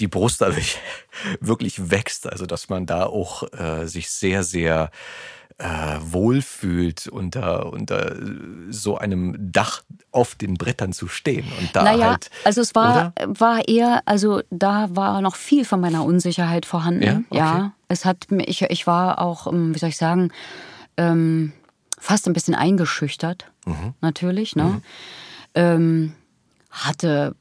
die 0.01 0.09
Brust 0.09 0.41
dadurch 0.41 0.79
wirklich 1.41 1.91
wächst. 1.91 2.31
Also 2.31 2.47
dass 2.47 2.69
man 2.69 2.87
da 2.87 3.07
auch 3.07 3.43
äh, 3.53 3.87
sich 3.87 4.11
sehr, 4.11 4.43
sehr 4.43 4.91
äh, 5.59 5.99
wohlfühlt, 6.01 7.09
unter, 7.09 7.73
unter 7.73 8.17
so 8.71 8.97
einem 8.97 9.37
Dach 9.53 9.83
auf 10.11 10.35
den 10.35 10.55
Brettern 10.55 10.93
zu 10.93 11.09
stehen. 11.09 11.47
Und 11.59 11.77
da 11.77 11.83
naja, 11.83 12.11
halt, 12.13 12.31
also 12.45 12.63
es 12.63 12.75
war, 12.75 13.13
oder? 13.17 13.29
war 13.39 13.69
eher, 13.69 14.03
also 14.07 14.43
da 14.51 14.89
war 14.91 15.21
noch 15.21 15.37
viel 15.37 15.65
von 15.65 15.81
meiner 15.81 16.05
Unsicherheit 16.05 16.65
vorhanden. 16.67 17.03
Ja? 17.03 17.23
Okay. 17.29 17.39
ja 17.39 17.73
es 17.93 18.05
hat 18.05 18.31
mir, 18.31 18.45
ich, 18.49 18.63
ich 18.63 18.87
war 18.87 19.21
auch, 19.21 19.47
ähm, 19.47 19.75
wie 19.75 19.79
soll 19.79 19.91
ich 19.91 19.97
sagen, 19.97 20.33
ähm, 20.97 21.53
fast 21.99 22.27
ein 22.27 22.33
bisschen 22.33 22.55
eingeschüchtert, 22.55 23.47
Mhm. 23.65 23.95
natürlich. 24.01 24.57
Ne? 24.57 24.83
Ähm, 25.55 26.13
hatte 26.71 27.35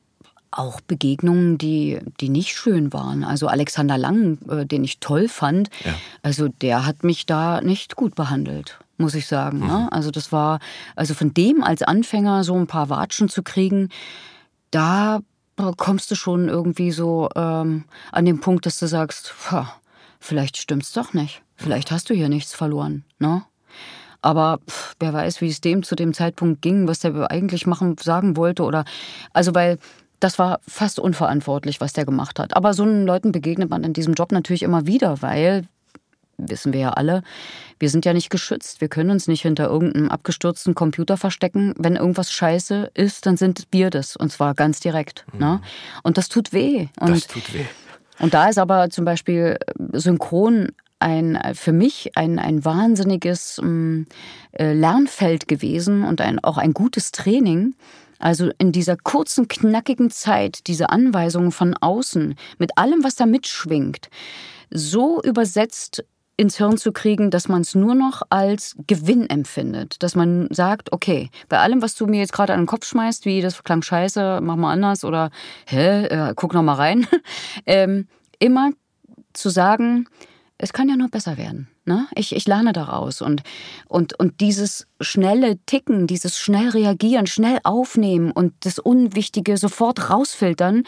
auch 0.53 0.81
Begegnungen, 0.81 1.57
die, 1.57 1.99
die 2.19 2.27
nicht 2.27 2.49
schön 2.53 2.91
waren. 2.91 3.23
Also 3.23 3.47
Alexander 3.47 3.97
Lang, 3.97 4.37
äh, 4.49 4.65
den 4.65 4.83
ich 4.83 4.99
toll 4.99 5.29
fand, 5.29 5.69
Ja. 5.85 5.93
also 6.23 6.49
der 6.49 6.85
hat 6.85 7.03
mich 7.05 7.25
da 7.25 7.61
nicht 7.61 7.95
gut 7.95 8.15
behandelt, 8.15 8.77
muss 8.97 9.15
ich 9.15 9.27
sagen. 9.27 9.59
Mhm. 9.59 9.67
Ne? 9.67 9.87
Also 9.93 10.11
das 10.11 10.33
war, 10.33 10.59
also 10.97 11.13
von 11.13 11.33
dem 11.33 11.63
als 11.63 11.83
Anfänger 11.83 12.43
so 12.43 12.55
ein 12.55 12.67
paar 12.67 12.89
Watschen 12.89 13.29
zu 13.29 13.43
kriegen, 13.43 13.87
da 14.71 15.21
kommst 15.77 16.11
du 16.11 16.15
schon 16.15 16.49
irgendwie 16.49 16.91
so 16.91 17.29
ähm, 17.35 17.85
an 18.11 18.25
den 18.25 18.41
Punkt, 18.41 18.65
dass 18.65 18.79
du 18.79 18.87
sagst, 18.87 19.33
"Pah, 19.47 19.73
vielleicht 20.19 20.57
stimmt's 20.57 20.91
doch 20.91 21.13
nicht. 21.13 21.43
Vielleicht 21.55 21.91
hast 21.91 22.09
du 22.09 22.13
hier 22.13 22.27
nichts 22.29 22.53
verloren. 22.53 23.05
Ne? 23.19 23.43
Aber 24.21 24.59
pff, 24.69 24.95
wer 24.99 25.13
weiß, 25.13 25.41
wie 25.41 25.49
es 25.49 25.61
dem 25.61 25.83
zu 25.83 25.95
dem 25.95 26.13
Zeitpunkt 26.13 26.61
ging, 26.61 26.87
was 26.87 26.99
der 26.99 27.31
eigentlich 27.31 27.65
machen, 27.65 27.95
sagen 27.99 28.37
wollte 28.37 28.63
oder 28.63 28.85
also 29.33 29.55
weil 29.55 29.77
das 30.19 30.37
war 30.37 30.59
fast 30.67 30.99
unverantwortlich, 30.99 31.81
was 31.81 31.93
der 31.93 32.05
gemacht 32.05 32.39
hat. 32.39 32.55
Aber 32.55 32.73
so 32.73 32.85
Leuten 32.85 33.31
begegnet 33.31 33.69
man 33.69 33.83
in 33.83 33.93
diesem 33.93 34.13
Job 34.13 34.31
natürlich 34.31 34.61
immer 34.61 34.85
wieder, 34.85 35.21
weil 35.21 35.67
wissen 36.37 36.73
wir 36.73 36.79
ja 36.79 36.89
alle, 36.91 37.23
wir 37.79 37.89
sind 37.89 38.05
ja 38.05 38.13
nicht 38.13 38.29
geschützt. 38.29 38.81
Wir 38.81 38.87
können 38.87 39.09
uns 39.09 39.27
nicht 39.27 39.41
hinter 39.41 39.67
irgendeinem 39.67 40.09
abgestürzten 40.09 40.75
Computer 40.75 41.17
verstecken. 41.17 41.73
Wenn 41.77 41.95
irgendwas 41.95 42.31
scheiße 42.31 42.91
ist, 42.93 43.25
dann 43.25 43.37
sind 43.37 43.67
wir 43.71 43.89
das. 43.89 44.15
Und 44.15 44.31
zwar 44.31 44.53
ganz 44.53 44.79
direkt. 44.79 45.25
Ne? 45.33 45.61
Und 46.03 46.17
das 46.17 46.29
tut 46.29 46.53
weh. 46.53 46.87
Und 46.99 47.09
das 47.09 47.27
tut 47.27 47.53
weh. 47.53 47.65
und 48.19 48.33
da 48.33 48.49
ist 48.49 48.59
aber 48.59 48.89
zum 48.89 49.05
Beispiel 49.05 49.57
Synchron 49.93 50.69
ein, 51.01 51.39
für 51.53 51.71
mich 51.71 52.11
ein, 52.15 52.39
ein 52.39 52.63
wahnsinniges 52.63 53.59
ähm, 53.61 54.07
äh, 54.51 54.73
Lernfeld 54.73 55.47
gewesen 55.47 56.03
und 56.03 56.21
ein, 56.21 56.39
auch 56.43 56.57
ein 56.57 56.73
gutes 56.73 57.11
Training. 57.11 57.75
Also 58.19 58.51
in 58.59 58.71
dieser 58.71 58.97
kurzen, 58.97 59.47
knackigen 59.47 60.11
Zeit 60.11 60.67
diese 60.67 60.89
Anweisungen 60.89 61.51
von 61.51 61.75
außen 61.75 62.35
mit 62.59 62.77
allem, 62.77 63.03
was 63.03 63.15
da 63.15 63.25
mitschwingt, 63.25 64.09
so 64.69 65.21
übersetzt 65.23 66.03
ins 66.37 66.57
Hirn 66.57 66.77
zu 66.77 66.91
kriegen, 66.91 67.29
dass 67.29 67.47
man 67.47 67.61
es 67.61 67.75
nur 67.75 67.93
noch 67.93 68.23
als 68.29 68.75
Gewinn 68.87 69.29
empfindet. 69.29 70.01
Dass 70.01 70.15
man 70.15 70.47
sagt, 70.49 70.91
okay, 70.91 71.29
bei 71.49 71.59
allem, 71.59 71.81
was 71.81 71.95
du 71.95 72.07
mir 72.07 72.19
jetzt 72.19 72.33
gerade 72.33 72.53
an 72.53 72.61
den 72.61 72.67
Kopf 72.67 72.85
schmeißt, 72.85 73.25
wie 73.25 73.41
das 73.41 73.63
klang 73.63 73.81
scheiße, 73.81 74.39
mach 74.41 74.55
mal 74.55 74.71
anders 74.71 75.03
oder 75.03 75.29
hä, 75.67 76.05
äh, 76.05 76.33
guck 76.35 76.53
noch 76.53 76.63
mal 76.63 76.73
rein, 76.73 77.05
ähm, 77.65 78.07
immer 78.39 78.71
zu 79.33 79.49
sagen, 79.49 80.07
es 80.61 80.73
kann 80.73 80.87
ja 80.87 80.95
nur 80.95 81.09
besser 81.09 81.37
werden. 81.37 81.67
Ne? 81.85 82.07
Ich, 82.15 82.35
ich 82.35 82.47
lerne 82.47 82.71
daraus. 82.71 83.21
Und, 83.21 83.41
und, 83.87 84.17
und 84.19 84.39
dieses 84.41 84.87
schnelle 84.99 85.57
Ticken, 85.65 86.05
dieses 86.05 86.37
schnell 86.37 86.69
reagieren, 86.69 87.25
schnell 87.25 87.59
aufnehmen 87.63 88.31
und 88.31 88.53
das 88.61 88.77
Unwichtige 88.77 89.57
sofort 89.57 90.11
rausfiltern, 90.11 90.83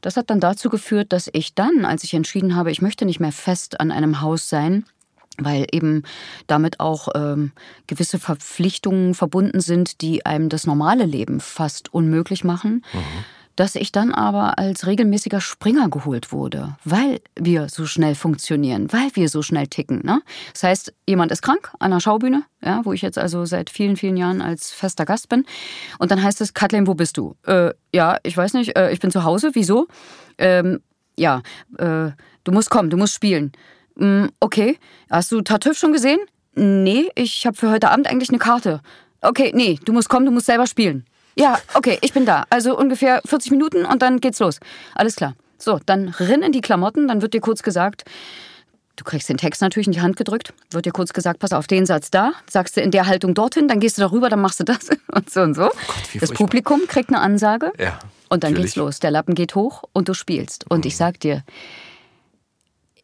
das 0.00 0.16
hat 0.16 0.30
dann 0.30 0.38
dazu 0.38 0.68
geführt, 0.68 1.12
dass 1.12 1.28
ich 1.32 1.56
dann, 1.56 1.84
als 1.84 2.04
ich 2.04 2.14
entschieden 2.14 2.54
habe, 2.54 2.70
ich 2.70 2.80
möchte 2.80 3.04
nicht 3.04 3.18
mehr 3.18 3.32
fest 3.32 3.80
an 3.80 3.90
einem 3.90 4.20
Haus 4.20 4.48
sein, 4.48 4.84
weil 5.36 5.66
eben 5.72 6.04
damit 6.46 6.78
auch 6.78 7.08
ähm, 7.16 7.50
gewisse 7.88 8.20
Verpflichtungen 8.20 9.14
verbunden 9.14 9.60
sind, 9.60 10.00
die 10.00 10.24
einem 10.24 10.48
das 10.48 10.64
normale 10.64 11.04
Leben 11.04 11.40
fast 11.40 11.92
unmöglich 11.92 12.44
machen. 12.44 12.84
Dass 13.58 13.74
ich 13.74 13.90
dann 13.90 14.14
aber 14.14 14.56
als 14.56 14.86
regelmäßiger 14.86 15.40
Springer 15.40 15.88
geholt 15.88 16.30
wurde, 16.30 16.76
weil 16.84 17.20
wir 17.34 17.68
so 17.68 17.86
schnell 17.86 18.14
funktionieren, 18.14 18.92
weil 18.92 19.10
wir 19.14 19.28
so 19.28 19.42
schnell 19.42 19.66
ticken. 19.66 20.00
Ne? 20.04 20.22
Das 20.52 20.62
heißt, 20.62 20.94
jemand 21.08 21.32
ist 21.32 21.42
krank 21.42 21.72
an 21.80 21.90
der 21.90 21.98
Schaubühne, 21.98 22.44
ja, 22.62 22.84
wo 22.84 22.92
ich 22.92 23.02
jetzt 23.02 23.18
also 23.18 23.44
seit 23.46 23.68
vielen, 23.68 23.96
vielen 23.96 24.16
Jahren 24.16 24.42
als 24.42 24.70
fester 24.70 25.04
Gast 25.04 25.28
bin. 25.28 25.44
Und 25.98 26.12
dann 26.12 26.22
heißt 26.22 26.40
es, 26.40 26.54
Kathleen, 26.54 26.86
wo 26.86 26.94
bist 26.94 27.16
du? 27.16 27.34
Äh, 27.46 27.72
ja, 27.92 28.18
ich 28.22 28.36
weiß 28.36 28.52
nicht, 28.52 28.78
äh, 28.78 28.92
ich 28.92 29.00
bin 29.00 29.10
zu 29.10 29.24
Hause. 29.24 29.50
Wieso? 29.54 29.88
Ähm, 30.38 30.78
ja, 31.16 31.42
äh, 31.78 32.12
du 32.44 32.52
musst 32.52 32.70
kommen, 32.70 32.90
du 32.90 32.96
musst 32.96 33.14
spielen. 33.14 33.50
Mm, 33.96 34.26
okay, 34.38 34.78
hast 35.10 35.32
du 35.32 35.40
Tartüff 35.40 35.76
schon 35.76 35.92
gesehen? 35.92 36.20
Nee, 36.54 37.08
ich 37.16 37.44
habe 37.44 37.56
für 37.56 37.72
heute 37.72 37.90
Abend 37.90 38.06
eigentlich 38.06 38.28
eine 38.28 38.38
Karte. 38.38 38.82
Okay, 39.20 39.50
nee, 39.52 39.80
du 39.84 39.92
musst 39.92 40.08
kommen, 40.08 40.26
du 40.26 40.30
musst 40.30 40.46
selber 40.46 40.68
spielen. 40.68 41.06
Ja, 41.38 41.58
okay, 41.74 41.98
ich 42.02 42.12
bin 42.12 42.26
da. 42.26 42.44
Also 42.50 42.76
ungefähr 42.76 43.20
40 43.24 43.50
Minuten 43.52 43.84
und 43.84 44.02
dann 44.02 44.20
geht's 44.20 44.40
los. 44.40 44.58
Alles 44.94 45.16
klar. 45.16 45.34
So, 45.56 45.80
dann 45.86 46.08
rinn 46.08 46.42
in 46.42 46.52
die 46.52 46.60
Klamotten, 46.60 47.08
dann 47.08 47.22
wird 47.22 47.34
dir 47.34 47.40
kurz 47.40 47.62
gesagt, 47.62 48.04
du 48.96 49.04
kriegst 49.04 49.28
den 49.28 49.36
Text 49.38 49.60
natürlich 49.62 49.86
in 49.86 49.92
die 49.92 50.00
Hand 50.00 50.16
gedrückt, 50.16 50.52
wird 50.70 50.86
dir 50.86 50.92
kurz 50.92 51.12
gesagt, 51.12 51.38
pass 51.40 51.52
auf 51.52 51.66
den 51.66 51.86
Satz 51.86 52.10
da, 52.10 52.32
sagst 52.50 52.76
du 52.76 52.80
in 52.80 52.90
der 52.90 53.06
Haltung 53.06 53.34
dorthin, 53.34 53.68
dann 53.68 53.78
gehst 53.80 53.96
du 53.98 54.02
darüber, 54.02 54.28
dann 54.28 54.40
machst 54.40 54.58
du 54.60 54.64
das 54.64 54.88
und 55.12 55.30
so 55.30 55.40
und 55.42 55.54
so. 55.54 55.62
wie 56.12 56.18
das 56.18 56.28
furchtbar. 56.30 56.34
Publikum 56.36 56.80
kriegt 56.88 57.08
eine 57.10 57.20
Ansage 57.20 57.72
Ja, 57.78 57.98
und 58.28 58.42
dann 58.44 58.52
natürlich. 58.52 58.72
geht's 58.72 58.76
los. 58.76 58.98
Der 59.00 59.10
Lappen 59.12 59.34
geht 59.34 59.54
hoch 59.54 59.84
und 59.92 60.08
du 60.08 60.14
spielst. 60.14 60.68
Und 60.70 60.86
ich 60.86 60.96
sag 60.96 61.20
dir, 61.20 61.42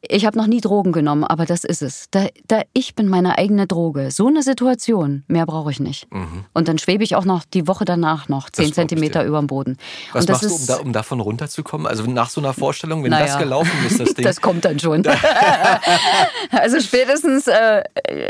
ich 0.08 0.26
habe 0.26 0.36
noch 0.38 0.46
nie 0.46 0.60
Drogen 0.60 0.92
genommen, 0.92 1.24
aber 1.24 1.46
das 1.46 1.64
ist 1.64 1.82
es. 1.82 2.06
Da, 2.10 2.26
da 2.46 2.62
ich 2.72 2.94
bin 2.94 3.08
meine 3.08 3.38
eigene 3.38 3.66
Droge. 3.66 4.10
So 4.10 4.26
eine 4.28 4.42
Situation, 4.42 5.24
mehr 5.26 5.46
brauche 5.46 5.70
ich 5.70 5.80
nicht. 5.80 6.06
Und 6.52 6.68
dann 6.68 6.78
schwebe 6.78 7.04
ich 7.04 7.16
auch 7.16 7.24
noch 7.24 7.44
die 7.44 7.66
Woche 7.66 7.84
danach 7.84 8.28
noch 8.28 8.50
zehn 8.50 8.72
Zentimeter 8.72 9.24
über 9.24 9.38
dem 9.38 9.46
Boden. 9.46 9.76
Was 10.12 10.22
und 10.22 10.30
das 10.30 10.42
machst 10.42 10.68
du, 10.68 10.72
um, 10.72 10.78
da, 10.78 10.82
um 10.84 10.92
davon 10.92 11.20
runterzukommen? 11.20 11.86
Also 11.86 12.04
nach 12.04 12.30
so 12.30 12.40
einer 12.40 12.52
Vorstellung, 12.52 13.02
wenn 13.04 13.10
Naja. 13.10 13.26
das 13.26 13.38
gelaufen 13.38 13.70
ist, 13.86 14.00
das 14.00 14.14
Ding. 14.14 14.24
Das 14.24 14.40
kommt 14.40 14.64
dann 14.64 14.78
schon. 14.78 15.04
also 16.50 16.80
spätestens, 16.80 17.46
äh, 17.46 17.82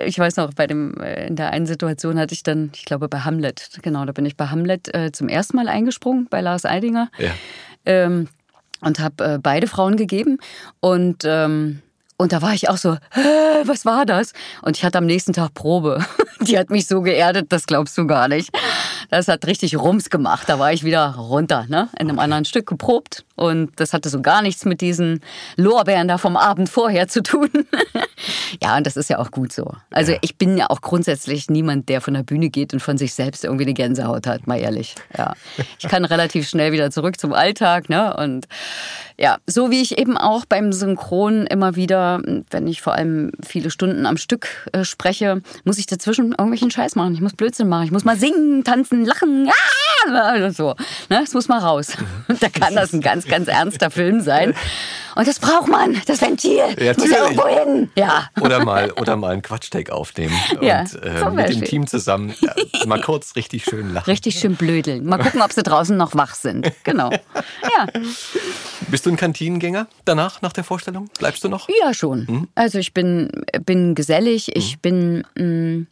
ich 0.07 0.19
weiß 0.19 0.37
noch, 0.37 0.53
bei 0.55 0.67
dem, 0.67 0.95
äh, 1.01 1.27
in 1.27 1.37
der 1.37 1.51
einen 1.51 1.67
Situation 1.67 2.19
hatte 2.19 2.35
ich 2.35 2.43
dann, 2.43 2.71
ich 2.75 2.85
glaube 2.85 3.09
bei 3.09 3.21
Hamlet, 3.21 3.71
genau, 3.83 4.05
da 4.05 4.13
bin 4.13 4.27
ich 4.27 4.37
bei 4.37 4.47
Hamlet 4.47 4.95
äh, 4.95 5.13
zum 5.13 5.29
ersten 5.29 5.57
Mal 5.57 5.69
eingesprungen, 5.69 6.27
bei 6.31 6.41
Lars 6.41 6.65
Eidinger. 6.65 7.11
ja. 7.19 7.31
Ähm, 7.87 8.29
und 8.85 8.99
habe 9.01 9.25
äh, 9.25 9.39
beide 9.39 9.67
Frauen 9.67 9.97
gegeben. 9.97 10.39
Und, 10.81 11.23
ähm, 11.25 11.81
und 12.17 12.33
da 12.33 12.43
war 12.43 12.55
ich 12.55 12.69
auch 12.69 12.77
so, 12.77 12.97
"Hä, 13.13 13.63
was 13.65 13.85
war 13.85 14.07
das? 14.07 14.33
Und 14.63 14.77
ich 14.77 14.85
hatte 14.85 14.99
am 14.99 15.07
nächsten 15.07 15.33
Tag 15.33 15.55
Probe. 15.55 16.05
Die 16.47 16.59
hat 16.59 16.71
mich 16.71 16.87
so 16.87 17.01
geerdet, 17.03 17.47
das 17.51 17.67
glaubst 17.67 17.97
du 17.99 18.07
gar 18.07 18.29
nicht. 18.29 18.51
Das 19.11 19.29
hat 19.29 19.47
richtig 19.47 19.77
Rums 19.77 20.11
gemacht. 20.11 20.49
Da 20.49 20.59
war 20.59 20.73
ich 20.73 20.85
wieder 20.85 21.15
runter, 21.15 21.67
ne? 21.69 21.89
in 21.99 22.09
einem 22.09 22.19
anderen 22.19 22.45
Stück 22.45 22.67
geprobt. 22.67 23.25
Und 23.37 23.73
das 23.77 23.93
hatte 23.93 24.09
so 24.09 24.23
gar 24.23 24.43
nichts 24.43 24.65
mit 24.65 24.81
diesen 24.81 25.21
Lorbeeren 25.57 26.07
da 26.07 26.19
vom 26.19 26.37
Abend 26.37 26.69
vorher 26.69 27.09
zu 27.09 27.23
tun. 27.23 27.51
ja, 28.63 28.77
und 28.77 28.87
das 28.87 28.97
ist 28.97 29.11
ja 29.11 29.19
auch 29.19 29.31
gut 29.31 29.53
so. 29.53 29.73
Also 29.91 30.13
ja. 30.13 30.19
ich 30.21 30.37
bin 30.37 30.57
ja 30.57 30.71
auch 30.71 30.81
grundsätzlich 30.81 31.51
niemand, 31.51 31.89
der 31.89 32.01
von 32.01 32.15
der 32.15 32.23
Bühne 32.23 32.49
geht 32.51 32.73
und 32.73 32.81
von 32.81 32.97
sich 32.97 33.15
selbst 33.15 33.45
irgendwie 33.45 33.65
eine 33.65 33.75
Gänsehaut 33.75 34.27
hat, 34.27 34.47
mal 34.47 34.59
ehrlich. 34.59 34.95
Ja. 35.17 35.35
Ich 35.79 35.89
kann 35.89 36.05
relativ 36.05 36.49
schnell 36.49 36.73
wieder 36.73 36.91
zurück 36.91 37.19
zum 37.19 37.33
Alltag. 37.33 37.89
Ne? 37.89 38.17
Und 38.17 38.47
ja, 39.19 39.39
so 39.47 39.71
wie 39.71 39.81
ich 39.81 39.99
eben 39.99 40.17
auch 40.17 40.45
beim 40.45 40.73
Synchron 40.73 41.47
immer 41.47 41.77
wieder, 41.77 42.21
wenn 42.51 42.67
ich 42.67 42.83
vor 42.83 42.95
allem 42.95 43.33
viele 43.45 43.71
Stunden 43.71 44.07
am 44.07 44.17
Stück 44.17 44.69
äh, 44.73 44.85
spreche, 44.85 45.41
muss 45.65 45.79
ich 45.79 45.87
dazwischen 45.87 46.31
irgendwelchen 46.31 46.71
Scheiß 46.71 46.97
machen. 46.97 47.15
Ich 47.15 47.21
muss 47.21 47.35
Blödsinn 47.35 47.69
machen. 47.69 47.85
Ich 47.85 47.93
muss 47.93 48.05
mal 48.05 48.17
singen, 48.17 48.65
tanzen, 48.65 48.94
lachen. 49.03 49.49
Ah! 49.49 50.51
So. 50.51 50.75
Ne? 51.09 51.21
Das 51.21 51.33
muss 51.33 51.49
mal 51.49 51.59
raus. 51.59 51.93
Und 52.29 52.43
da 52.43 52.49
kann 52.49 52.75
das 52.75 52.93
ein 52.93 53.01
ganz, 53.01 53.27
ganz 53.27 53.49
ernster 53.49 53.91
Film 53.91 54.21
sein. 54.21 54.55
Und 55.15 55.29
das 55.29 55.39
braucht 55.39 55.69
man, 55.69 56.01
das 56.07 56.21
Ventil. 56.21 56.59
Ja, 56.79 56.93
muss 56.97 57.11
ja 57.11 57.23
irgendwo 57.23 57.47
hin. 57.47 57.91
Ja. 57.97 58.29
Oder 58.41 58.65
mal, 58.65 58.91
oder 58.93 59.17
mal 59.17 59.33
einen 59.33 59.43
Quatsch-Take 59.43 59.93
aufnehmen. 59.93 60.35
Ja, 60.61 60.81
und 60.81 61.03
äh, 61.03 61.31
mit 61.31 61.49
dem 61.51 61.65
Team 61.65 61.87
zusammen 61.87 62.35
ja, 62.41 62.53
mal 62.87 63.01
kurz 63.01 63.37
richtig 63.37 63.65
schön 63.65 63.95
lachen. 63.95 64.11
Richtig 64.11 64.39
schön 64.39 64.57
blödeln. 64.57 65.05
Mal 65.05 65.19
gucken, 65.19 65.41
ob 65.43 65.53
sie 65.53 65.63
draußen 65.63 65.97
noch 65.97 66.15
wach 66.15 66.35
sind. 66.35 66.73
Genau. 66.85 67.11
Ja. 67.13 67.87
Bist 68.89 69.07
du 69.07 69.11
ein 69.11 69.17
Kantinengänger 69.17 69.87
danach, 70.05 70.43
nach 70.43 70.53
der 70.53 70.65
Vorstellung? 70.65 71.09
Bleibst 71.19 71.45
du 71.45 71.49
noch? 71.49 71.69
Ja, 71.83 71.95
schon. 71.95 72.27
Hm? 72.27 72.49
Also 72.55 72.79
ich 72.79 72.93
bin, 72.93 73.31
bin 73.65 73.95
gesellig. 73.95 74.55
Ich 74.55 74.73
hm? 74.73 74.79
bin... 74.83 75.27
Mh, 75.35 75.45
mm, 75.45 75.83
äh, 75.83 75.87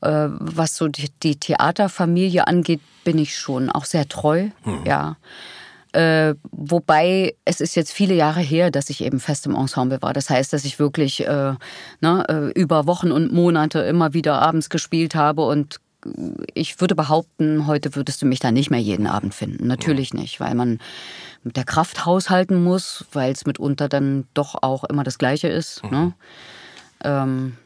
was 0.00 0.76
so 0.76 0.88
die, 0.88 1.10
die, 1.22 1.36
Theaterfamilie 1.36 2.46
angeht, 2.46 2.80
bin 3.04 3.18
ich 3.18 3.36
schon 3.36 3.70
auch 3.70 3.84
sehr 3.84 4.08
treu. 4.08 4.48
Hm. 4.62 4.84
Ja. 4.84 5.16
Äh, 5.92 6.34
wobei 6.50 7.34
es 7.46 7.62
ist 7.62 7.74
jetzt 7.74 7.90
viele 7.90 8.14
Jahre 8.14 8.40
her, 8.40 8.70
dass 8.70 8.90
ich 8.90 9.02
eben 9.02 9.18
fest 9.18 9.46
im 9.46 9.54
Ensemble 9.54 10.02
war. 10.02 10.12
Das 10.12 10.28
heißt, 10.28 10.52
dass 10.52 10.66
ich 10.66 10.78
wirklich 10.78 11.26
äh, 11.26 11.54
ne, 12.00 12.24
äh, 12.28 12.60
über 12.60 12.86
Wochen 12.86 13.10
und 13.10 13.32
Monate 13.32 13.78
immer 13.80 14.12
wieder 14.12 14.42
abends 14.42 14.68
gespielt 14.68 15.14
habe 15.14 15.46
und 15.46 15.80
ich 16.54 16.80
würde 16.80 16.94
behaupten, 16.94 17.66
heute 17.66 17.94
würdest 17.94 18.22
du 18.22 18.26
mich 18.26 18.38
da 18.40 18.52
nicht 18.52 18.70
mehr 18.70 18.80
jeden 18.80 19.06
Abend 19.06 19.34
finden. 19.34 19.66
Natürlich 19.66 20.14
nicht, 20.14 20.38
weil 20.38 20.54
man 20.54 20.78
mit 21.42 21.56
der 21.56 21.64
Kraft 21.64 22.04
haushalten 22.04 22.62
muss, 22.62 23.06
weil 23.12 23.32
es 23.32 23.46
mitunter 23.46 23.88
dann 23.88 24.26
doch 24.34 24.62
auch 24.62 24.84
immer 24.84 25.04
das 25.04 25.18
Gleiche 25.18 25.48
ist. 25.48 25.82
Mhm. 25.84 25.90
Ne? 25.90 26.12
Ähm, 27.04 27.56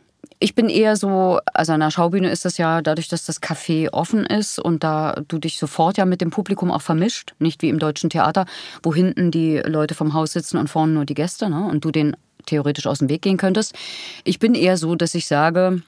ich 0.41 0.55
bin 0.55 0.71
eher 0.71 0.97
so, 0.97 1.39
also 1.53 1.75
an 1.75 1.81
der 1.81 1.91
Schaubühne 1.91 2.31
ist 2.31 2.47
das 2.47 2.57
ja 2.57 2.81
dadurch, 2.81 3.09
dass 3.09 3.25
das 3.27 3.43
Café 3.43 3.93
offen 3.93 4.25
ist 4.25 4.59
und 4.59 4.83
da 4.83 5.23
du 5.29 5.39
dich 5.39 5.59
sofort 5.59 5.99
ja 5.99 6.07
mit 6.07 6.23
dem 6.23 6.31
Publikum 6.31 6.71
auch 6.71 6.81
vermischt, 6.81 7.35
nicht 7.39 7.61
wie 7.61 7.69
im 7.69 7.79
deutschen 7.79 8.09
Theater, 8.09 8.47
wo 8.83 8.95
hinten 8.95 9.31
die 9.31 9.59
Leute 9.59 9.95
vom 9.95 10.15
Haus 10.15 10.33
sitzen 10.33 10.57
und 10.57 10.69
vorne 10.69 10.95
nur 10.95 11.05
die 11.05 11.15
Gäste, 11.15 11.51
ne? 11.51 11.67
Und 11.67 11.85
du 11.85 11.91
den 11.91 12.17
theoretisch 12.47 12.87
aus 12.87 13.01
dem 13.01 13.11
Weg 13.11 13.21
gehen 13.21 13.37
könntest. 13.37 13.75
Ich 14.25 14.39
bin 14.39 14.55
eher 14.55 14.79
so, 14.79 14.95
dass 14.95 15.15
ich 15.15 15.27
sage, 15.27 15.83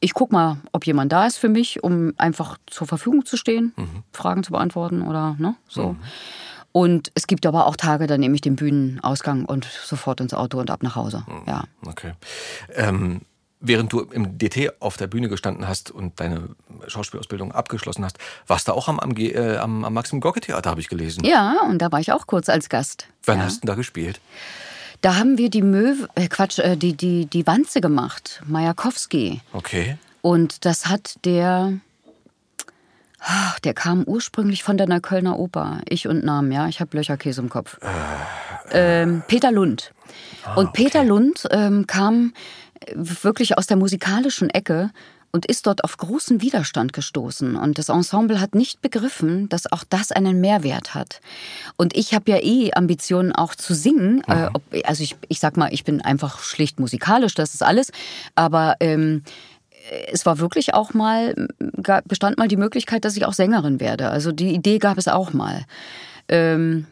ich 0.00 0.14
guck 0.14 0.32
mal, 0.32 0.56
ob 0.72 0.84
jemand 0.84 1.12
da 1.12 1.26
ist 1.26 1.36
für 1.36 1.48
mich, 1.48 1.84
um 1.84 2.12
einfach 2.18 2.58
zur 2.66 2.88
Verfügung 2.88 3.24
zu 3.24 3.36
stehen, 3.36 3.72
mhm. 3.76 4.02
Fragen 4.12 4.42
zu 4.42 4.50
beantworten 4.50 5.02
oder 5.02 5.36
ne, 5.38 5.54
so. 5.68 5.90
Mhm. 5.90 5.98
Und 6.72 7.12
es 7.14 7.26
gibt 7.26 7.46
aber 7.46 7.66
auch 7.66 7.76
Tage, 7.76 8.08
da 8.08 8.18
nehme 8.18 8.34
ich 8.34 8.40
den 8.40 8.56
Bühnenausgang 8.56 9.44
und 9.44 9.64
sofort 9.64 10.20
ins 10.20 10.34
Auto 10.34 10.58
und 10.58 10.70
ab 10.70 10.82
nach 10.82 10.96
Hause. 10.96 11.24
Mhm. 11.28 11.42
Ja. 11.46 11.64
Okay. 11.86 12.12
Ähm, 12.74 13.20
während 13.62 13.92
du 13.92 14.00
im 14.00 14.38
DT 14.38 14.72
auf 14.80 14.96
der 14.96 15.06
Bühne 15.06 15.28
gestanden 15.28 15.66
hast 15.66 15.90
und 15.90 16.20
deine 16.20 16.50
Schauspielausbildung 16.86 17.52
abgeschlossen 17.52 18.04
hast, 18.04 18.18
warst 18.46 18.68
du 18.68 18.72
auch 18.72 18.88
am, 18.88 18.98
am, 18.98 19.16
äh, 19.16 19.56
am, 19.56 19.84
am 19.84 19.94
Maxim 19.94 20.20
Gorki 20.20 20.40
Theater, 20.40 20.70
habe 20.70 20.80
ich 20.80 20.88
gelesen. 20.88 21.24
Ja, 21.24 21.62
und 21.68 21.78
da 21.78 21.90
war 21.90 22.00
ich 22.00 22.12
auch 22.12 22.26
kurz 22.26 22.48
als 22.48 22.68
Gast. 22.68 23.06
Wann 23.24 23.38
ja. 23.38 23.44
hast 23.44 23.62
du 23.62 23.66
da 23.66 23.74
gespielt? 23.74 24.20
Da 25.00 25.16
haben 25.16 25.38
wir 25.38 25.50
die 25.50 25.62
Möwe, 25.62 26.08
äh 26.14 26.28
Quatsch, 26.28 26.58
äh, 26.58 26.76
die, 26.76 26.96
die, 26.96 27.26
die 27.26 27.46
Wanze 27.46 27.80
gemacht, 27.80 28.42
Majakowski. 28.46 29.40
Okay. 29.52 29.96
Und 30.20 30.64
das 30.64 30.86
hat 30.86 31.16
der, 31.24 31.72
ach, 33.18 33.58
der 33.60 33.74
kam 33.74 34.04
ursprünglich 34.04 34.62
von 34.62 34.76
der 34.76 34.88
Neuköllner 34.88 35.38
Oper. 35.38 35.80
Ich 35.88 36.06
und 36.06 36.24
Namen, 36.24 36.52
ja, 36.52 36.68
ich 36.68 36.80
habe 36.80 36.96
Löcherkäse 36.96 37.40
im 37.40 37.48
Kopf. 37.48 37.78
Äh, 37.80 39.02
ähm, 39.02 39.22
Peter 39.26 39.50
Lund. 39.50 39.92
Ah, 40.44 40.54
und 40.54 40.72
Peter 40.72 41.00
okay. 41.00 41.08
Lund 41.08 41.48
ähm, 41.50 41.86
kam 41.86 42.32
wirklich 42.94 43.58
aus 43.58 43.66
der 43.66 43.76
musikalischen 43.76 44.50
Ecke 44.50 44.90
und 45.32 45.46
ist 45.46 45.66
dort 45.66 45.82
auf 45.82 45.96
großen 45.96 46.42
Widerstand 46.42 46.92
gestoßen. 46.92 47.56
Und 47.56 47.78
das 47.78 47.88
Ensemble 47.88 48.40
hat 48.40 48.54
nicht 48.54 48.82
begriffen, 48.82 49.48
dass 49.48 49.70
auch 49.72 49.82
das 49.88 50.12
einen 50.12 50.40
Mehrwert 50.40 50.94
hat. 50.94 51.20
Und 51.76 51.96
ich 51.96 52.14
habe 52.14 52.30
ja 52.30 52.38
eh 52.42 52.72
Ambitionen 52.74 53.32
auch 53.32 53.54
zu 53.54 53.74
singen. 53.74 54.16
Mhm. 54.16 54.34
Äh, 54.34 54.48
ob, 54.52 54.62
also 54.84 55.02
ich, 55.02 55.16
ich 55.28 55.40
sag 55.40 55.56
mal, 55.56 55.72
ich 55.72 55.84
bin 55.84 56.02
einfach 56.02 56.40
schlicht 56.40 56.78
musikalisch, 56.78 57.34
das 57.34 57.54
ist 57.54 57.62
alles. 57.62 57.90
Aber 58.34 58.76
ähm, 58.80 59.22
es 60.12 60.26
war 60.26 60.38
wirklich 60.38 60.74
auch 60.74 60.94
mal, 60.94 61.48
bestand 62.04 62.38
mal 62.38 62.48
die 62.48 62.56
Möglichkeit, 62.56 63.04
dass 63.04 63.16
ich 63.16 63.24
auch 63.24 63.32
Sängerin 63.32 63.80
werde. 63.80 64.10
Also 64.10 64.32
die 64.32 64.54
Idee 64.54 64.78
gab 64.78 64.98
es 64.98 65.08
auch 65.08 65.32
mal. 65.32 65.64
Ähm, 66.28 66.86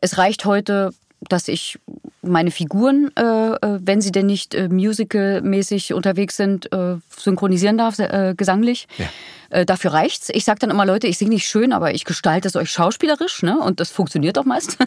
es 0.00 0.18
reicht 0.18 0.44
heute 0.44 0.92
dass 1.28 1.48
ich 1.48 1.78
meine 2.22 2.50
Figuren, 2.50 3.10
äh, 3.16 3.22
äh, 3.22 3.80
wenn 3.82 4.00
sie 4.00 4.12
denn 4.12 4.26
nicht 4.26 4.54
äh, 4.54 4.68
musical-mäßig 4.68 5.92
unterwegs 5.92 6.36
sind, 6.36 6.72
äh, 6.72 6.96
synchronisieren 7.16 7.78
darf, 7.78 7.98
äh, 7.98 8.34
gesanglich. 8.36 8.88
Ja. 8.98 9.06
Äh, 9.50 9.66
dafür 9.66 9.92
reicht's. 9.92 10.30
Ich 10.30 10.44
sage 10.44 10.60
dann 10.60 10.70
immer, 10.70 10.86
Leute, 10.86 11.06
ich 11.06 11.18
singe 11.18 11.30
nicht 11.30 11.46
schön, 11.46 11.72
aber 11.72 11.94
ich 11.94 12.04
gestalte 12.04 12.48
es 12.48 12.56
euch 12.56 12.70
schauspielerisch, 12.70 13.42
ne? 13.42 13.58
Und 13.58 13.80
das 13.80 13.90
funktioniert 13.90 14.38
auch 14.38 14.44
meist. 14.44 14.78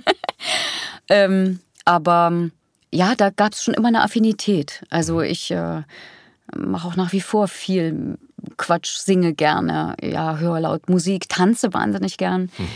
ähm, 1.09 1.59
aber 1.85 2.49
ja, 2.91 3.15
da 3.15 3.29
gab 3.29 3.53
es 3.53 3.63
schon 3.63 3.73
immer 3.73 3.89
eine 3.89 4.03
Affinität. 4.03 4.83
Also 4.89 5.21
ich 5.21 5.53
mache 6.55 6.87
auch 6.87 6.95
nach 6.95 7.11
wie 7.11 7.21
vor 7.21 7.47
viel 7.47 8.17
Quatsch, 8.57 8.97
singe 8.97 9.33
gerne, 9.33 9.95
ja, 10.01 10.37
höre 10.37 10.61
laut 10.61 10.89
Musik, 10.89 11.27
tanze 11.29 11.73
wahnsinnig 11.73 12.17
gern. 12.17 12.49
Mhm. 12.57 12.67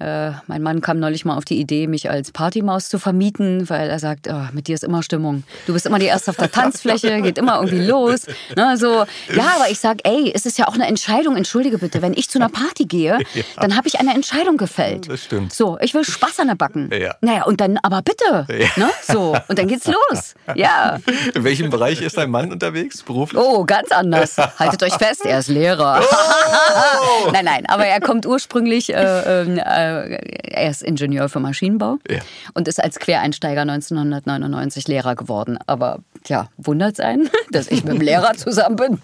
Äh, 0.00 0.30
mein 0.46 0.62
Mann 0.62 0.80
kam 0.80 1.00
neulich 1.00 1.24
mal 1.24 1.36
auf 1.36 1.44
die 1.44 1.58
Idee, 1.58 1.88
mich 1.88 2.08
als 2.08 2.30
Partymaus 2.30 2.88
zu 2.88 3.00
vermieten, 3.00 3.68
weil 3.68 3.90
er 3.90 3.98
sagt, 3.98 4.28
oh, 4.30 4.46
mit 4.52 4.68
dir 4.68 4.74
ist 4.74 4.84
immer 4.84 5.02
Stimmung. 5.02 5.42
Du 5.66 5.72
bist 5.72 5.86
immer 5.86 5.98
die 5.98 6.06
Erste 6.06 6.30
auf 6.30 6.36
der 6.36 6.50
Tanzfläche, 6.52 7.20
geht 7.20 7.36
immer 7.36 7.56
irgendwie 7.56 7.84
los. 7.84 8.26
Ne, 8.56 8.76
so. 8.76 9.04
Ja, 9.34 9.54
aber 9.56 9.70
ich 9.70 9.80
sag, 9.80 9.98
ey, 10.04 10.30
es 10.32 10.46
ist 10.46 10.56
ja 10.56 10.68
auch 10.68 10.74
eine 10.74 10.86
Entscheidung, 10.86 11.36
entschuldige 11.36 11.78
bitte, 11.78 12.00
wenn 12.00 12.12
ich 12.12 12.30
zu 12.30 12.38
einer 12.38 12.48
Party 12.48 12.84
gehe, 12.84 13.18
ja. 13.34 13.42
dann 13.56 13.76
habe 13.76 13.88
ich 13.88 13.98
eine 13.98 14.14
Entscheidung 14.14 14.56
gefällt. 14.56 15.10
Das 15.10 15.24
stimmt. 15.24 15.52
So, 15.52 15.78
ich 15.80 15.94
will 15.94 16.04
Spaß 16.04 16.38
an 16.38 16.46
der 16.46 16.54
Backen. 16.54 16.90
Ja. 16.92 17.16
Naja, 17.20 17.44
und 17.44 17.60
dann, 17.60 17.78
aber 17.82 18.00
bitte. 18.02 18.46
Ja. 18.48 18.68
Ne, 18.76 18.90
so, 19.02 19.36
und 19.48 19.58
dann 19.58 19.66
geht's 19.66 19.86
los. 19.86 20.34
Ja. 20.54 20.98
In 21.34 21.42
welchem 21.42 21.70
Bereich 21.70 22.00
ist 22.02 22.16
dein 22.16 22.30
Mann 22.30 22.52
unterwegs, 22.52 23.02
beruflich? 23.02 23.42
Oh, 23.42 23.64
ganz 23.64 23.90
anders. 23.90 24.36
Haltet 24.58 24.80
euch 24.84 24.94
fest, 24.94 25.24
er 25.24 25.40
ist 25.40 25.48
Lehrer. 25.48 26.02
Oh! 26.02 27.30
nein, 27.32 27.44
nein, 27.44 27.66
aber 27.66 27.84
er 27.84 28.00
kommt 28.00 28.26
ursprünglich 28.26 28.94
äh, 28.94 29.42
ähm, 29.42 29.58
äh, 29.88 30.18
er 30.42 30.70
ist 30.70 30.82
Ingenieur 30.82 31.28
für 31.28 31.40
Maschinenbau 31.40 31.98
ja. 32.08 32.20
und 32.54 32.68
ist 32.68 32.82
als 32.82 32.98
Quereinsteiger 32.98 33.62
1999 33.62 34.88
Lehrer 34.88 35.14
geworden. 35.14 35.58
Aber 35.66 36.00
ja, 36.26 36.48
wundert 36.56 36.94
es 36.94 37.00
einen, 37.00 37.30
dass 37.50 37.68
ich 37.68 37.84
mit 37.84 37.94
dem 37.94 38.00
Lehrer 38.00 38.32
zusammen 38.36 38.76
bin. 38.76 39.00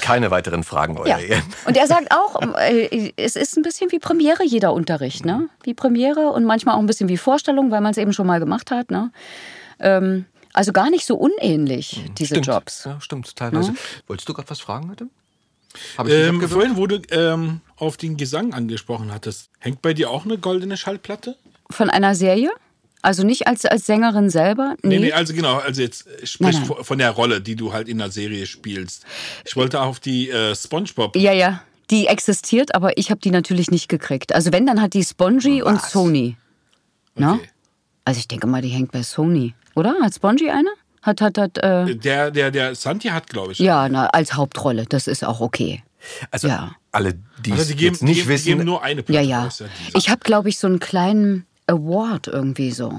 Keine 0.00 0.30
weiteren 0.30 0.64
Fragen, 0.64 0.96
euer 0.98 1.18
ja. 1.18 1.38
Und 1.66 1.76
er 1.76 1.86
sagt 1.86 2.08
auch, 2.10 2.40
äh, 2.58 3.12
es 3.16 3.36
ist 3.36 3.56
ein 3.56 3.62
bisschen 3.62 3.92
wie 3.92 3.98
Premiere 3.98 4.44
jeder 4.44 4.72
Unterricht, 4.72 5.24
ne? 5.24 5.48
Wie 5.62 5.74
Premiere 5.74 6.30
und 6.30 6.44
manchmal 6.44 6.76
auch 6.76 6.80
ein 6.80 6.86
bisschen 6.86 7.08
wie 7.08 7.16
Vorstellung, 7.16 7.70
weil 7.70 7.80
man 7.80 7.92
es 7.92 7.98
eben 7.98 8.12
schon 8.12 8.26
mal 8.26 8.40
gemacht 8.40 8.70
hat, 8.70 8.90
ne? 8.90 9.10
Ähm, 9.78 10.26
also 10.52 10.72
gar 10.72 10.90
nicht 10.90 11.06
so 11.06 11.16
unähnlich, 11.16 12.02
hm, 12.04 12.14
diese 12.14 12.34
stimmt. 12.34 12.46
Jobs. 12.46 12.84
Ja, 12.84 13.00
stimmt, 13.00 13.34
teilweise. 13.36 13.72
Ja? 13.72 13.76
Wolltest 14.06 14.28
du 14.28 14.34
gerade 14.34 14.50
was 14.50 14.60
fragen 14.60 14.90
heute? 14.90 15.08
Ähm, 16.06 16.40
vorhin, 16.48 16.76
wo 16.76 16.86
du 16.86 17.00
ähm, 17.10 17.60
auf 17.76 17.96
den 17.96 18.16
Gesang 18.16 18.52
angesprochen 18.52 19.12
hattest, 19.12 19.50
hängt 19.58 19.82
bei 19.82 19.94
dir 19.94 20.10
auch 20.10 20.24
eine 20.24 20.38
goldene 20.38 20.76
Schallplatte? 20.76 21.36
Von 21.70 21.90
einer 21.90 22.14
Serie? 22.14 22.50
Also 23.00 23.24
nicht 23.24 23.48
als, 23.48 23.64
als 23.64 23.86
Sängerin 23.86 24.30
selber? 24.30 24.76
Nee. 24.82 24.98
nee, 24.98 25.06
nee, 25.06 25.12
also 25.12 25.34
genau, 25.34 25.58
also 25.58 25.82
jetzt 25.82 26.06
sprich 26.22 26.58
nein, 26.58 26.68
nein. 26.68 26.84
von 26.84 26.98
der 26.98 27.10
Rolle, 27.10 27.40
die 27.40 27.56
du 27.56 27.72
halt 27.72 27.88
in 27.88 27.98
der 27.98 28.12
Serie 28.12 28.46
spielst. 28.46 29.04
Ich 29.44 29.56
wollte 29.56 29.80
auf 29.80 29.98
die 29.98 30.30
äh, 30.30 30.54
SpongeBob. 30.54 31.16
Ja, 31.16 31.32
ja, 31.32 31.62
die 31.90 32.06
existiert, 32.06 32.76
aber 32.76 32.96
ich 32.96 33.10
habe 33.10 33.20
die 33.20 33.32
natürlich 33.32 33.72
nicht 33.72 33.88
gekriegt. 33.88 34.32
Also 34.32 34.52
wenn, 34.52 34.66
dann 34.66 34.80
hat 34.80 34.94
die 34.94 35.02
Spongy 35.02 35.62
Was? 35.64 35.72
und 35.72 35.82
Sony. 35.82 36.36
Okay. 37.16 37.40
Also 38.04 38.18
ich 38.18 38.28
denke 38.28 38.46
mal, 38.46 38.62
die 38.62 38.68
hängt 38.68 38.92
bei 38.92 39.02
Sony. 39.02 39.54
Oder? 39.74 39.96
Hat 40.00 40.14
Spongy 40.14 40.50
eine? 40.50 40.70
Hat, 41.02 41.20
hat, 41.20 41.38
hat. 41.38 41.58
Äh 41.58 41.96
der, 41.96 42.30
der, 42.30 42.50
der 42.50 42.74
Santi 42.74 43.08
hat, 43.08 43.28
glaube 43.28 43.52
ich. 43.52 43.58
Ja, 43.58 43.88
na, 43.88 44.06
als 44.06 44.34
Hauptrolle. 44.34 44.86
Das 44.88 45.06
ist 45.06 45.24
auch 45.24 45.40
okay. 45.40 45.82
Also 46.30 46.48
ja. 46.48 46.74
alle, 46.90 47.14
die, 47.44 47.52
also 47.52 47.64
die 47.64 47.76
geben, 47.76 47.98
nicht 48.02 48.22
die 48.22 48.28
wissen, 48.28 48.46
geben 48.46 48.64
nur 48.64 48.82
eine 48.82 49.02
Platte. 49.02 49.24
Ja, 49.24 49.44
ja. 49.44 49.48
Ich 49.94 50.08
habe, 50.08 50.20
glaube 50.20 50.48
ich, 50.48 50.58
so 50.58 50.66
einen 50.66 50.80
kleinen 50.80 51.46
Award 51.66 52.26
irgendwie 52.26 52.70
so. 52.72 52.92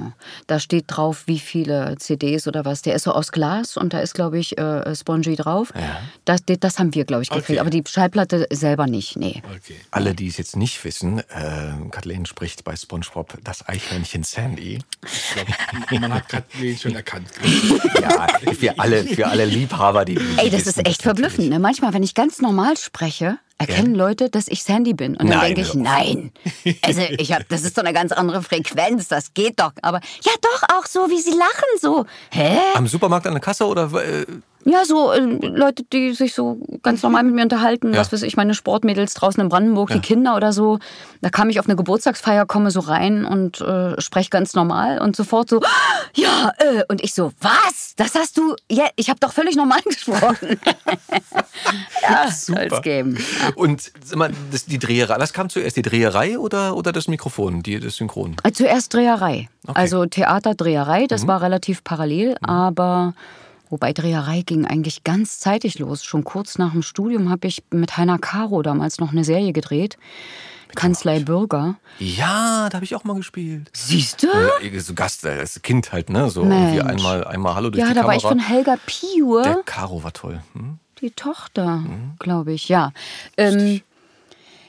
Da 0.47 0.59
steht 0.59 0.85
drauf, 0.87 1.23
wie 1.25 1.39
viele 1.39 1.95
CDs 1.97 2.47
oder 2.47 2.65
was. 2.65 2.81
Der 2.81 2.95
ist 2.95 3.03
so 3.03 3.11
aus 3.11 3.31
Glas 3.31 3.77
und 3.77 3.93
da 3.93 3.99
ist, 3.99 4.13
glaube 4.13 4.39
ich, 4.39 4.57
äh, 4.57 4.95
Spongy 4.95 5.35
drauf. 5.35 5.73
Ja. 5.75 5.99
Das, 6.25 6.41
das 6.45 6.79
haben 6.79 6.95
wir, 6.95 7.05
glaube 7.05 7.23
ich, 7.23 7.29
gekriegt. 7.29 7.49
Okay. 7.49 7.59
Aber 7.59 7.69
die 7.69 7.83
Schallplatte 7.87 8.47
selber 8.51 8.87
nicht, 8.87 9.17
nee. 9.17 9.43
Okay. 9.55 9.75
Alle, 9.91 10.15
die 10.15 10.27
es 10.27 10.37
jetzt 10.37 10.55
nicht 10.55 10.83
wissen, 10.83 11.19
äh, 11.19 11.73
Kathleen 11.91 12.25
spricht 12.25 12.63
bei 12.63 12.75
SpongeBob 12.75 13.37
das 13.43 13.67
Eichhörnchen 13.67 14.23
Sandy. 14.23 14.79
Ich 15.05 15.33
glaube, 15.33 15.99
man 15.99 16.13
hat 16.13 16.29
Kathleen 16.29 16.77
schon 16.77 16.95
erkannt. 16.95 17.27
ja, 18.01 18.27
für 18.53 18.79
alle, 18.79 19.03
für 19.03 19.27
alle 19.27 19.45
Liebhaber, 19.45 20.05
die. 20.05 20.17
Ey, 20.37 20.49
das 20.49 20.67
ist 20.67 20.85
echt 20.87 21.01
verblüffend. 21.01 21.49
Ne? 21.49 21.59
Manchmal, 21.59 21.93
wenn 21.93 22.03
ich 22.03 22.15
ganz 22.15 22.41
normal 22.41 22.77
spreche, 22.77 23.37
erkennen 23.57 23.95
ja. 23.95 24.05
Leute, 24.05 24.29
dass 24.29 24.47
ich 24.47 24.63
Sandy 24.63 24.93
bin. 24.93 25.15
Und 25.17 25.29
dann 25.29 25.41
denke 25.41 25.61
ich, 25.61 25.73
nein. 25.73 26.31
Also 26.81 27.01
ich 27.17 27.33
hab, 27.33 27.47
das 27.49 27.63
ist 27.63 27.77
doch 27.77 27.83
eine 27.83 27.93
ganz 27.93 28.11
andere 28.11 28.41
Frequenz, 28.41 29.07
das 29.07 29.33
geht 29.33 29.59
doch. 29.59 29.71
Aber 29.81 29.99
ja, 30.23 30.31
doch 30.41 30.77
auch 30.77 30.85
so, 30.85 31.09
wie 31.09 31.19
sie 31.19 31.31
lachen, 31.31 31.79
so. 31.79 32.05
Hä? 32.31 32.57
Am 32.75 32.87
Supermarkt 32.87 33.27
an 33.27 33.33
der 33.33 33.41
Kasse 33.41 33.65
oder? 33.65 33.91
Äh 33.93 34.25
ja, 34.65 34.85
so 34.85 35.11
äh, 35.11 35.19
Leute, 35.19 35.83
die 35.91 36.13
sich 36.13 36.33
so 36.33 36.57
ganz 36.81 37.03
normal 37.03 37.23
mit 37.23 37.35
mir 37.35 37.43
unterhalten, 37.43 37.93
ja. 37.93 37.99
was 37.99 38.13
weiß 38.13 38.23
ich, 38.23 38.37
meine 38.37 38.53
Sportmädels 38.53 39.13
draußen 39.13 39.41
in 39.41 39.49
Brandenburg, 39.49 39.89
ja. 39.89 39.97
die 39.97 40.01
Kinder 40.01 40.35
oder 40.35 40.53
so. 40.53 40.79
Da 41.21 41.29
kam 41.29 41.49
ich 41.49 41.59
auf 41.59 41.67
eine 41.67 41.75
Geburtstagsfeier, 41.75 42.45
komme 42.45 42.71
so 42.71 42.79
rein 42.79 43.25
und 43.25 43.61
äh, 43.61 43.99
spreche 43.99 44.29
ganz 44.29 44.53
normal 44.53 44.99
und 44.99 45.15
sofort 45.15 45.49
so, 45.49 45.61
ja, 46.15 46.51
äh, 46.57 46.83
und 46.87 47.03
ich 47.03 47.13
so, 47.13 47.31
was? 47.41 47.93
Das 47.97 48.15
hast 48.15 48.37
du, 48.37 48.55
ja, 48.69 48.85
ich 48.95 49.09
habe 49.09 49.19
doch 49.19 49.33
völlig 49.33 49.55
normal 49.55 49.81
gesprochen. 49.85 50.59
ja, 52.01 52.31
Super. 52.31 52.81
geben. 52.81 53.17
Ja. 53.17 53.53
Und 53.55 53.91
mal, 54.15 54.31
das, 54.51 54.65
die 54.65 54.79
Dreherei, 54.79 55.19
was 55.19 55.33
kam 55.33 55.49
zuerst, 55.49 55.75
die 55.75 55.81
Dreherei 55.81 56.39
oder, 56.39 56.75
oder 56.75 56.91
das 56.91 57.07
Mikrofon, 57.07 57.63
die, 57.63 57.79
das 57.79 57.97
Synchron? 57.97 58.35
Äh, 58.43 58.51
zuerst 58.51 58.93
Dreherei. 58.93 59.49
Okay. 59.67 59.79
Also 59.79 60.05
Theater, 60.05 60.55
Dreherei, 60.55 61.07
das 61.07 61.23
mhm. 61.23 61.27
war 61.27 61.41
relativ 61.41 61.83
parallel, 61.83 62.31
mhm. 62.31 62.49
aber 62.49 63.13
Wobei 63.73 63.91
Dreherei 63.91 64.43
ging 64.43 64.67
eigentlich 64.67 65.03
ganz 65.03 65.39
zeitig 65.39 65.79
los. 65.79 66.03
Schon 66.03 66.23
kurz 66.23 66.59
nach 66.59 66.73
dem 66.73 66.83
Studium 66.83 67.31
habe 67.31 67.47
ich 67.47 67.63
mit 67.71 67.97
Heiner 67.97 68.19
Caro 68.19 68.61
damals 68.61 68.99
noch 68.99 69.13
eine 69.13 69.23
Serie 69.23 69.51
gedreht. 69.51 69.97
Kanzlei 70.75 71.21
Bürger. 71.21 71.77
Ja, 71.97 72.69
da 72.69 72.75
habe 72.75 72.85
ich 72.85 72.93
auch 72.93 73.03
mal 73.03 73.15
gespielt. 73.15 73.71
Siehst 73.73 74.21
du? 74.21 74.27
Ja, 74.27 74.79
so 74.79 74.93
Gast, 74.93 75.25
als 75.25 75.59
Kind 75.63 75.91
halt, 75.91 76.11
ne? 76.11 76.29
So 76.29 76.45
Mensch. 76.45 76.75
irgendwie 76.75 76.81
einmal, 76.87 77.23
einmal 77.25 77.55
Hallo 77.55 77.71
durch 77.71 77.79
ja, 77.79 77.87
die 77.87 77.95
Kamera. 77.95 78.13
Ja, 78.13 78.19
da 78.19 78.23
war 78.23 78.37
ich 78.37 78.45
von 78.45 78.47
Helga 78.47 78.75
Piur. 78.85 79.41
Der 79.41 79.63
Caro 79.65 80.03
war 80.03 80.13
toll. 80.13 80.43
Hm? 80.53 80.77
Die 81.01 81.09
Tochter, 81.09 81.77
hm? 81.77 82.13
glaube 82.19 82.53
ich, 82.53 82.69
ja. 82.69 82.91
Ähm, 83.37 83.81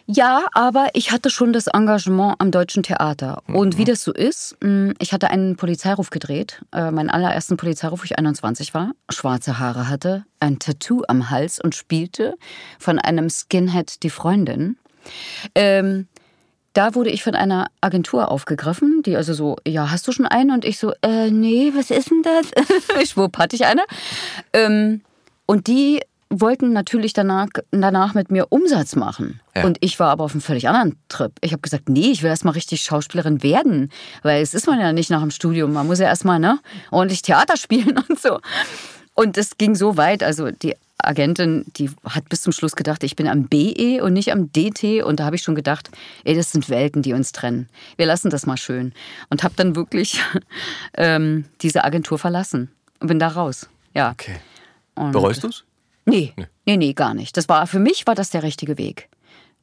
ja, 0.06 0.44
aber 0.52 0.88
ich 0.92 1.12
hatte 1.12 1.30
schon 1.30 1.52
das 1.52 1.66
Engagement 1.66 2.36
am 2.38 2.50
Deutschen 2.50 2.82
Theater. 2.82 3.42
Und 3.46 3.74
mhm. 3.74 3.78
wie 3.78 3.84
das 3.84 4.02
so 4.02 4.12
ist, 4.12 4.56
mm, 4.62 4.90
ich 4.98 5.12
hatte 5.12 5.30
einen 5.30 5.56
Polizeiruf 5.56 6.10
gedreht, 6.10 6.62
äh, 6.72 6.90
meinen 6.90 7.10
allerersten 7.10 7.56
Polizeiruf, 7.56 8.00
wo 8.00 8.04
ich 8.04 8.18
21 8.18 8.74
war, 8.74 8.92
schwarze 9.10 9.58
Haare 9.58 9.88
hatte, 9.88 10.24
ein 10.40 10.58
Tattoo 10.58 11.02
am 11.08 11.30
Hals 11.30 11.58
und 11.60 11.74
spielte 11.74 12.34
von 12.78 12.98
einem 12.98 13.30
Skinhead 13.30 14.02
die 14.02 14.10
Freundin. 14.10 14.76
Ähm, 15.54 16.06
da 16.74 16.94
wurde 16.94 17.10
ich 17.10 17.22
von 17.22 17.34
einer 17.34 17.68
Agentur 17.80 18.30
aufgegriffen, 18.30 19.02
die 19.04 19.16
also 19.16 19.32
so, 19.32 19.56
ja, 19.66 19.90
hast 19.90 20.06
du 20.08 20.12
schon 20.12 20.26
eine? 20.26 20.52
Und 20.52 20.64
ich 20.64 20.78
so, 20.78 20.92
äh, 21.02 21.30
nee, 21.30 21.72
was 21.74 21.90
ist 21.90 22.10
denn 22.10 22.22
das? 22.22 23.08
Schwupp, 23.08 23.38
hatte 23.38 23.56
ich 23.56 23.64
eine. 23.64 23.82
Ähm, 24.52 25.00
und 25.46 25.66
die 25.68 26.00
wollten 26.40 26.72
natürlich 26.72 27.12
danach, 27.12 27.48
danach 27.70 28.14
mit 28.14 28.30
mir 28.30 28.46
Umsatz 28.50 28.96
machen. 28.96 29.40
Ja. 29.54 29.64
Und 29.64 29.78
ich 29.80 29.98
war 30.00 30.10
aber 30.10 30.24
auf 30.24 30.32
einem 30.32 30.40
völlig 30.40 30.68
anderen 30.68 30.96
Trip. 31.08 31.32
Ich 31.40 31.52
habe 31.52 31.62
gesagt, 31.62 31.88
nee, 31.88 32.10
ich 32.10 32.22
will 32.22 32.30
erst 32.30 32.44
mal 32.44 32.52
richtig 32.52 32.82
Schauspielerin 32.82 33.42
werden. 33.42 33.90
Weil 34.22 34.42
es 34.42 34.54
ist 34.54 34.66
man 34.66 34.80
ja 34.80 34.92
nicht 34.92 35.10
nach 35.10 35.20
dem 35.20 35.30
Studium. 35.30 35.72
Man 35.72 35.86
muss 35.86 35.98
ja 35.98 36.06
erst 36.06 36.24
mal 36.24 36.38
ne, 36.38 36.58
ordentlich 36.90 37.22
Theater 37.22 37.56
spielen 37.58 37.96
und 38.08 38.20
so. 38.20 38.40
Und 39.14 39.38
es 39.38 39.56
ging 39.58 39.74
so 39.74 39.96
weit, 39.96 40.22
also 40.22 40.50
die 40.50 40.74
Agentin, 40.98 41.64
die 41.76 41.90
hat 42.04 42.28
bis 42.28 42.42
zum 42.42 42.52
Schluss 42.52 42.76
gedacht, 42.76 43.04
ich 43.04 43.16
bin 43.16 43.28
am 43.28 43.44
BE 43.48 44.02
und 44.02 44.12
nicht 44.12 44.32
am 44.32 44.52
DT. 44.52 45.02
Und 45.04 45.20
da 45.20 45.24
habe 45.24 45.36
ich 45.36 45.42
schon 45.42 45.54
gedacht, 45.54 45.90
ey, 46.24 46.34
das 46.34 46.52
sind 46.52 46.68
Welten, 46.68 47.02
die 47.02 47.12
uns 47.12 47.32
trennen. 47.32 47.68
Wir 47.96 48.06
lassen 48.06 48.30
das 48.30 48.46
mal 48.46 48.56
schön. 48.56 48.92
Und 49.30 49.42
habe 49.42 49.54
dann 49.56 49.76
wirklich 49.76 50.20
ähm, 50.96 51.44
diese 51.60 51.84
Agentur 51.84 52.18
verlassen 52.18 52.70
und 53.00 53.08
bin 53.08 53.18
da 53.18 53.28
raus. 53.28 53.68
Ja. 53.94 54.10
Okay. 54.10 54.36
Und 54.94 55.12
Bereust 55.12 55.42
du 55.42 55.48
es? 55.48 55.64
Nee, 56.06 56.32
nee, 56.36 56.46
nee, 56.66 56.76
nee, 56.76 56.92
gar 56.92 57.14
nicht. 57.14 57.36
Das 57.36 57.48
war, 57.48 57.66
für 57.66 57.78
mich 57.78 58.06
war 58.06 58.14
das 58.14 58.30
der 58.30 58.42
richtige 58.42 58.78
Weg. 58.78 59.08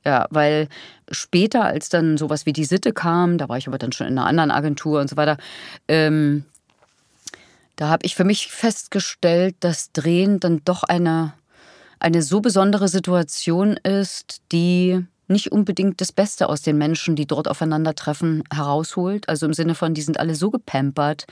Ja, 0.04 0.28
weil 0.32 0.68
später, 1.12 1.64
als 1.64 1.90
dann 1.90 2.18
sowas 2.18 2.46
wie 2.46 2.54
die 2.54 2.66
Sitte 2.66 2.92
kam, 2.92 3.38
da 3.38 3.50
war 3.50 3.58
ich 3.58 3.68
aber 3.68 3.78
dann 3.78 3.92
schon 3.92 4.08
in 4.08 4.18
einer 4.18 4.28
anderen 4.28 4.50
Agentur 4.50 5.00
und 5.00 5.10
so 5.10 5.18
weiter, 5.18 5.38
ähm, 5.88 6.46
da 7.76 7.90
habe 7.90 8.06
ich 8.06 8.16
für 8.16 8.24
mich 8.24 8.48
festgestellt, 8.48 9.56
dass 9.60 9.92
Drehen 9.92 10.40
dann 10.40 10.62
doch 10.66 10.84
eine, 10.84 11.34
eine 12.00 12.22
so 12.24 12.42
besondere 12.42 12.88
Situation 12.88 13.78
ist, 13.78 14.42
die 14.52 15.06
nicht 15.32 15.52
unbedingt 15.52 16.02
das 16.02 16.12
Beste 16.12 16.50
aus 16.50 16.62
den 16.62 16.78
Menschen, 16.78 17.16
die 17.16 17.26
dort 17.26 17.48
aufeinandertreffen, 17.48 18.44
herausholt. 18.54 19.28
Also 19.30 19.46
im 19.46 19.54
Sinne 19.54 19.76
von, 19.76 19.94
die 19.94 20.02
sind 20.02 20.20
alle 20.20 20.36
so 20.36 20.52
gepampert. 20.52 21.26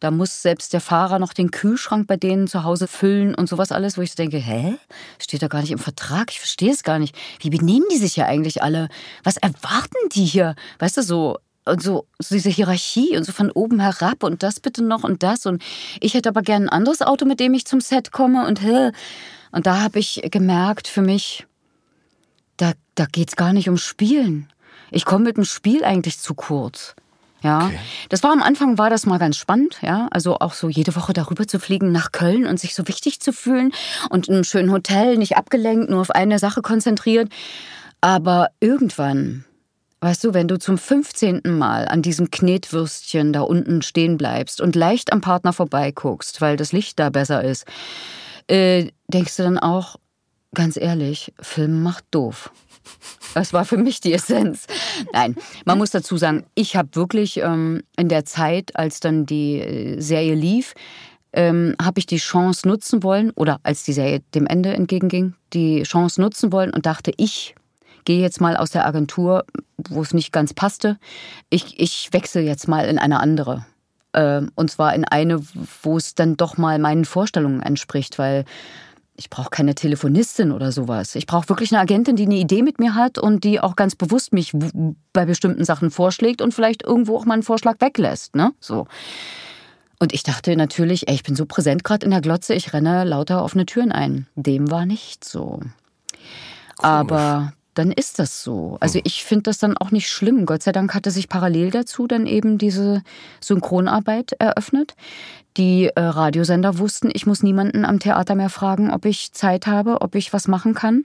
Da 0.00 0.10
muss 0.10 0.42
selbst 0.42 0.72
der 0.72 0.80
Fahrer 0.80 1.18
noch 1.18 1.32
den 1.32 1.50
Kühlschrank 1.50 2.06
bei 2.06 2.16
denen 2.16 2.46
zu 2.46 2.64
Hause 2.64 2.88
füllen 2.88 3.34
und 3.34 3.48
sowas 3.48 3.72
alles, 3.72 3.96
wo 3.96 4.02
ich 4.02 4.10
so 4.10 4.16
denke, 4.16 4.38
hä? 4.38 4.74
Steht 5.18 5.42
da 5.42 5.48
gar 5.48 5.60
nicht 5.60 5.72
im 5.72 5.78
Vertrag? 5.78 6.30
Ich 6.30 6.38
verstehe 6.38 6.72
es 6.72 6.82
gar 6.82 6.98
nicht. 6.98 7.16
Wie 7.40 7.50
benehmen 7.50 7.86
die 7.92 7.98
sich 7.98 8.16
ja 8.16 8.26
eigentlich 8.26 8.62
alle? 8.62 8.88
Was 9.22 9.36
erwarten 9.36 10.08
die 10.12 10.24
hier? 10.24 10.54
Weißt 10.78 10.96
du, 10.96 11.02
so 11.02 11.38
und 11.66 11.82
so, 11.82 12.06
so, 12.18 12.34
diese 12.34 12.50
Hierarchie 12.50 13.16
und 13.16 13.24
so 13.24 13.32
von 13.32 13.50
oben 13.50 13.80
herab 13.80 14.22
und 14.22 14.42
das 14.42 14.60
bitte 14.60 14.84
noch 14.84 15.02
und 15.02 15.22
das 15.22 15.46
und 15.46 15.62
ich 16.00 16.14
hätte 16.14 16.28
aber 16.28 16.42
gern 16.42 16.64
ein 16.64 16.68
anderes 16.68 17.00
Auto, 17.00 17.24
mit 17.24 17.40
dem 17.40 17.54
ich 17.54 17.64
zum 17.64 17.80
Set 17.80 18.12
komme 18.12 18.46
und 18.46 18.60
und 19.52 19.66
da 19.66 19.80
habe 19.80 19.98
ich 19.98 20.20
gemerkt 20.30 20.88
für 20.88 21.02
mich, 21.02 21.46
da, 22.56 22.72
da 22.94 23.06
geht 23.06 23.28
es 23.30 23.36
gar 23.36 23.52
nicht 23.52 23.68
um 23.68 23.76
Spielen. 23.76 24.48
Ich 24.90 25.04
komme 25.04 25.24
mit 25.24 25.36
dem 25.36 25.44
Spiel 25.44 25.84
eigentlich 25.84 26.18
zu 26.18 26.34
kurz. 26.34 26.94
Ja, 27.44 27.66
okay. 27.66 27.78
das 28.08 28.22
war 28.22 28.32
am 28.32 28.42
Anfang 28.42 28.78
war 28.78 28.88
das 28.88 29.04
mal 29.04 29.18
ganz 29.18 29.36
spannend, 29.36 29.76
ja, 29.82 30.08
also 30.10 30.38
auch 30.38 30.54
so 30.54 30.70
jede 30.70 30.96
Woche 30.96 31.12
darüber 31.12 31.46
zu 31.46 31.58
fliegen 31.58 31.92
nach 31.92 32.10
Köln 32.10 32.46
und 32.46 32.58
sich 32.58 32.74
so 32.74 32.88
wichtig 32.88 33.20
zu 33.20 33.34
fühlen 33.34 33.70
und 34.08 34.28
in 34.28 34.34
einem 34.34 34.44
schönen 34.44 34.72
Hotel, 34.72 35.18
nicht 35.18 35.36
abgelenkt, 35.36 35.90
nur 35.90 36.00
auf 36.00 36.10
eine 36.10 36.38
Sache 36.38 36.62
konzentriert. 36.62 37.28
Aber 38.00 38.48
irgendwann, 38.60 39.44
weißt 40.00 40.24
du, 40.24 40.32
wenn 40.32 40.48
du 40.48 40.58
zum 40.58 40.78
15. 40.78 41.42
Mal 41.44 41.86
an 41.86 42.00
diesem 42.00 42.30
Knetwürstchen 42.30 43.34
da 43.34 43.42
unten 43.42 43.82
stehen 43.82 44.16
bleibst 44.16 44.62
und 44.62 44.74
leicht 44.74 45.12
am 45.12 45.20
Partner 45.20 45.52
vorbeiguckst, 45.52 46.40
weil 46.40 46.56
das 46.56 46.72
Licht 46.72 46.98
da 46.98 47.10
besser 47.10 47.44
ist, 47.44 47.66
äh, 48.46 48.88
denkst 49.08 49.36
du 49.36 49.42
dann 49.42 49.58
auch, 49.58 49.96
ganz 50.54 50.76
ehrlich, 50.76 51.32
Film 51.40 51.82
macht 51.82 52.04
doof. 52.10 52.50
Das 53.34 53.52
war 53.52 53.64
für 53.64 53.76
mich 53.76 54.00
die 54.00 54.12
Essenz. 54.12 54.66
Nein, 55.12 55.36
man 55.64 55.78
muss 55.78 55.90
dazu 55.90 56.16
sagen, 56.16 56.44
ich 56.54 56.76
habe 56.76 56.90
wirklich 56.94 57.38
ähm, 57.38 57.82
in 57.96 58.08
der 58.08 58.24
Zeit, 58.24 58.76
als 58.76 59.00
dann 59.00 59.26
die 59.26 59.60
äh, 59.60 60.00
Serie 60.00 60.34
lief, 60.34 60.74
ähm, 61.32 61.74
habe 61.82 61.98
ich 61.98 62.06
die 62.06 62.18
Chance 62.18 62.68
nutzen 62.68 63.02
wollen, 63.02 63.30
oder 63.30 63.58
als 63.62 63.82
die 63.82 63.92
Serie 63.92 64.20
dem 64.34 64.46
Ende 64.46 64.72
entgegenging, 64.72 65.34
die 65.52 65.82
Chance 65.82 66.20
nutzen 66.20 66.52
wollen 66.52 66.72
und 66.72 66.86
dachte, 66.86 67.12
ich 67.16 67.54
gehe 68.04 68.20
jetzt 68.20 68.40
mal 68.40 68.56
aus 68.56 68.70
der 68.70 68.86
Agentur, 68.86 69.44
wo 69.88 70.02
es 70.02 70.14
nicht 70.14 70.32
ganz 70.32 70.54
passte. 70.54 70.98
Ich, 71.50 71.80
ich 71.80 72.12
wechsle 72.12 72.42
jetzt 72.42 72.68
mal 72.68 72.86
in 72.86 72.98
eine 72.98 73.18
andere. 73.18 73.66
Ähm, 74.12 74.52
und 74.54 74.70
zwar 74.70 74.94
in 74.94 75.04
eine, 75.04 75.40
wo 75.82 75.96
es 75.96 76.14
dann 76.14 76.36
doch 76.36 76.56
mal 76.56 76.78
meinen 76.78 77.04
Vorstellungen 77.04 77.62
entspricht, 77.62 78.18
weil 78.18 78.44
ich 79.16 79.30
brauche 79.30 79.50
keine 79.50 79.74
Telefonistin 79.74 80.50
oder 80.50 80.72
sowas. 80.72 81.14
Ich 81.14 81.26
brauche 81.26 81.48
wirklich 81.48 81.72
eine 81.72 81.80
Agentin, 81.80 82.16
die 82.16 82.24
eine 82.24 82.36
Idee 82.36 82.62
mit 82.62 82.80
mir 82.80 82.94
hat 82.94 83.18
und 83.18 83.44
die 83.44 83.60
auch 83.60 83.76
ganz 83.76 83.94
bewusst 83.94 84.32
mich 84.32 84.52
bei 85.12 85.24
bestimmten 85.24 85.64
Sachen 85.64 85.90
vorschlägt 85.90 86.42
und 86.42 86.52
vielleicht 86.52 86.82
irgendwo 86.82 87.16
auch 87.16 87.24
mal 87.24 87.34
einen 87.34 87.42
Vorschlag 87.42 87.76
weglässt. 87.80 88.34
Ne? 88.34 88.52
So. 88.58 88.86
Und 90.00 90.12
ich 90.12 90.24
dachte 90.24 90.56
natürlich, 90.56 91.06
ey, 91.06 91.14
ich 91.14 91.22
bin 91.22 91.36
so 91.36 91.46
präsent 91.46 91.84
gerade 91.84 92.04
in 92.04 92.10
der 92.10 92.20
Glotze, 92.20 92.54
ich 92.54 92.72
renne 92.72 93.04
lauter 93.04 93.44
offene 93.44 93.66
Türen 93.66 93.92
ein. 93.92 94.26
Dem 94.34 94.70
war 94.70 94.84
nicht 94.84 95.24
so. 95.24 95.60
Komisch. 96.76 96.82
Aber 96.82 97.52
dann 97.74 97.92
ist 97.92 98.18
das 98.18 98.42
so. 98.42 98.76
Also 98.80 98.96
hm. 98.96 99.02
ich 99.04 99.24
finde 99.24 99.44
das 99.44 99.58
dann 99.58 99.76
auch 99.76 99.90
nicht 99.90 100.08
schlimm. 100.08 100.46
Gott 100.46 100.62
sei 100.62 100.72
Dank 100.72 100.94
hatte 100.94 101.10
sich 101.10 101.28
parallel 101.28 101.70
dazu 101.70 102.06
dann 102.06 102.26
eben 102.26 102.58
diese 102.58 103.02
Synchronarbeit 103.40 104.32
eröffnet. 104.38 104.94
Die 105.56 105.86
äh, 105.86 106.00
Radiosender 106.00 106.78
wussten, 106.78 107.10
ich 107.12 107.26
muss 107.26 107.42
niemanden 107.42 107.84
am 107.84 108.00
Theater 108.00 108.34
mehr 108.34 108.50
fragen, 108.50 108.90
ob 108.90 109.04
ich 109.04 109.32
Zeit 109.32 109.66
habe, 109.66 110.00
ob 110.00 110.14
ich 110.14 110.32
was 110.32 110.48
machen 110.48 110.74
kann. 110.74 111.04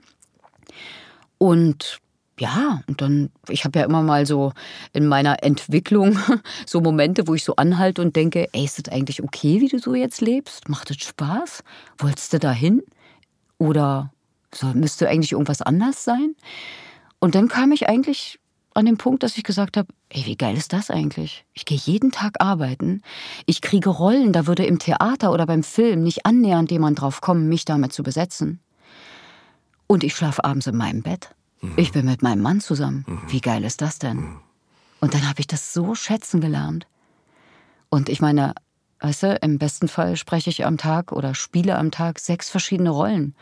Und 1.38 2.00
ja, 2.40 2.82
und 2.88 3.02
dann, 3.02 3.32
ich 3.50 3.66
habe 3.66 3.80
ja 3.80 3.86
immer 3.86 4.02
mal 4.02 4.26
so 4.26 4.54
in 4.94 5.08
meiner 5.08 5.44
Entwicklung 5.44 6.18
so 6.66 6.82
Momente, 6.82 7.28
wo 7.28 7.36
ich 7.36 7.44
so 7.44 7.56
anhalte 7.58 8.02
und 8.02 8.16
denke, 8.16 8.48
ey, 8.54 8.64
ist 8.64 8.80
das 8.80 8.94
eigentlich 8.94 9.22
okay, 9.22 9.60
wie 9.60 9.68
du 9.68 9.78
so 9.78 9.94
jetzt 9.94 10.22
lebst? 10.22 10.70
Macht 10.70 10.90
das 10.90 10.98
Spaß? 10.98 11.64
Wolltest 11.98 12.34
du 12.34 12.40
da 12.40 12.52
hin? 12.52 12.82
Oder 13.58 14.14
so, 14.56 14.68
müsste 14.68 15.10
eigentlich 15.10 15.34
irgendwas 15.34 15.62
anders 15.62 16.04
sein? 16.04 16.36
Und 17.20 17.36
dann 17.36 17.50
kam 17.50 17.72
ich 17.74 17.90
eigentlich 17.90 18.40
an 18.80 18.86
dem 18.86 18.98
Punkt, 18.98 19.24
dass 19.24 19.38
ich 19.38 19.44
gesagt 19.44 19.78
habe, 19.78 19.88
ey, 20.10 20.26
wie 20.26 20.36
geil 20.36 20.58
ist 20.58 20.74
das 20.74 20.90
eigentlich? 20.90 21.46
Ich 21.54 21.66
gehe 21.66 21.78
jeden 21.78 22.12
Tag 22.12 22.42
arbeiten, 22.42 23.04
ich 23.46 23.62
kriege 23.62 23.90
Rollen, 23.90 24.34
da 24.34 24.48
würde 24.48 24.66
im 24.66 24.80
Theater 24.80 25.32
oder 25.32 25.46
beim 25.46 25.64
Film 25.64 26.02
nicht 26.02 26.26
annähernd 26.26 26.72
jemand 26.72 27.02
drauf 27.02 27.22
kommen, 27.22 27.48
mich 27.48 27.66
damit 27.66 27.94
zu 27.94 28.04
besetzen. 28.04 28.60
Und 29.86 30.04
ich 30.04 30.16
schlafe 30.16 30.44
abends 30.44 30.68
in 30.68 30.78
meinem 30.78 31.02
Bett. 31.02 31.36
Mhm. 31.62 31.74
Ich 31.76 31.92
bin 31.92 32.06
mit 32.06 32.22
meinem 32.22 32.42
Mann 32.42 32.62
zusammen. 32.62 33.06
Mhm. 33.08 33.22
Wie 33.28 33.42
geil 33.42 33.64
ist 33.64 33.82
das 33.82 34.00
denn? 34.00 34.18
Mhm. 34.18 34.40
Und 35.02 35.14
dann 35.14 35.28
habe 35.28 35.40
ich 35.40 35.48
das 35.48 35.74
so 35.74 35.96
schätzen 35.96 36.42
gelernt. 36.42 36.88
Und 37.90 38.10
ich 38.10 38.22
meine, 38.22 38.54
weißt 39.00 39.24
du, 39.24 39.36
im 39.42 39.58
besten 39.58 39.88
Fall 39.88 40.16
spreche 40.16 40.50
ich 40.50 40.66
am 40.66 40.78
Tag 40.78 41.12
oder 41.12 41.36
spiele 41.36 41.78
am 41.78 41.92
Tag 41.92 42.20
sechs 42.20 42.50
verschiedene 42.50 42.92
Rollen. 42.92 43.36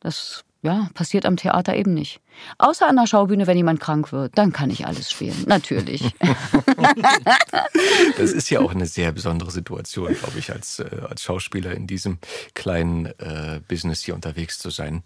Das 0.00 0.44
ja, 0.62 0.90
passiert 0.92 1.24
am 1.24 1.36
Theater 1.36 1.74
eben 1.74 1.94
nicht. 1.94 2.20
Außer 2.58 2.86
an 2.86 2.96
der 2.96 3.06
Schaubühne, 3.06 3.46
wenn 3.46 3.56
jemand 3.56 3.80
krank 3.80 4.12
wird, 4.12 4.36
dann 4.36 4.52
kann 4.52 4.68
ich 4.68 4.86
alles 4.86 5.10
spielen. 5.10 5.44
Natürlich. 5.46 6.02
das 8.18 8.32
ist 8.32 8.50
ja 8.50 8.60
auch 8.60 8.72
eine 8.72 8.84
sehr 8.84 9.10
besondere 9.12 9.50
Situation, 9.50 10.14
glaube 10.14 10.38
ich, 10.38 10.52
als, 10.52 10.80
äh, 10.80 10.90
als 11.08 11.22
Schauspieler 11.22 11.72
in 11.72 11.86
diesem 11.86 12.18
kleinen 12.52 13.06
äh, 13.06 13.60
Business 13.68 14.02
hier 14.02 14.14
unterwegs 14.14 14.58
zu 14.58 14.68
sein. 14.68 15.02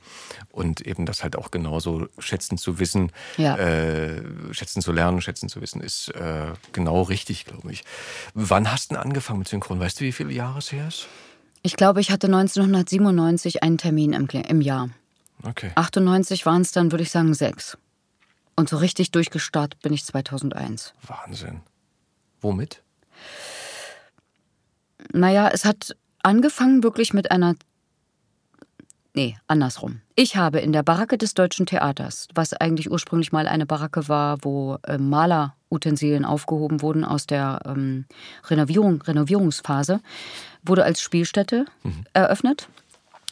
Und 0.50 0.80
eben 0.80 1.06
das 1.06 1.22
halt 1.22 1.36
auch 1.36 1.52
genauso 1.52 2.08
schätzen 2.18 2.58
zu 2.58 2.80
wissen, 2.80 3.12
ja. 3.36 3.56
äh, 3.56 4.22
schätzen 4.50 4.82
zu 4.82 4.90
lernen, 4.90 5.20
schätzen 5.20 5.48
zu 5.48 5.60
wissen, 5.60 5.80
ist 5.80 6.08
äh, 6.16 6.52
genau 6.72 7.02
richtig, 7.02 7.44
glaube 7.44 7.70
ich. 7.70 7.84
Wann 8.34 8.72
hast 8.72 8.90
du 8.90 8.94
denn 8.94 9.02
angefangen 9.04 9.38
mit 9.38 9.48
Synchron? 9.48 9.78
Weißt 9.78 10.00
du, 10.00 10.04
wie 10.04 10.12
viele 10.12 10.32
Jahre 10.32 10.58
es 10.58 10.72
her 10.72 10.88
ist? 10.88 11.06
Ich 11.62 11.76
glaube, 11.76 12.00
ich 12.00 12.10
hatte 12.10 12.26
1997 12.26 13.62
einen 13.62 13.78
Termin 13.78 14.12
im, 14.12 14.28
im 14.28 14.60
Jahr. 14.60 14.90
Okay. 15.44 15.70
98 15.74 16.46
waren 16.46 16.62
es 16.62 16.72
dann, 16.72 16.90
würde 16.90 17.02
ich 17.02 17.10
sagen, 17.10 17.34
sechs. 17.34 17.76
Und 18.56 18.68
so 18.68 18.76
richtig 18.76 19.10
durchgestartet 19.10 19.80
bin 19.82 19.92
ich 19.92 20.04
2001. 20.04 20.94
Wahnsinn. 21.06 21.60
Womit? 22.40 22.82
Naja, 25.12 25.48
es 25.52 25.64
hat 25.64 25.96
angefangen 26.22 26.82
wirklich 26.82 27.12
mit 27.12 27.30
einer. 27.30 27.54
Nee, 29.16 29.36
andersrum. 29.46 30.00
Ich 30.16 30.36
habe 30.36 30.58
in 30.58 30.72
der 30.72 30.82
Baracke 30.82 31.18
des 31.18 31.34
Deutschen 31.34 31.66
Theaters, 31.66 32.26
was 32.34 32.52
eigentlich 32.52 32.90
ursprünglich 32.90 33.30
mal 33.30 33.46
eine 33.46 33.66
Baracke 33.66 34.08
war, 34.08 34.38
wo 34.42 34.78
äh, 34.86 34.98
Malerutensilien 34.98 36.24
aufgehoben 36.24 36.82
wurden 36.82 37.04
aus 37.04 37.26
der 37.26 37.60
ähm, 37.64 38.06
Renovierung, 38.46 39.02
Renovierungsphase, 39.02 40.00
wurde 40.64 40.84
als 40.84 41.00
Spielstätte 41.00 41.66
mhm. 41.84 42.04
eröffnet. 42.12 42.68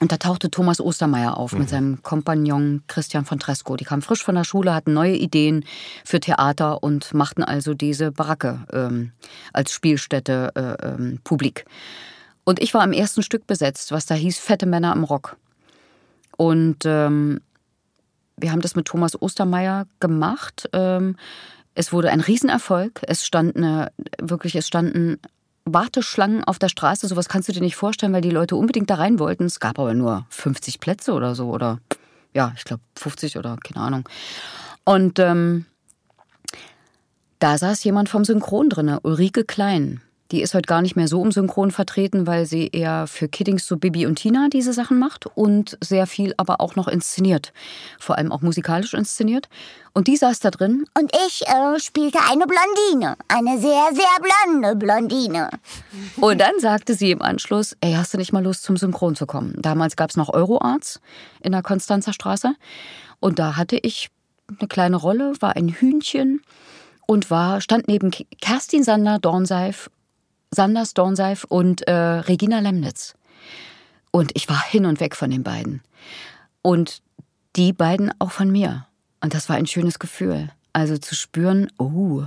Und 0.02 0.10
da 0.10 0.16
tauchte 0.16 0.50
Thomas 0.50 0.80
Ostermeier 0.80 1.36
auf 1.36 1.52
mhm. 1.52 1.60
mit 1.60 1.68
seinem 1.68 2.02
Kompagnon 2.02 2.82
Christian 2.88 3.24
von 3.24 3.38
Tresco. 3.38 3.76
Die 3.76 3.84
kamen 3.84 4.02
frisch 4.02 4.24
von 4.24 4.34
der 4.34 4.42
Schule, 4.42 4.74
hatten 4.74 4.92
neue 4.92 5.14
Ideen 5.14 5.64
für 6.04 6.18
Theater 6.18 6.82
und 6.82 7.14
machten 7.14 7.44
also 7.44 7.72
diese 7.72 8.10
Baracke 8.10 8.66
ähm, 8.72 9.12
als 9.52 9.70
Spielstätte 9.70 10.50
äh, 10.56 10.88
ähm, 10.88 11.20
publik. 11.22 11.66
Und 12.42 12.60
ich 12.60 12.74
war 12.74 12.82
am 12.82 12.92
ersten 12.92 13.22
Stück 13.22 13.46
besetzt, 13.46 13.92
was 13.92 14.04
da 14.04 14.16
hieß 14.16 14.40
Fette 14.40 14.66
Männer 14.66 14.92
im 14.92 15.04
Rock. 15.04 15.36
Und 16.36 16.78
ähm, 16.84 17.40
wir 18.36 18.50
haben 18.50 18.60
das 18.60 18.74
mit 18.74 18.86
Thomas 18.86 19.22
Ostermeier 19.22 19.86
gemacht. 20.00 20.68
Ähm, 20.72 21.14
es 21.76 21.92
wurde 21.92 22.10
ein 22.10 22.18
Riesenerfolg. 22.18 23.02
Es 23.06 23.24
stand 23.24 23.54
eine, 23.54 23.92
wirklich, 24.20 24.56
es 24.56 24.66
standen 24.66 25.20
Warteschlangen 25.64 26.44
auf 26.44 26.58
der 26.58 26.68
Straße, 26.68 27.06
sowas 27.06 27.28
kannst 27.28 27.48
du 27.48 27.52
dir 27.52 27.60
nicht 27.60 27.76
vorstellen, 27.76 28.12
weil 28.12 28.20
die 28.20 28.30
Leute 28.30 28.56
unbedingt 28.56 28.90
da 28.90 28.96
rein 28.96 29.18
wollten. 29.18 29.44
Es 29.44 29.60
gab 29.60 29.78
aber 29.78 29.94
nur 29.94 30.26
50 30.30 30.80
Plätze 30.80 31.12
oder 31.12 31.34
so 31.34 31.50
oder 31.50 31.78
ja, 32.34 32.52
ich 32.56 32.64
glaube 32.64 32.82
50 32.96 33.38
oder 33.38 33.56
keine 33.62 33.84
Ahnung. 33.84 34.08
Und 34.84 35.18
ähm, 35.18 35.66
da 37.38 37.58
saß 37.58 37.84
jemand 37.84 38.08
vom 38.08 38.24
Synchron 38.24 38.68
drin, 38.68 38.98
Ulrike 39.02 39.44
Klein. 39.44 40.00
Die 40.32 40.40
ist 40.40 40.54
heute 40.54 40.66
gar 40.66 40.80
nicht 40.80 40.96
mehr 40.96 41.08
so 41.08 41.22
im 41.22 41.30
Synchron 41.30 41.70
vertreten, 41.70 42.26
weil 42.26 42.46
sie 42.46 42.68
eher 42.68 43.06
für 43.06 43.28
Kiddings 43.28 43.66
zu 43.66 43.78
Bibi 43.78 44.06
und 44.06 44.16
Tina 44.16 44.48
diese 44.50 44.72
Sachen 44.72 44.98
macht 44.98 45.26
und 45.26 45.76
sehr 45.82 46.06
viel 46.06 46.32
aber 46.38 46.62
auch 46.62 46.74
noch 46.74 46.88
inszeniert. 46.88 47.52
Vor 48.00 48.16
allem 48.16 48.32
auch 48.32 48.40
musikalisch 48.40 48.94
inszeniert. 48.94 49.50
Und 49.92 50.08
die 50.08 50.16
saß 50.16 50.40
da 50.40 50.50
drin. 50.50 50.86
Und 50.98 51.14
ich 51.26 51.42
äh, 51.46 51.78
spielte 51.78 52.18
eine 52.30 52.46
Blondine. 52.46 53.18
Eine 53.28 53.60
sehr, 53.60 53.90
sehr 53.92 54.48
blonde 54.48 54.74
Blondine. 54.74 55.50
Und 56.16 56.40
dann 56.40 56.58
sagte 56.60 56.94
sie 56.94 57.10
im 57.10 57.20
Anschluss, 57.20 57.76
ey, 57.82 57.92
hast 57.92 58.14
du 58.14 58.18
nicht 58.18 58.32
mal 58.32 58.42
Lust 58.42 58.62
zum 58.62 58.78
Synchron 58.78 59.14
zu 59.14 59.26
kommen? 59.26 59.54
Damals 59.58 59.96
gab 59.96 60.08
es 60.08 60.16
noch 60.16 60.30
Euroarts 60.30 61.02
in 61.42 61.52
der 61.52 61.62
Konstanzer 61.62 62.14
Straße. 62.14 62.54
Und 63.20 63.38
da 63.38 63.56
hatte 63.56 63.76
ich 63.76 64.08
eine 64.48 64.66
kleine 64.66 64.96
Rolle, 64.96 65.34
war 65.40 65.56
ein 65.56 65.68
Hühnchen 65.68 66.40
und 67.04 67.30
war, 67.30 67.60
stand 67.60 67.86
neben 67.86 68.10
Kerstin 68.40 68.82
Sander 68.82 69.18
Dornseif 69.18 69.90
Sanders 70.54 70.94
Dornseif 70.94 71.44
und 71.44 71.86
äh, 71.88 71.92
Regina 71.92 72.60
Lemnitz. 72.60 73.14
Und 74.10 74.32
ich 74.34 74.48
war 74.48 74.62
hin 74.62 74.86
und 74.86 75.00
weg 75.00 75.16
von 75.16 75.30
den 75.30 75.42
beiden. 75.42 75.82
Und 76.60 77.02
die 77.56 77.72
beiden 77.72 78.12
auch 78.18 78.30
von 78.30 78.50
mir. 78.50 78.86
Und 79.20 79.34
das 79.34 79.48
war 79.48 79.56
ein 79.56 79.66
schönes 79.66 79.98
Gefühl. 79.98 80.50
Also 80.72 80.98
zu 80.98 81.14
spüren, 81.14 81.70
oh, 81.78 82.24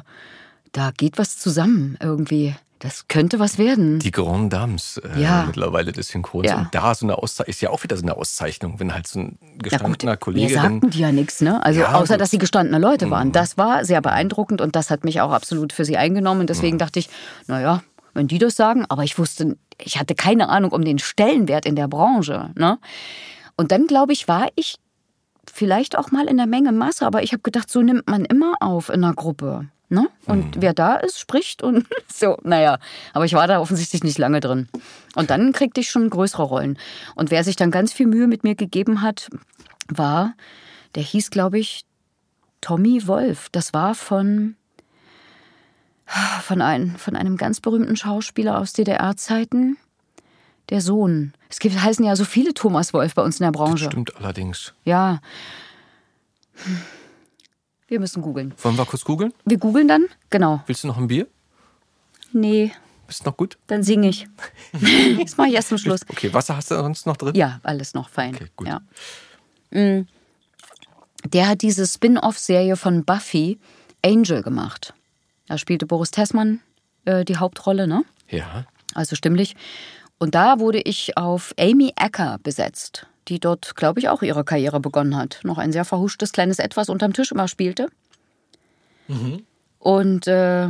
da 0.71 0.91
geht 0.91 1.17
was 1.17 1.38
zusammen 1.38 1.97
irgendwie. 2.01 2.55
Das 2.80 3.07
könnte 3.07 3.39
was 3.39 3.57
werden. 3.57 3.99
Die 3.99 4.11
Grand 4.11 4.51
Dames 4.51 4.97
äh, 4.97 5.21
ja. 5.21 5.45
mittlerweile 5.45 5.91
des 5.91 6.09
Synchrons. 6.09 6.47
Ja. 6.47 6.57
Und 6.57 6.76
da 6.76 6.93
so 6.93 7.05
eine 7.05 7.17
Auszeichnung 7.17 7.49
ist 7.49 7.61
ja 7.61 7.69
auch 7.69 7.84
wieder 7.84 7.95
so 7.95 8.03
eine 8.03 8.17
Auszeichnung, 8.17 8.80
wenn 8.80 8.93
halt 8.93 9.07
so 9.07 9.19
ein 9.19 9.39
gestandener 9.57 10.13
ja, 10.13 10.17
Kollege. 10.17 10.53
Mir 10.53 10.61
sagten 10.61 10.89
die 10.89 10.99
ja 10.99 11.11
nichts, 11.11 11.41
ne? 11.41 11.63
Also 11.63 11.80
ja, 11.80 11.93
außer, 11.93 12.15
gut. 12.15 12.21
dass 12.21 12.32
sie 12.32 12.38
gestandene 12.38 12.78
Leute 12.78 13.09
waren. 13.09 13.30
Mhm. 13.30 13.34
Das 13.34 13.57
war 13.57 13.86
sehr 13.86 14.01
beeindruckend 14.01 14.61
und 14.61 14.76
das 14.76 14.89
hat 14.89 15.05
mich 15.05 15.21
auch 15.21 15.32
absolut 15.32 15.73
für 15.73 15.86
sie 15.86 15.97
eingenommen. 15.97 16.41
Und 16.41 16.49
deswegen 16.49 16.76
mhm. 16.76 16.80
dachte 16.80 16.99
ich, 16.99 17.09
naja, 17.47 17.82
wenn 18.16 18.28
die 18.28 18.39
das 18.39 18.55
sagen, 18.55 18.86
aber 18.89 19.03
ich 19.03 19.20
wusste, 19.20 19.57
ich 19.78 19.99
hatte 19.99 20.16
keine 20.16 20.49
Ahnung 20.49 20.72
um 20.72 20.84
den 20.84 20.99
Stellenwert 20.99 21.66
in 21.66 21.76
der 21.76 21.88
Branche. 21.88 22.51
Ne? 22.55 22.80
Und 23.55 23.72
dann, 23.72 23.88
glaube 23.88 24.13
ich, 24.13 24.28
war 24.28 24.47
ich 24.55 24.78
vielleicht 25.51 25.97
auch 25.97 26.11
mal 26.11 26.28
in 26.28 26.38
der 26.38 26.47
Menge 26.47 26.72
Masse, 26.72 27.05
aber 27.05 27.22
ich 27.22 27.32
habe 27.32 27.43
gedacht, 27.43 27.70
so 27.70 27.82
nimmt 27.82 28.09
man 28.09 28.26
immer 28.26 28.55
auf 28.61 28.89
in 28.89 29.03
einer 29.03 29.13
Gruppe. 29.13 29.68
Ne? 29.89 30.07
Und 30.26 30.55
mhm. 30.55 30.61
wer 30.61 30.74
da 30.74 30.95
ist, 30.95 31.20
spricht 31.20 31.61
und 31.61 31.86
so, 32.11 32.38
naja. 32.43 32.80
Aber 33.13 33.26
ich 33.26 33.34
war 33.34 33.47
da 33.47 33.59
offensichtlich 33.59 34.03
nicht 34.03 34.18
lange 34.18 34.39
drin. 34.39 34.68
Und 35.13 35.30
dann 35.30 35.51
kriegte 35.51 35.82
ich 35.82 35.89
schon 35.89 36.09
größere 36.09 36.43
Rollen. 36.43 36.80
Und 37.16 37.32
wer 37.32 37.43
sich 37.43 37.55
dann 37.55 37.70
ganz 37.70 37.93
viel 37.93 38.07
Mühe 38.07 38.28
mit 38.28 38.43
mir 38.43 38.55
gegeben 38.55 39.01
hat, 39.01 39.30
war, 39.88 40.34
der 40.95 41.03
hieß, 41.03 41.30
glaube 41.30 41.59
ich, 41.59 41.86
Tommy 42.61 43.05
Wolf. 43.07 43.49
Das 43.51 43.74
war 43.74 43.93
von 43.93 44.55
von, 46.41 46.62
ein, 46.62 46.95
von 46.97 47.16
einem 47.16 47.38
ganz 47.38 47.60
berühmten 47.60 47.95
Schauspieler 47.95 48.60
aus 48.60 48.74
DDR-Zeiten. 48.74 49.78
Der 50.70 50.82
Sohn. 50.82 51.34
Es 51.49 51.60
gibt, 51.60 51.80
heißen 51.80 52.03
ja 52.03 52.16
so 52.16 52.26
viele 52.26 52.53
Thomas 52.53 52.93
Wolf 52.93 53.14
bei 53.14 53.22
uns 53.22 53.39
in 53.39 53.43
der 53.43 53.51
Branche. 53.51 53.86
Das 53.86 53.93
stimmt 53.93 54.16
allerdings. 54.18 54.74
Ja. 54.84 55.22
Wir 57.88 57.99
müssen 57.99 58.24
googeln. 58.24 58.53
Wollen 58.62 58.78
wir 58.78 58.86
kurz 58.86 59.03
googeln? 59.03 59.34
Wir 59.45 59.58
googeln 59.58 59.88
dann, 59.88 60.06
genau. 60.32 60.64
Willst 60.66 60.84
du 60.84 60.88
noch 60.88 60.97
ein 60.97 61.08
Bier? 61.08 61.28
Nee. 62.34 62.72
Bist 63.06 63.26
noch 63.26 63.38
gut? 63.38 63.58
Dann 63.68 63.84
singe 63.84 64.10
ich. 64.10 64.28
das 65.20 65.38
mache 65.38 65.49
ich 65.49 65.53
erst 65.53 65.70
zum 65.70 65.78
Schluss. 65.78 66.01
Okay, 66.10 66.34
Wasser 66.34 66.58
hast 66.58 66.72
du 66.72 66.76
sonst 66.76 67.06
noch 67.06 67.18
drin? 67.18 67.36
Ja, 67.36 67.60
alles 67.62 67.93
noch 67.93 68.10
fein. 68.10 68.34
Okay, 68.34 68.47
gut. 68.56 68.68
Ja. 68.68 68.82
Mm. 69.70 70.08
Der 71.26 71.47
hat 71.47 71.62
diese 71.62 71.86
Spin-off-Serie 71.86 72.76
von 72.76 73.06
Buffy 73.06 73.60
Angel 74.03 74.41
gemacht. 74.41 74.93
Da 75.47 75.57
spielte 75.57 75.85
Boris 75.85 76.11
Tessmann 76.11 76.61
äh, 77.05 77.25
die 77.25 77.37
Hauptrolle, 77.37 77.87
ne? 77.87 78.03
Ja. 78.29 78.65
Also 78.93 79.15
stimmlich. 79.15 79.55
Und 80.17 80.35
da 80.35 80.59
wurde 80.59 80.79
ich 80.79 81.17
auf 81.17 81.53
Amy 81.59 81.93
Acker 81.95 82.37
besetzt, 82.41 83.07
die 83.27 83.39
dort, 83.39 83.75
glaube 83.75 83.99
ich, 83.99 84.09
auch 84.09 84.21
ihre 84.21 84.43
Karriere 84.43 84.79
begonnen 84.79 85.15
hat. 85.15 85.39
Noch 85.43 85.57
ein 85.57 85.71
sehr 85.71 85.85
verhuschtes 85.85 86.31
kleines 86.31 86.59
Etwas 86.59 86.89
unterm 86.89 87.13
Tisch 87.13 87.31
immer 87.31 87.47
spielte. 87.47 87.89
Mhm. 89.07 89.43
Und, 89.79 90.27
äh, 90.27 90.69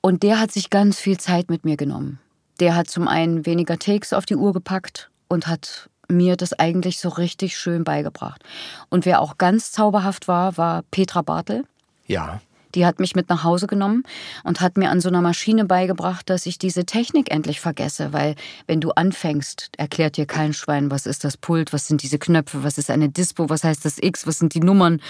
und 0.00 0.22
der 0.22 0.40
hat 0.40 0.50
sich 0.50 0.70
ganz 0.70 0.98
viel 0.98 1.18
Zeit 1.18 1.50
mit 1.50 1.64
mir 1.64 1.76
genommen. 1.76 2.18
Der 2.60 2.74
hat 2.74 2.88
zum 2.88 3.08
einen 3.08 3.46
weniger 3.46 3.78
Takes 3.78 4.12
auf 4.12 4.26
die 4.26 4.36
Uhr 4.36 4.52
gepackt 4.52 5.10
und 5.28 5.46
hat 5.46 5.88
mir 6.08 6.36
das 6.36 6.52
eigentlich 6.52 6.98
so 6.98 7.08
richtig 7.08 7.56
schön 7.56 7.84
beigebracht. 7.84 8.42
Und 8.90 9.06
wer 9.06 9.20
auch 9.20 9.38
ganz 9.38 9.72
zauberhaft 9.72 10.28
war, 10.28 10.56
war 10.58 10.82
Petra 10.90 11.22
Bartel. 11.22 11.64
Ja. 12.06 12.40
Die 12.74 12.86
hat 12.86 13.00
mich 13.00 13.14
mit 13.14 13.28
nach 13.28 13.44
Hause 13.44 13.66
genommen 13.66 14.04
und 14.44 14.60
hat 14.60 14.76
mir 14.76 14.90
an 14.90 15.00
so 15.00 15.08
einer 15.08 15.20
Maschine 15.20 15.64
beigebracht, 15.64 16.28
dass 16.30 16.46
ich 16.46 16.58
diese 16.58 16.84
Technik 16.84 17.30
endlich 17.30 17.60
vergesse, 17.60 18.12
weil 18.12 18.34
wenn 18.66 18.80
du 18.80 18.90
anfängst, 18.92 19.70
erklärt 19.76 20.16
dir 20.16 20.26
kein 20.26 20.52
Schwein, 20.52 20.90
was 20.90 21.06
ist 21.06 21.24
das 21.24 21.36
Pult, 21.36 21.72
was 21.72 21.86
sind 21.86 22.02
diese 22.02 22.18
Knöpfe, 22.18 22.64
was 22.64 22.78
ist 22.78 22.90
eine 22.90 23.08
Dispo, 23.08 23.48
was 23.48 23.64
heißt 23.64 23.84
das 23.84 23.98
X, 24.00 24.26
was 24.26 24.38
sind 24.38 24.54
die 24.54 24.60
Nummern, 24.60 25.00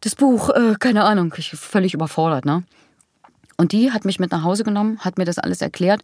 das 0.00 0.14
Buch, 0.14 0.50
äh, 0.50 0.74
keine 0.78 1.04
Ahnung, 1.04 1.34
ich 1.36 1.50
bin 1.50 1.58
völlig 1.58 1.94
überfordert, 1.94 2.44
ne? 2.44 2.64
Und 3.56 3.72
die 3.72 3.92
hat 3.92 4.04
mich 4.04 4.18
mit 4.18 4.32
nach 4.32 4.42
Hause 4.42 4.64
genommen, 4.64 4.98
hat 5.00 5.18
mir 5.18 5.24
das 5.24 5.38
alles 5.38 5.60
erklärt 5.60 6.02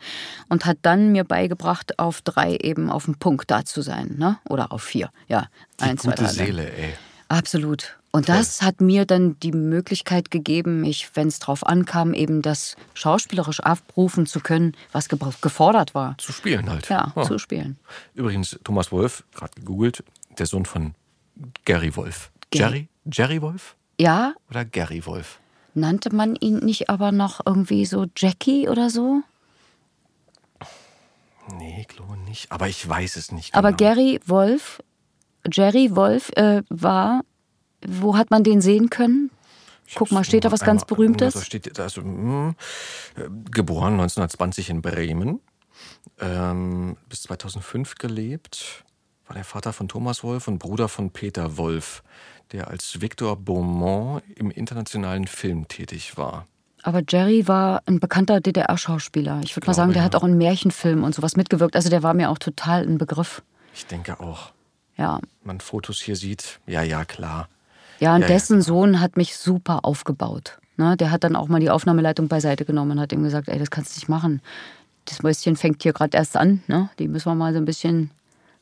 und 0.48 0.64
hat 0.64 0.78
dann 0.82 1.10
mir 1.10 1.24
beigebracht, 1.24 1.98
auf 1.98 2.20
drei 2.22 2.56
eben 2.56 2.90
auf 2.90 3.06
dem 3.06 3.16
Punkt 3.16 3.50
da 3.50 3.64
zu 3.64 3.82
sein, 3.82 4.14
ne? 4.16 4.38
Oder 4.48 4.70
auf 4.70 4.82
vier, 4.82 5.10
ja. 5.26 5.46
Die 5.80 5.84
Eins, 5.84 6.02
gute 6.02 6.16
zwei, 6.16 6.24
drei, 6.24 6.32
Seele, 6.32 6.72
ey. 6.72 6.94
Absolut. 7.28 7.97
Und 8.10 8.28
das 8.28 8.62
hat 8.62 8.80
mir 8.80 9.04
dann 9.04 9.38
die 9.40 9.52
Möglichkeit 9.52 10.30
gegeben, 10.30 10.80
mich, 10.80 11.10
wenn 11.14 11.28
es 11.28 11.38
drauf 11.38 11.66
ankam, 11.66 12.14
eben 12.14 12.40
das 12.40 12.76
schauspielerisch 12.94 13.60
abrufen 13.60 14.26
zu 14.26 14.40
können, 14.40 14.74
was 14.92 15.08
ge 15.08 15.18
gefordert 15.40 15.94
war. 15.94 16.16
Zu 16.18 16.32
spielen 16.32 16.70
halt. 16.70 16.88
Ja, 16.88 17.12
oh. 17.14 17.24
zu 17.24 17.38
spielen. 17.38 17.78
Übrigens, 18.14 18.58
Thomas 18.64 18.90
Wolf, 18.92 19.24
gerade 19.34 19.52
gegoogelt, 19.56 20.04
der 20.38 20.46
Sohn 20.46 20.64
von 20.64 20.94
Gary 21.64 21.94
Wolf. 21.96 22.30
Jerry? 22.52 22.88
Jerry 23.04 23.42
Wolf? 23.42 23.76
Ja. 24.00 24.34
Oder 24.50 24.64
Gary 24.64 25.04
Wolf? 25.04 25.38
Nannte 25.74 26.14
man 26.14 26.34
ihn 26.34 26.58
nicht 26.58 26.88
aber 26.88 27.12
noch 27.12 27.40
irgendwie 27.44 27.84
so 27.84 28.06
Jackie 28.16 28.68
oder 28.68 28.90
so? 28.90 29.22
Nee, 31.56 31.78
ich 31.80 31.88
glaube 31.88 32.16
nicht. 32.16 32.50
Aber 32.50 32.68
ich 32.68 32.86
weiß 32.86 33.16
es 33.16 33.32
nicht. 33.32 33.52
Genau. 33.52 33.58
Aber 33.58 33.76
Gary 33.76 34.20
Wolf, 34.26 34.82
Jerry 35.50 35.94
Wolf 35.94 36.30
äh, 36.36 36.62
war, 36.68 37.22
wo 37.86 38.16
hat 38.16 38.30
man 38.30 38.42
den 38.42 38.60
sehen 38.60 38.90
können? 38.90 39.30
Guck 39.94 40.12
mal, 40.12 40.24
steht 40.24 40.44
da 40.44 40.52
was 40.52 40.60
ganz 40.60 40.84
Berühmtes? 40.84 41.34
Da 41.34 41.40
steht, 41.40 41.80
also, 41.80 42.02
mh, 42.02 42.54
geboren 43.50 43.94
1920 43.94 44.70
in 44.70 44.82
Bremen, 44.82 45.40
ähm, 46.20 46.96
bis 47.08 47.22
2005 47.22 47.94
gelebt, 47.94 48.84
war 49.26 49.34
der 49.34 49.44
Vater 49.44 49.72
von 49.72 49.88
Thomas 49.88 50.22
Wolf 50.22 50.48
und 50.48 50.58
Bruder 50.58 50.88
von 50.88 51.10
Peter 51.10 51.56
Wolf, 51.56 52.02
der 52.52 52.68
als 52.68 53.00
Victor 53.00 53.36
Beaumont 53.36 54.22
im 54.36 54.50
internationalen 54.50 55.26
Film 55.26 55.68
tätig 55.68 56.16
war. 56.16 56.46
Aber 56.82 57.02
Jerry 57.06 57.48
war 57.48 57.82
ein 57.86 57.98
bekannter 57.98 58.40
DDR-Schauspieler. 58.40 59.40
Ich 59.42 59.56
würde 59.56 59.66
mal 59.66 59.74
sagen, 59.74 59.92
der 59.92 60.02
ja. 60.02 60.04
hat 60.04 60.14
auch 60.14 60.24
in 60.24 60.38
Märchenfilmen 60.38 61.04
und 61.04 61.14
sowas 61.14 61.36
mitgewirkt. 61.36 61.76
Also 61.76 61.90
der 61.90 62.02
war 62.02 62.14
mir 62.14 62.30
auch 62.30 62.38
total 62.38 62.82
ein 62.86 62.98
Begriff. 62.98 63.42
Ich 63.74 63.86
denke 63.86 64.20
auch. 64.20 64.52
Ja. 64.96 65.20
Man 65.42 65.60
Fotos 65.60 66.00
hier 66.00 66.16
sieht, 66.16 66.60
ja, 66.66 66.82
ja, 66.82 67.04
klar. 67.04 67.48
Ja, 68.00 68.14
und 68.14 68.22
Ja, 68.22 68.28
ja, 68.28 68.34
dessen 68.34 68.54
genau. 68.54 68.64
Sohn 68.64 69.00
hat 69.00 69.16
mich 69.16 69.36
super 69.36 69.84
aufgebaut. 69.84 70.58
Ne, 70.76 70.96
der 70.96 71.10
hat 71.10 71.24
dann 71.24 71.34
auch 71.34 71.48
mal 71.48 71.58
die 71.60 71.70
Aufnahmeleitung 71.70 72.28
beiseite 72.28 72.64
genommen 72.64 72.92
und 72.92 73.00
hat 73.00 73.12
ihm 73.12 73.24
gesagt, 73.24 73.48
ey, 73.48 73.58
das 73.58 73.70
kannst 73.70 73.96
du 73.96 73.98
nicht 73.98 74.08
machen. 74.08 74.40
Das 75.06 75.22
Mäuschen 75.22 75.56
fängt 75.56 75.82
hier 75.82 75.92
gerade 75.92 76.16
erst 76.16 76.36
an. 76.36 76.62
Ne? 76.68 76.90
Die 76.98 77.08
müssen 77.08 77.26
wir 77.26 77.34
mal 77.34 77.52
so 77.52 77.58
ein 77.58 77.64
bisschen 77.64 78.10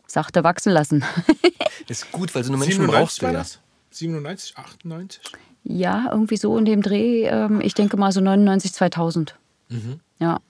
sachte 0.06 0.42
wachsen 0.42 0.72
lassen. 0.72 1.04
Ist 1.88 2.10
gut, 2.12 2.34
weil 2.34 2.42
so 2.42 2.52
eine 2.52 2.58
Menschen 2.58 2.82
97 2.82 3.00
brauchst 3.00 3.20
du 3.20 3.26
war 3.26 3.32
ja. 3.32 3.38
das? 3.40 3.60
97, 3.90 4.56
98? 4.56 5.20
ja, 5.68 6.08
irgendwie 6.10 6.36
so 6.36 6.56
in 6.56 6.64
dem 6.64 6.82
Dreh. 6.82 7.24
Ähm, 7.26 7.60
ich 7.60 7.74
denke 7.74 7.96
mal 7.96 8.12
so 8.12 8.20
99, 8.20 8.72
2000. 8.72 9.36
Mhm. 9.68 10.00
Ja. 10.18 10.40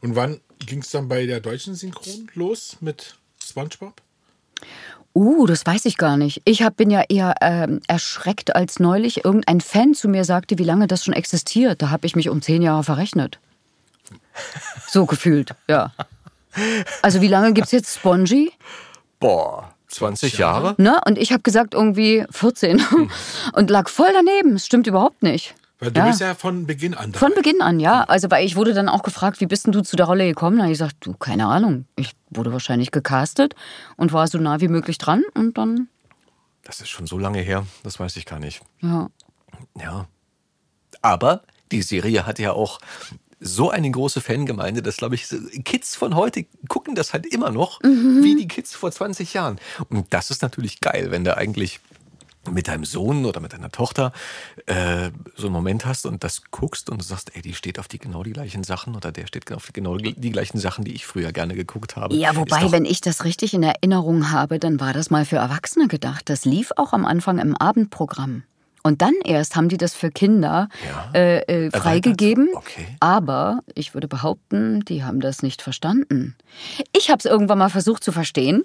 Und 0.00 0.16
wann 0.16 0.40
ging 0.58 0.80
es 0.80 0.90
dann 0.90 1.08
bei 1.08 1.26
der 1.26 1.40
deutschen 1.40 1.74
Synchron 1.74 2.30
los 2.34 2.78
mit 2.80 3.16
SpongeBob? 3.42 4.00
Uh, 5.18 5.46
das 5.46 5.66
weiß 5.66 5.84
ich 5.86 5.96
gar 5.96 6.16
nicht. 6.16 6.42
Ich 6.44 6.62
hab, 6.62 6.76
bin 6.76 6.90
ja 6.90 7.02
eher 7.08 7.34
ähm, 7.40 7.80
erschreckt, 7.88 8.54
als 8.54 8.78
neulich 8.78 9.24
irgendein 9.24 9.60
Fan 9.60 9.92
zu 9.92 10.08
mir 10.08 10.22
sagte, 10.22 10.58
wie 10.58 10.64
lange 10.64 10.86
das 10.86 11.04
schon 11.04 11.12
existiert. 11.12 11.82
Da 11.82 11.90
habe 11.90 12.06
ich 12.06 12.14
mich 12.14 12.28
um 12.28 12.40
zehn 12.40 12.62
Jahre 12.62 12.84
verrechnet. 12.84 13.40
So 14.86 15.06
gefühlt, 15.06 15.56
ja. 15.66 15.92
Also 17.02 17.20
wie 17.20 17.26
lange 17.26 17.52
gibt's 17.52 17.72
jetzt 17.72 17.96
Spongy? 17.96 18.52
Boah, 19.18 19.74
20 19.88 20.38
Jahre? 20.38 20.76
Ne? 20.78 21.00
Und 21.04 21.18
ich 21.18 21.32
habe 21.32 21.42
gesagt 21.42 21.74
irgendwie 21.74 22.24
14 22.30 22.80
und 23.54 23.70
lag 23.70 23.88
voll 23.88 24.10
daneben. 24.12 24.54
Es 24.54 24.66
stimmt 24.66 24.86
überhaupt 24.86 25.24
nicht. 25.24 25.56
Weil 25.80 25.92
du 25.92 26.00
Ja. 26.00 26.06
bist 26.08 26.20
ja 26.20 26.34
von 26.34 26.66
Beginn 26.66 26.94
an 26.94 27.12
dabei. 27.12 27.26
Von 27.26 27.34
Beginn 27.34 27.60
an, 27.62 27.78
ja. 27.80 28.02
Also 28.04 28.30
weil 28.30 28.44
ich 28.44 28.56
wurde 28.56 28.74
dann 28.74 28.88
auch 28.88 29.02
gefragt, 29.02 29.40
wie 29.40 29.46
bist 29.46 29.66
denn 29.66 29.72
du 29.72 29.82
zu 29.82 29.96
der 29.96 30.06
Rolle 30.06 30.26
gekommen? 30.26 30.56
Da 30.56 30.64
habe 30.64 30.72
ich 30.72 30.78
gesagt, 30.78 30.96
du, 31.00 31.14
keine 31.14 31.46
Ahnung. 31.46 31.84
Ich 31.96 32.12
wurde 32.30 32.52
wahrscheinlich 32.52 32.90
gecastet 32.90 33.54
und 33.96 34.12
war 34.12 34.26
so 34.26 34.38
nah 34.38 34.60
wie 34.60 34.68
möglich 34.68 34.98
dran 34.98 35.22
und 35.34 35.56
dann, 35.56 35.88
Das 36.64 36.80
ist 36.80 36.88
schon 36.88 37.06
so 37.06 37.16
lange 37.18 37.38
her, 37.40 37.64
das 37.84 37.98
weiß 38.00 38.16
ich 38.16 38.26
gar 38.26 38.38
nicht. 38.40 38.60
ja. 38.82 39.08
Ja. 39.80 40.06
Aber 41.02 41.42
die 41.70 41.82
Serie 41.82 42.26
hat 42.26 42.38
ja 42.38 42.52
auch 42.52 42.80
so 43.40 43.70
eine 43.70 43.88
große 43.90 44.20
Fangemeinde, 44.20 44.82
dass, 44.82 44.96
glaube 44.96 45.14
ich, 45.14 45.26
Kids 45.64 45.94
von 45.94 46.16
heute 46.16 46.44
gucken 46.68 46.96
das 46.96 47.12
halt 47.12 47.24
immer 47.26 47.50
noch, 47.50 47.80
wie 47.82 48.34
die 48.36 48.48
Kids 48.48 48.74
vor 48.74 48.90
20 48.90 49.32
Jahren. 49.34 49.60
Und 49.90 50.12
das 50.12 50.30
ist 50.30 50.42
natürlich 50.42 50.80
geil, 50.80 51.10
wenn 51.12 51.22
du 51.24 51.36
eigentlich 51.36 51.78
mit 52.52 52.68
deinem 52.68 52.84
Sohn 52.84 53.24
oder 53.24 53.40
mit 53.40 53.52
deiner 53.52 53.70
Tochter 53.70 54.12
äh, 54.66 55.10
so 55.36 55.46
einen 55.46 55.52
Moment 55.52 55.86
hast 55.86 56.06
und 56.06 56.24
das 56.24 56.42
guckst 56.50 56.90
und 56.90 57.00
du 57.00 57.04
sagst, 57.04 57.34
ey, 57.34 57.42
die 57.42 57.54
steht 57.54 57.78
auf 57.78 57.88
die 57.88 57.98
genau 57.98 58.22
die 58.22 58.32
gleichen 58.32 58.64
Sachen 58.64 58.94
oder 58.96 59.12
der 59.12 59.26
steht 59.26 59.50
auf 59.52 59.66
die 59.66 59.72
genau 59.72 59.96
die 59.96 60.30
gleichen 60.30 60.58
Sachen, 60.58 60.84
die 60.84 60.94
ich 60.94 61.06
früher 61.06 61.32
gerne 61.32 61.54
geguckt 61.54 61.96
habe. 61.96 62.14
Ja, 62.14 62.36
wobei, 62.36 62.70
wenn 62.72 62.84
ich 62.84 63.00
das 63.00 63.24
richtig 63.24 63.54
in 63.54 63.62
Erinnerung 63.62 64.30
habe, 64.30 64.58
dann 64.58 64.80
war 64.80 64.92
das 64.92 65.10
mal 65.10 65.24
für 65.24 65.36
Erwachsene 65.36 65.88
gedacht. 65.88 66.28
Das 66.28 66.44
lief 66.44 66.72
auch 66.76 66.92
am 66.92 67.04
Anfang 67.04 67.38
im 67.38 67.56
Abendprogramm. 67.56 68.42
Und 68.82 69.02
dann 69.02 69.14
erst 69.24 69.56
haben 69.56 69.68
die 69.68 69.76
das 69.76 69.94
für 69.94 70.10
Kinder 70.10 70.68
Ja. 70.86 71.10
äh, 71.18 71.66
äh, 71.66 71.70
freigegeben. 71.70 72.48
Okay. 72.54 72.86
Aber 73.00 73.60
ich 73.74 73.94
würde 73.94 74.08
behaupten, 74.08 74.84
die 74.84 75.04
haben 75.04 75.20
das 75.20 75.42
nicht 75.42 75.62
verstanden. 75.62 76.36
Ich 76.96 77.10
habe 77.10 77.18
es 77.18 77.24
irgendwann 77.24 77.58
mal 77.58 77.68
versucht 77.70 78.02
zu 78.04 78.12
verstehen. 78.12 78.64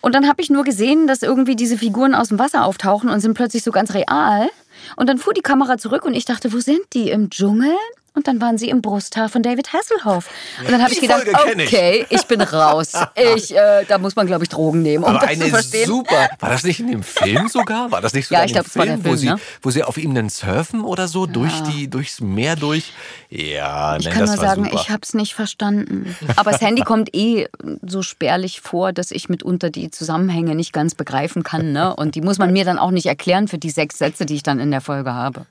Und 0.00 0.14
dann 0.14 0.28
habe 0.28 0.42
ich 0.42 0.50
nur 0.50 0.64
gesehen, 0.64 1.06
dass 1.06 1.22
irgendwie 1.22 1.56
diese 1.56 1.78
Figuren 1.78 2.14
aus 2.14 2.28
dem 2.28 2.38
Wasser 2.38 2.64
auftauchen 2.64 3.08
und 3.10 3.20
sind 3.20 3.34
plötzlich 3.34 3.62
so 3.62 3.70
ganz 3.70 3.94
real. 3.94 4.48
Und 4.96 5.08
dann 5.08 5.18
fuhr 5.18 5.32
die 5.34 5.40
Kamera 5.42 5.78
zurück 5.78 6.04
und 6.04 6.14
ich 6.14 6.24
dachte, 6.24 6.52
wo 6.52 6.60
sind 6.60 6.80
die? 6.92 7.10
Im 7.10 7.30
Dschungel? 7.30 7.74
Und 8.16 8.26
dann 8.26 8.40
waren 8.40 8.58
sie 8.58 8.68
im 8.70 8.82
Brusthaar 8.82 9.28
von 9.28 9.42
David 9.44 9.72
Hasselhoff. 9.72 10.28
Und 10.60 10.70
dann 10.72 10.82
habe 10.82 10.92
ich 10.92 11.00
gedacht, 11.00 11.24
ich. 11.28 11.36
okay, 11.66 12.06
ich 12.10 12.24
bin 12.24 12.40
raus. 12.40 12.92
Ich, 13.36 13.54
äh, 13.54 13.84
da 13.86 13.98
muss 13.98 14.14
man, 14.16 14.26
glaube 14.26 14.44
ich, 14.44 14.48
Drogen 14.48 14.82
nehmen, 14.82 15.04
um 15.04 15.10
Aber 15.10 15.20
das 15.20 15.28
eine 15.30 15.44
zu 15.44 15.50
verstehen. 15.50 15.86
super. 15.86 16.28
War 16.38 16.50
das 16.50 16.64
nicht 16.64 16.80
in 16.80 16.88
dem 16.88 17.02
Film 17.02 17.48
sogar? 17.48 17.90
War 17.90 18.00
das 18.00 18.12
nicht 18.14 18.30
Ja, 18.30 18.38
sogar 18.38 18.44
ich 18.46 18.52
glaub, 18.52 18.64
der 18.72 18.82
Film, 18.82 18.98
wo 19.00 19.08
Film, 19.08 19.16
sie, 19.16 19.26
ne? 19.26 19.36
wo 19.62 19.70
sie 19.70 19.82
auf 19.82 19.96
ihm 19.98 20.14
dann 20.14 20.28
surfen 20.28 20.82
oder 20.82 21.08
so 21.08 21.26
durch 21.26 21.62
die 21.62 21.88
durchs 21.88 22.20
Meer 22.20 22.56
durch? 22.56 22.92
Ja, 23.30 23.96
Ich 23.96 24.06
ne, 24.06 24.10
kann 24.12 24.24
nur 24.24 24.36
sagen, 24.36 24.64
super. 24.64 24.76
ich 24.80 24.90
habe 24.90 25.00
es 25.02 25.14
nicht 25.14 25.34
verstanden. 25.34 26.16
Aber 26.36 26.52
das 26.52 26.60
Handy 26.60 26.82
kommt 26.82 27.14
eh 27.14 27.48
so 27.82 28.02
spärlich 28.02 28.60
vor, 28.60 28.92
dass 28.92 29.10
ich 29.10 29.28
mitunter 29.28 29.70
die 29.70 29.90
Zusammenhänge 29.90 30.54
nicht 30.54 30.72
ganz 30.72 30.94
begreifen 30.94 31.42
kann. 31.42 31.72
Ne? 31.72 31.94
Und 31.94 32.14
die 32.14 32.20
muss 32.20 32.38
man 32.38 32.52
mir 32.52 32.64
dann 32.64 32.78
auch 32.78 32.90
nicht 32.90 33.06
erklären 33.06 33.48
für 33.48 33.58
die 33.58 33.70
sechs 33.70 33.98
Sätze, 33.98 34.24
die 34.26 34.36
ich 34.36 34.42
dann 34.42 34.60
in 34.60 34.70
der 34.70 34.80
Folge 34.80 35.12
habe. 35.14 35.46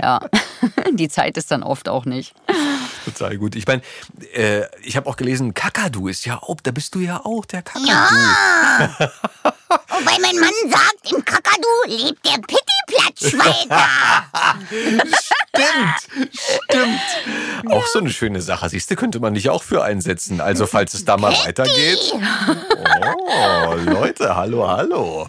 Ja, 0.00 0.20
die 0.92 1.08
Zeit 1.08 1.36
ist 1.36 1.50
dann 1.50 1.62
oft 1.62 1.88
auch 1.88 1.97
nicht. 2.04 2.34
Total 3.04 3.36
gut. 3.38 3.56
Ich 3.56 3.66
meine, 3.66 3.82
äh, 4.34 4.64
ich 4.82 4.96
habe 4.96 5.08
auch 5.08 5.16
gelesen, 5.16 5.54
Kakadu 5.54 6.08
ist 6.08 6.26
ja 6.26 6.42
auch, 6.42 6.60
da 6.62 6.70
bist 6.70 6.94
du 6.94 7.00
ja 7.00 7.24
auch 7.24 7.44
der 7.44 7.62
Kakadu. 7.62 7.88
Ja. 7.88 8.96
Wobei 9.88 10.18
mein 10.20 10.36
Mann 10.36 10.52
sagt, 10.70 11.12
im 11.12 11.24
Kakadu 11.24 11.68
lebt 11.86 12.24
der 12.24 12.38
Pittiplatsch 12.38 13.34
weiter. 13.34 13.86
Stimmt, 15.58 16.30
stimmt. 16.70 17.72
Auch 17.72 17.86
so 17.86 17.98
eine 17.98 18.10
schöne 18.10 18.40
Sache. 18.40 18.68
Siehst 18.68 18.90
du, 18.90 18.96
könnte 18.96 19.20
man 19.20 19.34
dich 19.34 19.50
auch 19.50 19.62
für 19.62 19.82
einsetzen. 19.82 20.40
Also, 20.40 20.66
falls 20.66 20.94
es 20.94 21.04
da 21.04 21.16
mal 21.16 21.32
weitergeht. 21.32 22.14
Oh, 22.14 23.74
Leute, 23.74 24.36
hallo, 24.36 24.68
hallo. 24.68 25.28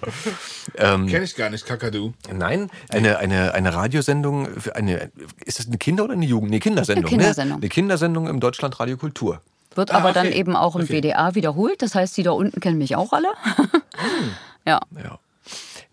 Ähm, 0.78 1.08
Kenn 1.08 1.24
ich 1.24 1.36
gar 1.36 1.50
nicht, 1.50 1.66
Kakadu. 1.66 2.14
Nein, 2.32 2.70
eine, 2.90 3.18
eine, 3.18 3.54
eine 3.54 3.74
Radiosendung, 3.74 4.60
für 4.60 4.76
eine, 4.76 5.12
ist 5.46 5.60
das 5.60 5.68
eine 5.68 5.78
Kinder- 5.78 6.04
oder 6.04 6.14
eine 6.14 6.26
Jugend? 6.26 6.52
Nee, 6.52 6.60
Kindersendung. 6.60 7.06
Eine 7.06 7.10
Kindersendung. 7.18 7.58
Ne? 7.58 7.62
Eine 7.64 7.70
Kindersendung 7.70 8.28
im 8.28 8.40
Deutschlandradio 8.40 8.98
Kultur. 8.98 9.42
Wird 9.76 9.92
Ah, 9.92 9.98
aber 9.98 10.14
dann 10.14 10.28
okay. 10.28 10.38
eben 10.38 10.56
auch 10.56 10.76
im 10.76 10.82
Okay. 10.84 10.98
WDR 11.02 11.36
wiederholt. 11.36 11.82
Das 11.82 11.96
heißt, 11.96 12.16
die 12.18 12.24
da 12.24 12.32
unten 12.32 12.60
kennen 12.60 12.78
mich 12.78 12.96
auch 12.96 13.14
alle. 13.14 13.28
ja. 14.66 14.80
Ja. 14.96 15.20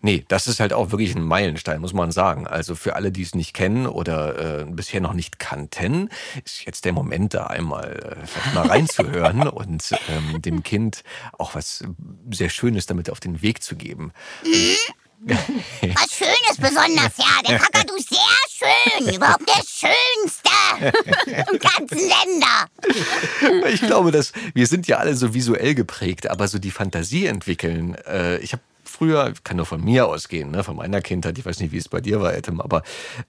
Nee, 0.01 0.25
das 0.27 0.45
ist 0.47 0.59
halt 0.59 0.73
auch 0.73 0.91
wirklich 0.91 1.15
ein 1.15 1.23
Meilenstein, 1.23 1.81
muss 1.81 1.93
man 1.93 2.11
sagen. 2.11 2.45
Also 2.45 2.75
für 2.75 2.95
alle, 2.95 3.11
die 3.11 3.23
es 3.23 3.33
nicht 3.33 3.53
kennen 3.53 3.87
oder 3.87 4.61
äh, 4.61 4.65
bisher 4.65 5.01
noch 5.01 5.13
nicht 5.13 5.39
kannten, 5.39 6.09
ist 6.45 6.65
jetzt 6.65 6.85
der 6.85 6.93
Moment, 6.93 7.33
da 7.33 7.47
einmal 7.47 8.17
äh, 8.21 8.55
mal 8.55 8.67
reinzuhören 8.67 9.47
und 9.47 9.91
ähm, 10.09 10.41
dem 10.41 10.61
Kind 10.61 11.03
auch 11.37 11.55
was 11.55 11.83
sehr 12.31 12.49
Schönes 12.49 12.85
damit 12.85 13.09
auf 13.09 13.19
den 13.19 13.41
Weg 13.41 13.63
zu 13.63 13.75
geben. 13.75 14.13
Was 15.19 16.11
Schönes 16.13 16.57
besonders, 16.57 17.17
ja. 17.17 17.41
Der 17.47 17.57
Kakadu 17.57 17.95
ist 17.95 18.09
sehr 18.09 18.19
schön. 18.49 19.13
Überhaupt 19.15 19.47
der 19.47 19.63
schönste 19.65 21.51
im 21.51 21.59
ganzen 21.59 21.97
Länder. 21.97 23.67
Ich 23.73 23.81
glaube, 23.81 24.11
dass 24.11 24.31
wir 24.53 24.67
sind 24.67 24.87
ja 24.87 24.97
alle 24.97 25.15
so 25.15 25.33
visuell 25.33 25.73
geprägt, 25.73 26.29
aber 26.29 26.47
so 26.47 26.59
die 26.59 26.71
Fantasie 26.71 27.25
entwickeln. 27.25 27.95
Äh, 28.05 28.37
ich 28.37 28.53
habe 28.53 28.61
früher, 28.87 29.31
ich 29.33 29.43
kann 29.43 29.57
nur 29.57 29.65
von 29.65 29.83
mir 29.83 30.07
ausgehen, 30.07 30.51
ne, 30.51 30.63
von 30.63 30.75
meiner 30.75 31.01
Kindheit, 31.01 31.37
ich 31.37 31.45
weiß 31.45 31.59
nicht, 31.59 31.71
wie 31.71 31.77
es 31.77 31.89
bei 31.89 32.01
dir 32.01 32.21
war, 32.21 32.33
Etem, 32.33 32.61
aber 32.61 32.83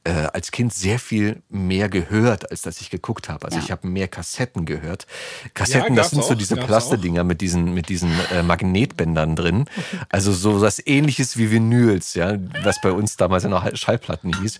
äh, 0.04 0.10
als 0.32 0.50
Kind 0.50 0.72
sehr 0.72 0.98
viel 0.98 1.42
mehr 1.48 1.88
gehört, 1.88 2.50
als 2.50 2.62
dass 2.62 2.80
ich 2.80 2.90
geguckt 2.90 3.28
habe. 3.28 3.44
Also 3.46 3.58
Ja. 3.58 3.64
ich 3.64 3.70
habe 3.70 3.86
mehr 3.88 4.08
Kassetten 4.08 4.64
gehört. 4.66 5.06
Kassetten, 5.54 5.94
Ja, 5.94 6.02
das 6.02 6.10
sind 6.10 6.18
gab's 6.18 6.28
so 6.28 6.34
auch, 6.34 6.38
diese 6.38 6.56
Plastedinger 6.56 7.24
mit 7.24 7.40
diesen, 7.40 7.74
mit 7.74 7.88
diesen 7.88 8.10
äh, 8.32 8.42
Magnetbändern 8.42 9.36
drin. 9.36 9.66
Also 10.08 10.32
so 10.32 10.60
was 10.60 10.84
ähnliches 10.86 11.36
wie 11.36 11.50
Vinyls, 11.50 12.14
ja, 12.14 12.36
was 12.62 12.80
bei 12.80 12.92
uns 12.92 13.16
damals 13.16 13.42
ja 13.44 13.48
noch 13.48 13.68
Schallplatten 13.76 14.38
hieß. 14.40 14.58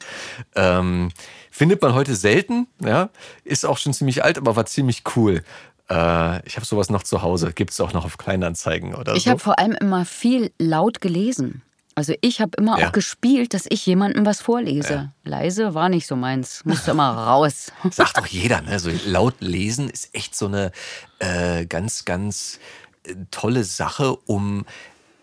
Ähm, 0.55 1.11
findet 1.51 1.82
man 1.82 1.94
heute 1.94 2.14
selten, 2.16 2.66
ja, 2.84 3.11
ist 3.44 3.64
auch 3.66 3.78
schon 3.78 3.92
ziemlich 3.92 4.24
alt, 4.24 4.38
aber 4.38 4.57
war 4.57 4.66
ziemlich 4.66 5.03
cool. 5.16 5.42
Äh, 5.91 6.47
ich 6.47 6.57
habe 6.57 6.66
sowas 6.66 6.91
noch 6.91 7.03
zu 7.03 7.22
Hause. 7.22 7.53
Gibt 7.53 7.70
es 7.70 7.80
auch 7.80 7.93
noch 7.93 8.05
auf 8.05 8.18
Kleinanzeigen 8.18 8.95
oder 8.95 9.14
Ich 9.14 9.24
so? 9.24 9.30
habe 9.30 9.41
vor 9.41 9.59
allem 9.59 9.72
immer 9.72 10.05
viel 10.05 10.53
laut 10.59 11.01
gelesen. 11.01 11.62
Also 11.95 12.14
ich 12.20 12.41
habe 12.41 12.53
immer 12.57 12.78
ja. 12.78 12.89
auch 12.89 12.93
gespielt, 12.93 13.55
dass 13.55 13.66
ich 13.68 13.84
jemandem 13.84 14.24
was 14.24 14.41
vorlese. 14.41 14.93
Ja. 14.93 15.12
Leise 15.24 15.74
war 15.74 15.89
nicht 15.89 16.07
so 16.07 16.14
meins. 16.14 16.64
Musste 16.64 16.93
immer 16.93 17.11
raus. 17.26 17.72
Sagt 17.91 18.16
doch 18.16 18.26
jeder, 18.26 18.61
ne? 18.61 18.78
So 18.78 18.91
laut 19.07 19.34
lesen 19.41 19.91
ist 19.91 20.14
echt 20.14 20.36
so 20.36 20.47
eine 20.47 20.70
äh, 21.18 21.66
ganz, 21.66 22.05
ganz 22.05 22.61
äh, 23.03 23.14
tolle 23.32 23.64
Sache, 23.64 24.14
um 24.26 24.64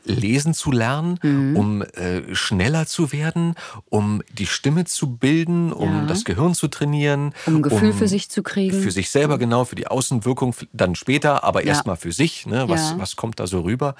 lesen 0.05 0.53
zu 0.53 0.71
lernen, 0.71 1.19
mhm. 1.21 1.55
um 1.55 1.81
äh, 1.81 2.33
schneller 2.33 2.85
zu 2.85 3.11
werden, 3.11 3.55
um 3.89 4.21
die 4.37 4.45
Stimme 4.45 4.85
zu 4.85 5.15
bilden, 5.17 5.73
um 5.73 5.89
ja. 5.89 6.05
das 6.05 6.23
Gehirn 6.25 6.55
zu 6.55 6.67
trainieren. 6.67 7.33
Um 7.45 7.57
ein 7.57 7.61
Gefühl 7.63 7.91
um 7.91 7.97
für 7.97 8.07
sich 8.07 8.29
zu 8.29 8.43
kriegen. 8.43 8.79
Für 8.79 8.91
sich 8.91 9.09
selber, 9.09 9.37
genau, 9.37 9.65
für 9.65 9.75
die 9.75 9.87
Außenwirkung 9.87 10.55
dann 10.73 10.95
später, 10.95 11.43
aber 11.43 11.61
ja. 11.61 11.69
erstmal 11.69 11.97
für 11.97 12.11
sich. 12.11 12.45
Ne? 12.45 12.69
Was, 12.69 12.91
ja. 12.91 12.99
was 12.99 13.15
kommt 13.15 13.39
da 13.39 13.47
so 13.47 13.61
rüber? 13.61 13.95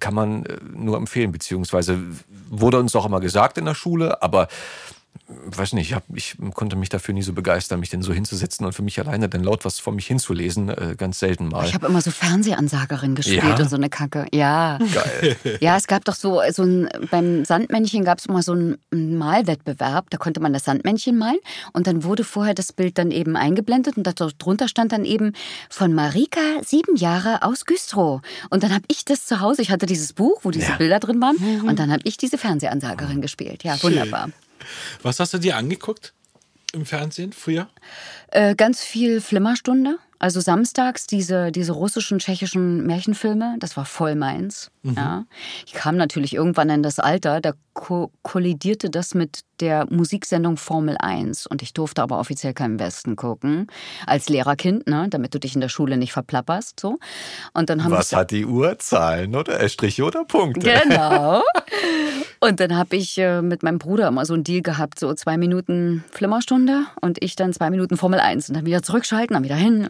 Kann 0.00 0.14
man 0.14 0.46
äh, 0.46 0.56
nur 0.74 0.96
empfehlen, 0.96 1.32
beziehungsweise 1.32 1.98
wurde 2.50 2.78
uns 2.78 2.94
auch 2.96 3.06
immer 3.06 3.20
gesagt 3.20 3.58
in 3.58 3.64
der 3.64 3.74
Schule, 3.74 4.22
aber 4.22 4.48
weiß 5.26 5.72
nicht, 5.72 5.88
ich, 5.88 5.94
hab, 5.94 6.04
ich 6.14 6.36
konnte 6.52 6.76
mich 6.76 6.90
dafür 6.90 7.14
nie 7.14 7.22
so 7.22 7.32
begeistern, 7.32 7.80
mich 7.80 7.88
denn 7.88 8.02
so 8.02 8.12
hinzusetzen 8.12 8.66
und 8.66 8.74
für 8.74 8.82
mich 8.82 9.00
alleine 9.00 9.28
dann 9.28 9.42
laut 9.42 9.64
was 9.64 9.78
vor 9.78 9.94
mich 9.94 10.06
hinzulesen, 10.06 10.68
äh, 10.68 10.94
ganz 10.98 11.18
selten 11.18 11.48
mal. 11.48 11.66
Ich 11.66 11.74
habe 11.74 11.86
immer 11.86 12.02
so 12.02 12.10
Fernsehansagerin 12.10 13.14
gespielt 13.14 13.42
ja? 13.42 13.56
und 13.56 13.70
so 13.70 13.76
eine 13.76 13.88
Kacke. 13.88 14.26
Ja. 14.32 14.78
Geil. 14.78 15.36
Ja, 15.60 15.76
es 15.76 15.86
gab 15.86 16.04
doch 16.04 16.14
so, 16.14 16.40
so 16.50 16.62
ein, 16.62 16.88
beim 17.10 17.44
Sandmännchen 17.44 18.04
gab 18.04 18.18
es 18.18 18.26
immer 18.26 18.42
so 18.42 18.52
einen 18.52 18.78
Malwettbewerb, 18.90 20.10
da 20.10 20.18
konnte 20.18 20.40
man 20.40 20.52
das 20.52 20.64
Sandmännchen 20.64 21.16
malen 21.16 21.38
und 21.72 21.86
dann 21.86 22.02
wurde 22.04 22.24
vorher 22.24 22.54
das 22.54 22.72
Bild 22.72 22.98
dann 22.98 23.10
eben 23.10 23.36
eingeblendet 23.36 23.96
und 23.96 24.04
darunter 24.04 24.68
stand 24.68 24.92
dann 24.92 25.04
eben 25.04 25.32
von 25.70 25.94
Marika, 25.94 26.40
sieben 26.64 26.96
Jahre 26.96 27.42
aus 27.42 27.64
Güstrow. 27.64 28.20
Und 28.50 28.62
dann 28.62 28.74
habe 28.74 28.84
ich 28.88 29.04
das 29.04 29.26
zu 29.26 29.40
Hause, 29.40 29.62
ich 29.62 29.70
hatte 29.70 29.86
dieses 29.86 30.12
Buch, 30.12 30.40
wo 30.42 30.50
diese 30.50 30.70
ja. 30.70 30.76
Bilder 30.76 30.98
drin 30.98 31.20
waren 31.20 31.36
mhm. 31.38 31.68
und 31.68 31.78
dann 31.78 31.90
habe 31.90 32.02
ich 32.04 32.16
diese 32.16 32.36
Fernsehansagerin 32.36 33.22
gespielt. 33.22 33.64
Ja, 33.64 33.80
wunderbar. 33.82 34.28
Was 35.02 35.20
hast 35.20 35.34
du 35.34 35.38
dir 35.38 35.56
angeguckt 35.56 36.12
im 36.72 36.86
Fernsehen 36.86 37.32
früher? 37.32 37.68
Äh, 38.34 38.56
ganz 38.56 38.82
viel 38.82 39.20
Flimmerstunde. 39.20 39.98
Also 40.18 40.40
samstags 40.40 41.06
diese, 41.06 41.52
diese 41.52 41.72
russischen, 41.72 42.18
tschechischen 42.18 42.84
Märchenfilme, 42.86 43.56
das 43.60 43.76
war 43.76 43.84
voll 43.84 44.16
meins. 44.16 44.70
Mhm. 44.82 44.94
Ja. 44.96 45.24
Ich 45.66 45.72
kam 45.72 45.96
natürlich 45.96 46.34
irgendwann 46.34 46.68
in 46.70 46.82
das 46.82 46.98
Alter, 46.98 47.40
da 47.40 47.52
ko 47.74 48.10
kollidierte 48.22 48.90
das 48.90 49.14
mit 49.14 49.40
der 49.60 49.86
Musiksendung 49.90 50.56
Formel 50.56 50.96
1 50.98 51.46
und 51.46 51.62
ich 51.62 51.74
durfte 51.74 52.02
aber 52.02 52.18
offiziell 52.18 52.54
keinen 52.54 52.78
Westen 52.78 53.16
gucken. 53.16 53.66
Als 54.06 54.28
Lehrerkind, 54.28 54.86
ne, 54.86 55.06
damit 55.10 55.34
du 55.34 55.38
dich 55.38 55.54
in 55.54 55.60
der 55.60 55.68
Schule 55.68 55.96
nicht 55.96 56.12
verplapperst. 56.12 56.80
So. 56.80 56.98
Und 57.52 57.70
dann 57.70 57.84
haben 57.84 57.92
Was 57.92 58.12
hat 58.12 58.30
die 58.30 58.46
Uhr? 58.46 58.78
Zahlen 58.78 59.36
oder 59.36 59.60
äh, 59.60 59.68
Striche 59.68 60.04
oder 60.04 60.24
Punkte? 60.24 60.60
Genau. 60.60 61.42
Und 62.40 62.60
dann 62.60 62.76
habe 62.76 62.96
ich 62.96 63.16
äh, 63.16 63.40
mit 63.40 63.62
meinem 63.62 63.78
Bruder 63.78 64.08
immer 64.08 64.26
so 64.26 64.34
einen 64.34 64.44
Deal 64.44 64.60
gehabt, 64.60 64.98
so 64.98 65.14
zwei 65.14 65.38
Minuten 65.38 66.04
Flimmerstunde 66.10 66.84
und 67.00 67.22
ich 67.22 67.36
dann 67.36 67.54
zwei 67.54 67.70
Minuten 67.70 67.96
Formel 67.96 68.20
1 68.24 68.48
und 68.48 68.56
dann 68.56 68.66
wieder 68.66 68.82
zurückschalten, 68.82 69.34
dann 69.34 69.44
wieder 69.44 69.56
hin. 69.56 69.88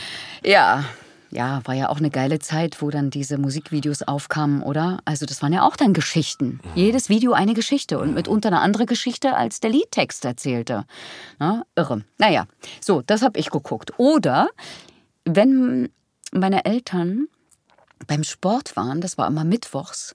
ja, 0.44 0.84
ja, 1.32 1.62
war 1.64 1.74
ja 1.74 1.88
auch 1.88 1.96
eine 1.96 2.10
geile 2.10 2.40
Zeit, 2.40 2.82
wo 2.82 2.90
dann 2.90 3.08
diese 3.08 3.38
Musikvideos 3.38 4.02
aufkamen, 4.02 4.62
oder? 4.62 4.98
Also 5.06 5.24
das 5.24 5.40
waren 5.40 5.54
ja 5.54 5.66
auch 5.66 5.76
dann 5.76 5.94
Geschichten. 5.94 6.60
Jedes 6.74 7.08
Video 7.08 7.32
eine 7.32 7.54
Geschichte 7.54 7.98
und 7.98 8.12
mitunter 8.12 8.48
eine 8.48 8.60
andere 8.60 8.84
Geschichte, 8.84 9.34
als 9.34 9.58
der 9.58 9.70
Liedtext 9.70 10.26
erzählte. 10.26 10.84
Na, 11.38 11.64
irre. 11.74 12.04
Naja, 12.18 12.46
so, 12.82 13.00
das 13.00 13.22
habe 13.22 13.40
ich 13.40 13.48
geguckt. 13.48 13.92
Oder 13.96 14.50
wenn 15.24 15.88
meine 16.32 16.66
Eltern 16.66 17.28
beim 18.06 18.24
Sport 18.24 18.76
waren, 18.76 19.00
das 19.00 19.16
war 19.16 19.26
immer 19.26 19.44
mittwochs, 19.44 20.14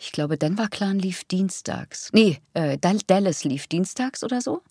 ich 0.00 0.12
glaube, 0.12 0.38
Denver 0.38 0.68
Clan 0.68 0.98
lief 0.98 1.24
dienstags. 1.24 2.08
Nee, 2.12 2.40
äh, 2.54 2.78
Dallas 2.78 3.44
lief 3.44 3.66
dienstags 3.66 4.24
oder 4.24 4.40
so. 4.40 4.62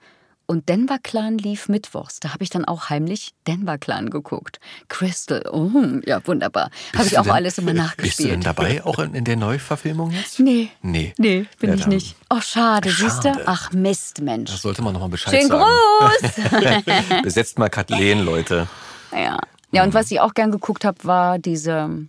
Und 0.46 0.68
Denver 0.68 1.00
Clan 1.02 1.38
lief 1.38 1.70
mittwochs. 1.70 2.20
Da 2.20 2.34
habe 2.34 2.44
ich 2.44 2.50
dann 2.50 2.66
auch 2.66 2.90
heimlich 2.90 3.34
Denver 3.48 3.78
Clan 3.78 4.10
geguckt. 4.10 4.60
Crystal, 4.90 5.44
oh, 5.52 5.70
ja, 6.06 6.26
wunderbar. 6.28 6.70
Habe 6.96 7.08
ich 7.08 7.18
auch 7.18 7.24
denn, 7.24 7.32
alles 7.32 7.58
immer 7.58 7.74
nachgespielt. 7.74 8.18
Bist 8.18 8.20
du 8.20 8.28
denn 8.28 8.42
dabei, 8.42 8.84
auch 8.84 9.00
in, 9.00 9.16
in 9.16 9.24
der 9.24 9.38
Neuverfilmung 9.38 10.12
jetzt? 10.12 10.40
Nee. 10.40 10.70
Nee. 10.82 11.14
Nee, 11.18 11.46
bin 11.60 11.70
ja, 11.70 11.76
ich 11.76 11.88
nicht. 11.88 12.16
Oh, 12.30 12.42
schade, 12.42 12.90
schade, 12.90 13.12
siehst 13.12 13.24
du? 13.24 13.48
Ach, 13.48 13.72
Mist, 13.72 14.22
Mensch. 14.22 14.52
Das 14.52 14.62
sollte 14.62 14.82
man 14.82 14.94
nochmal 14.94 15.10
Bescheid 15.10 15.40
Schön 15.40 15.48
sagen. 15.48 15.64
groß! 15.64 17.22
Besetzt 17.24 17.58
mal 17.58 17.70
Kathleen, 17.70 18.20
Leute. 18.20 18.68
Ja. 19.14 19.40
Ja, 19.72 19.84
und 19.84 19.94
was 19.94 20.12
ich 20.12 20.20
auch 20.20 20.34
gern 20.34 20.52
geguckt 20.52 20.86
habe, 20.86 21.04
war 21.04 21.40
diese 21.40 22.08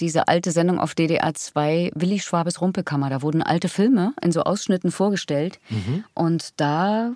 diese 0.00 0.26
alte 0.26 0.50
Sendung 0.50 0.80
auf 0.80 0.94
DDR 0.94 1.34
2, 1.34 1.92
Willi 1.94 2.18
Schwabes 2.18 2.60
Rumpelkammer. 2.60 3.10
Da 3.10 3.22
wurden 3.22 3.42
alte 3.42 3.68
Filme 3.68 4.14
in 4.20 4.32
so 4.32 4.42
Ausschnitten 4.42 4.90
vorgestellt. 4.90 5.60
Mhm. 5.68 6.04
Und 6.14 6.60
da 6.60 7.12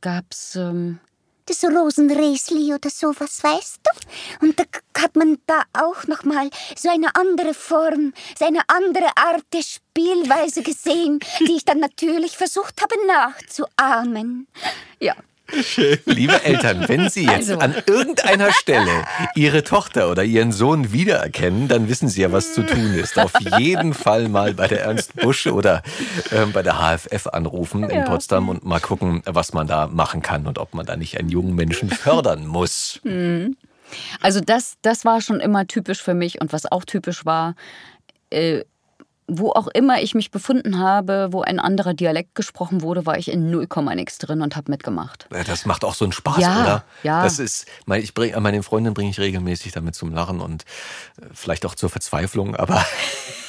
gab's 0.00 0.56
ähm, 0.56 1.00
das 1.46 1.64
Rosenräsli 1.64 2.72
oder 2.72 2.90
sowas, 2.90 3.42
weißt 3.42 3.80
du? 3.82 4.46
Und 4.46 4.58
da 4.58 4.64
hat 5.00 5.16
man 5.16 5.38
da 5.46 5.62
auch 5.72 6.06
noch 6.06 6.24
mal 6.24 6.48
so 6.76 6.88
eine 6.88 7.14
andere 7.14 7.54
Form, 7.54 8.12
so 8.38 8.44
eine 8.46 8.60
andere 8.68 9.16
Art 9.16 9.44
der 9.52 9.62
Spielweise 9.62 10.62
gesehen, 10.62 11.18
die 11.40 11.56
ich 11.56 11.64
dann 11.64 11.80
natürlich 11.80 12.36
versucht 12.36 12.80
habe 12.80 12.94
nachzuahmen. 13.06 14.46
Ja, 15.00 15.16
Liebe 16.06 16.44
Eltern, 16.44 16.88
wenn 16.88 17.08
Sie 17.08 17.24
jetzt 17.24 17.50
also. 17.50 17.58
an 17.58 17.74
irgendeiner 17.86 18.52
Stelle 18.52 19.04
Ihre 19.34 19.62
Tochter 19.62 20.10
oder 20.10 20.24
Ihren 20.24 20.52
Sohn 20.52 20.92
wiedererkennen, 20.92 21.68
dann 21.68 21.88
wissen 21.88 22.08
Sie 22.08 22.22
ja, 22.22 22.32
was 22.32 22.54
zu 22.54 22.64
tun 22.64 22.94
ist. 22.94 23.18
Auf 23.18 23.32
jeden 23.58 23.94
Fall 23.94 24.28
mal 24.28 24.54
bei 24.54 24.68
der 24.68 24.82
Ernst 24.82 25.16
Busch 25.16 25.46
oder 25.46 25.82
äh, 26.30 26.46
bei 26.46 26.62
der 26.62 26.74
HFF 26.74 27.28
anrufen 27.28 27.82
ja. 27.82 27.88
in 27.88 28.04
Potsdam 28.04 28.48
und 28.48 28.64
mal 28.64 28.80
gucken, 28.80 29.22
was 29.26 29.52
man 29.52 29.66
da 29.66 29.86
machen 29.86 30.22
kann 30.22 30.46
und 30.46 30.58
ob 30.58 30.74
man 30.74 30.86
da 30.86 30.96
nicht 30.96 31.18
einen 31.18 31.28
jungen 31.28 31.54
Menschen 31.54 31.90
fördern 31.90 32.46
muss. 32.46 33.00
Mhm. 33.04 33.56
Also 34.20 34.40
das, 34.40 34.74
das 34.82 35.04
war 35.04 35.20
schon 35.20 35.40
immer 35.40 35.66
typisch 35.66 36.02
für 36.02 36.14
mich 36.14 36.40
und 36.40 36.52
was 36.52 36.70
auch 36.70 36.84
typisch 36.84 37.24
war, 37.26 37.54
äh, 38.30 38.62
wo 39.30 39.50
auch 39.52 39.68
immer 39.68 40.02
ich 40.02 40.14
mich 40.14 40.30
befunden 40.30 40.78
habe, 40.78 41.28
wo 41.30 41.42
ein 41.42 41.58
anderer 41.58 41.94
Dialekt 41.94 42.34
gesprochen 42.34 42.82
wurde, 42.82 43.06
war 43.06 43.18
ich 43.18 43.30
in 43.30 43.50
0, 43.50 43.66
nix 43.94 44.18
drin 44.18 44.42
und 44.42 44.56
habe 44.56 44.70
mitgemacht. 44.70 45.26
Das 45.46 45.66
macht 45.66 45.84
auch 45.84 45.94
so 45.94 46.04
einen 46.04 46.12
Spaß, 46.12 46.38
ja, 46.38 46.60
oder? 46.60 46.84
Ja. 47.02 47.22
Das 47.22 47.38
ist, 47.38 47.66
ich 47.94 48.14
bring, 48.14 48.34
meine 48.40 48.62
Freundin 48.62 48.94
bringe 48.94 49.10
ich 49.10 49.18
regelmäßig 49.18 49.72
damit 49.72 49.94
zum 49.94 50.12
Lachen 50.12 50.40
und 50.40 50.64
äh, 51.20 51.26
vielleicht 51.32 51.64
auch 51.64 51.74
zur 51.74 51.90
Verzweiflung, 51.90 52.56
aber, 52.56 52.84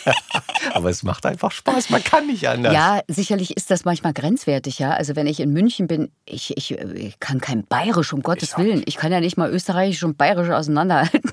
aber 0.73 0.89
es 0.89 1.03
macht 1.03 1.25
einfach 1.25 1.51
Spaß. 1.51 1.89
Man 1.89 2.03
kann 2.03 2.27
nicht 2.27 2.47
anders. 2.47 2.73
Ja, 2.73 3.01
sicherlich 3.07 3.57
ist 3.57 3.71
das 3.71 3.85
manchmal 3.85 4.13
grenzwertig, 4.13 4.79
ja. 4.79 4.91
Also 4.91 5.15
wenn 5.15 5.27
ich 5.27 5.39
in 5.39 5.51
München 5.51 5.87
bin, 5.87 6.11
ich, 6.25 6.55
ich, 6.57 6.71
ich 6.71 7.19
kann 7.19 7.41
kein 7.41 7.65
Bayerisch, 7.65 8.13
um 8.13 8.21
Gottes 8.21 8.51
ich 8.51 8.57
Willen. 8.57 8.83
Ich 8.85 8.97
kann 8.97 9.11
ja 9.11 9.19
nicht 9.19 9.37
mal 9.37 9.49
Österreichisch 9.49 10.03
und 10.03 10.17
Bayerisch 10.17 10.49
auseinanderhalten 10.49 11.31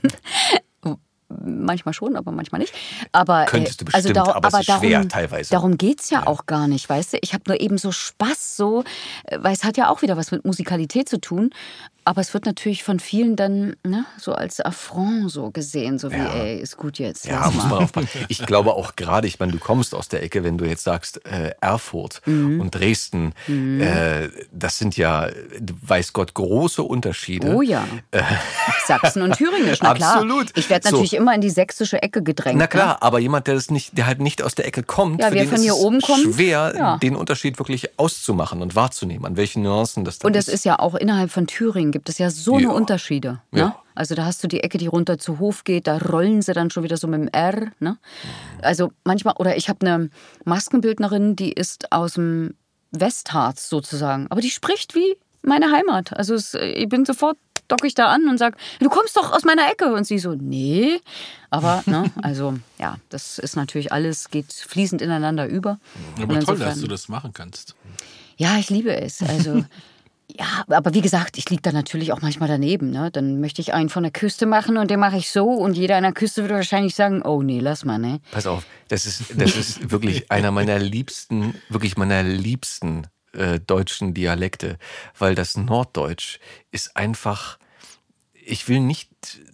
manchmal 1.29 1.95
schon, 1.95 2.17
aber 2.17 2.33
manchmal 2.33 2.61
nicht. 2.61 2.75
Aber, 3.13 3.45
äh, 3.45 3.47
Könntest 3.47 3.81
du 3.81 3.87
also 3.87 4.09
bestimmt, 4.09 4.19
also 4.19 4.33
darum, 4.33 4.33
aber 4.33 4.49
es 4.49 4.61
ist 4.61 4.69
darum, 4.69 4.83
schwer 4.83 5.09
teilweise. 5.09 5.51
Darum 5.51 5.79
geht 5.79 6.01
es 6.01 6.11
ja, 6.11 6.21
ja, 6.21 6.27
auch 6.27 6.47
gar 6.47 6.69
nicht, 6.69 6.89
weißt 6.89 7.15
du? 7.15 7.19
Ich 7.21 7.35
habe 7.35 7.45
nur 7.47 7.61
eben 7.61 7.79
so 7.79 7.93
Spaß, 7.93 8.57
so, 8.57 8.85
weil 9.37 9.53
es 9.53 9.65
hat 9.65 9.77
ja 9.77 9.91
auch 9.91 10.03
wieder 10.03 10.17
was 10.17 10.31
mit 10.31 10.45
Musikalität 10.45 11.09
zu 11.09 11.21
tun. 11.21 11.51
Aber 12.09 12.23
es 12.23 12.33
wird 12.33 12.47
natürlich 12.47 12.85
von 12.85 13.01
vielen 13.01 13.37
dann 13.37 13.77
ne, 13.85 14.07
so 14.17 14.33
als 14.33 14.61
Affront 14.63 15.31
so 15.31 15.51
gesehen, 15.51 15.99
so 15.99 16.11
wie, 16.11 16.17
ja. 16.17 16.33
ey, 16.33 16.59
ist 16.59 16.79
gut 16.79 16.99
jetzt. 16.99 17.27
Ja, 17.27 17.51
muss 17.51 17.65
man 17.65 17.85
aufpassen. 17.85 18.09
Ich 18.29 18.47
glaube 18.47 18.73
auch 18.73 18.97
gerade, 18.97 19.27
ich 19.27 19.39
meine, 19.39 19.53
du 19.53 19.59
kommst 19.59 19.95
aus 19.95 20.09
der 20.09 20.23
Ecke, 20.23 20.43
wenn 20.43 20.57
du 20.57 20.65
jetzt 20.65 20.85
sagst, 20.85 21.27
äh, 21.27 21.51
Erfurt 21.61 22.23
mhm. 22.25 22.63
und 22.63 22.75
Dresden, 22.75 23.35
mhm. 23.47 23.83
äh, 23.83 24.31
das 24.51 24.79
sind 24.79 24.97
ja, 24.97 25.29
weiß 25.83 26.15
Gott, 26.15 26.33
große 26.33 26.83
Unterschiede. 26.83 27.55
Oh 27.55 27.61
ja. 27.61 27.87
Äh, 28.11 28.23
Sachsen 28.87 29.21
und 29.21 29.37
Thüringisch, 29.37 29.81
na 29.83 29.93
klar. 29.93 30.13
Absolut. 30.15 30.57
Ich 30.57 30.71
werde 30.71 30.91
natürlich 30.91 31.11
so. 31.11 31.18
Immer 31.19 31.35
in 31.35 31.41
die 31.41 31.51
sächsische 31.51 32.03
Ecke 32.03 32.23
gedrängt. 32.23 32.59
Na 32.59 32.67
klar, 32.67 32.95
ne? 32.95 33.03
aber 33.03 33.19
jemand, 33.19 33.47
der, 33.47 33.55
das 33.55 33.71
nicht, 33.71 33.99
der 33.99 34.07
halt 34.07 34.21
nicht 34.21 34.43
aus 34.43 34.55
der 34.55 34.67
Ecke 34.67 34.83
kommt, 34.83 35.21
ja, 35.21 35.29
für 35.29 35.35
den 35.35 35.61
hier 35.61 35.77
oben 35.77 36.01
kommt, 36.01 36.23
schwer, 36.23 36.73
ja. 36.77 36.97
den 36.99 37.17
Unterschied 37.17 37.59
wirklich 37.59 37.99
auszumachen 37.99 38.63
und 38.63 38.75
wahrzunehmen, 38.75 39.27
an 39.27 39.37
welchen 39.37 39.63
Nuancen 39.63 40.05
das 40.05 40.19
dann 40.19 40.31
Und 40.31 40.37
es 40.37 40.49
ist. 40.49 40.55
ist 40.55 40.65
ja 40.65 40.79
auch 40.79 40.95
innerhalb 40.95 41.31
von 41.31 41.47
Thüringen 41.47 41.93
gibt 41.93 42.09
es 42.09 42.19
ja 42.19 42.31
so 42.31 42.57
eine 42.57 42.73
Unterschiede. 42.73 43.41
Ne? 43.51 43.61
Ja. 43.61 43.83
Also 43.95 44.15
da 44.15 44.25
hast 44.25 44.43
du 44.45 44.49
die 44.49 44.63
Ecke, 44.63 44.79
die 44.79 44.87
runter 44.87 45.19
zu 45.19 45.41
Hof 45.41 45.65
geht, 45.65 45.89
da 45.89 45.99
rollen 45.99 46.41
sie 46.41 46.53
dann 46.53 46.71
schon 46.71 46.85
wieder 46.85 46.97
so 46.97 47.09
mit 47.09 47.21
dem 47.21 47.29
R. 47.29 47.73
Ne? 47.81 47.99
Also 48.63 48.93
manchmal, 49.05 49.35
oder 49.39 49.57
ich 49.57 49.69
habe 49.69 49.85
eine 49.85 50.11
Maskenbildnerin, 50.45 51.35
die 51.35 51.53
ist 51.53 51.91
aus 51.91 52.15
dem 52.15 52.55
Westharz 52.93 53.69
sozusagen, 53.69 54.27
aber 54.31 54.41
die 54.41 54.51
spricht 54.51 54.95
wie 54.95 55.17
meine 55.43 55.73
Heimat. 55.73 56.17
Also 56.17 56.35
es, 56.35 56.55
ich 56.55 56.89
bin 56.89 57.05
sofort 57.05 57.37
docke 57.69 57.87
ich 57.87 57.95
da 57.95 58.09
an 58.09 58.29
und 58.29 58.39
sage, 58.39 58.57
du 58.81 58.89
kommst 58.89 59.17
doch 59.17 59.33
aus 59.33 59.45
meiner 59.45 59.71
Ecke. 59.71 59.93
Und 59.93 60.05
sie 60.07 60.19
so, 60.19 60.35
nee. 60.35 61.01
Aber, 61.51 61.83
ne, 61.87 62.11
also, 62.23 62.59
ja, 62.79 62.97
das 63.09 63.39
ist 63.39 63.57
natürlich 63.57 63.93
alles, 63.93 64.31
geht 64.31 64.53
fließend 64.53 65.03
ineinander 65.03 65.47
über. 65.47 65.79
Aber 66.21 66.41
toll, 66.41 66.59
dass 66.59 66.81
du 66.81 66.89
das 66.89 67.09
machen 67.09 67.33
kannst. 67.33 67.75
Ja, 68.37 68.57
ich 68.59 68.71
liebe 68.71 68.95
es. 68.97 69.23
Also, 69.23 69.65
Ja, 70.37 70.65
aber 70.69 70.93
wie 70.93 71.01
gesagt, 71.01 71.39
ich 71.39 71.49
liege 71.49 71.63
da 71.63 71.73
natürlich 71.73 72.13
auch 72.13 72.21
manchmal 72.21 72.49
daneben. 72.49 72.91
Ne? 72.91 73.11
Dann 73.11 73.41
möchte 73.41 73.63
ich 73.63 73.73
einen 73.73 73.89
von 73.89 74.03
der 74.03 74.13
Küste 74.13 74.45
machen 74.45 74.77
und 74.77 74.91
den 74.91 75.01
mache 75.01 75.17
ich 75.17 75.31
so 75.31 75.47
und 75.47 75.75
jeder 75.75 75.97
an 75.97 76.03
der 76.03 76.13
Küste 76.13 76.43
würde 76.43 76.55
wahrscheinlich 76.55 76.95
sagen, 76.95 77.23
oh 77.23 77.43
nee, 77.43 77.61
lass 77.61 77.85
mal, 77.85 77.99
ne? 77.99 78.21
Pass 78.31 78.47
auf, 78.47 78.67
das 78.89 79.07
ist, 79.07 79.25
das 79.37 79.57
ist 79.57 79.91
wirklich 79.91 80.31
einer 80.31 80.51
meiner 80.51 80.79
liebsten, 80.79 81.55
wirklich 81.71 81.97
meiner 81.97 82.23
liebsten 82.23 83.07
äh, 83.39 83.61
deutschen 83.61 84.15
Dialekte, 84.15 84.79
weil 85.19 85.35
das 85.35 85.57
Norddeutsch 85.57 86.39
ist 86.71 86.97
einfach 86.97 87.59
ich 88.49 88.69
will 88.69 88.81
nicht 88.81 89.11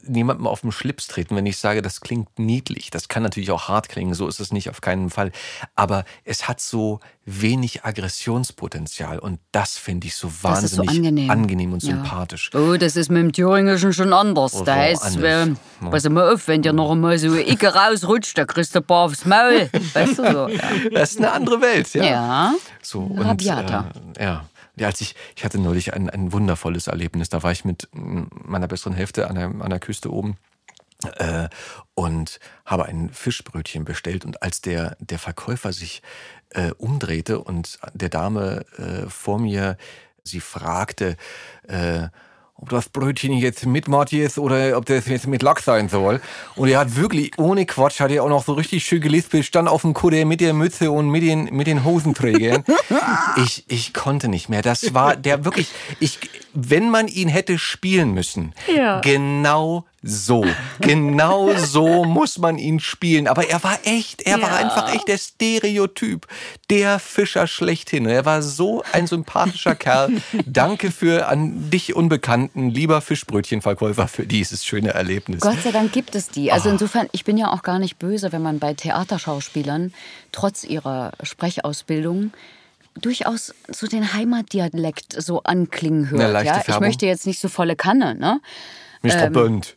niemandem 0.07 0.47
auf 0.47 0.61
den 0.61 0.73
Schlips 0.73 1.09
treten, 1.09 1.35
wenn 1.37 1.47
ich 1.47 1.57
sage, 1.57 1.83
das 1.83 2.01
klingt 2.01 2.39
niedlich. 2.39 2.91
Das 2.91 3.09
kann 3.09 3.23
natürlich 3.23 3.51
auch 3.51 3.69
hart 3.69 3.89
klingen, 3.89 4.15
so 4.15 4.29
ist 4.29 4.39
es 4.39 4.53
nicht 4.53 4.71
auf 4.71 4.81
keinen 4.81 5.11
Fall. 5.11 5.33
Aber 5.75 6.05
es 6.25 6.47
hat 6.47 6.61
so 6.61 7.01
wenig 7.25 7.85
Aggressionspotenzial 7.85 9.19
und 9.19 9.41
das 9.53 9.79
finde 9.79 10.07
ich 10.07 10.15
so 10.15 10.31
wahnsinnig 10.43 10.91
so 10.91 10.97
angenehm. 10.97 11.31
angenehm. 11.31 11.73
und 11.73 11.81
sympathisch. 11.81 12.51
Oh, 12.55 12.77
das 12.77 12.97
ist 12.97 13.11
mit 13.11 13.23
dem 13.23 13.33
Thüringischen 13.33 13.93
schon 13.93 14.12
anders. 14.12 14.55
Oh, 14.55 14.65
da 14.65 14.75
heißt, 14.75 15.16
äh, 15.16 15.55
pass 15.81 16.09
mal 16.09 16.33
auf, 16.33 16.47
wenn 16.47 16.62
dir 16.62 16.73
noch 16.73 16.93
einmal 16.93 17.19
so 17.19 17.35
Icke 17.35 17.75
rausrutscht, 17.75 18.37
da 18.37 18.45
kriegst 18.45 18.75
du 18.75 18.81
ein 18.81 18.85
paar 18.85 19.07
aufs 19.07 19.25
Maul. 19.25 19.71
Weißt 19.95 20.19
du 20.19 20.33
so? 20.33 20.49
Ja. 20.49 20.61
Das 20.93 21.12
ist 21.12 21.19
eine 21.19 21.33
andere 21.33 21.61
Welt, 21.61 21.93
ja. 21.95 22.05
Ja. 22.05 22.55
So, 22.83 23.01
und, 23.01 23.43
äh, 23.43 23.45
ja. 24.21 24.45
Ja, 24.77 24.89
als 24.89 25.01
ich, 25.01 25.15
ich 25.37 25.45
hatte 25.45 25.59
neulich 25.59 25.95
ein, 25.95 26.11
ein 26.11 26.33
wundervolles 26.33 26.89
Erlebnis. 26.89 27.29
Da 27.29 27.43
war 27.43 27.53
ich 27.53 27.65
mit 27.65 27.89
meiner 27.93 28.67
besseren 28.67 28.95
Hälfte 28.95 29.29
an 29.29 29.37
der, 29.37 29.47
an 29.47 29.71
der 29.71 29.79
Küste 29.79 30.13
oben 30.13 30.37
äh, 31.17 31.49
und 31.95 32.41
habe 32.65 32.87
ein 32.87 33.11
Fischbrötchen 33.11 33.85
bestellt. 33.85 34.25
Und 34.25 34.43
als 34.43 34.61
der, 34.61 34.97
der 35.01 35.19
Verkäufer 35.19 35.73
sich 35.73 36.03
äh, 36.51 36.73
umdrehte 36.73 37.41
und 37.41 37.79
der 37.93 38.09
Dame 38.09 38.65
äh, 38.79 39.09
vor 39.09 39.39
mir 39.39 39.77
sie 40.25 40.41
fragte, 40.41 41.17
äh, 41.69 42.09
ob 42.65 42.70
das 42.70 42.89
Brötchen 42.89 43.35
jetzt 43.35 43.66
mit 43.66 43.89
Matti 43.89 44.23
ist 44.23 44.39
oder 44.39 44.78
ob 44.78 44.86
das 44.86 45.07
jetzt 45.07 45.27
mit 45.27 45.43
Lachs 45.43 45.66
sein 45.66 45.91
soll. 45.91 46.23
Und 46.57 46.69
er 46.69 46.78
hat 46.78 46.97
wirklich, 46.97 47.39
ohne 47.39 47.66
Quatsch, 47.66 48.01
hat 48.01 48.11
er 48.11 48.24
auch 48.24 48.28
noch 48.31 48.43
so 48.43 48.55
richtig 48.55 48.86
schön 48.86 49.03
gelispelt, 49.03 49.45
stand 49.45 49.69
auf 49.69 49.82
dem 49.82 49.93
Kutter 49.93 50.24
mit 50.24 50.41
der 50.41 50.55
Mütze 50.55 50.91
und 50.91 51.11
mit 51.11 51.23
den, 51.23 51.45
mit 51.55 51.66
den 51.66 51.85
Hosenträgern. 51.85 52.65
ich, 53.36 53.65
ich 53.69 53.93
konnte 53.93 54.28
nicht 54.28 54.49
mehr. 54.49 54.62
Das 54.62 54.95
war 54.95 55.15
der 55.15 55.45
wirklich, 55.45 55.69
ich, 56.01 56.19
wenn 56.55 56.89
man 56.89 57.07
ihn 57.07 57.28
hätte 57.28 57.59
spielen 57.59 58.15
müssen, 58.15 58.55
ja. 58.74 59.01
genau 59.03 59.85
so. 60.05 60.45
Genau 60.81 61.55
so 61.57 62.05
muss 62.05 62.39
man 62.39 62.59
ihn 62.59 62.81
spielen. 62.81 63.27
Aber 63.27 63.49
er 63.49 63.63
war 63.65 63.79
echt, 63.85 64.23
er 64.23 64.39
ja. 64.39 64.43
war 64.43 64.57
einfach 64.57 64.95
echt 64.95 65.09
der 65.09 65.19
Stereotyp, 65.19 66.27
der 66.71 66.99
Fischer 66.99 67.47
schlechthin. 67.47 68.07
Er 68.07 68.25
war 68.25 68.43
so 68.43 68.83
ein 68.93 69.07
sympathischer 69.07 69.75
Kerl. 69.75 70.11
Danke 70.47 70.91
für 70.91 71.29
an 71.29 71.71
dich 71.71 71.95
Unbekannten, 71.95 72.71
lieber 72.71 73.01
Fischbrötchenverkäufer, 73.01 74.09
für 74.09 74.27
dieses 74.27 74.65
schöne 74.65 74.91
Erlebnis. 74.95 75.41
Gott 75.41 75.61
sei 75.63 75.73
Dank 75.73 75.93
gibt 75.93 76.15
es 76.15 76.29
die. 76.29 76.53
Also 76.53 76.69
oh. 76.69 76.73
insofern, 76.73 77.09
ich 77.13 77.25
bin 77.25 77.37
ja 77.37 77.53
auch 77.53 77.63
gar 77.63 77.79
nicht 77.79 77.99
böse, 77.99 78.33
wenn 78.33 78.43
man 78.43 78.59
bei 78.59 78.75
Theaterschauspielern 78.75 79.93
trotz 80.33 80.65
ihrer 80.65 81.13
Sprechausbildung 81.23 82.33
durchaus 83.01 83.55
so 83.69 83.87
den 83.87 84.13
Heimatdialekt 84.15 85.21
so 85.21 85.43
anklingen 85.43 86.11
hört. 86.11 86.45
Ja? 86.45 86.63
Ich 86.67 86.81
möchte 86.81 87.07
jetzt 87.07 87.27
nicht 87.27 87.41
so 87.41 87.49
volle 87.49 87.77
Kanne, 87.77 88.15
ne? 88.15 88.41
Mr. 89.03 89.25
Ähm, 89.25 89.33
Bund. 89.33 89.77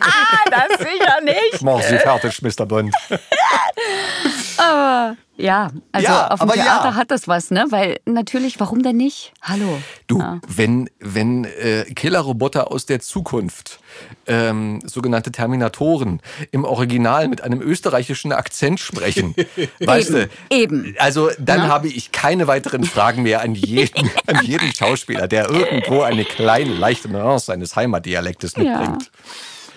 ah, 0.00 0.38
das 0.50 0.78
sicher 0.78 1.20
nicht. 1.22 1.62
Mach 1.62 1.82
sie 1.82 1.98
fertig, 1.98 2.42
Mr. 2.42 2.66
Bond. 2.66 2.94
aber 4.56 5.16
ja, 5.38 5.70
also 5.92 6.06
ja, 6.06 6.28
auf 6.28 6.40
dem 6.40 6.50
Theater 6.50 6.88
ja. 6.88 6.94
hat 6.94 7.10
das 7.10 7.28
was, 7.28 7.50
ne? 7.50 7.66
Weil 7.68 8.00
natürlich, 8.06 8.58
warum 8.58 8.82
denn 8.82 8.96
nicht? 8.96 9.32
Hallo. 9.42 9.80
Du, 10.06 10.18
ja. 10.18 10.40
wenn, 10.48 10.88
wenn 10.98 11.44
äh, 11.44 11.84
Killerroboter 11.94 12.72
aus 12.72 12.86
der 12.86 13.00
Zukunft, 13.00 13.78
ähm, 14.26 14.80
sogenannte 14.86 15.32
Terminatoren, 15.32 16.20
im 16.52 16.64
Original 16.64 17.28
mit 17.28 17.42
einem 17.42 17.60
österreichischen 17.60 18.32
Akzent 18.32 18.80
sprechen, 18.80 19.34
weißt 19.80 20.10
eben, 20.10 20.28
du? 20.48 20.56
Eben. 20.56 20.94
Also 20.98 21.28
dann 21.38 21.60
Na? 21.60 21.68
habe 21.68 21.88
ich 21.88 22.12
keine 22.12 22.46
weiteren 22.46 22.84
Fragen 22.84 23.22
mehr 23.22 23.42
an 23.42 23.54
jeden, 23.54 24.10
an 24.26 24.42
jeden 24.42 24.74
Schauspieler, 24.74 25.28
der 25.28 25.50
irgendwo 25.50 26.00
eine 26.00 26.24
kleine, 26.24 26.72
leichte 26.72 27.10
Nuance 27.10 27.46
seines 27.46 27.76
Heimatdialektes 27.76 28.56
mitbringt. 28.56 29.05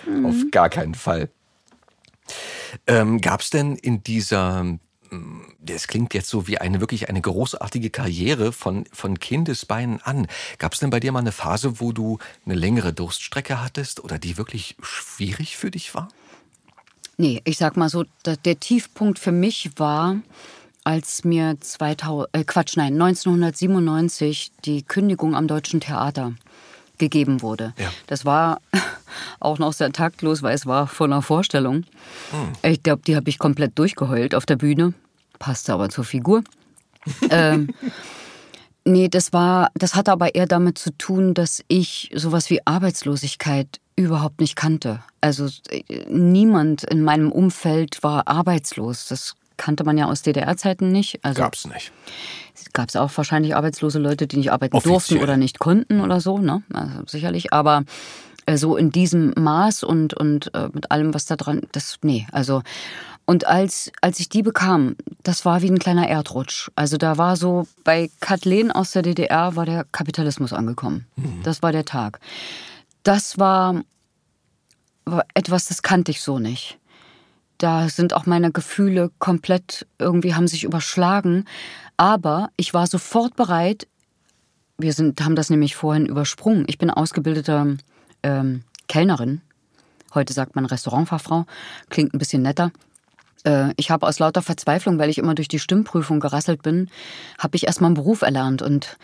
Mhm. 0.06 0.26
Auf 0.26 0.36
gar 0.52 0.70
keinen 0.70 0.96
Fall. 0.96 1.30
Ähm, 2.88 3.22
Gab 3.22 3.42
es 3.42 3.50
denn 3.50 3.76
in 3.76 4.04
dieser 4.04 4.80
das 5.60 5.88
klingt 5.88 6.14
jetzt 6.14 6.30
so 6.30 6.48
wie 6.48 6.60
eine 6.60 6.80
wirklich 6.80 7.10
eine 7.10 7.22
großartige 7.22 7.90
Karriere 7.90 8.52
von, 8.52 8.86
von 8.92 9.20
Kindesbeinen 9.20 10.02
an. 10.02 10.28
Gab 10.58 10.74
es 10.74 10.80
denn 10.80 10.90
bei 10.90 11.00
dir 11.00 11.12
mal 11.12 11.20
eine 11.20 11.32
Phase, 11.32 11.80
wo 11.80 11.92
du 11.92 12.20
eine 12.46 12.56
längere 12.56 12.94
Durststrecke 12.94 13.62
hattest 13.62 14.04
oder 14.04 14.20
die 14.20 14.38
wirklich 14.38 14.76
schwierig 14.82 15.58
für 15.58 15.72
dich 15.72 15.96
war? 15.96 16.10
Nee, 17.18 17.42
ich 17.44 17.58
sag 17.58 17.76
mal 17.76 17.90
so, 17.90 18.06
der 18.26 18.60
Tiefpunkt 18.60 19.20
für 19.20 19.32
mich 19.32 19.72
war, 19.78 20.18
als 20.84 21.24
mir 21.24 21.58
2000, 21.60 22.30
äh 22.32 22.44
Quatsch, 22.46 22.78
nein, 22.78 22.94
1997 22.94 24.52
die 24.64 24.84
Kündigung 24.84 25.36
am 25.36 25.48
Deutschen 25.48 25.82
Theater 25.82 26.34
gegeben 27.00 27.42
wurde. 27.42 27.74
Ja. 27.78 27.92
Das 28.08 28.26
war 28.26 28.62
auch 29.40 29.58
noch 29.58 29.74
sehr 29.74 29.92
taktlos, 29.92 30.44
weil 30.44 30.54
es 30.54 30.66
war 30.66 30.88
von 30.88 31.12
einer 31.12 31.22
Vorstellung. 31.22 31.86
Hm. 32.32 32.72
Ich 32.72 32.84
glaube, 32.84 33.02
die 33.06 33.16
habe 33.16 33.30
ich 33.30 33.40
komplett 33.40 33.78
durchgeheult 33.80 34.36
auf 34.36 34.46
der 34.46 34.58
Bühne. 34.58 34.94
Passte 35.40 35.74
aber 35.74 35.90
zur 35.90 36.04
Figur. 36.04 36.44
ähm, 37.30 37.70
nee, 38.86 39.08
das 39.08 39.34
war, 39.34 39.72
das 39.74 39.96
hatte 39.96 40.12
aber 40.12 40.36
eher 40.36 40.46
damit 40.46 40.78
zu 40.78 40.96
tun, 40.98 41.34
dass 41.34 41.64
ich 41.68 42.12
sowas 42.14 42.50
wie 42.50 42.66
Arbeitslosigkeit 42.66 43.80
überhaupt 43.96 44.40
nicht 44.40 44.56
kannte. 44.56 45.02
Also 45.22 45.50
niemand 46.08 46.84
in 46.84 47.04
meinem 47.04 47.32
Umfeld 47.32 48.02
war 48.04 48.28
arbeitslos. 48.28 49.08
Das 49.08 49.36
kannte 49.60 49.84
man 49.84 49.98
ja 49.98 50.08
aus 50.08 50.24
DDR-Zeiten 50.24 50.92
nicht. 50.92 51.20
Also, 51.24 51.44
Gab's 51.44 51.68
nicht. 51.68 51.92
Gab 52.74 52.90
es 52.90 52.96
auch 52.96 53.12
wahrscheinlich 53.16 53.56
arbeitslose 53.56 54.00
Leute, 54.00 54.26
die 54.26 54.38
nicht 54.38 54.52
arbeiten 54.52 54.76
Offiziell. 54.76 54.94
durften 54.94 55.18
oder 55.20 55.38
nicht 55.38 55.60
konnten 55.60 56.02
oder 56.02 56.20
so, 56.20 56.40
ne? 56.40 56.64
Also 56.74 57.04
sicherlich. 57.06 57.54
Aber 57.54 57.84
äh, 58.48 58.58
so 58.58 58.78
in 58.78 58.90
diesem 58.90 59.34
Maß 59.38 59.84
und, 59.84 60.16
und 60.16 60.54
äh, 60.56 60.70
mit 60.74 60.90
allem, 60.90 61.14
was 61.14 61.26
da 61.26 61.36
dran, 61.36 61.62
das, 61.72 61.98
nee, 62.02 62.26
also. 62.32 62.64
Und 63.26 63.46
als, 63.46 63.92
als 64.02 64.20
ich 64.20 64.30
die 64.30 64.42
bekam, 64.42 64.96
das 65.22 65.46
war 65.46 65.62
wie 65.62 65.70
ein 65.70 65.78
kleiner 65.78 66.10
Erdrutsch. 66.10 66.72
Also 66.76 66.98
da 66.98 67.20
war 67.20 67.36
so, 67.36 67.68
bei 67.84 68.10
Kathleen 68.22 68.72
aus 68.72 68.92
der 68.92 69.04
DDR 69.04 69.56
war 69.56 69.68
der 69.68 69.86
Kapitalismus 69.92 70.52
angekommen. 70.52 71.06
Mhm. 71.16 71.44
Das 71.44 71.62
war 71.62 71.72
der 71.72 71.86
Tag. 71.86 72.20
Das 73.04 73.38
war, 73.38 73.84
war 75.06 75.26
etwas, 75.36 75.68
das 75.68 75.84
kannte 75.84 76.10
ich 76.10 76.22
so 76.22 76.40
nicht. 76.40 76.79
Da 77.60 77.90
sind 77.90 78.14
auch 78.14 78.26
meine 78.26 78.52
Gefühle 78.52 79.12
komplett 79.20 79.86
irgendwie 80.00 80.34
haben 80.34 80.48
sich 80.48 80.64
überschlagen. 80.64 81.46
Aber 81.98 82.50
ich 82.56 82.74
war 82.74 82.88
sofort 82.88 83.36
bereit. 83.36 83.88
Wir 84.78 84.94
sind, 84.94 85.22
haben 85.22 85.36
das 85.36 85.50
nämlich 85.50 85.76
vorhin 85.76 86.06
übersprungen. 86.06 86.64
Ich 86.68 86.78
bin 86.78 86.90
ausgebildeter 86.90 87.76
ähm, 88.24 88.64
Kellnerin. 88.88 89.42
Heute 90.16 90.34
sagt 90.34 90.56
man 90.56 90.66
Restaurantfachfrau. 90.66 91.46
Klingt 91.90 92.14
ein 92.14 92.18
bisschen 92.18 92.42
netter. 92.42 92.72
Äh, 93.44 93.74
ich 93.76 93.92
habe 93.92 94.08
aus 94.08 94.20
lauter 94.20 94.42
Verzweiflung, 94.42 94.98
weil 94.98 95.10
ich 95.10 95.18
immer 95.18 95.36
durch 95.36 95.50
die 95.50 95.60
Stimmprüfung 95.60 96.22
gerasselt 96.22 96.64
bin, 96.64 96.90
habe 97.38 97.58
ich 97.58 97.68
erstmal 97.68 97.90
einen 97.90 97.96
Beruf 97.96 98.22
erlernt. 98.22 98.62
Und, 98.62 98.98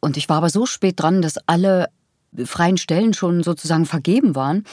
und 0.00 0.16
ich 0.16 0.28
war 0.28 0.38
aber 0.38 0.50
so 0.50 0.66
spät 0.66 1.00
dran, 1.00 1.22
dass 1.22 1.38
alle 1.46 1.90
freien 2.44 2.76
Stellen 2.76 3.14
schon 3.14 3.44
sozusagen 3.44 3.86
vergeben 3.86 4.34
waren. 4.34 4.64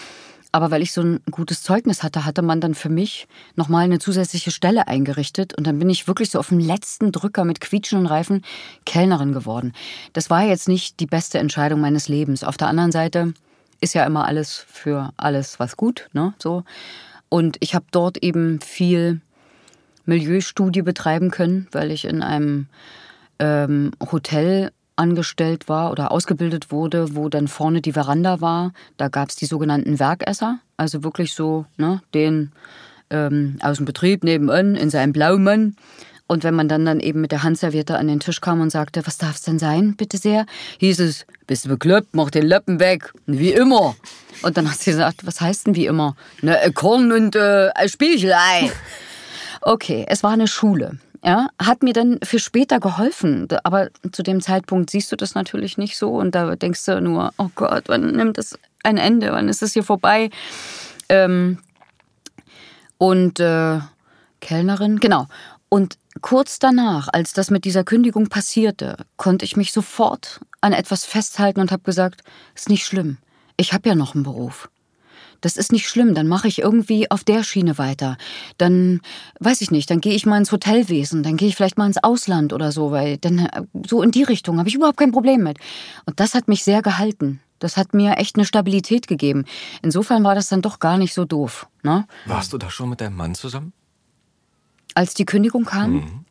Aber 0.56 0.72
weil 0.72 0.82
ich 0.82 0.94
so 0.94 1.02
ein 1.02 1.19
gutes 1.32 1.64
Zeugnis 1.64 2.02
hatte, 2.02 2.23
hatte 2.23 2.41
man 2.41 2.61
dann 2.61 2.76
für 2.76 2.88
mich 2.88 3.27
nochmal 3.57 3.84
eine 3.84 3.99
zusätzliche 3.99 4.52
Stelle 4.52 4.88
eingerichtet. 4.88 5.53
Und 5.53 5.68
dann 5.68 5.80
bin 5.80 5.90
ich 5.90 6.07
wirklich 6.07 6.30
so 6.32 6.40
auf 6.40 6.48
dem 6.48 6.60
letzten 6.60 7.11
Drücker 7.11 7.44
mit 7.44 7.60
quietschenden 7.60 8.07
Reifen 8.07 8.41
Kellnerin 8.86 9.34
geworden. 9.34 9.73
Das 10.14 10.30
war 10.30 10.44
jetzt 10.44 10.69
nicht 10.69 11.02
die 11.02 11.07
beste 11.07 11.40
Entscheidung 11.40 11.82
meines 11.82 12.07
Lebens. 12.07 12.45
Auf 12.45 12.56
der 12.56 12.69
anderen 12.69 12.94
Seite 12.94 13.34
ist 13.82 13.95
ja 13.95 14.06
immer 14.06 14.27
alles 14.27 14.65
für 14.69 15.11
alles 15.18 15.60
was 15.60 15.76
gut, 15.76 16.07
ne? 16.14 16.34
So. 16.41 16.64
Und 17.27 17.57
ich 17.60 17.76
habe 17.76 17.88
dort 17.91 18.23
eben 18.23 18.61
viel 18.61 19.19
Milieustudie 20.06 20.84
betreiben 20.84 21.32
können, 21.32 21.68
weil 21.73 21.91
ich 21.91 22.06
in 22.06 22.23
einem 22.23 22.68
ähm, 23.40 23.91
Hotel 24.10 24.72
angestellt 24.96 25.68
war 25.68 25.92
oder 25.92 26.12
ausgebildet 26.12 26.72
wurde, 26.72 27.16
wo 27.16 27.30
dann 27.30 27.48
vorne 27.48 27.82
die 27.82 27.94
Veranda 27.94 28.42
war. 28.42 28.74
Da 28.98 29.08
gab 29.08 29.30
es 29.30 29.36
die 29.36 29.46
sogenannten 29.46 30.00
Werkesser, 30.00 30.60
also 30.78 31.04
wirklich 31.04 31.34
so 31.34 31.66
ne, 31.78 32.02
den 32.14 32.52
ähm, 33.10 33.58
aus 33.62 33.78
dem 33.78 33.86
Betrieb 33.86 34.24
nebenan 34.24 34.76
in 34.76 34.90
seinem 34.90 35.14
Blaumann 35.14 35.76
und 36.28 36.44
wenn 36.44 36.56
man 36.56 36.68
dann, 36.68 36.86
dann 36.86 37.00
eben 37.00 37.22
mit 37.22 37.32
der 37.32 37.44
Handserviette 37.44 37.98
an 37.98 38.08
den 38.08 38.20
Tisch 38.20 38.42
kam 38.42 38.60
und 38.60 38.72
sagte, 38.72 39.06
was 39.06 39.18
darf 39.18 39.36
es 39.36 39.44
denn 39.44 39.60
sein, 39.60 39.96
bitte 39.96 40.18
sehr, 40.18 40.46
hieß 40.80 41.00
es, 41.02 41.26
bist 41.46 41.66
du 41.66 41.70
bekloppt, 41.70 42.16
mach 42.16 42.32
den 42.32 42.48
Löppen 42.48 42.80
weg, 42.80 43.14
wie 43.28 43.52
immer. 43.52 43.96
Und 44.42 44.58
dann 44.58 44.70
hat 44.70 44.80
sie 44.80 44.92
gesagt, 44.92 45.26
was 45.26 45.40
heißt 45.40 45.68
denn 45.68 45.76
wie 45.76 45.86
immer? 45.86 46.16
Ne, 46.42 46.58
Korn 46.74 47.12
und 47.12 47.36
äh, 47.36 47.72
Spiegelei. 47.88 48.72
Okay, 49.68 50.06
es 50.08 50.22
war 50.22 50.30
eine 50.30 50.48
Schule. 50.48 51.00
Ja, 51.26 51.47
hat 51.57 51.81
mir 51.81 51.93
dann 51.93 52.19
für 52.23 52.38
später 52.38 52.80
geholfen. 52.80 53.47
Aber 53.64 53.89
zu 54.11 54.22
dem 54.22 54.41
Zeitpunkt 54.41 54.91
siehst 54.91 55.11
du 55.11 55.15
das 55.15 55.34
natürlich 55.34 55.77
nicht 55.77 55.97
so 55.97 56.11
und 56.11 56.35
da 56.35 56.56
denkst 56.56 56.85
du 56.85 57.02
nur, 57.02 57.34
oh 57.38 57.49
Gott, 57.56 57.85
wann 57.88 58.11
nimmt 58.11 58.38
das 58.38 58.60
ein 58.84 58.97
Ende, 58.97 59.31
wann 59.31 59.49
ist 59.49 59.64
es 59.64 59.73
hier 59.73 59.84
vorbei? 59.84 60.30
Ähm, 61.10 61.57
und 62.99 63.39
äh, 63.39 63.80
Kellnerin, 64.39 64.99
genau. 64.99 65.27
Und 65.68 65.97
kurz 66.22 66.60
danach, 66.60 67.07
als 67.11 67.34
das 67.34 67.49
mit 67.49 67.65
dieser 67.65 67.84
Kündigung 67.84 68.30
passierte, 68.30 68.97
konnte 69.18 69.45
ich 69.45 69.57
mich 69.57 69.73
sofort 69.73 70.41
an 70.61 70.73
etwas 70.73 71.06
festhalten 71.06 71.60
und 71.60 71.72
habe 71.72 71.81
gesagt, 71.81 72.22
ist 72.53 72.69
nicht 72.69 72.85
schlimm. 72.85 73.18
Ich 73.57 73.73
habe 73.73 73.89
ja 73.89 73.95
noch 73.95 74.14
einen 74.14 74.23
Beruf 74.23 74.69
das 75.46 75.58
ist 75.58 75.72
nicht 75.72 75.88
schlimm, 75.88 76.16
dann 76.16 76.28
mache 76.28 76.48
ich 76.48 76.58
irgendwie 76.58 77.12
auf 77.12 77.24
der 77.24 77.44
Schiene 77.44 77.78
weiter. 77.78 78.18
Dann, 78.58 79.02
weiß 79.40 79.62
ich 79.62 79.70
nicht, 79.70 79.92
dann 79.92 80.02
gehe 80.02 80.16
ich 80.16 80.26
mal 80.26 80.40
ins 80.40 80.52
Hotelwesen, 80.52 81.22
dann 81.22 81.38
gehe 81.38 81.48
ich 81.48 81.56
vielleicht 81.56 81.78
mal 81.78 81.86
ins 81.86 82.04
Ausland 82.04 82.52
oder 82.52 82.72
so, 82.72 82.90
weil 82.90 83.20
dann 83.20 83.38
äh, 83.38 83.62
so 83.88 84.02
in 84.02 84.10
die 84.10 84.24
Richtung 84.24 84.58
habe 84.58 84.68
ich 84.68 84.74
überhaupt 84.74 84.98
kein 84.98 85.12
Problem 85.12 85.44
mit. 85.44 85.60
Und 86.08 86.20
das 86.20 86.34
hat 86.34 86.48
mich 86.48 86.64
sehr 86.64 86.82
gehalten. 86.82 87.42
Das 87.60 87.78
hat 87.78 87.94
mir 87.94 88.18
echt 88.18 88.38
eine 88.38 88.46
Stabilität 88.46 89.08
gegeben. 89.08 89.46
Insofern 89.84 90.24
war 90.24 90.34
das 90.34 90.50
dann 90.50 90.64
doch 90.64 90.80
gar 90.80 90.98
nicht 90.98 91.14
so 91.14 91.26
doof. 91.26 91.68
Ne? 91.84 92.08
Warst 92.26 92.52
du 92.52 92.58
da 92.58 92.72
schon 92.72 92.90
mit 92.90 93.00
deinem 93.00 93.16
Mann 93.16 93.36
zusammen? 93.36 93.72
Als 94.96 95.14
die 95.14 95.26
Kündigung 95.26 95.66
kam? 95.66 95.94
Mhm. 95.94 96.26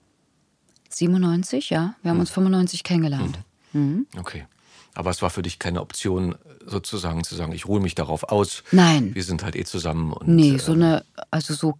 97, 0.89 1.71
ja. 1.71 1.95
Wir 2.03 2.11
haben 2.11 2.17
mhm. 2.17 2.23
uns 2.23 2.31
95 2.31 2.83
kennengelernt. 2.83 3.39
Mhm. 3.73 3.81
mhm. 3.81 4.07
Okay. 4.19 4.47
Aber 4.95 5.11
es 5.11 5.23
war 5.23 5.31
für 5.31 5.43
dich 5.43 5.59
keine 5.59 5.81
Option, 5.81 6.37
sozusagen 6.65 7.25
zu 7.25 7.35
sagen, 7.35 7.53
ich 7.53 7.67
ruhe 7.67 7.81
mich 7.81 7.95
darauf 7.95 8.25
aus. 8.25 8.63
Nein. 8.71 9.15
Wir 9.15 9.25
sind 9.25 9.45
halt 9.45 9.57
eh 9.57 9.65
zusammen. 9.65 10.13
Und, 10.13 10.29
nee, 10.29 10.57
so 10.59 10.73
ähm, 10.73 10.83
eine, 10.83 11.05
also 11.31 11.55
so, 11.55 11.75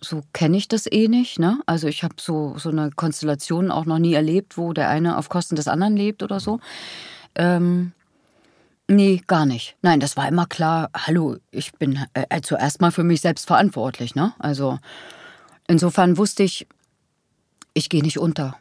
so 0.00 0.22
kenne 0.32 0.56
ich 0.56 0.68
das 0.68 0.90
eh 0.90 1.08
nicht. 1.08 1.38
Ne? 1.38 1.60
Also 1.66 1.88
ich 1.88 2.04
habe 2.04 2.16
so, 2.18 2.54
so 2.58 2.68
eine 2.68 2.90
Konstellation 2.90 3.70
auch 3.70 3.86
noch 3.86 3.98
nie 3.98 4.12
erlebt, 4.12 4.58
wo 4.58 4.72
der 4.72 4.88
eine 4.88 5.16
auf 5.16 5.28
Kosten 5.28 5.56
des 5.56 5.68
anderen 5.68 5.96
lebt 5.96 6.22
oder 6.22 6.40
so. 6.40 6.60
Ähm, 7.34 7.92
nee, 8.86 9.22
gar 9.26 9.46
nicht. 9.46 9.76
Nein, 9.80 10.00
das 10.00 10.16
war 10.16 10.28
immer 10.28 10.46
klar, 10.46 10.90
hallo, 10.94 11.36
ich 11.50 11.72
bin 11.72 12.04
äh, 12.12 12.42
zuerst 12.42 12.80
mal 12.80 12.92
für 12.92 13.04
mich 13.04 13.22
selbst 13.22 13.46
verantwortlich. 13.46 14.14
Ne? 14.14 14.34
Also 14.38 14.78
insofern 15.68 16.18
wusste 16.18 16.42
ich, 16.42 16.66
ich 17.72 17.88
gehe 17.88 18.02
nicht 18.02 18.18
unter. 18.18 18.56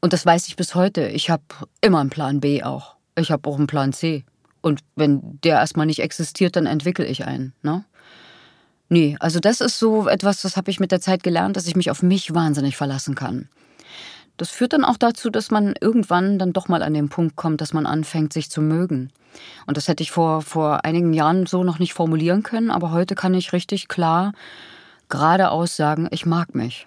Und 0.00 0.12
das 0.12 0.24
weiß 0.24 0.46
ich 0.46 0.54
bis 0.54 0.76
heute. 0.76 1.08
Ich 1.08 1.28
habe 1.30 1.42
immer 1.80 1.98
einen 1.98 2.10
Plan 2.10 2.40
B 2.40 2.62
auch. 2.62 2.94
Ich 3.16 3.30
habe 3.30 3.48
auch 3.48 3.56
einen 3.56 3.66
Plan 3.66 3.92
C. 3.92 4.24
Und 4.60 4.80
wenn 4.94 5.40
der 5.42 5.56
erstmal 5.56 5.86
nicht 5.86 6.00
existiert, 6.00 6.56
dann 6.56 6.66
entwickle 6.66 7.04
ich 7.04 7.26
einen. 7.26 7.52
Ne? 7.62 7.84
Nee, 8.88 9.16
also 9.20 9.40
das 9.40 9.60
ist 9.60 9.78
so 9.78 10.06
etwas, 10.06 10.42
das 10.42 10.56
habe 10.56 10.70
ich 10.70 10.78
mit 10.78 10.92
der 10.92 11.00
Zeit 11.00 11.22
gelernt, 11.22 11.56
dass 11.56 11.66
ich 11.66 11.76
mich 11.76 11.90
auf 11.90 12.02
mich 12.02 12.34
wahnsinnig 12.34 12.76
verlassen 12.76 13.14
kann. 13.14 13.48
Das 14.36 14.50
führt 14.50 14.72
dann 14.72 14.84
auch 14.84 14.96
dazu, 14.96 15.30
dass 15.30 15.50
man 15.50 15.74
irgendwann 15.80 16.38
dann 16.38 16.52
doch 16.52 16.68
mal 16.68 16.82
an 16.82 16.94
den 16.94 17.08
Punkt 17.08 17.36
kommt, 17.36 17.60
dass 17.60 17.72
man 17.72 17.86
anfängt, 17.86 18.32
sich 18.32 18.50
zu 18.50 18.62
mögen. 18.62 19.10
Und 19.66 19.76
das 19.76 19.88
hätte 19.88 20.02
ich 20.02 20.10
vor, 20.10 20.42
vor 20.42 20.84
einigen 20.84 21.12
Jahren 21.12 21.46
so 21.46 21.64
noch 21.64 21.78
nicht 21.78 21.94
formulieren 21.94 22.42
können, 22.42 22.70
aber 22.70 22.90
heute 22.92 23.14
kann 23.14 23.34
ich 23.34 23.52
richtig 23.52 23.88
klar 23.88 24.32
geradeaus 25.08 25.76
sagen, 25.76 26.08
ich 26.10 26.24
mag 26.24 26.54
mich. 26.54 26.86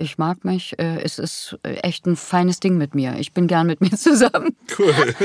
Ich 0.00 0.18
mag 0.18 0.44
mich. 0.44 0.78
Äh, 0.78 1.02
es 1.02 1.18
ist 1.18 1.58
echt 1.62 2.06
ein 2.06 2.16
feines 2.16 2.58
Ding 2.58 2.78
mit 2.78 2.94
mir. 2.94 3.16
Ich 3.18 3.32
bin 3.32 3.46
gern 3.46 3.66
mit 3.66 3.80
mir 3.80 3.96
zusammen. 3.96 4.56
Cool. 4.78 4.94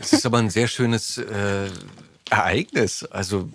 Es 0.00 0.12
ist 0.12 0.26
aber 0.26 0.38
ein 0.38 0.50
sehr 0.50 0.68
schönes 0.68 1.18
äh, 1.18 1.68
Ereignis. 2.30 3.04
Also 3.04 3.48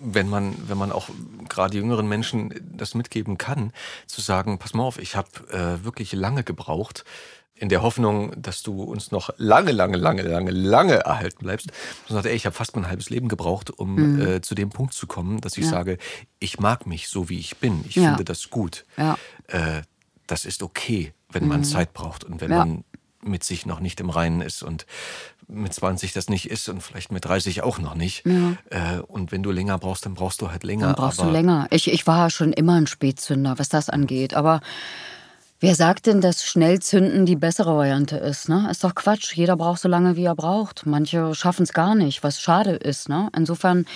wenn 0.00 0.28
man, 0.28 0.56
wenn 0.68 0.76
man 0.76 0.92
auch 0.92 1.08
gerade 1.48 1.76
jüngeren 1.76 2.08
Menschen 2.08 2.52
das 2.76 2.94
mitgeben 2.94 3.38
kann, 3.38 3.72
zu 4.06 4.20
sagen, 4.20 4.58
pass 4.58 4.74
mal 4.74 4.82
auf, 4.82 4.98
ich 4.98 5.16
habe 5.16 5.28
äh, 5.50 5.84
wirklich 5.84 6.12
lange 6.12 6.42
gebraucht, 6.42 7.04
in 7.56 7.68
der 7.68 7.82
Hoffnung, 7.82 8.32
dass 8.36 8.64
du 8.64 8.82
uns 8.82 9.12
noch 9.12 9.30
lange, 9.36 9.70
lange, 9.70 9.96
lange, 9.96 10.22
lange, 10.22 10.50
lange 10.50 10.94
erhalten 10.94 11.44
bleibst. 11.44 11.68
Und 12.08 12.14
sagte, 12.14 12.30
ey, 12.30 12.34
ich 12.34 12.46
habe 12.46 12.54
fast 12.54 12.74
mein 12.74 12.88
halbes 12.88 13.10
Leben 13.10 13.28
gebraucht, 13.28 13.70
um 13.70 13.94
mhm. 13.94 14.20
äh, 14.20 14.40
zu 14.40 14.56
dem 14.56 14.70
Punkt 14.70 14.92
zu 14.92 15.06
kommen, 15.06 15.40
dass 15.40 15.56
ich 15.56 15.64
ja. 15.64 15.70
sage, 15.70 15.98
ich 16.40 16.58
mag 16.58 16.86
mich 16.86 17.06
so, 17.08 17.28
wie 17.28 17.38
ich 17.38 17.58
bin. 17.58 17.84
Ich 17.88 17.94
ja. 17.94 18.08
finde 18.08 18.24
das 18.24 18.50
gut. 18.50 18.84
Ja. 18.96 19.16
Äh, 19.48 19.82
das 20.26 20.44
ist 20.44 20.62
okay, 20.62 21.12
wenn 21.30 21.46
man 21.46 21.60
mhm. 21.60 21.64
Zeit 21.64 21.92
braucht 21.92 22.24
und 22.24 22.40
wenn 22.40 22.50
man 22.50 22.84
mit 23.22 23.44
sich 23.44 23.66
noch 23.66 23.80
nicht 23.80 24.00
im 24.00 24.10
Reinen 24.10 24.40
ist 24.40 24.62
und 24.62 24.86
mit 25.48 25.72
20 25.72 26.12
das 26.12 26.28
nicht 26.28 26.50
ist 26.50 26.68
und 26.68 26.82
vielleicht 26.82 27.12
mit 27.12 27.24
30 27.24 27.62
auch 27.62 27.78
noch 27.78 27.94
nicht. 27.94 28.24
Äh, 28.26 28.98
und 29.06 29.32
wenn 29.32 29.42
du 29.42 29.50
länger 29.50 29.78
brauchst, 29.78 30.06
dann 30.06 30.14
brauchst 30.14 30.40
du 30.40 30.50
halt 30.50 30.62
länger. 30.64 30.86
Dann 30.88 30.94
brauchst 30.96 31.20
du 31.20 31.30
länger. 31.30 31.66
Ich, 31.70 31.90
ich 31.90 32.06
war 32.06 32.30
schon 32.30 32.52
immer 32.52 32.74
ein 32.74 32.86
Spätzünder, 32.86 33.58
was 33.58 33.68
das 33.68 33.90
angeht. 33.90 34.34
Aber 34.34 34.60
Wer 35.60 35.74
sagt 35.74 36.04
denn, 36.04 36.20
dass 36.20 36.44
Schnellzünden 36.44 37.24
die 37.24 37.36
bessere 37.36 37.74
Variante 37.74 38.18
ist? 38.18 38.50
Ne? 38.50 38.68
Ist 38.70 38.84
doch 38.84 38.94
Quatsch. 38.94 39.34
Jeder 39.34 39.56
braucht 39.56 39.80
so 39.80 39.88
lange, 39.88 40.14
wie 40.14 40.24
er 40.24 40.34
braucht. 40.34 40.84
Manche 40.84 41.34
schaffen 41.34 41.62
es 41.62 41.72
gar 41.72 41.94
nicht, 41.94 42.22
was 42.22 42.38
schade 42.38 42.72
ist. 42.72 43.08
Ne? 43.08 43.30
Insofern 43.34 43.86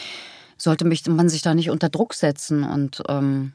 sollte 0.56 0.86
man 0.86 1.28
sich 1.28 1.42
da 1.42 1.54
nicht 1.54 1.68
unter 1.68 1.90
Druck 1.90 2.14
setzen. 2.14 2.64
Und, 2.64 3.02
ähm, 3.10 3.52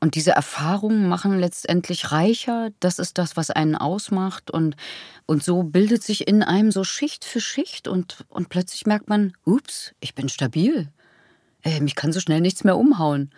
und 0.00 0.14
diese 0.14 0.32
Erfahrungen 0.32 1.08
machen 1.08 1.38
letztendlich 1.38 2.12
reicher. 2.12 2.70
Das 2.80 2.98
ist 2.98 3.18
das, 3.18 3.36
was 3.36 3.50
einen 3.50 3.74
ausmacht. 3.74 4.50
Und, 4.50 4.76
und 5.24 5.42
so 5.42 5.62
bildet 5.62 6.02
sich 6.02 6.28
in 6.28 6.42
einem 6.42 6.70
so 6.70 6.84
Schicht 6.84 7.24
für 7.24 7.40
Schicht. 7.40 7.88
Und, 7.88 8.24
und 8.28 8.50
plötzlich 8.50 8.86
merkt 8.86 9.08
man, 9.08 9.32
ups, 9.44 9.94
ich 10.00 10.14
bin 10.14 10.28
stabil. 10.28 10.88
Äh, 11.62 11.80
mich 11.80 11.94
kann 11.94 12.12
so 12.12 12.20
schnell 12.20 12.40
nichts 12.40 12.62
mehr 12.62 12.76
umhauen. 12.76 13.30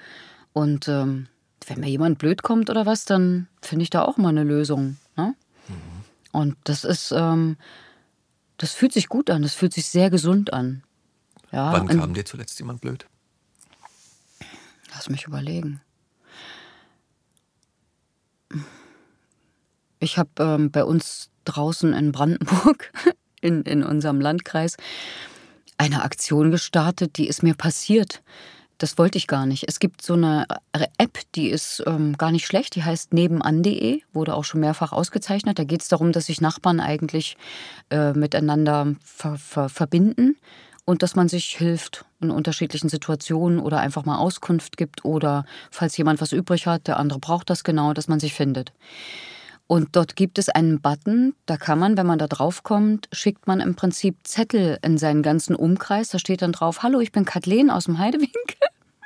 Und 0.52 0.88
ähm, 0.88 1.28
wenn 1.66 1.80
mir 1.80 1.88
jemand 1.88 2.18
blöd 2.18 2.42
kommt 2.42 2.70
oder 2.70 2.86
was, 2.86 3.04
dann 3.04 3.46
finde 3.62 3.84
ich 3.84 3.90
da 3.90 4.02
auch 4.02 4.16
mal 4.16 4.30
eine 4.30 4.44
Lösung. 4.44 4.96
Ne? 5.16 5.34
Mhm. 5.68 5.74
Und 6.32 6.56
das 6.64 6.82
ist, 6.82 7.12
ähm, 7.12 7.56
das 8.56 8.72
fühlt 8.72 8.92
sich 8.92 9.08
gut 9.08 9.30
an, 9.30 9.42
das 9.42 9.54
fühlt 9.54 9.72
sich 9.72 9.86
sehr 9.86 10.10
gesund 10.10 10.52
an. 10.52 10.82
Ja, 11.52 11.72
Wann 11.72 11.86
kam 11.86 12.12
dir 12.14 12.24
zuletzt 12.24 12.58
jemand 12.58 12.80
blöd? 12.80 13.06
Lass 14.92 15.08
mich 15.08 15.24
überlegen. 15.24 15.80
Ich 20.00 20.18
habe 20.18 20.30
ähm, 20.38 20.70
bei 20.70 20.84
uns 20.84 21.30
draußen 21.44 21.92
in 21.92 22.12
Brandenburg, 22.12 22.92
in, 23.40 23.62
in 23.62 23.82
unserem 23.82 24.20
Landkreis, 24.20 24.76
eine 25.76 26.02
Aktion 26.02 26.50
gestartet, 26.50 27.16
die 27.16 27.28
ist 27.28 27.42
mir 27.42 27.54
passiert. 27.54 28.22
Das 28.78 28.96
wollte 28.96 29.18
ich 29.18 29.26
gar 29.26 29.44
nicht. 29.44 29.64
Es 29.66 29.80
gibt 29.80 30.02
so 30.02 30.14
eine 30.14 30.46
App, 30.98 31.18
die 31.34 31.48
ist 31.48 31.82
ähm, 31.86 32.16
gar 32.16 32.30
nicht 32.30 32.46
schlecht, 32.46 32.76
die 32.76 32.84
heißt 32.84 33.12
nebenan.de, 33.12 34.02
wurde 34.12 34.34
auch 34.34 34.44
schon 34.44 34.60
mehrfach 34.60 34.92
ausgezeichnet. 34.92 35.58
Da 35.58 35.64
geht 35.64 35.82
es 35.82 35.88
darum, 35.88 36.12
dass 36.12 36.26
sich 36.26 36.40
Nachbarn 36.40 36.78
eigentlich 36.78 37.36
äh, 37.90 38.12
miteinander 38.12 38.94
ver 39.02 39.36
ver 39.36 39.68
verbinden 39.68 40.36
und 40.84 41.02
dass 41.02 41.16
man 41.16 41.28
sich 41.28 41.56
hilft 41.56 42.04
in 42.20 42.30
unterschiedlichen 42.30 42.88
Situationen 42.88 43.58
oder 43.58 43.80
einfach 43.80 44.04
mal 44.04 44.18
Auskunft 44.18 44.76
gibt 44.76 45.04
oder 45.04 45.44
falls 45.72 45.96
jemand 45.96 46.20
was 46.20 46.32
übrig 46.32 46.66
hat, 46.66 46.86
der 46.86 46.98
andere 46.98 47.18
braucht 47.18 47.50
das 47.50 47.64
genau, 47.64 47.92
dass 47.94 48.06
man 48.06 48.20
sich 48.20 48.32
findet. 48.32 48.72
Und 49.68 49.94
dort 49.96 50.16
gibt 50.16 50.38
es 50.38 50.48
einen 50.48 50.80
Button, 50.80 51.34
da 51.44 51.58
kann 51.58 51.78
man, 51.78 51.98
wenn 51.98 52.06
man 52.06 52.18
da 52.18 52.26
draufkommt, 52.26 53.06
schickt 53.12 53.46
man 53.46 53.60
im 53.60 53.74
Prinzip 53.74 54.16
Zettel 54.24 54.78
in 54.82 54.96
seinen 54.96 55.22
ganzen 55.22 55.54
Umkreis. 55.54 56.08
Da 56.08 56.18
steht 56.18 56.40
dann 56.40 56.52
drauf, 56.52 56.82
hallo, 56.82 57.00
ich 57.00 57.12
bin 57.12 57.26
Kathleen 57.26 57.68
aus 57.68 57.84
dem 57.84 57.98
Heidewinkel. 57.98 58.56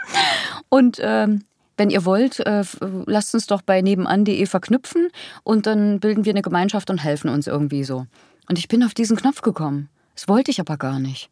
Und 0.68 0.98
ähm, 1.02 1.42
wenn 1.76 1.90
ihr 1.90 2.04
wollt, 2.04 2.38
äh, 2.40 2.62
lasst 3.06 3.34
uns 3.34 3.48
doch 3.48 3.62
bei 3.62 3.82
nebenan.de 3.82 4.46
verknüpfen 4.46 5.08
und 5.42 5.66
dann 5.66 6.00
bilden 6.00 6.24
wir 6.24 6.32
eine 6.32 6.42
Gemeinschaft 6.42 6.90
und 6.90 6.98
helfen 6.98 7.28
uns 7.28 7.46
irgendwie 7.46 7.82
so. 7.82 8.06
Und 8.48 8.58
ich 8.58 8.68
bin 8.68 8.84
auf 8.84 8.94
diesen 8.94 9.16
Knopf 9.16 9.40
gekommen. 9.40 9.88
Das 10.14 10.28
wollte 10.28 10.50
ich 10.50 10.60
aber 10.60 10.76
gar 10.76 10.98
nicht. 10.98 11.30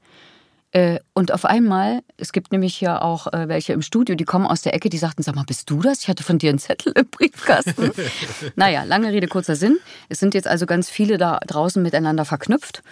Äh, 0.72 1.00
und 1.14 1.32
auf 1.32 1.44
einmal, 1.44 2.00
es 2.16 2.32
gibt 2.32 2.52
nämlich 2.52 2.76
hier 2.76 3.02
auch 3.02 3.32
äh, 3.32 3.48
welche 3.48 3.72
im 3.72 3.82
Studio, 3.82 4.14
die 4.14 4.24
kommen 4.24 4.46
aus 4.46 4.62
der 4.62 4.74
Ecke, 4.74 4.88
die 4.88 4.98
sagten, 4.98 5.22
sag 5.22 5.34
mal, 5.34 5.44
bist 5.44 5.68
du 5.68 5.80
das? 5.80 6.00
Ich 6.02 6.08
hatte 6.08 6.22
von 6.22 6.38
dir 6.38 6.50
einen 6.50 6.58
Zettel 6.58 6.92
im 6.96 7.06
Briefkasten. 7.06 7.90
naja, 8.56 8.84
lange 8.84 9.12
Rede, 9.12 9.26
kurzer 9.26 9.56
Sinn. 9.56 9.78
Es 10.08 10.20
sind 10.20 10.34
jetzt 10.34 10.46
also 10.46 10.66
ganz 10.66 10.88
viele 10.88 11.18
da 11.18 11.40
draußen 11.46 11.82
miteinander 11.82 12.24
verknüpft. 12.24 12.82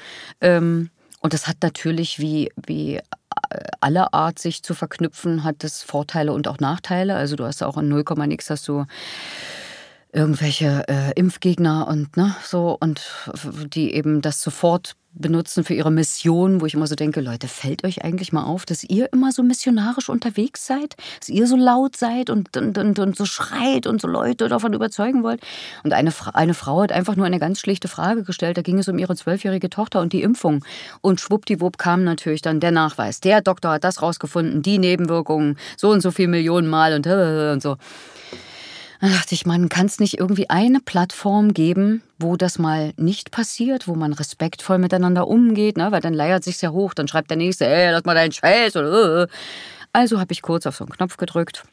Ähm, 0.41 0.91
und 1.21 1.35
das 1.35 1.47
hat 1.47 1.59
natürlich 1.63 2.19
wie, 2.19 2.51
wie 2.67 3.01
aller 3.81 4.15
Art 4.15 4.39
sich 4.39 4.63
zu 4.63 4.75
verknüpfen, 4.75 5.45
hat 5.45 5.63
das 5.65 5.83
Vorteile 5.83 6.33
und 6.33 6.49
auch 6.49 6.59
Nachteile. 6.59 7.15
Also 7.15 7.37
du 7.37 7.45
hast 7.45 7.63
auch 7.63 7.77
in 7.77 7.89
0, 7.89 8.05
nix 8.27 8.51
hast 8.51 8.67
du 8.69 8.87
irgendwelche 10.13 10.85
äh, 10.89 11.13
Impfgegner 11.15 11.87
und 11.87 12.17
ne, 12.17 12.35
so 12.43 12.77
und 12.81 13.03
die 13.75 13.93
eben 13.95 14.23
das 14.23 14.43
sofort 14.43 14.97
benutzen 15.15 15.65
für 15.65 15.75
ihre 15.75 15.91
Mission, 15.91 16.61
wo 16.61 16.67
ich 16.67 16.75
immer 16.75 16.87
so 16.87 16.95
denke, 16.95 17.21
Leute, 17.21 17.49
fällt 17.49 17.85
euch 17.85 18.05
eigentlich 18.05 18.33
mal 18.33 18.45
auf, 18.45 18.67
dass 18.67 18.85
ihr 18.85 19.13
immer 19.13 19.33
so 19.33 19.43
missionarisch 19.43 20.09
unterwegs 20.09 20.67
seid, 20.67 20.97
dass 21.19 21.29
ihr 21.29 21.47
so 21.47 21.57
laut 21.57 21.97
seid 21.97 22.31
und, 22.31 22.57
und, 22.57 22.79
und, 22.79 22.99
und 22.99 23.17
so 23.17 23.25
schreit 23.25 23.87
und 23.87 24.01
so 24.01 24.09
Leute 24.09 24.49
davon 24.49 24.75
überzeugen 24.75 25.23
wollt. 25.23 25.41
Und 25.83 25.93
eine, 25.93 26.13
eine 26.35 26.55
Frau 26.55 26.83
hat 26.83 26.93
einfach 26.93 27.17
nur 27.17 27.27
eine 27.27 27.39
ganz 27.39 27.61
schlichte 27.61 27.89
Frage 27.89 28.23
gestellt, 28.23 28.57
da 28.59 28.63
ging 28.63 28.79
es 28.79 28.89
um 28.89 28.99
ihre 28.99 29.17
zwölfjährige 29.17 29.71
Tochter 29.71 30.01
und 30.01 30.13
die 30.13 30.23
Impfung. 30.23 30.65
Und 31.01 31.21
schwuppdiwupp 31.21 31.79
kam 31.79 32.05
natürlich 32.05 32.43
dann 32.43 32.61
der 32.61 32.73
Nachweis. 32.73 33.21
Der 33.21 33.41
Doktor 33.41 33.73
hat 33.73 33.85
das 33.85 34.03
rausgefunden, 34.03 34.63
die 34.63 34.79
Nebenwirkungen, 34.79 35.59
so 35.77 35.91
und 35.91 36.01
so 36.01 36.11
viel 36.11 36.29
Millionen 36.29 36.69
Mal 36.69 36.95
und, 36.95 37.07
und 37.53 37.63
so. 37.63 37.77
Dann 39.01 39.13
dachte 39.13 39.35
ich, 39.35 39.47
man 39.47 39.69
kann 39.69 39.87
es 39.87 40.01
nicht 40.01 40.19
irgendwie 40.19 40.51
eine 40.51 40.81
Plattform 40.81 41.55
geben, 41.55 42.03
wo 42.19 42.37
das 42.37 42.59
mal 42.59 42.93
nicht 42.97 43.31
passiert, 43.31 43.87
wo 43.87 43.95
man 43.95 44.13
respektvoll 44.13 44.79
miteinander 44.79 45.29
umgeht, 45.29 45.77
ne? 45.77 45.93
weil 45.93 46.01
dann 46.01 46.15
leiert 46.15 46.43
sich's 46.43 46.61
ja 46.61 46.71
hoch, 46.71 46.95
dann 46.95 47.07
schreibt 47.07 47.31
der 47.31 47.37
Nächste, 47.37 47.67
ey, 47.67 47.93
lass 47.93 48.05
mal 48.05 48.15
deinen 48.15 48.33
Scheiß. 48.33 48.77
Oder, 48.77 49.23
äh. 49.23 49.27
Also 49.93 50.21
habe 50.21 50.33
ich 50.33 50.43
kurz 50.43 50.67
auf 50.67 50.77
so 50.77 50.85
einen 50.85 50.93
Knopf 50.93 51.17
gedrückt. 51.17 51.65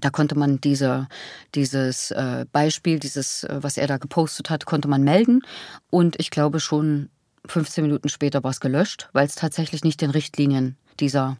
Da 0.00 0.10
konnte 0.10 0.38
man 0.38 0.60
diese, 0.60 1.08
dieses 1.54 2.10
äh, 2.12 2.46
Beispiel, 2.52 2.98
dieses, 2.98 3.44
äh, 3.44 3.58
was 3.60 3.76
er 3.76 3.86
da 3.86 3.98
gepostet 3.98 4.48
hat, 4.48 4.64
konnte 4.64 4.88
man 4.88 5.02
melden. 5.02 5.42
Und 5.90 6.18
ich 6.18 6.30
glaube 6.30 6.60
schon 6.60 7.10
15 7.46 7.84
Minuten 7.84 8.08
später 8.08 8.42
war 8.44 8.50
es 8.50 8.60
gelöscht, 8.60 9.08
weil 9.12 9.26
es 9.26 9.34
tatsächlich 9.34 9.84
nicht 9.84 10.00
den 10.00 10.10
Richtlinien 10.10 10.76
dieser, 11.00 11.36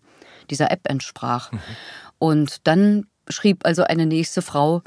dieser 0.51 0.71
App 0.71 0.81
entsprach. 0.85 1.53
Mhm. 1.53 1.59
Und 2.19 2.67
dann 2.67 3.07
schrieb 3.29 3.65
also 3.65 3.85
eine 3.85 4.07
nächste 4.07 4.43
Frau, 4.43 4.83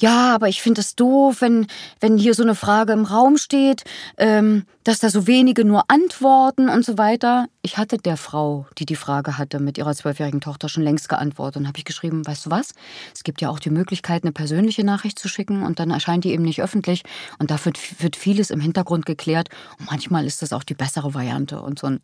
ja, 0.00 0.34
aber 0.34 0.48
ich 0.48 0.62
finde 0.62 0.80
es 0.80 0.96
doof, 0.96 1.40
wenn, 1.40 1.66
wenn 2.00 2.16
hier 2.16 2.34
so 2.34 2.42
eine 2.42 2.54
Frage 2.54 2.92
im 2.92 3.04
Raum 3.04 3.36
steht, 3.36 3.84
ähm, 4.16 4.64
dass 4.84 4.98
da 4.98 5.10
so 5.10 5.26
wenige 5.26 5.64
nur 5.64 5.84
antworten 5.88 6.68
und 6.70 6.84
so 6.84 6.96
weiter. 6.96 7.46
Ich 7.62 7.76
hatte 7.76 7.98
der 7.98 8.16
Frau, 8.16 8.66
die 8.78 8.86
die 8.86 8.96
Frage 8.96 9.36
hatte, 9.36 9.60
mit 9.60 9.76
ihrer 9.76 9.94
zwölfjährigen 9.94 10.40
Tochter 10.40 10.68
schon 10.68 10.82
längst 10.82 11.08
geantwortet 11.08 11.60
und 11.60 11.68
habe 11.68 11.78
ich 11.78 11.84
geschrieben, 11.84 12.26
weißt 12.26 12.46
du 12.46 12.50
was? 12.50 12.72
Es 13.14 13.24
gibt 13.24 13.42
ja 13.42 13.50
auch 13.50 13.58
die 13.58 13.70
Möglichkeit, 13.70 14.24
eine 14.24 14.32
persönliche 14.32 14.84
Nachricht 14.84 15.18
zu 15.18 15.28
schicken 15.28 15.62
und 15.62 15.78
dann 15.78 15.90
erscheint 15.90 16.24
die 16.24 16.32
eben 16.32 16.44
nicht 16.44 16.62
öffentlich 16.62 17.02
und 17.38 17.50
da 17.50 17.62
wird, 17.64 18.02
wird 18.02 18.16
vieles 18.16 18.50
im 18.50 18.60
Hintergrund 18.60 19.04
geklärt 19.04 19.48
und 19.78 19.90
manchmal 19.90 20.24
ist 20.24 20.40
das 20.40 20.52
auch 20.52 20.64
die 20.64 20.74
bessere 20.74 21.12
Variante 21.12 21.60
und 21.60 21.78
so 21.78 21.88
ein 21.88 22.00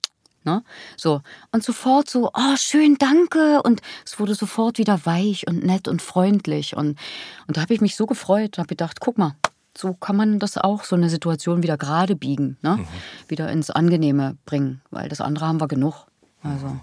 Ne? 0.47 0.63
So. 0.97 1.21
Und 1.53 1.63
sofort 1.63 2.09
so, 2.09 2.31
oh, 2.33 2.57
schön, 2.57 2.97
danke. 2.99 3.61
Und 3.63 3.83
es 4.05 4.19
wurde 4.19 4.35
sofort 4.35 4.79
wieder 4.79 5.05
weich 5.05 5.47
und 5.47 5.65
nett 5.65 5.89
und 5.89 6.01
freundlich. 6.01 6.77
Und, 6.77 6.99
und 7.47 7.57
da 7.57 7.63
habe 7.63 7.75
ich 7.75 7.81
mich 7.81 7.97
so 7.97 8.07
gefreut 8.07 8.57
und 8.57 8.59
habe 8.59 8.69
gedacht, 8.69 9.01
guck 9.01 9.19
mal, 9.19 9.35
so 9.77 9.93
kann 9.93 10.17
man 10.17 10.39
das 10.39 10.57
auch, 10.57 10.85
so 10.85 10.97
eine 10.97 11.11
Situation 11.11 11.63
wieder 11.63 11.77
gerade 11.77 12.17
biegen, 12.17 12.57
ne? 12.63 12.79
Mhm. 12.79 12.87
wieder 13.29 13.51
ins 13.51 13.71
Angenehme 13.71 14.39
bringen, 14.47 14.81
weil 14.91 15.11
das 15.11 15.21
andere 15.21 15.47
haben 15.47 15.61
wir 15.61 15.69
genug. 15.69 16.07
Also. 16.43 16.79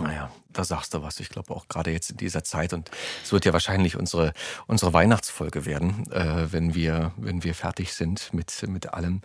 Naja, 0.00 0.30
da 0.52 0.64
sagst 0.64 0.94
du 0.94 1.02
was. 1.02 1.20
Ich 1.20 1.28
glaube 1.28 1.54
auch 1.54 1.68
gerade 1.68 1.90
jetzt 1.90 2.10
in 2.10 2.16
dieser 2.16 2.44
Zeit. 2.44 2.72
Und 2.72 2.90
es 3.22 3.32
wird 3.32 3.44
ja 3.44 3.52
wahrscheinlich 3.52 3.96
unsere 3.96 4.32
unsere 4.66 4.92
Weihnachtsfolge 4.92 5.66
werden, 5.66 6.10
äh, 6.12 6.52
wenn 6.52 6.74
wir 6.74 7.12
wenn 7.16 7.44
wir 7.44 7.54
fertig 7.54 7.92
sind 7.92 8.32
mit 8.32 8.66
mit 8.68 8.92
allem, 8.92 9.22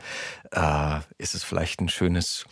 äh, 0.52 1.00
ist 1.18 1.36
es 1.36 1.44
vielleicht 1.44 1.82
ein 1.82 1.90
schönes, 1.90 2.46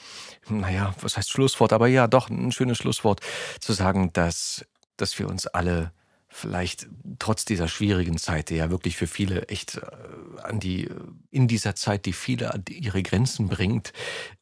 naja, 0.49 0.93
was 1.01 1.17
heißt 1.17 1.29
Schlusswort, 1.29 1.73
aber 1.73 1.87
ja, 1.87 2.07
doch 2.07 2.29
ein 2.29 2.51
schönes 2.51 2.77
Schlusswort 2.77 3.21
zu 3.59 3.73
sagen, 3.73 4.11
dass 4.13 4.65
dass 4.97 5.17
wir 5.17 5.27
uns 5.27 5.47
alle 5.47 5.91
vielleicht 6.33 6.87
trotz 7.19 7.45
dieser 7.45 7.67
schwierigen 7.67 8.17
Zeit, 8.17 8.49
die 8.49 8.55
ja 8.55 8.71
wirklich 8.71 8.97
für 8.97 9.07
viele 9.07 9.47
echt 9.49 9.77
äh, 9.77 10.41
an 10.41 10.59
die, 10.59 10.89
in 11.29 11.47
dieser 11.47 11.75
Zeit, 11.75 12.05
die 12.05 12.13
viele 12.13 12.53
an 12.53 12.63
ihre 12.69 13.03
Grenzen 13.03 13.47
bringt, 13.47 13.93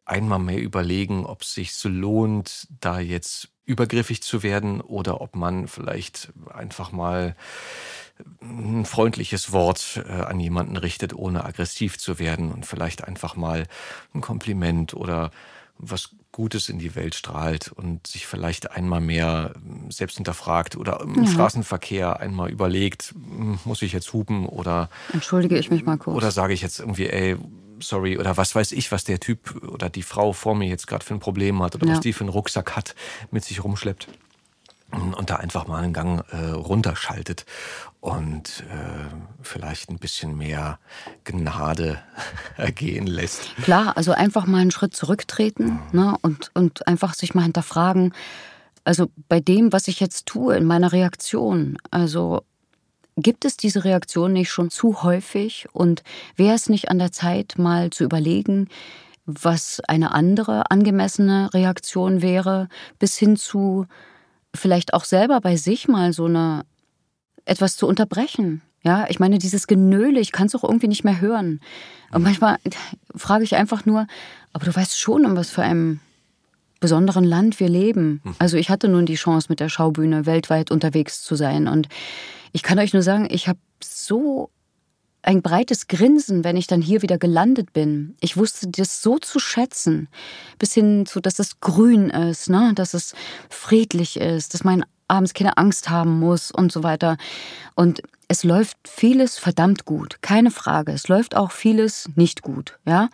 einmal 0.05 0.39
mehr 0.39 0.59
überlegen, 0.59 1.25
ob 1.25 1.41
es 1.41 1.53
sich 1.53 1.73
so 1.73 1.89
lohnt, 1.89 2.67
da 2.79 2.99
jetzt 2.99 3.49
übergriffig 3.65 4.23
zu 4.23 4.41
werden 4.41 4.81
oder 4.81 5.21
ob 5.21 5.35
man 5.35 5.67
vielleicht 5.67 6.31
einfach 6.49 6.91
mal 6.91 7.35
ein 8.41 8.85
freundliches 8.85 9.51
Wort 9.51 10.03
äh, 10.07 10.11
an 10.11 10.39
jemanden 10.39 10.77
richtet, 10.77 11.13
ohne 11.13 11.43
aggressiv 11.43 11.97
zu 11.97 12.19
werden 12.19 12.51
und 12.51 12.65
vielleicht 12.65 13.03
einfach 13.03 13.35
mal 13.35 13.67
ein 14.13 14.21
Kompliment 14.21 14.93
oder 14.93 15.31
was 15.81 16.09
Gutes 16.31 16.69
in 16.69 16.79
die 16.79 16.95
Welt 16.95 17.15
strahlt 17.15 17.71
und 17.71 18.07
sich 18.07 18.25
vielleicht 18.25 18.71
einmal 18.71 19.01
mehr 19.01 19.53
ähm, 19.55 19.91
selbst 19.91 20.15
hinterfragt 20.15 20.77
oder 20.77 21.01
im 21.01 21.23
ja. 21.23 21.29
Straßenverkehr 21.29 22.19
einmal 22.19 22.49
überlegt, 22.49 23.13
hm, 23.13 23.59
muss 23.65 23.81
ich 23.81 23.91
jetzt 23.91 24.13
hupen 24.13 24.45
oder 24.45 24.89
entschuldige 25.11 25.57
ich 25.57 25.69
mich 25.69 25.85
mal 25.85 25.97
kurz 25.97 26.15
oder 26.15 26.31
sage 26.31 26.53
ich 26.53 26.61
jetzt 26.61 26.79
irgendwie, 26.79 27.07
ey, 27.07 27.35
sorry 27.79 28.17
oder 28.17 28.37
was 28.37 28.55
weiß 28.55 28.71
ich, 28.71 28.91
was 28.91 29.03
der 29.03 29.19
Typ 29.19 29.61
oder 29.67 29.89
die 29.89 30.03
Frau 30.03 30.31
vor 30.31 30.55
mir 30.55 30.67
jetzt 30.67 30.87
gerade 30.87 31.03
für 31.03 31.13
ein 31.13 31.19
Problem 31.19 31.61
hat 31.61 31.75
oder 31.75 31.87
ja. 31.87 31.93
was 31.93 31.99
die 31.99 32.13
für 32.13 32.21
einen 32.21 32.29
Rucksack 32.29 32.75
hat, 32.75 32.95
mit 33.31 33.43
sich 33.43 33.63
rumschleppt 33.63 34.07
und 34.91 35.29
da 35.29 35.37
einfach 35.37 35.67
mal 35.67 35.83
einen 35.83 35.93
Gang 35.93 36.23
äh, 36.31 36.51
runterschaltet 36.51 37.45
und 37.99 38.63
äh, 38.69 39.05
vielleicht 39.41 39.89
ein 39.89 39.99
bisschen 39.99 40.37
mehr 40.37 40.79
Gnade 41.23 41.99
ergehen 42.57 43.07
lässt. 43.07 43.55
Klar, 43.57 43.95
also 43.97 44.11
einfach 44.11 44.45
mal 44.45 44.59
einen 44.59 44.71
Schritt 44.71 44.95
zurücktreten 44.95 45.79
mhm. 45.91 45.99
ne, 45.99 46.17
und, 46.21 46.51
und 46.53 46.87
einfach 46.87 47.13
sich 47.13 47.33
mal 47.35 47.43
hinterfragen, 47.43 48.13
also 48.83 49.11
bei 49.29 49.39
dem, 49.39 49.71
was 49.71 49.87
ich 49.87 49.99
jetzt 49.99 50.25
tue, 50.25 50.55
in 50.55 50.65
meiner 50.65 50.91
Reaktion, 50.91 51.77
also 51.91 52.41
gibt 53.15 53.45
es 53.45 53.57
diese 53.57 53.83
Reaktion 53.83 54.33
nicht 54.33 54.49
schon 54.49 54.71
zu 54.71 55.03
häufig 55.03 55.67
und 55.73 56.03
wäre 56.35 56.55
es 56.55 56.69
nicht 56.69 56.89
an 56.89 56.97
der 56.97 57.11
Zeit, 57.11 57.55
mal 57.57 57.91
zu 57.91 58.03
überlegen, 58.03 58.69
was 59.25 59.81
eine 59.87 60.11
andere 60.11 60.71
angemessene 60.71 61.53
Reaktion 61.53 62.21
wäre, 62.21 62.69
bis 62.97 63.17
hin 63.17 63.37
zu 63.37 63.85
vielleicht 64.55 64.93
auch 64.93 65.05
selber 65.05 65.41
bei 65.41 65.55
sich 65.55 65.87
mal 65.87 66.13
so 66.13 66.25
eine 66.25 66.63
etwas 67.45 67.75
zu 67.75 67.87
unterbrechen. 67.87 68.61
Ja, 68.83 69.05
ich 69.09 69.19
meine, 69.19 69.37
dieses 69.37 69.67
Genöle, 69.67 70.19
ich 70.19 70.31
kann 70.31 70.47
es 70.47 70.55
auch 70.55 70.63
irgendwie 70.63 70.87
nicht 70.87 71.03
mehr 71.03 71.21
hören. 71.21 71.61
Und 72.11 72.23
manchmal 72.23 72.57
frage 73.15 73.43
ich 73.43 73.55
einfach 73.55 73.85
nur, 73.85 74.07
aber 74.53 74.65
du 74.65 74.75
weißt 74.75 74.99
schon, 74.99 75.25
um 75.25 75.35
was 75.35 75.51
für 75.51 75.61
einem 75.61 75.99
besonderen 76.79 77.23
Land 77.23 77.59
wir 77.59 77.69
leben. 77.69 78.21
Hm. 78.23 78.35
Also 78.39 78.57
ich 78.57 78.69
hatte 78.69 78.87
nun 78.87 79.05
die 79.05 79.15
Chance, 79.15 79.47
mit 79.49 79.59
der 79.59 79.69
Schaubühne 79.69 80.25
weltweit 80.25 80.71
unterwegs 80.71 81.23
zu 81.23 81.35
sein. 81.35 81.67
Und 81.67 81.87
ich 82.53 82.63
kann 82.63 82.79
euch 82.79 82.91
nur 82.91 83.03
sagen, 83.03 83.27
ich 83.29 83.47
habe 83.47 83.59
so 83.81 84.49
ein 85.23 85.41
breites 85.41 85.87
Grinsen, 85.87 86.43
wenn 86.43 86.57
ich 86.57 86.67
dann 86.67 86.81
hier 86.81 87.01
wieder 87.01 87.17
gelandet 87.17 87.73
bin. 87.73 88.15
Ich 88.21 88.37
wusste 88.37 88.67
das 88.67 89.01
so 89.01 89.19
zu 89.19 89.39
schätzen, 89.39 90.09
bis 90.57 90.73
hin 90.73 91.05
zu, 91.05 91.19
dass 91.19 91.39
es 91.39 91.59
grün 91.59 92.09
ist, 92.09 92.49
ne? 92.49 92.71
dass 92.75 92.93
es 92.93 93.13
friedlich 93.49 94.17
ist, 94.19 94.53
dass 94.53 94.63
man 94.63 94.83
abends 95.07 95.33
keine 95.33 95.57
Angst 95.57 95.89
haben 95.89 96.19
muss 96.19 96.51
und 96.51 96.71
so 96.71 96.83
weiter. 96.83 97.17
Und 97.75 98.01
es 98.27 98.43
läuft 98.43 98.77
vieles 98.87 99.37
verdammt 99.37 99.85
gut, 99.85 100.21
keine 100.21 100.51
Frage. 100.51 100.91
Es 100.93 101.07
läuft 101.07 101.35
auch 101.35 101.51
vieles 101.51 102.09
nicht 102.15 102.41
gut, 102.41 102.79
ja. 102.85 103.09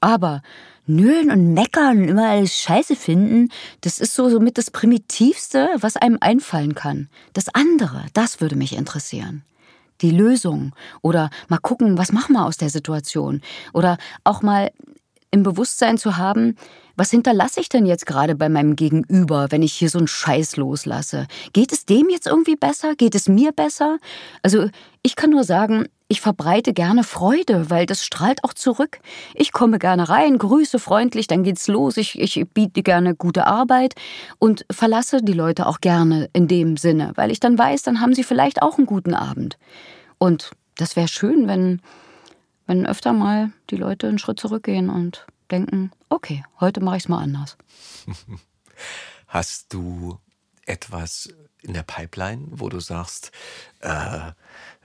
Aber 0.00 0.42
nölen 0.86 1.30
und 1.30 1.52
meckern 1.52 1.98
und 1.98 2.08
immer 2.08 2.28
alles 2.28 2.54
scheiße 2.54 2.96
finden, 2.96 3.50
das 3.82 4.00
ist 4.00 4.14
so 4.14 4.30
somit 4.30 4.56
das 4.56 4.70
Primitivste, 4.70 5.68
was 5.78 5.96
einem 5.96 6.18
einfallen 6.20 6.74
kann. 6.74 7.10
Das 7.34 7.48
andere, 7.54 8.06
das 8.14 8.40
würde 8.40 8.56
mich 8.56 8.74
interessieren 8.74 9.44
die 10.02 10.10
Lösung 10.10 10.72
oder 11.02 11.30
mal 11.48 11.58
gucken, 11.58 11.98
was 11.98 12.12
machen 12.12 12.34
wir 12.34 12.44
aus 12.44 12.56
der 12.56 12.70
Situation 12.70 13.42
oder 13.72 13.98
auch 14.24 14.42
mal 14.42 14.70
im 15.30 15.42
Bewusstsein 15.42 15.96
zu 15.96 16.16
haben, 16.16 16.56
was 16.96 17.10
hinterlasse 17.10 17.60
ich 17.60 17.68
denn 17.68 17.86
jetzt 17.86 18.04
gerade 18.04 18.34
bei 18.34 18.48
meinem 18.48 18.76
Gegenüber, 18.76 19.46
wenn 19.50 19.62
ich 19.62 19.72
hier 19.72 19.88
so 19.88 19.98
einen 19.98 20.08
Scheiß 20.08 20.56
loslasse? 20.56 21.26
Geht 21.52 21.72
es 21.72 21.86
dem 21.86 22.08
jetzt 22.10 22.26
irgendwie 22.26 22.56
besser? 22.56 22.94
Geht 22.96 23.14
es 23.14 23.28
mir 23.28 23.52
besser? 23.52 23.98
Also 24.42 24.68
ich 25.02 25.16
kann 25.16 25.30
nur 25.30 25.44
sagen, 25.44 25.86
ich 26.10 26.20
verbreite 26.20 26.72
gerne 26.72 27.04
Freude, 27.04 27.70
weil 27.70 27.86
das 27.86 28.04
strahlt 28.04 28.42
auch 28.42 28.52
zurück. 28.52 28.98
Ich 29.32 29.52
komme 29.52 29.78
gerne 29.78 30.08
rein, 30.08 30.38
grüße 30.38 30.80
freundlich, 30.80 31.28
dann 31.28 31.44
geht's 31.44 31.68
los. 31.68 31.96
Ich, 31.96 32.18
ich 32.18 32.48
biete 32.52 32.82
gerne 32.82 33.14
gute 33.14 33.46
Arbeit 33.46 33.94
und 34.40 34.66
verlasse 34.72 35.22
die 35.22 35.32
Leute 35.32 35.66
auch 35.66 35.80
gerne 35.80 36.28
in 36.32 36.48
dem 36.48 36.76
Sinne, 36.76 37.12
weil 37.14 37.30
ich 37.30 37.38
dann 37.38 37.56
weiß, 37.56 37.82
dann 37.82 38.00
haben 38.00 38.12
sie 38.12 38.24
vielleicht 38.24 38.60
auch 38.60 38.76
einen 38.76 38.88
guten 38.88 39.14
Abend. 39.14 39.56
Und 40.18 40.50
das 40.74 40.96
wäre 40.96 41.06
schön, 41.06 41.46
wenn, 41.46 41.80
wenn 42.66 42.86
öfter 42.86 43.12
mal 43.12 43.52
die 43.70 43.76
Leute 43.76 44.08
einen 44.08 44.18
Schritt 44.18 44.40
zurückgehen 44.40 44.90
und 44.90 45.26
denken, 45.52 45.92
okay, 46.08 46.42
heute 46.58 46.82
mache 46.82 46.96
ich 46.96 47.04
es 47.04 47.08
mal 47.08 47.22
anders. 47.22 47.56
Hast 49.28 49.72
du 49.72 50.18
etwas 50.70 51.28
in 51.62 51.74
der 51.74 51.82
Pipeline, 51.82 52.46
wo 52.50 52.68
du 52.68 52.80
sagst, 52.80 53.32
äh, 53.80 54.32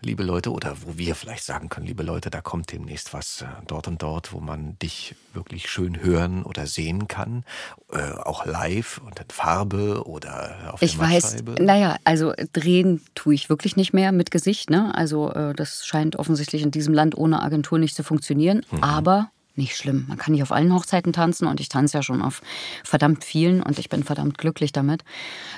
liebe 0.02 0.24
Leute, 0.24 0.52
oder 0.52 0.76
wo 0.82 0.98
wir 0.98 1.16
vielleicht 1.16 1.44
sagen 1.44 1.70
können, 1.70 1.88
liebe 1.88 2.04
Leute, 2.04 2.30
da 2.30 2.42
kommt 2.42 2.72
demnächst 2.72 3.14
was 3.14 3.42
äh, 3.42 3.46
dort 3.68 3.88
und 3.88 4.02
dort, 4.02 4.34
wo 4.34 4.40
man 4.40 4.78
dich 4.80 5.16
wirklich 5.34 5.70
schön 5.70 6.02
hören 6.02 6.44
oder 6.44 6.68
sehen 6.68 7.08
kann, 7.08 7.46
äh, 7.92 8.12
auch 8.12 8.46
live 8.46 9.00
und 9.06 9.20
in 9.20 9.26
Farbe 9.30 10.06
oder 10.06 10.74
auf 10.74 10.82
ich 10.82 10.98
der 10.98 11.08
weiß, 11.08 11.38
naja, 11.60 11.96
also 12.04 12.34
drehen 12.54 13.02
tue 13.16 13.34
ich 13.34 13.50
wirklich 13.50 13.78
nicht 13.78 13.94
mehr 13.94 14.12
mit 14.12 14.32
Gesicht, 14.32 14.70
ne? 14.70 14.94
Also 14.96 15.32
äh, 15.32 15.54
das 15.54 15.86
scheint 15.86 16.18
offensichtlich 16.18 16.62
in 16.62 16.72
diesem 16.72 16.94
Land 16.94 17.18
ohne 17.18 17.42
Agentur 17.42 17.80
nicht 17.80 17.96
zu 17.96 18.04
funktionieren, 18.04 18.66
mhm. 18.72 18.84
aber 18.84 19.32
nicht 19.58 19.76
schlimm. 19.76 20.06
Man 20.08 20.18
kann 20.18 20.34
nicht 20.34 20.44
auf 20.44 20.52
allen 20.52 20.74
Hochzeiten 20.74 21.14
tanzen 21.14 21.48
und 21.48 21.60
ich 21.60 21.70
tanze 21.70 21.98
ja 21.98 22.04
schon 22.04 22.22
auf 22.22 22.42
verdammt 22.84 23.24
vielen 23.24 23.62
und 23.62 23.80
ich 23.80 23.90
bin 23.90 24.04
verdammt 24.04 24.38
glücklich 24.38 24.72
damit. 24.72 25.04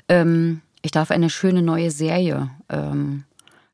Ähm, 0.08 0.62
ich 0.82 0.92
darf 0.92 1.12
eine 1.12 1.30
schöne 1.30 1.62
neue 1.62 1.92
Serie. 1.92 2.50
Ähm, 2.70 3.24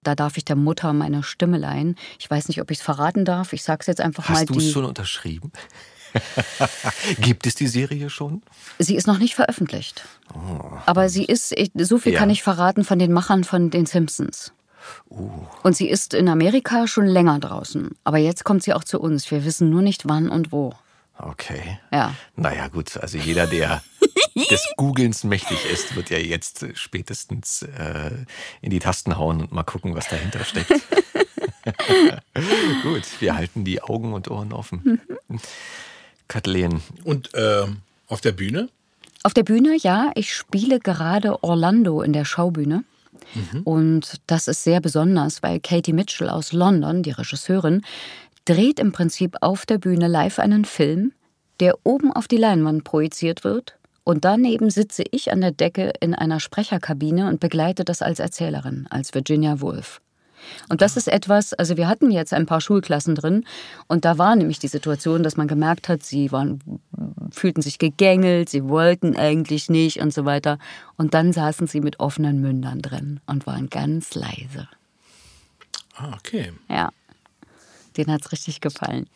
da 0.02 0.16
darf 0.16 0.38
ich 0.38 0.46
der 0.46 0.56
Mutter 0.56 0.94
meine 0.94 1.24
Stimme 1.24 1.58
leihen. 1.58 1.96
Ich 2.20 2.30
weiß 2.30 2.48
nicht, 2.48 2.62
ob 2.62 2.72
ich 2.72 2.80
es 2.80 2.84
verraten 2.84 3.26
darf. 3.26 3.54
Ich 3.54 3.64
sage 3.64 3.80
es 3.82 3.88
jetzt 3.88 4.02
einfach 4.02 4.24
Hast 4.24 4.30
mal. 4.30 4.42
Hast 4.42 4.50
du 4.50 4.58
es 4.58 4.72
schon 4.72 4.86
unterschrieben? 4.86 5.52
Gibt 7.20 7.48
es 7.48 7.56
die 7.56 7.68
Serie 7.68 8.10
schon? 8.10 8.44
Sie 8.80 8.96
ist 8.96 9.08
noch 9.08 9.18
nicht 9.18 9.36
veröffentlicht. 9.36 10.06
Oh. 10.34 10.78
Aber 10.86 11.10
sie 11.10 11.26
ist, 11.26 11.56
so 11.76 11.98
viel 11.98 12.14
ja. 12.14 12.20
kann 12.20 12.30
ich 12.30 12.44
verraten 12.44 12.84
von 12.84 13.00
den 13.00 13.12
Machern 13.12 13.44
von 13.44 13.70
den 13.70 13.86
Simpsons. 13.86 14.54
Uh. 15.10 15.30
Und 15.64 15.76
sie 15.76 15.90
ist 15.90 16.14
in 16.14 16.28
Amerika 16.28 16.88
schon 16.88 17.06
länger 17.06 17.40
draußen. 17.40 17.92
Aber 18.04 18.18
jetzt 18.18 18.44
kommt 18.44 18.64
sie 18.64 18.74
auch 18.74 18.84
zu 18.84 19.00
uns. 19.00 19.30
Wir 19.32 19.46
wissen 19.46 19.70
nur 19.70 19.82
nicht 19.82 20.08
wann 20.08 20.30
und 20.30 20.52
wo. 20.52 20.74
Okay. 21.18 21.80
Ja. 21.92 22.16
Naja, 22.36 22.68
gut. 22.68 22.98
Also 22.98 23.18
jeder, 23.18 23.48
der 23.48 23.84
des 24.50 24.68
Googlens 24.78 25.24
mächtig 25.24 25.66
ist, 25.72 25.96
wird 25.96 26.10
ja 26.10 26.18
jetzt 26.18 26.66
spätestens 26.74 27.62
äh, 27.62 28.12
in 28.62 28.72
die 28.72 28.80
Tasten 28.80 29.18
hauen 29.18 29.42
und 29.42 29.52
mal 29.52 29.64
gucken, 29.64 29.96
was 29.96 30.08
dahinter 30.08 30.44
steckt. 30.44 30.72
gut, 32.84 33.04
wir 33.20 33.36
halten 33.36 33.64
die 33.64 33.82
Augen 33.82 34.14
und 34.14 34.30
Ohren 34.30 34.54
offen. 34.54 35.00
Mhm. 35.28 35.40
Kathleen. 36.28 36.82
Und 37.04 37.34
äh, 37.34 37.66
auf 38.08 38.22
der 38.22 38.32
Bühne? 38.32 38.70
Auf 39.24 39.34
der 39.34 39.44
Bühne, 39.44 39.78
ja. 39.78 40.12
Ich 40.16 40.34
spiele 40.34 40.80
gerade 40.80 41.44
Orlando 41.44 42.02
in 42.02 42.14
der 42.14 42.26
Schaubühne. 42.26 42.84
Mhm. 43.34 43.62
Und 43.64 44.22
das 44.28 44.48
ist 44.48 44.64
sehr 44.64 44.82
besonders, 44.82 45.44
weil 45.44 45.60
Katie 45.60 45.94
Mitchell 45.94 46.30
aus 46.30 46.54
London, 46.54 47.04
die 47.04 47.12
Regisseurin, 47.12 47.82
dreht 48.46 48.80
im 48.80 48.92
Prinzip 48.92 49.38
auf 49.42 49.66
der 49.66 49.78
Bühne 49.78 50.08
live 50.08 50.40
einen 50.40 50.66
Film, 50.66 51.14
der 51.60 51.78
oben 51.84 52.12
auf 52.12 52.28
die 52.28 52.38
Leinwand 52.38 52.84
projiziert 52.84 53.44
wird. 53.44 53.78
Und 54.04 54.26
daneben 54.26 54.70
sitze 54.70 55.04
ich 55.12 55.32
an 55.32 55.42
der 55.42 55.52
Decke 55.52 55.94
in 56.02 56.14
einer 56.14 56.40
Sprecherkabine 56.40 57.30
und 57.30 57.40
begleite 57.40 57.86
das 57.86 58.02
als 58.02 58.20
Erzählerin, 58.20 58.86
als 58.90 59.14
Virginia 59.14 59.62
Woolf. 59.62 60.02
Und 60.70 60.82
das 60.82 60.98
ist 60.98 61.08
etwas, 61.08 61.54
also 61.54 61.78
wir 61.78 61.88
hatten 61.88 62.12
jetzt 62.12 62.34
ein 62.34 62.46
paar 62.46 62.62
Schulklassen 62.62 63.16
drin 63.16 63.46
und 63.88 64.06
da 64.06 64.18
war 64.18 64.36
nämlich 64.36 64.60
die 64.60 64.68
Situation, 64.68 65.24
dass 65.24 65.38
man 65.38 65.48
gemerkt 65.48 65.90
hat, 65.90 66.04
sie 66.04 66.32
waren, 66.32 66.60
fühlten 67.32 67.62
sich 67.62 67.80
gegängelt, 67.80 68.50
sie 68.50 68.68
wollten 68.68 69.16
eigentlich 69.16 69.70
nicht 69.70 70.00
und 70.02 70.14
so 70.14 70.26
weiter. 70.26 70.58
Und 70.98 71.14
dann 71.14 71.34
saßen 71.34 71.68
sie 71.68 71.82
mit 71.82 72.00
offenen 72.00 72.42
Mündern 72.42 72.82
drin 72.82 73.20
und 73.26 73.46
waren 73.48 73.70
ganz 73.70 74.16
leise. 74.16 74.68
Ah, 75.96 76.16
okay. 76.18 76.52
Ja. 76.70 76.90
Den 77.98 78.12
hat 78.12 78.26
es 78.26 78.32
richtig 78.32 78.62
gefallen. 78.62 79.08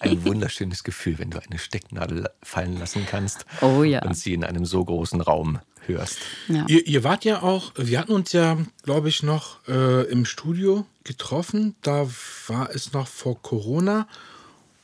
Ein 0.00 0.24
wunderschönes 0.24 0.84
Gefühl, 0.84 1.18
wenn 1.18 1.30
du 1.30 1.38
eine 1.42 1.58
Stecknadel 1.58 2.28
fallen 2.42 2.78
lassen 2.78 3.06
kannst. 3.06 3.44
Oh 3.60 3.82
ja. 3.82 4.02
Und 4.02 4.16
sie 4.16 4.34
in 4.34 4.44
einem 4.44 4.64
so 4.64 4.84
großen 4.84 5.20
Raum 5.20 5.60
hörst. 5.86 6.18
Ja. 6.48 6.64
Ihr, 6.68 6.86
ihr, 6.86 7.04
wart 7.04 7.24
ja 7.24 7.42
auch, 7.42 7.72
wir 7.76 7.98
hatten 7.98 8.12
uns 8.12 8.32
ja, 8.32 8.58
glaube 8.82 9.08
ich, 9.08 9.22
noch 9.22 9.66
äh, 9.68 10.04
im 10.10 10.24
Studio 10.24 10.86
getroffen. 11.04 11.74
Da 11.82 12.06
war 12.48 12.70
es 12.70 12.92
noch 12.92 13.06
vor 13.06 13.40
Corona. 13.40 14.06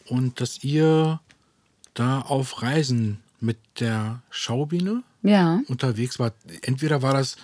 Und 0.06 0.40
dass 0.40 0.64
ihr 0.64 1.20
da 1.94 2.20
auf 2.20 2.62
Reisen 2.62 3.20
mit 3.40 3.58
der 3.80 4.22
Schaubühne 4.30 5.02
ja. 5.22 5.60
unterwegs 5.68 6.18
wart. 6.18 6.34
Entweder 6.62 7.02
war 7.02 7.12
das 7.12 7.36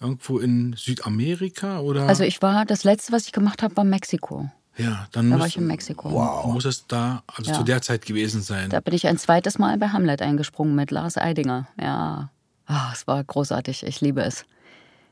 irgendwo 0.00 0.38
in 0.38 0.74
Südamerika 0.76 1.80
oder. 1.80 2.08
Also 2.08 2.24
ich 2.24 2.40
war, 2.42 2.64
das 2.64 2.84
letzte, 2.84 3.12
was 3.12 3.26
ich 3.26 3.32
gemacht 3.32 3.62
habe, 3.62 3.76
war 3.76 3.84
Mexiko. 3.84 4.50
Ja, 4.82 5.06
dann 5.12 5.30
da 5.30 5.36
muss, 5.36 5.40
war 5.40 5.46
ich 5.46 5.56
in 5.56 5.66
Mexiko. 5.66 6.10
Wow. 6.10 6.52
Muss 6.52 6.64
es 6.64 6.86
da, 6.86 7.22
also 7.26 7.50
ja. 7.50 7.56
zu 7.56 7.64
der 7.64 7.82
Zeit 7.82 8.06
gewesen 8.06 8.40
sein. 8.40 8.70
Da 8.70 8.80
bin 8.80 8.94
ich 8.94 9.06
ein 9.06 9.18
zweites 9.18 9.58
Mal 9.58 9.76
bei 9.78 9.88
Hamlet 9.88 10.22
eingesprungen 10.22 10.74
mit 10.74 10.90
Lars 10.90 11.18
Eidinger. 11.18 11.68
Ja. 11.80 12.30
Oh, 12.68 12.92
es 12.92 13.06
war 13.06 13.22
großartig, 13.22 13.84
ich 13.84 14.00
liebe 14.00 14.22
es. 14.22 14.44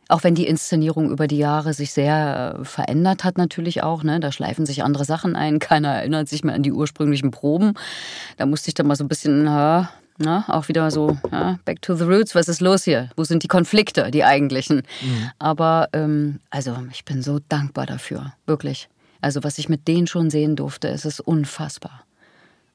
Auch 0.09 0.25
wenn 0.25 0.35
die 0.35 0.47
Inszenierung 0.47 1.11
über 1.11 1.27
die 1.27 1.37
Jahre 1.37 1.75
sich 1.75 1.93
sehr 1.93 2.57
äh, 2.61 2.65
verändert 2.65 3.25
hat, 3.25 3.37
natürlich 3.37 3.83
auch. 3.83 4.03
Ne? 4.03 4.21
Da 4.21 4.33
schleifen 4.33 4.65
sich 4.65 4.83
andere 4.83 5.05
Sachen 5.05 5.37
ein. 5.37 5.59
Keiner 5.59 5.89
erinnert 5.91 6.29
sich 6.29 6.45
mehr 6.45 6.55
an 6.55 6.63
die 6.63 6.73
ursprünglichen 6.73 7.31
Proben. 7.31 7.75
Da 8.39 8.47
musste 8.47 8.69
ich 8.69 8.75
dann 8.75 8.87
mal 8.87 8.97
so 8.97 9.05
ein 9.05 9.09
bisschen, 9.09 9.45
ja, 9.45 9.91
na, 10.17 10.45
auch 10.49 10.69
wieder 10.69 10.91
so, 10.91 11.17
ja, 11.31 11.59
back 11.65 11.83
to 11.83 11.95
the 11.95 12.05
roots, 12.05 12.35
was 12.35 12.49
ist 12.49 12.61
los 12.61 12.85
hier? 12.85 13.11
Wo 13.17 13.25
sind 13.25 13.43
die 13.43 13.49
Konflikte, 13.49 14.11
die 14.11 14.25
eigentlichen? 14.25 14.79
Mhm. 15.01 15.31
Aber 15.39 15.89
ähm, 15.93 16.41
also 16.51 16.77
ich 16.91 17.05
bin 17.05 17.23
so 17.23 17.39
dankbar 17.49 17.87
dafür, 17.87 18.33
wirklich. 18.47 18.89
Also 19.21 19.43
was 19.45 19.59
ich 19.59 19.69
mit 19.69 19.89
denen 19.89 20.07
schon 20.07 20.31
sehen 20.31 20.57
durfte, 20.57 20.89
es 20.89 21.05
ist 21.05 21.21
unfassbar. 21.21 22.05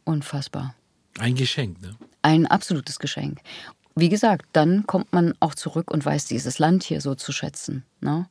Unfassbar. 0.03 0.75
Ein 1.19 1.35
Geschenk, 1.35 1.81
ne? 1.81 1.95
Ein 2.21 2.47
absolutes 2.47 2.99
Geschenk. 2.99 3.39
Wie 3.95 4.09
gesagt, 4.09 4.45
dann 4.53 4.87
kommt 4.87 5.13
man 5.13 5.33
auch 5.39 5.53
zurück 5.53 5.91
und 5.91 6.05
weiß 6.05 6.25
dieses 6.25 6.57
Land 6.57 6.83
hier 6.83 6.99
so 6.99 7.15
zu 7.15 7.31
schätzen. 7.31 7.83
Ne? 8.01 8.27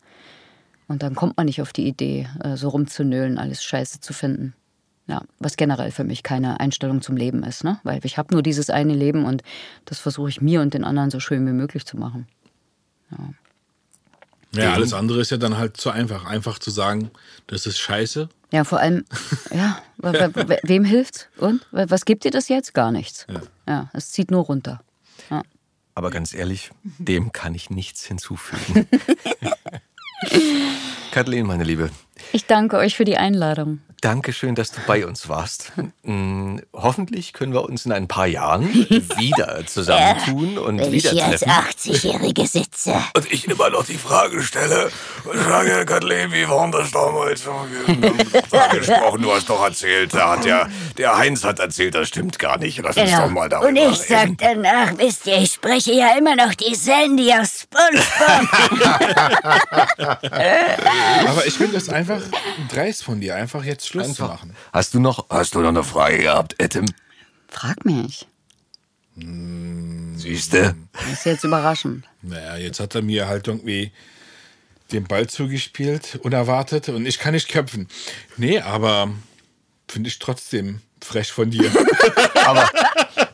Und 0.88 1.02
dann 1.02 1.14
kommt 1.14 1.36
man 1.36 1.46
nicht 1.46 1.62
auf 1.62 1.72
die 1.72 1.86
Idee, 1.86 2.28
äh, 2.42 2.56
so 2.56 2.68
rumzunölen, 2.68 3.38
alles 3.38 3.62
scheiße 3.62 4.00
zu 4.00 4.12
finden. 4.12 4.54
Ja, 5.06 5.22
was 5.38 5.56
generell 5.56 5.90
für 5.90 6.04
mich 6.04 6.22
keine 6.22 6.60
Einstellung 6.60 7.02
zum 7.02 7.16
Leben 7.16 7.42
ist, 7.42 7.64
ne? 7.64 7.80
Weil 7.82 8.00
ich 8.04 8.18
habe 8.18 8.32
nur 8.32 8.42
dieses 8.42 8.70
eine 8.70 8.94
Leben 8.94 9.24
und 9.24 9.42
das 9.84 9.98
versuche 9.98 10.28
ich 10.28 10.40
mir 10.40 10.60
und 10.60 10.74
den 10.74 10.84
anderen 10.84 11.10
so 11.10 11.18
schön 11.18 11.44
wie 11.46 11.52
möglich 11.52 11.84
zu 11.84 11.96
machen. 11.96 12.28
Ja. 13.10 13.18
Ja, 14.54 14.74
alles 14.74 14.92
andere 14.92 15.20
ist 15.20 15.30
ja 15.30 15.38
dann 15.38 15.56
halt 15.56 15.76
zu 15.76 15.90
einfach. 15.90 16.26
Einfach 16.26 16.58
zu 16.58 16.70
sagen, 16.70 17.10
das 17.46 17.66
ist 17.66 17.78
scheiße. 17.78 18.28
Ja, 18.50 18.64
vor 18.64 18.80
allem, 18.80 19.04
ja, 19.50 19.80
wem 19.96 20.84
hilft's? 20.84 21.28
Und? 21.38 21.66
Was 21.70 22.04
gibt 22.04 22.24
dir 22.24 22.30
das 22.30 22.48
jetzt? 22.48 22.74
Gar 22.74 22.92
nichts. 22.92 23.26
Ja, 23.30 23.40
ja 23.66 23.90
es 23.94 24.10
zieht 24.10 24.30
nur 24.30 24.44
runter. 24.44 24.82
Ja. 25.30 25.42
Aber 25.94 26.10
ganz 26.10 26.34
ehrlich, 26.34 26.70
dem 26.82 27.32
kann 27.32 27.54
ich 27.54 27.70
nichts 27.70 28.04
hinzufügen. 28.04 28.88
Kathleen, 31.12 31.46
meine 31.46 31.64
Liebe. 31.64 31.90
Ich 32.32 32.46
danke 32.46 32.76
euch 32.76 32.96
für 32.96 33.04
die 33.04 33.16
Einladung. 33.16 33.80
Dankeschön, 34.02 34.56
dass 34.56 34.72
du 34.72 34.80
bei 34.88 35.06
uns 35.06 35.28
warst. 35.28 35.70
Hm, 36.02 36.60
hoffentlich 36.72 37.32
können 37.32 37.52
wir 37.52 37.62
uns 37.62 37.86
in 37.86 37.92
ein 37.92 38.08
paar 38.08 38.26
Jahren 38.26 38.64
wieder 39.16 39.64
zusammentun 39.64 40.58
und 40.58 40.80
wenn 40.80 40.90
wieder 40.90 41.12
ich 41.12 41.20
hier 41.20 41.26
als 41.26 41.46
80-Jährige 41.46 42.48
sitze. 42.48 42.96
Und 43.14 43.32
ich 43.32 43.46
immer 43.46 43.70
noch 43.70 43.86
die 43.86 43.98
Frage 43.98 44.42
stelle 44.42 44.90
und 45.24 45.38
sage, 45.38 45.86
Kathleen, 45.86 46.32
wie 46.32 46.48
war 46.48 46.68
das 46.72 46.90
damals? 46.90 47.44
gesprochen, 48.72 49.22
du 49.22 49.32
hast 49.32 49.48
doch 49.48 49.62
erzählt, 49.62 50.12
der, 50.14 50.30
hat 50.30 50.44
ja, 50.46 50.68
der 50.98 51.16
Heinz 51.16 51.44
hat 51.44 51.60
erzählt, 51.60 51.94
das 51.94 52.08
stimmt 52.08 52.40
gar 52.40 52.58
nicht. 52.58 52.82
Lass 52.82 52.96
uns 52.96 53.08
genau. 53.08 53.22
doch 53.22 53.30
mal 53.30 53.48
darüber 53.48 53.68
Und 53.68 53.76
ich 53.76 53.98
sag 53.98 54.30
danach, 54.38 54.98
wisst 54.98 55.28
ihr, 55.28 55.38
ich 55.38 55.52
spreche 55.52 55.92
ja 55.92 56.18
immer 56.18 56.34
noch 56.34 56.54
die 56.54 56.74
Sandy 56.74 57.32
aus 57.32 57.60
SpongeBob. 57.60 58.48
Aber 61.28 61.46
ich 61.46 61.54
finde 61.54 61.74
das 61.74 61.88
einfach 61.88 62.20
dreist 62.68 63.04
von 63.04 63.20
dir, 63.20 63.36
einfach 63.36 63.62
jetzt 63.62 63.91
Schluss 63.92 64.08
einfach. 64.08 64.26
zu 64.26 64.32
machen. 64.32 64.56
Hast 64.72 64.94
du 64.94 65.00
noch, 65.00 65.28
hast 65.28 65.54
du 65.54 65.60
noch 65.60 65.68
eine 65.68 65.84
Frage 65.84 66.18
gehabt, 66.18 66.54
Etim? 66.58 66.86
Frag 67.48 67.84
mich. 67.84 68.26
Hm, 69.16 70.14
Siehste? 70.16 70.74
Das 70.92 71.12
ist 71.12 71.26
jetzt 71.26 71.44
überraschend. 71.44 72.06
Naja, 72.22 72.56
jetzt 72.56 72.80
hat 72.80 72.94
er 72.94 73.02
mir 73.02 73.28
halt 73.28 73.46
irgendwie 73.46 73.92
den 74.92 75.04
Ball 75.04 75.26
zugespielt, 75.26 76.18
unerwartet, 76.22 76.88
und 76.88 77.06
ich 77.06 77.18
kann 77.18 77.34
nicht 77.34 77.48
köpfen. 77.48 77.88
Nee, 78.36 78.60
aber 78.60 79.10
finde 79.88 80.08
ich 80.08 80.18
trotzdem 80.18 80.80
frech 81.02 81.32
von 81.32 81.50
dir. 81.50 81.70
aber 82.46 82.68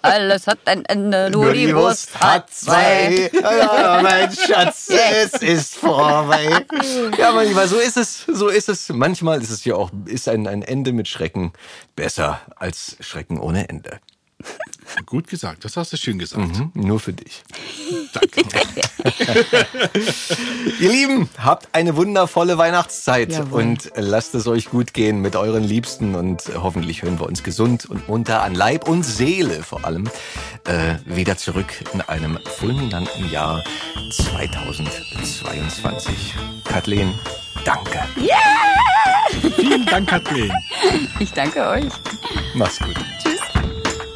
alles 0.03 0.47
hat 0.47 0.59
ein 0.67 0.85
Ende, 0.85 1.31
nur, 1.31 1.45
nur 1.45 1.55
die 1.55 1.75
Wurst 1.75 2.19
hat 2.21 2.51
zwei. 2.51 3.31
Ja, 3.33 4.01
mein 4.03 4.33
Schatz, 4.33 4.89
es 4.91 5.35
ist 5.35 5.77
vorbei. 5.77 6.67
Ja, 7.19 7.33
manchmal, 7.33 7.69
so 7.69 7.79
ist 7.79 7.97
es, 7.97 8.25
so 8.27 8.49
ist 8.49 8.69
es. 8.69 8.89
Manchmal 8.89 9.43
ist 9.43 9.51
es 9.51 9.65
ja 9.65 9.75
auch, 9.75 9.91
ist 10.07 10.29
ein, 10.29 10.47
ein 10.47 10.63
Ende 10.63 10.93
mit 10.93 11.09
Schrecken 11.09 11.53
besser 11.97 12.41
als 12.57 12.97
Schrecken 13.01 13.39
ohne 13.39 13.69
Ende. 13.69 14.01
Gut 15.07 15.29
gesagt, 15.29 15.65
das 15.65 15.77
hast 15.77 15.93
du 15.93 15.97
schön 15.97 16.19
gesagt. 16.19 16.47
Mhm, 16.57 16.71
nur 16.75 16.99
für 17.01 17.13
dich. 17.13 17.43
Danke. 18.13 18.41
Ihr 20.81 20.91
Lieben, 20.91 21.29
habt 21.39 21.69
eine 21.75 21.97
wundervolle 21.97 22.57
Weihnachtszeit 22.59 23.33
Jawohl. 23.33 23.63
und 23.63 23.91
lasst 23.97 24.35
es 24.35 24.47
euch 24.47 24.71
gut 24.71 24.93
gehen 24.95 25.21
mit 25.21 25.37
euren 25.37 25.65
Liebsten 25.65 26.15
und 26.15 26.43
hoffentlich 26.55 27.03
hören 27.03 27.19
wir 27.21 27.27
uns 27.27 27.43
gesund 27.43 27.85
und 27.87 28.09
munter 28.09 28.43
an 28.43 28.55
Leib 28.55 28.89
und 28.89 29.03
Seele 29.03 29.63
vor 29.63 29.85
allem 29.85 30.09
äh, 30.67 30.95
wieder 31.05 31.37
zurück 31.37 31.73
in 31.93 32.01
einem 32.03 32.39
fulminanten 32.59 33.31
Jahr 33.31 33.63
2022. 34.13 36.35
Kathleen, 36.65 37.13
danke. 37.65 38.01
Yeah! 38.21 38.37
Vielen 39.57 39.85
Dank, 39.87 40.09
Kathleen. 40.09 40.53
Ich 41.19 41.33
danke 41.33 41.67
euch. 41.67 41.89
Mach's 42.55 42.79
gut. 42.79 42.95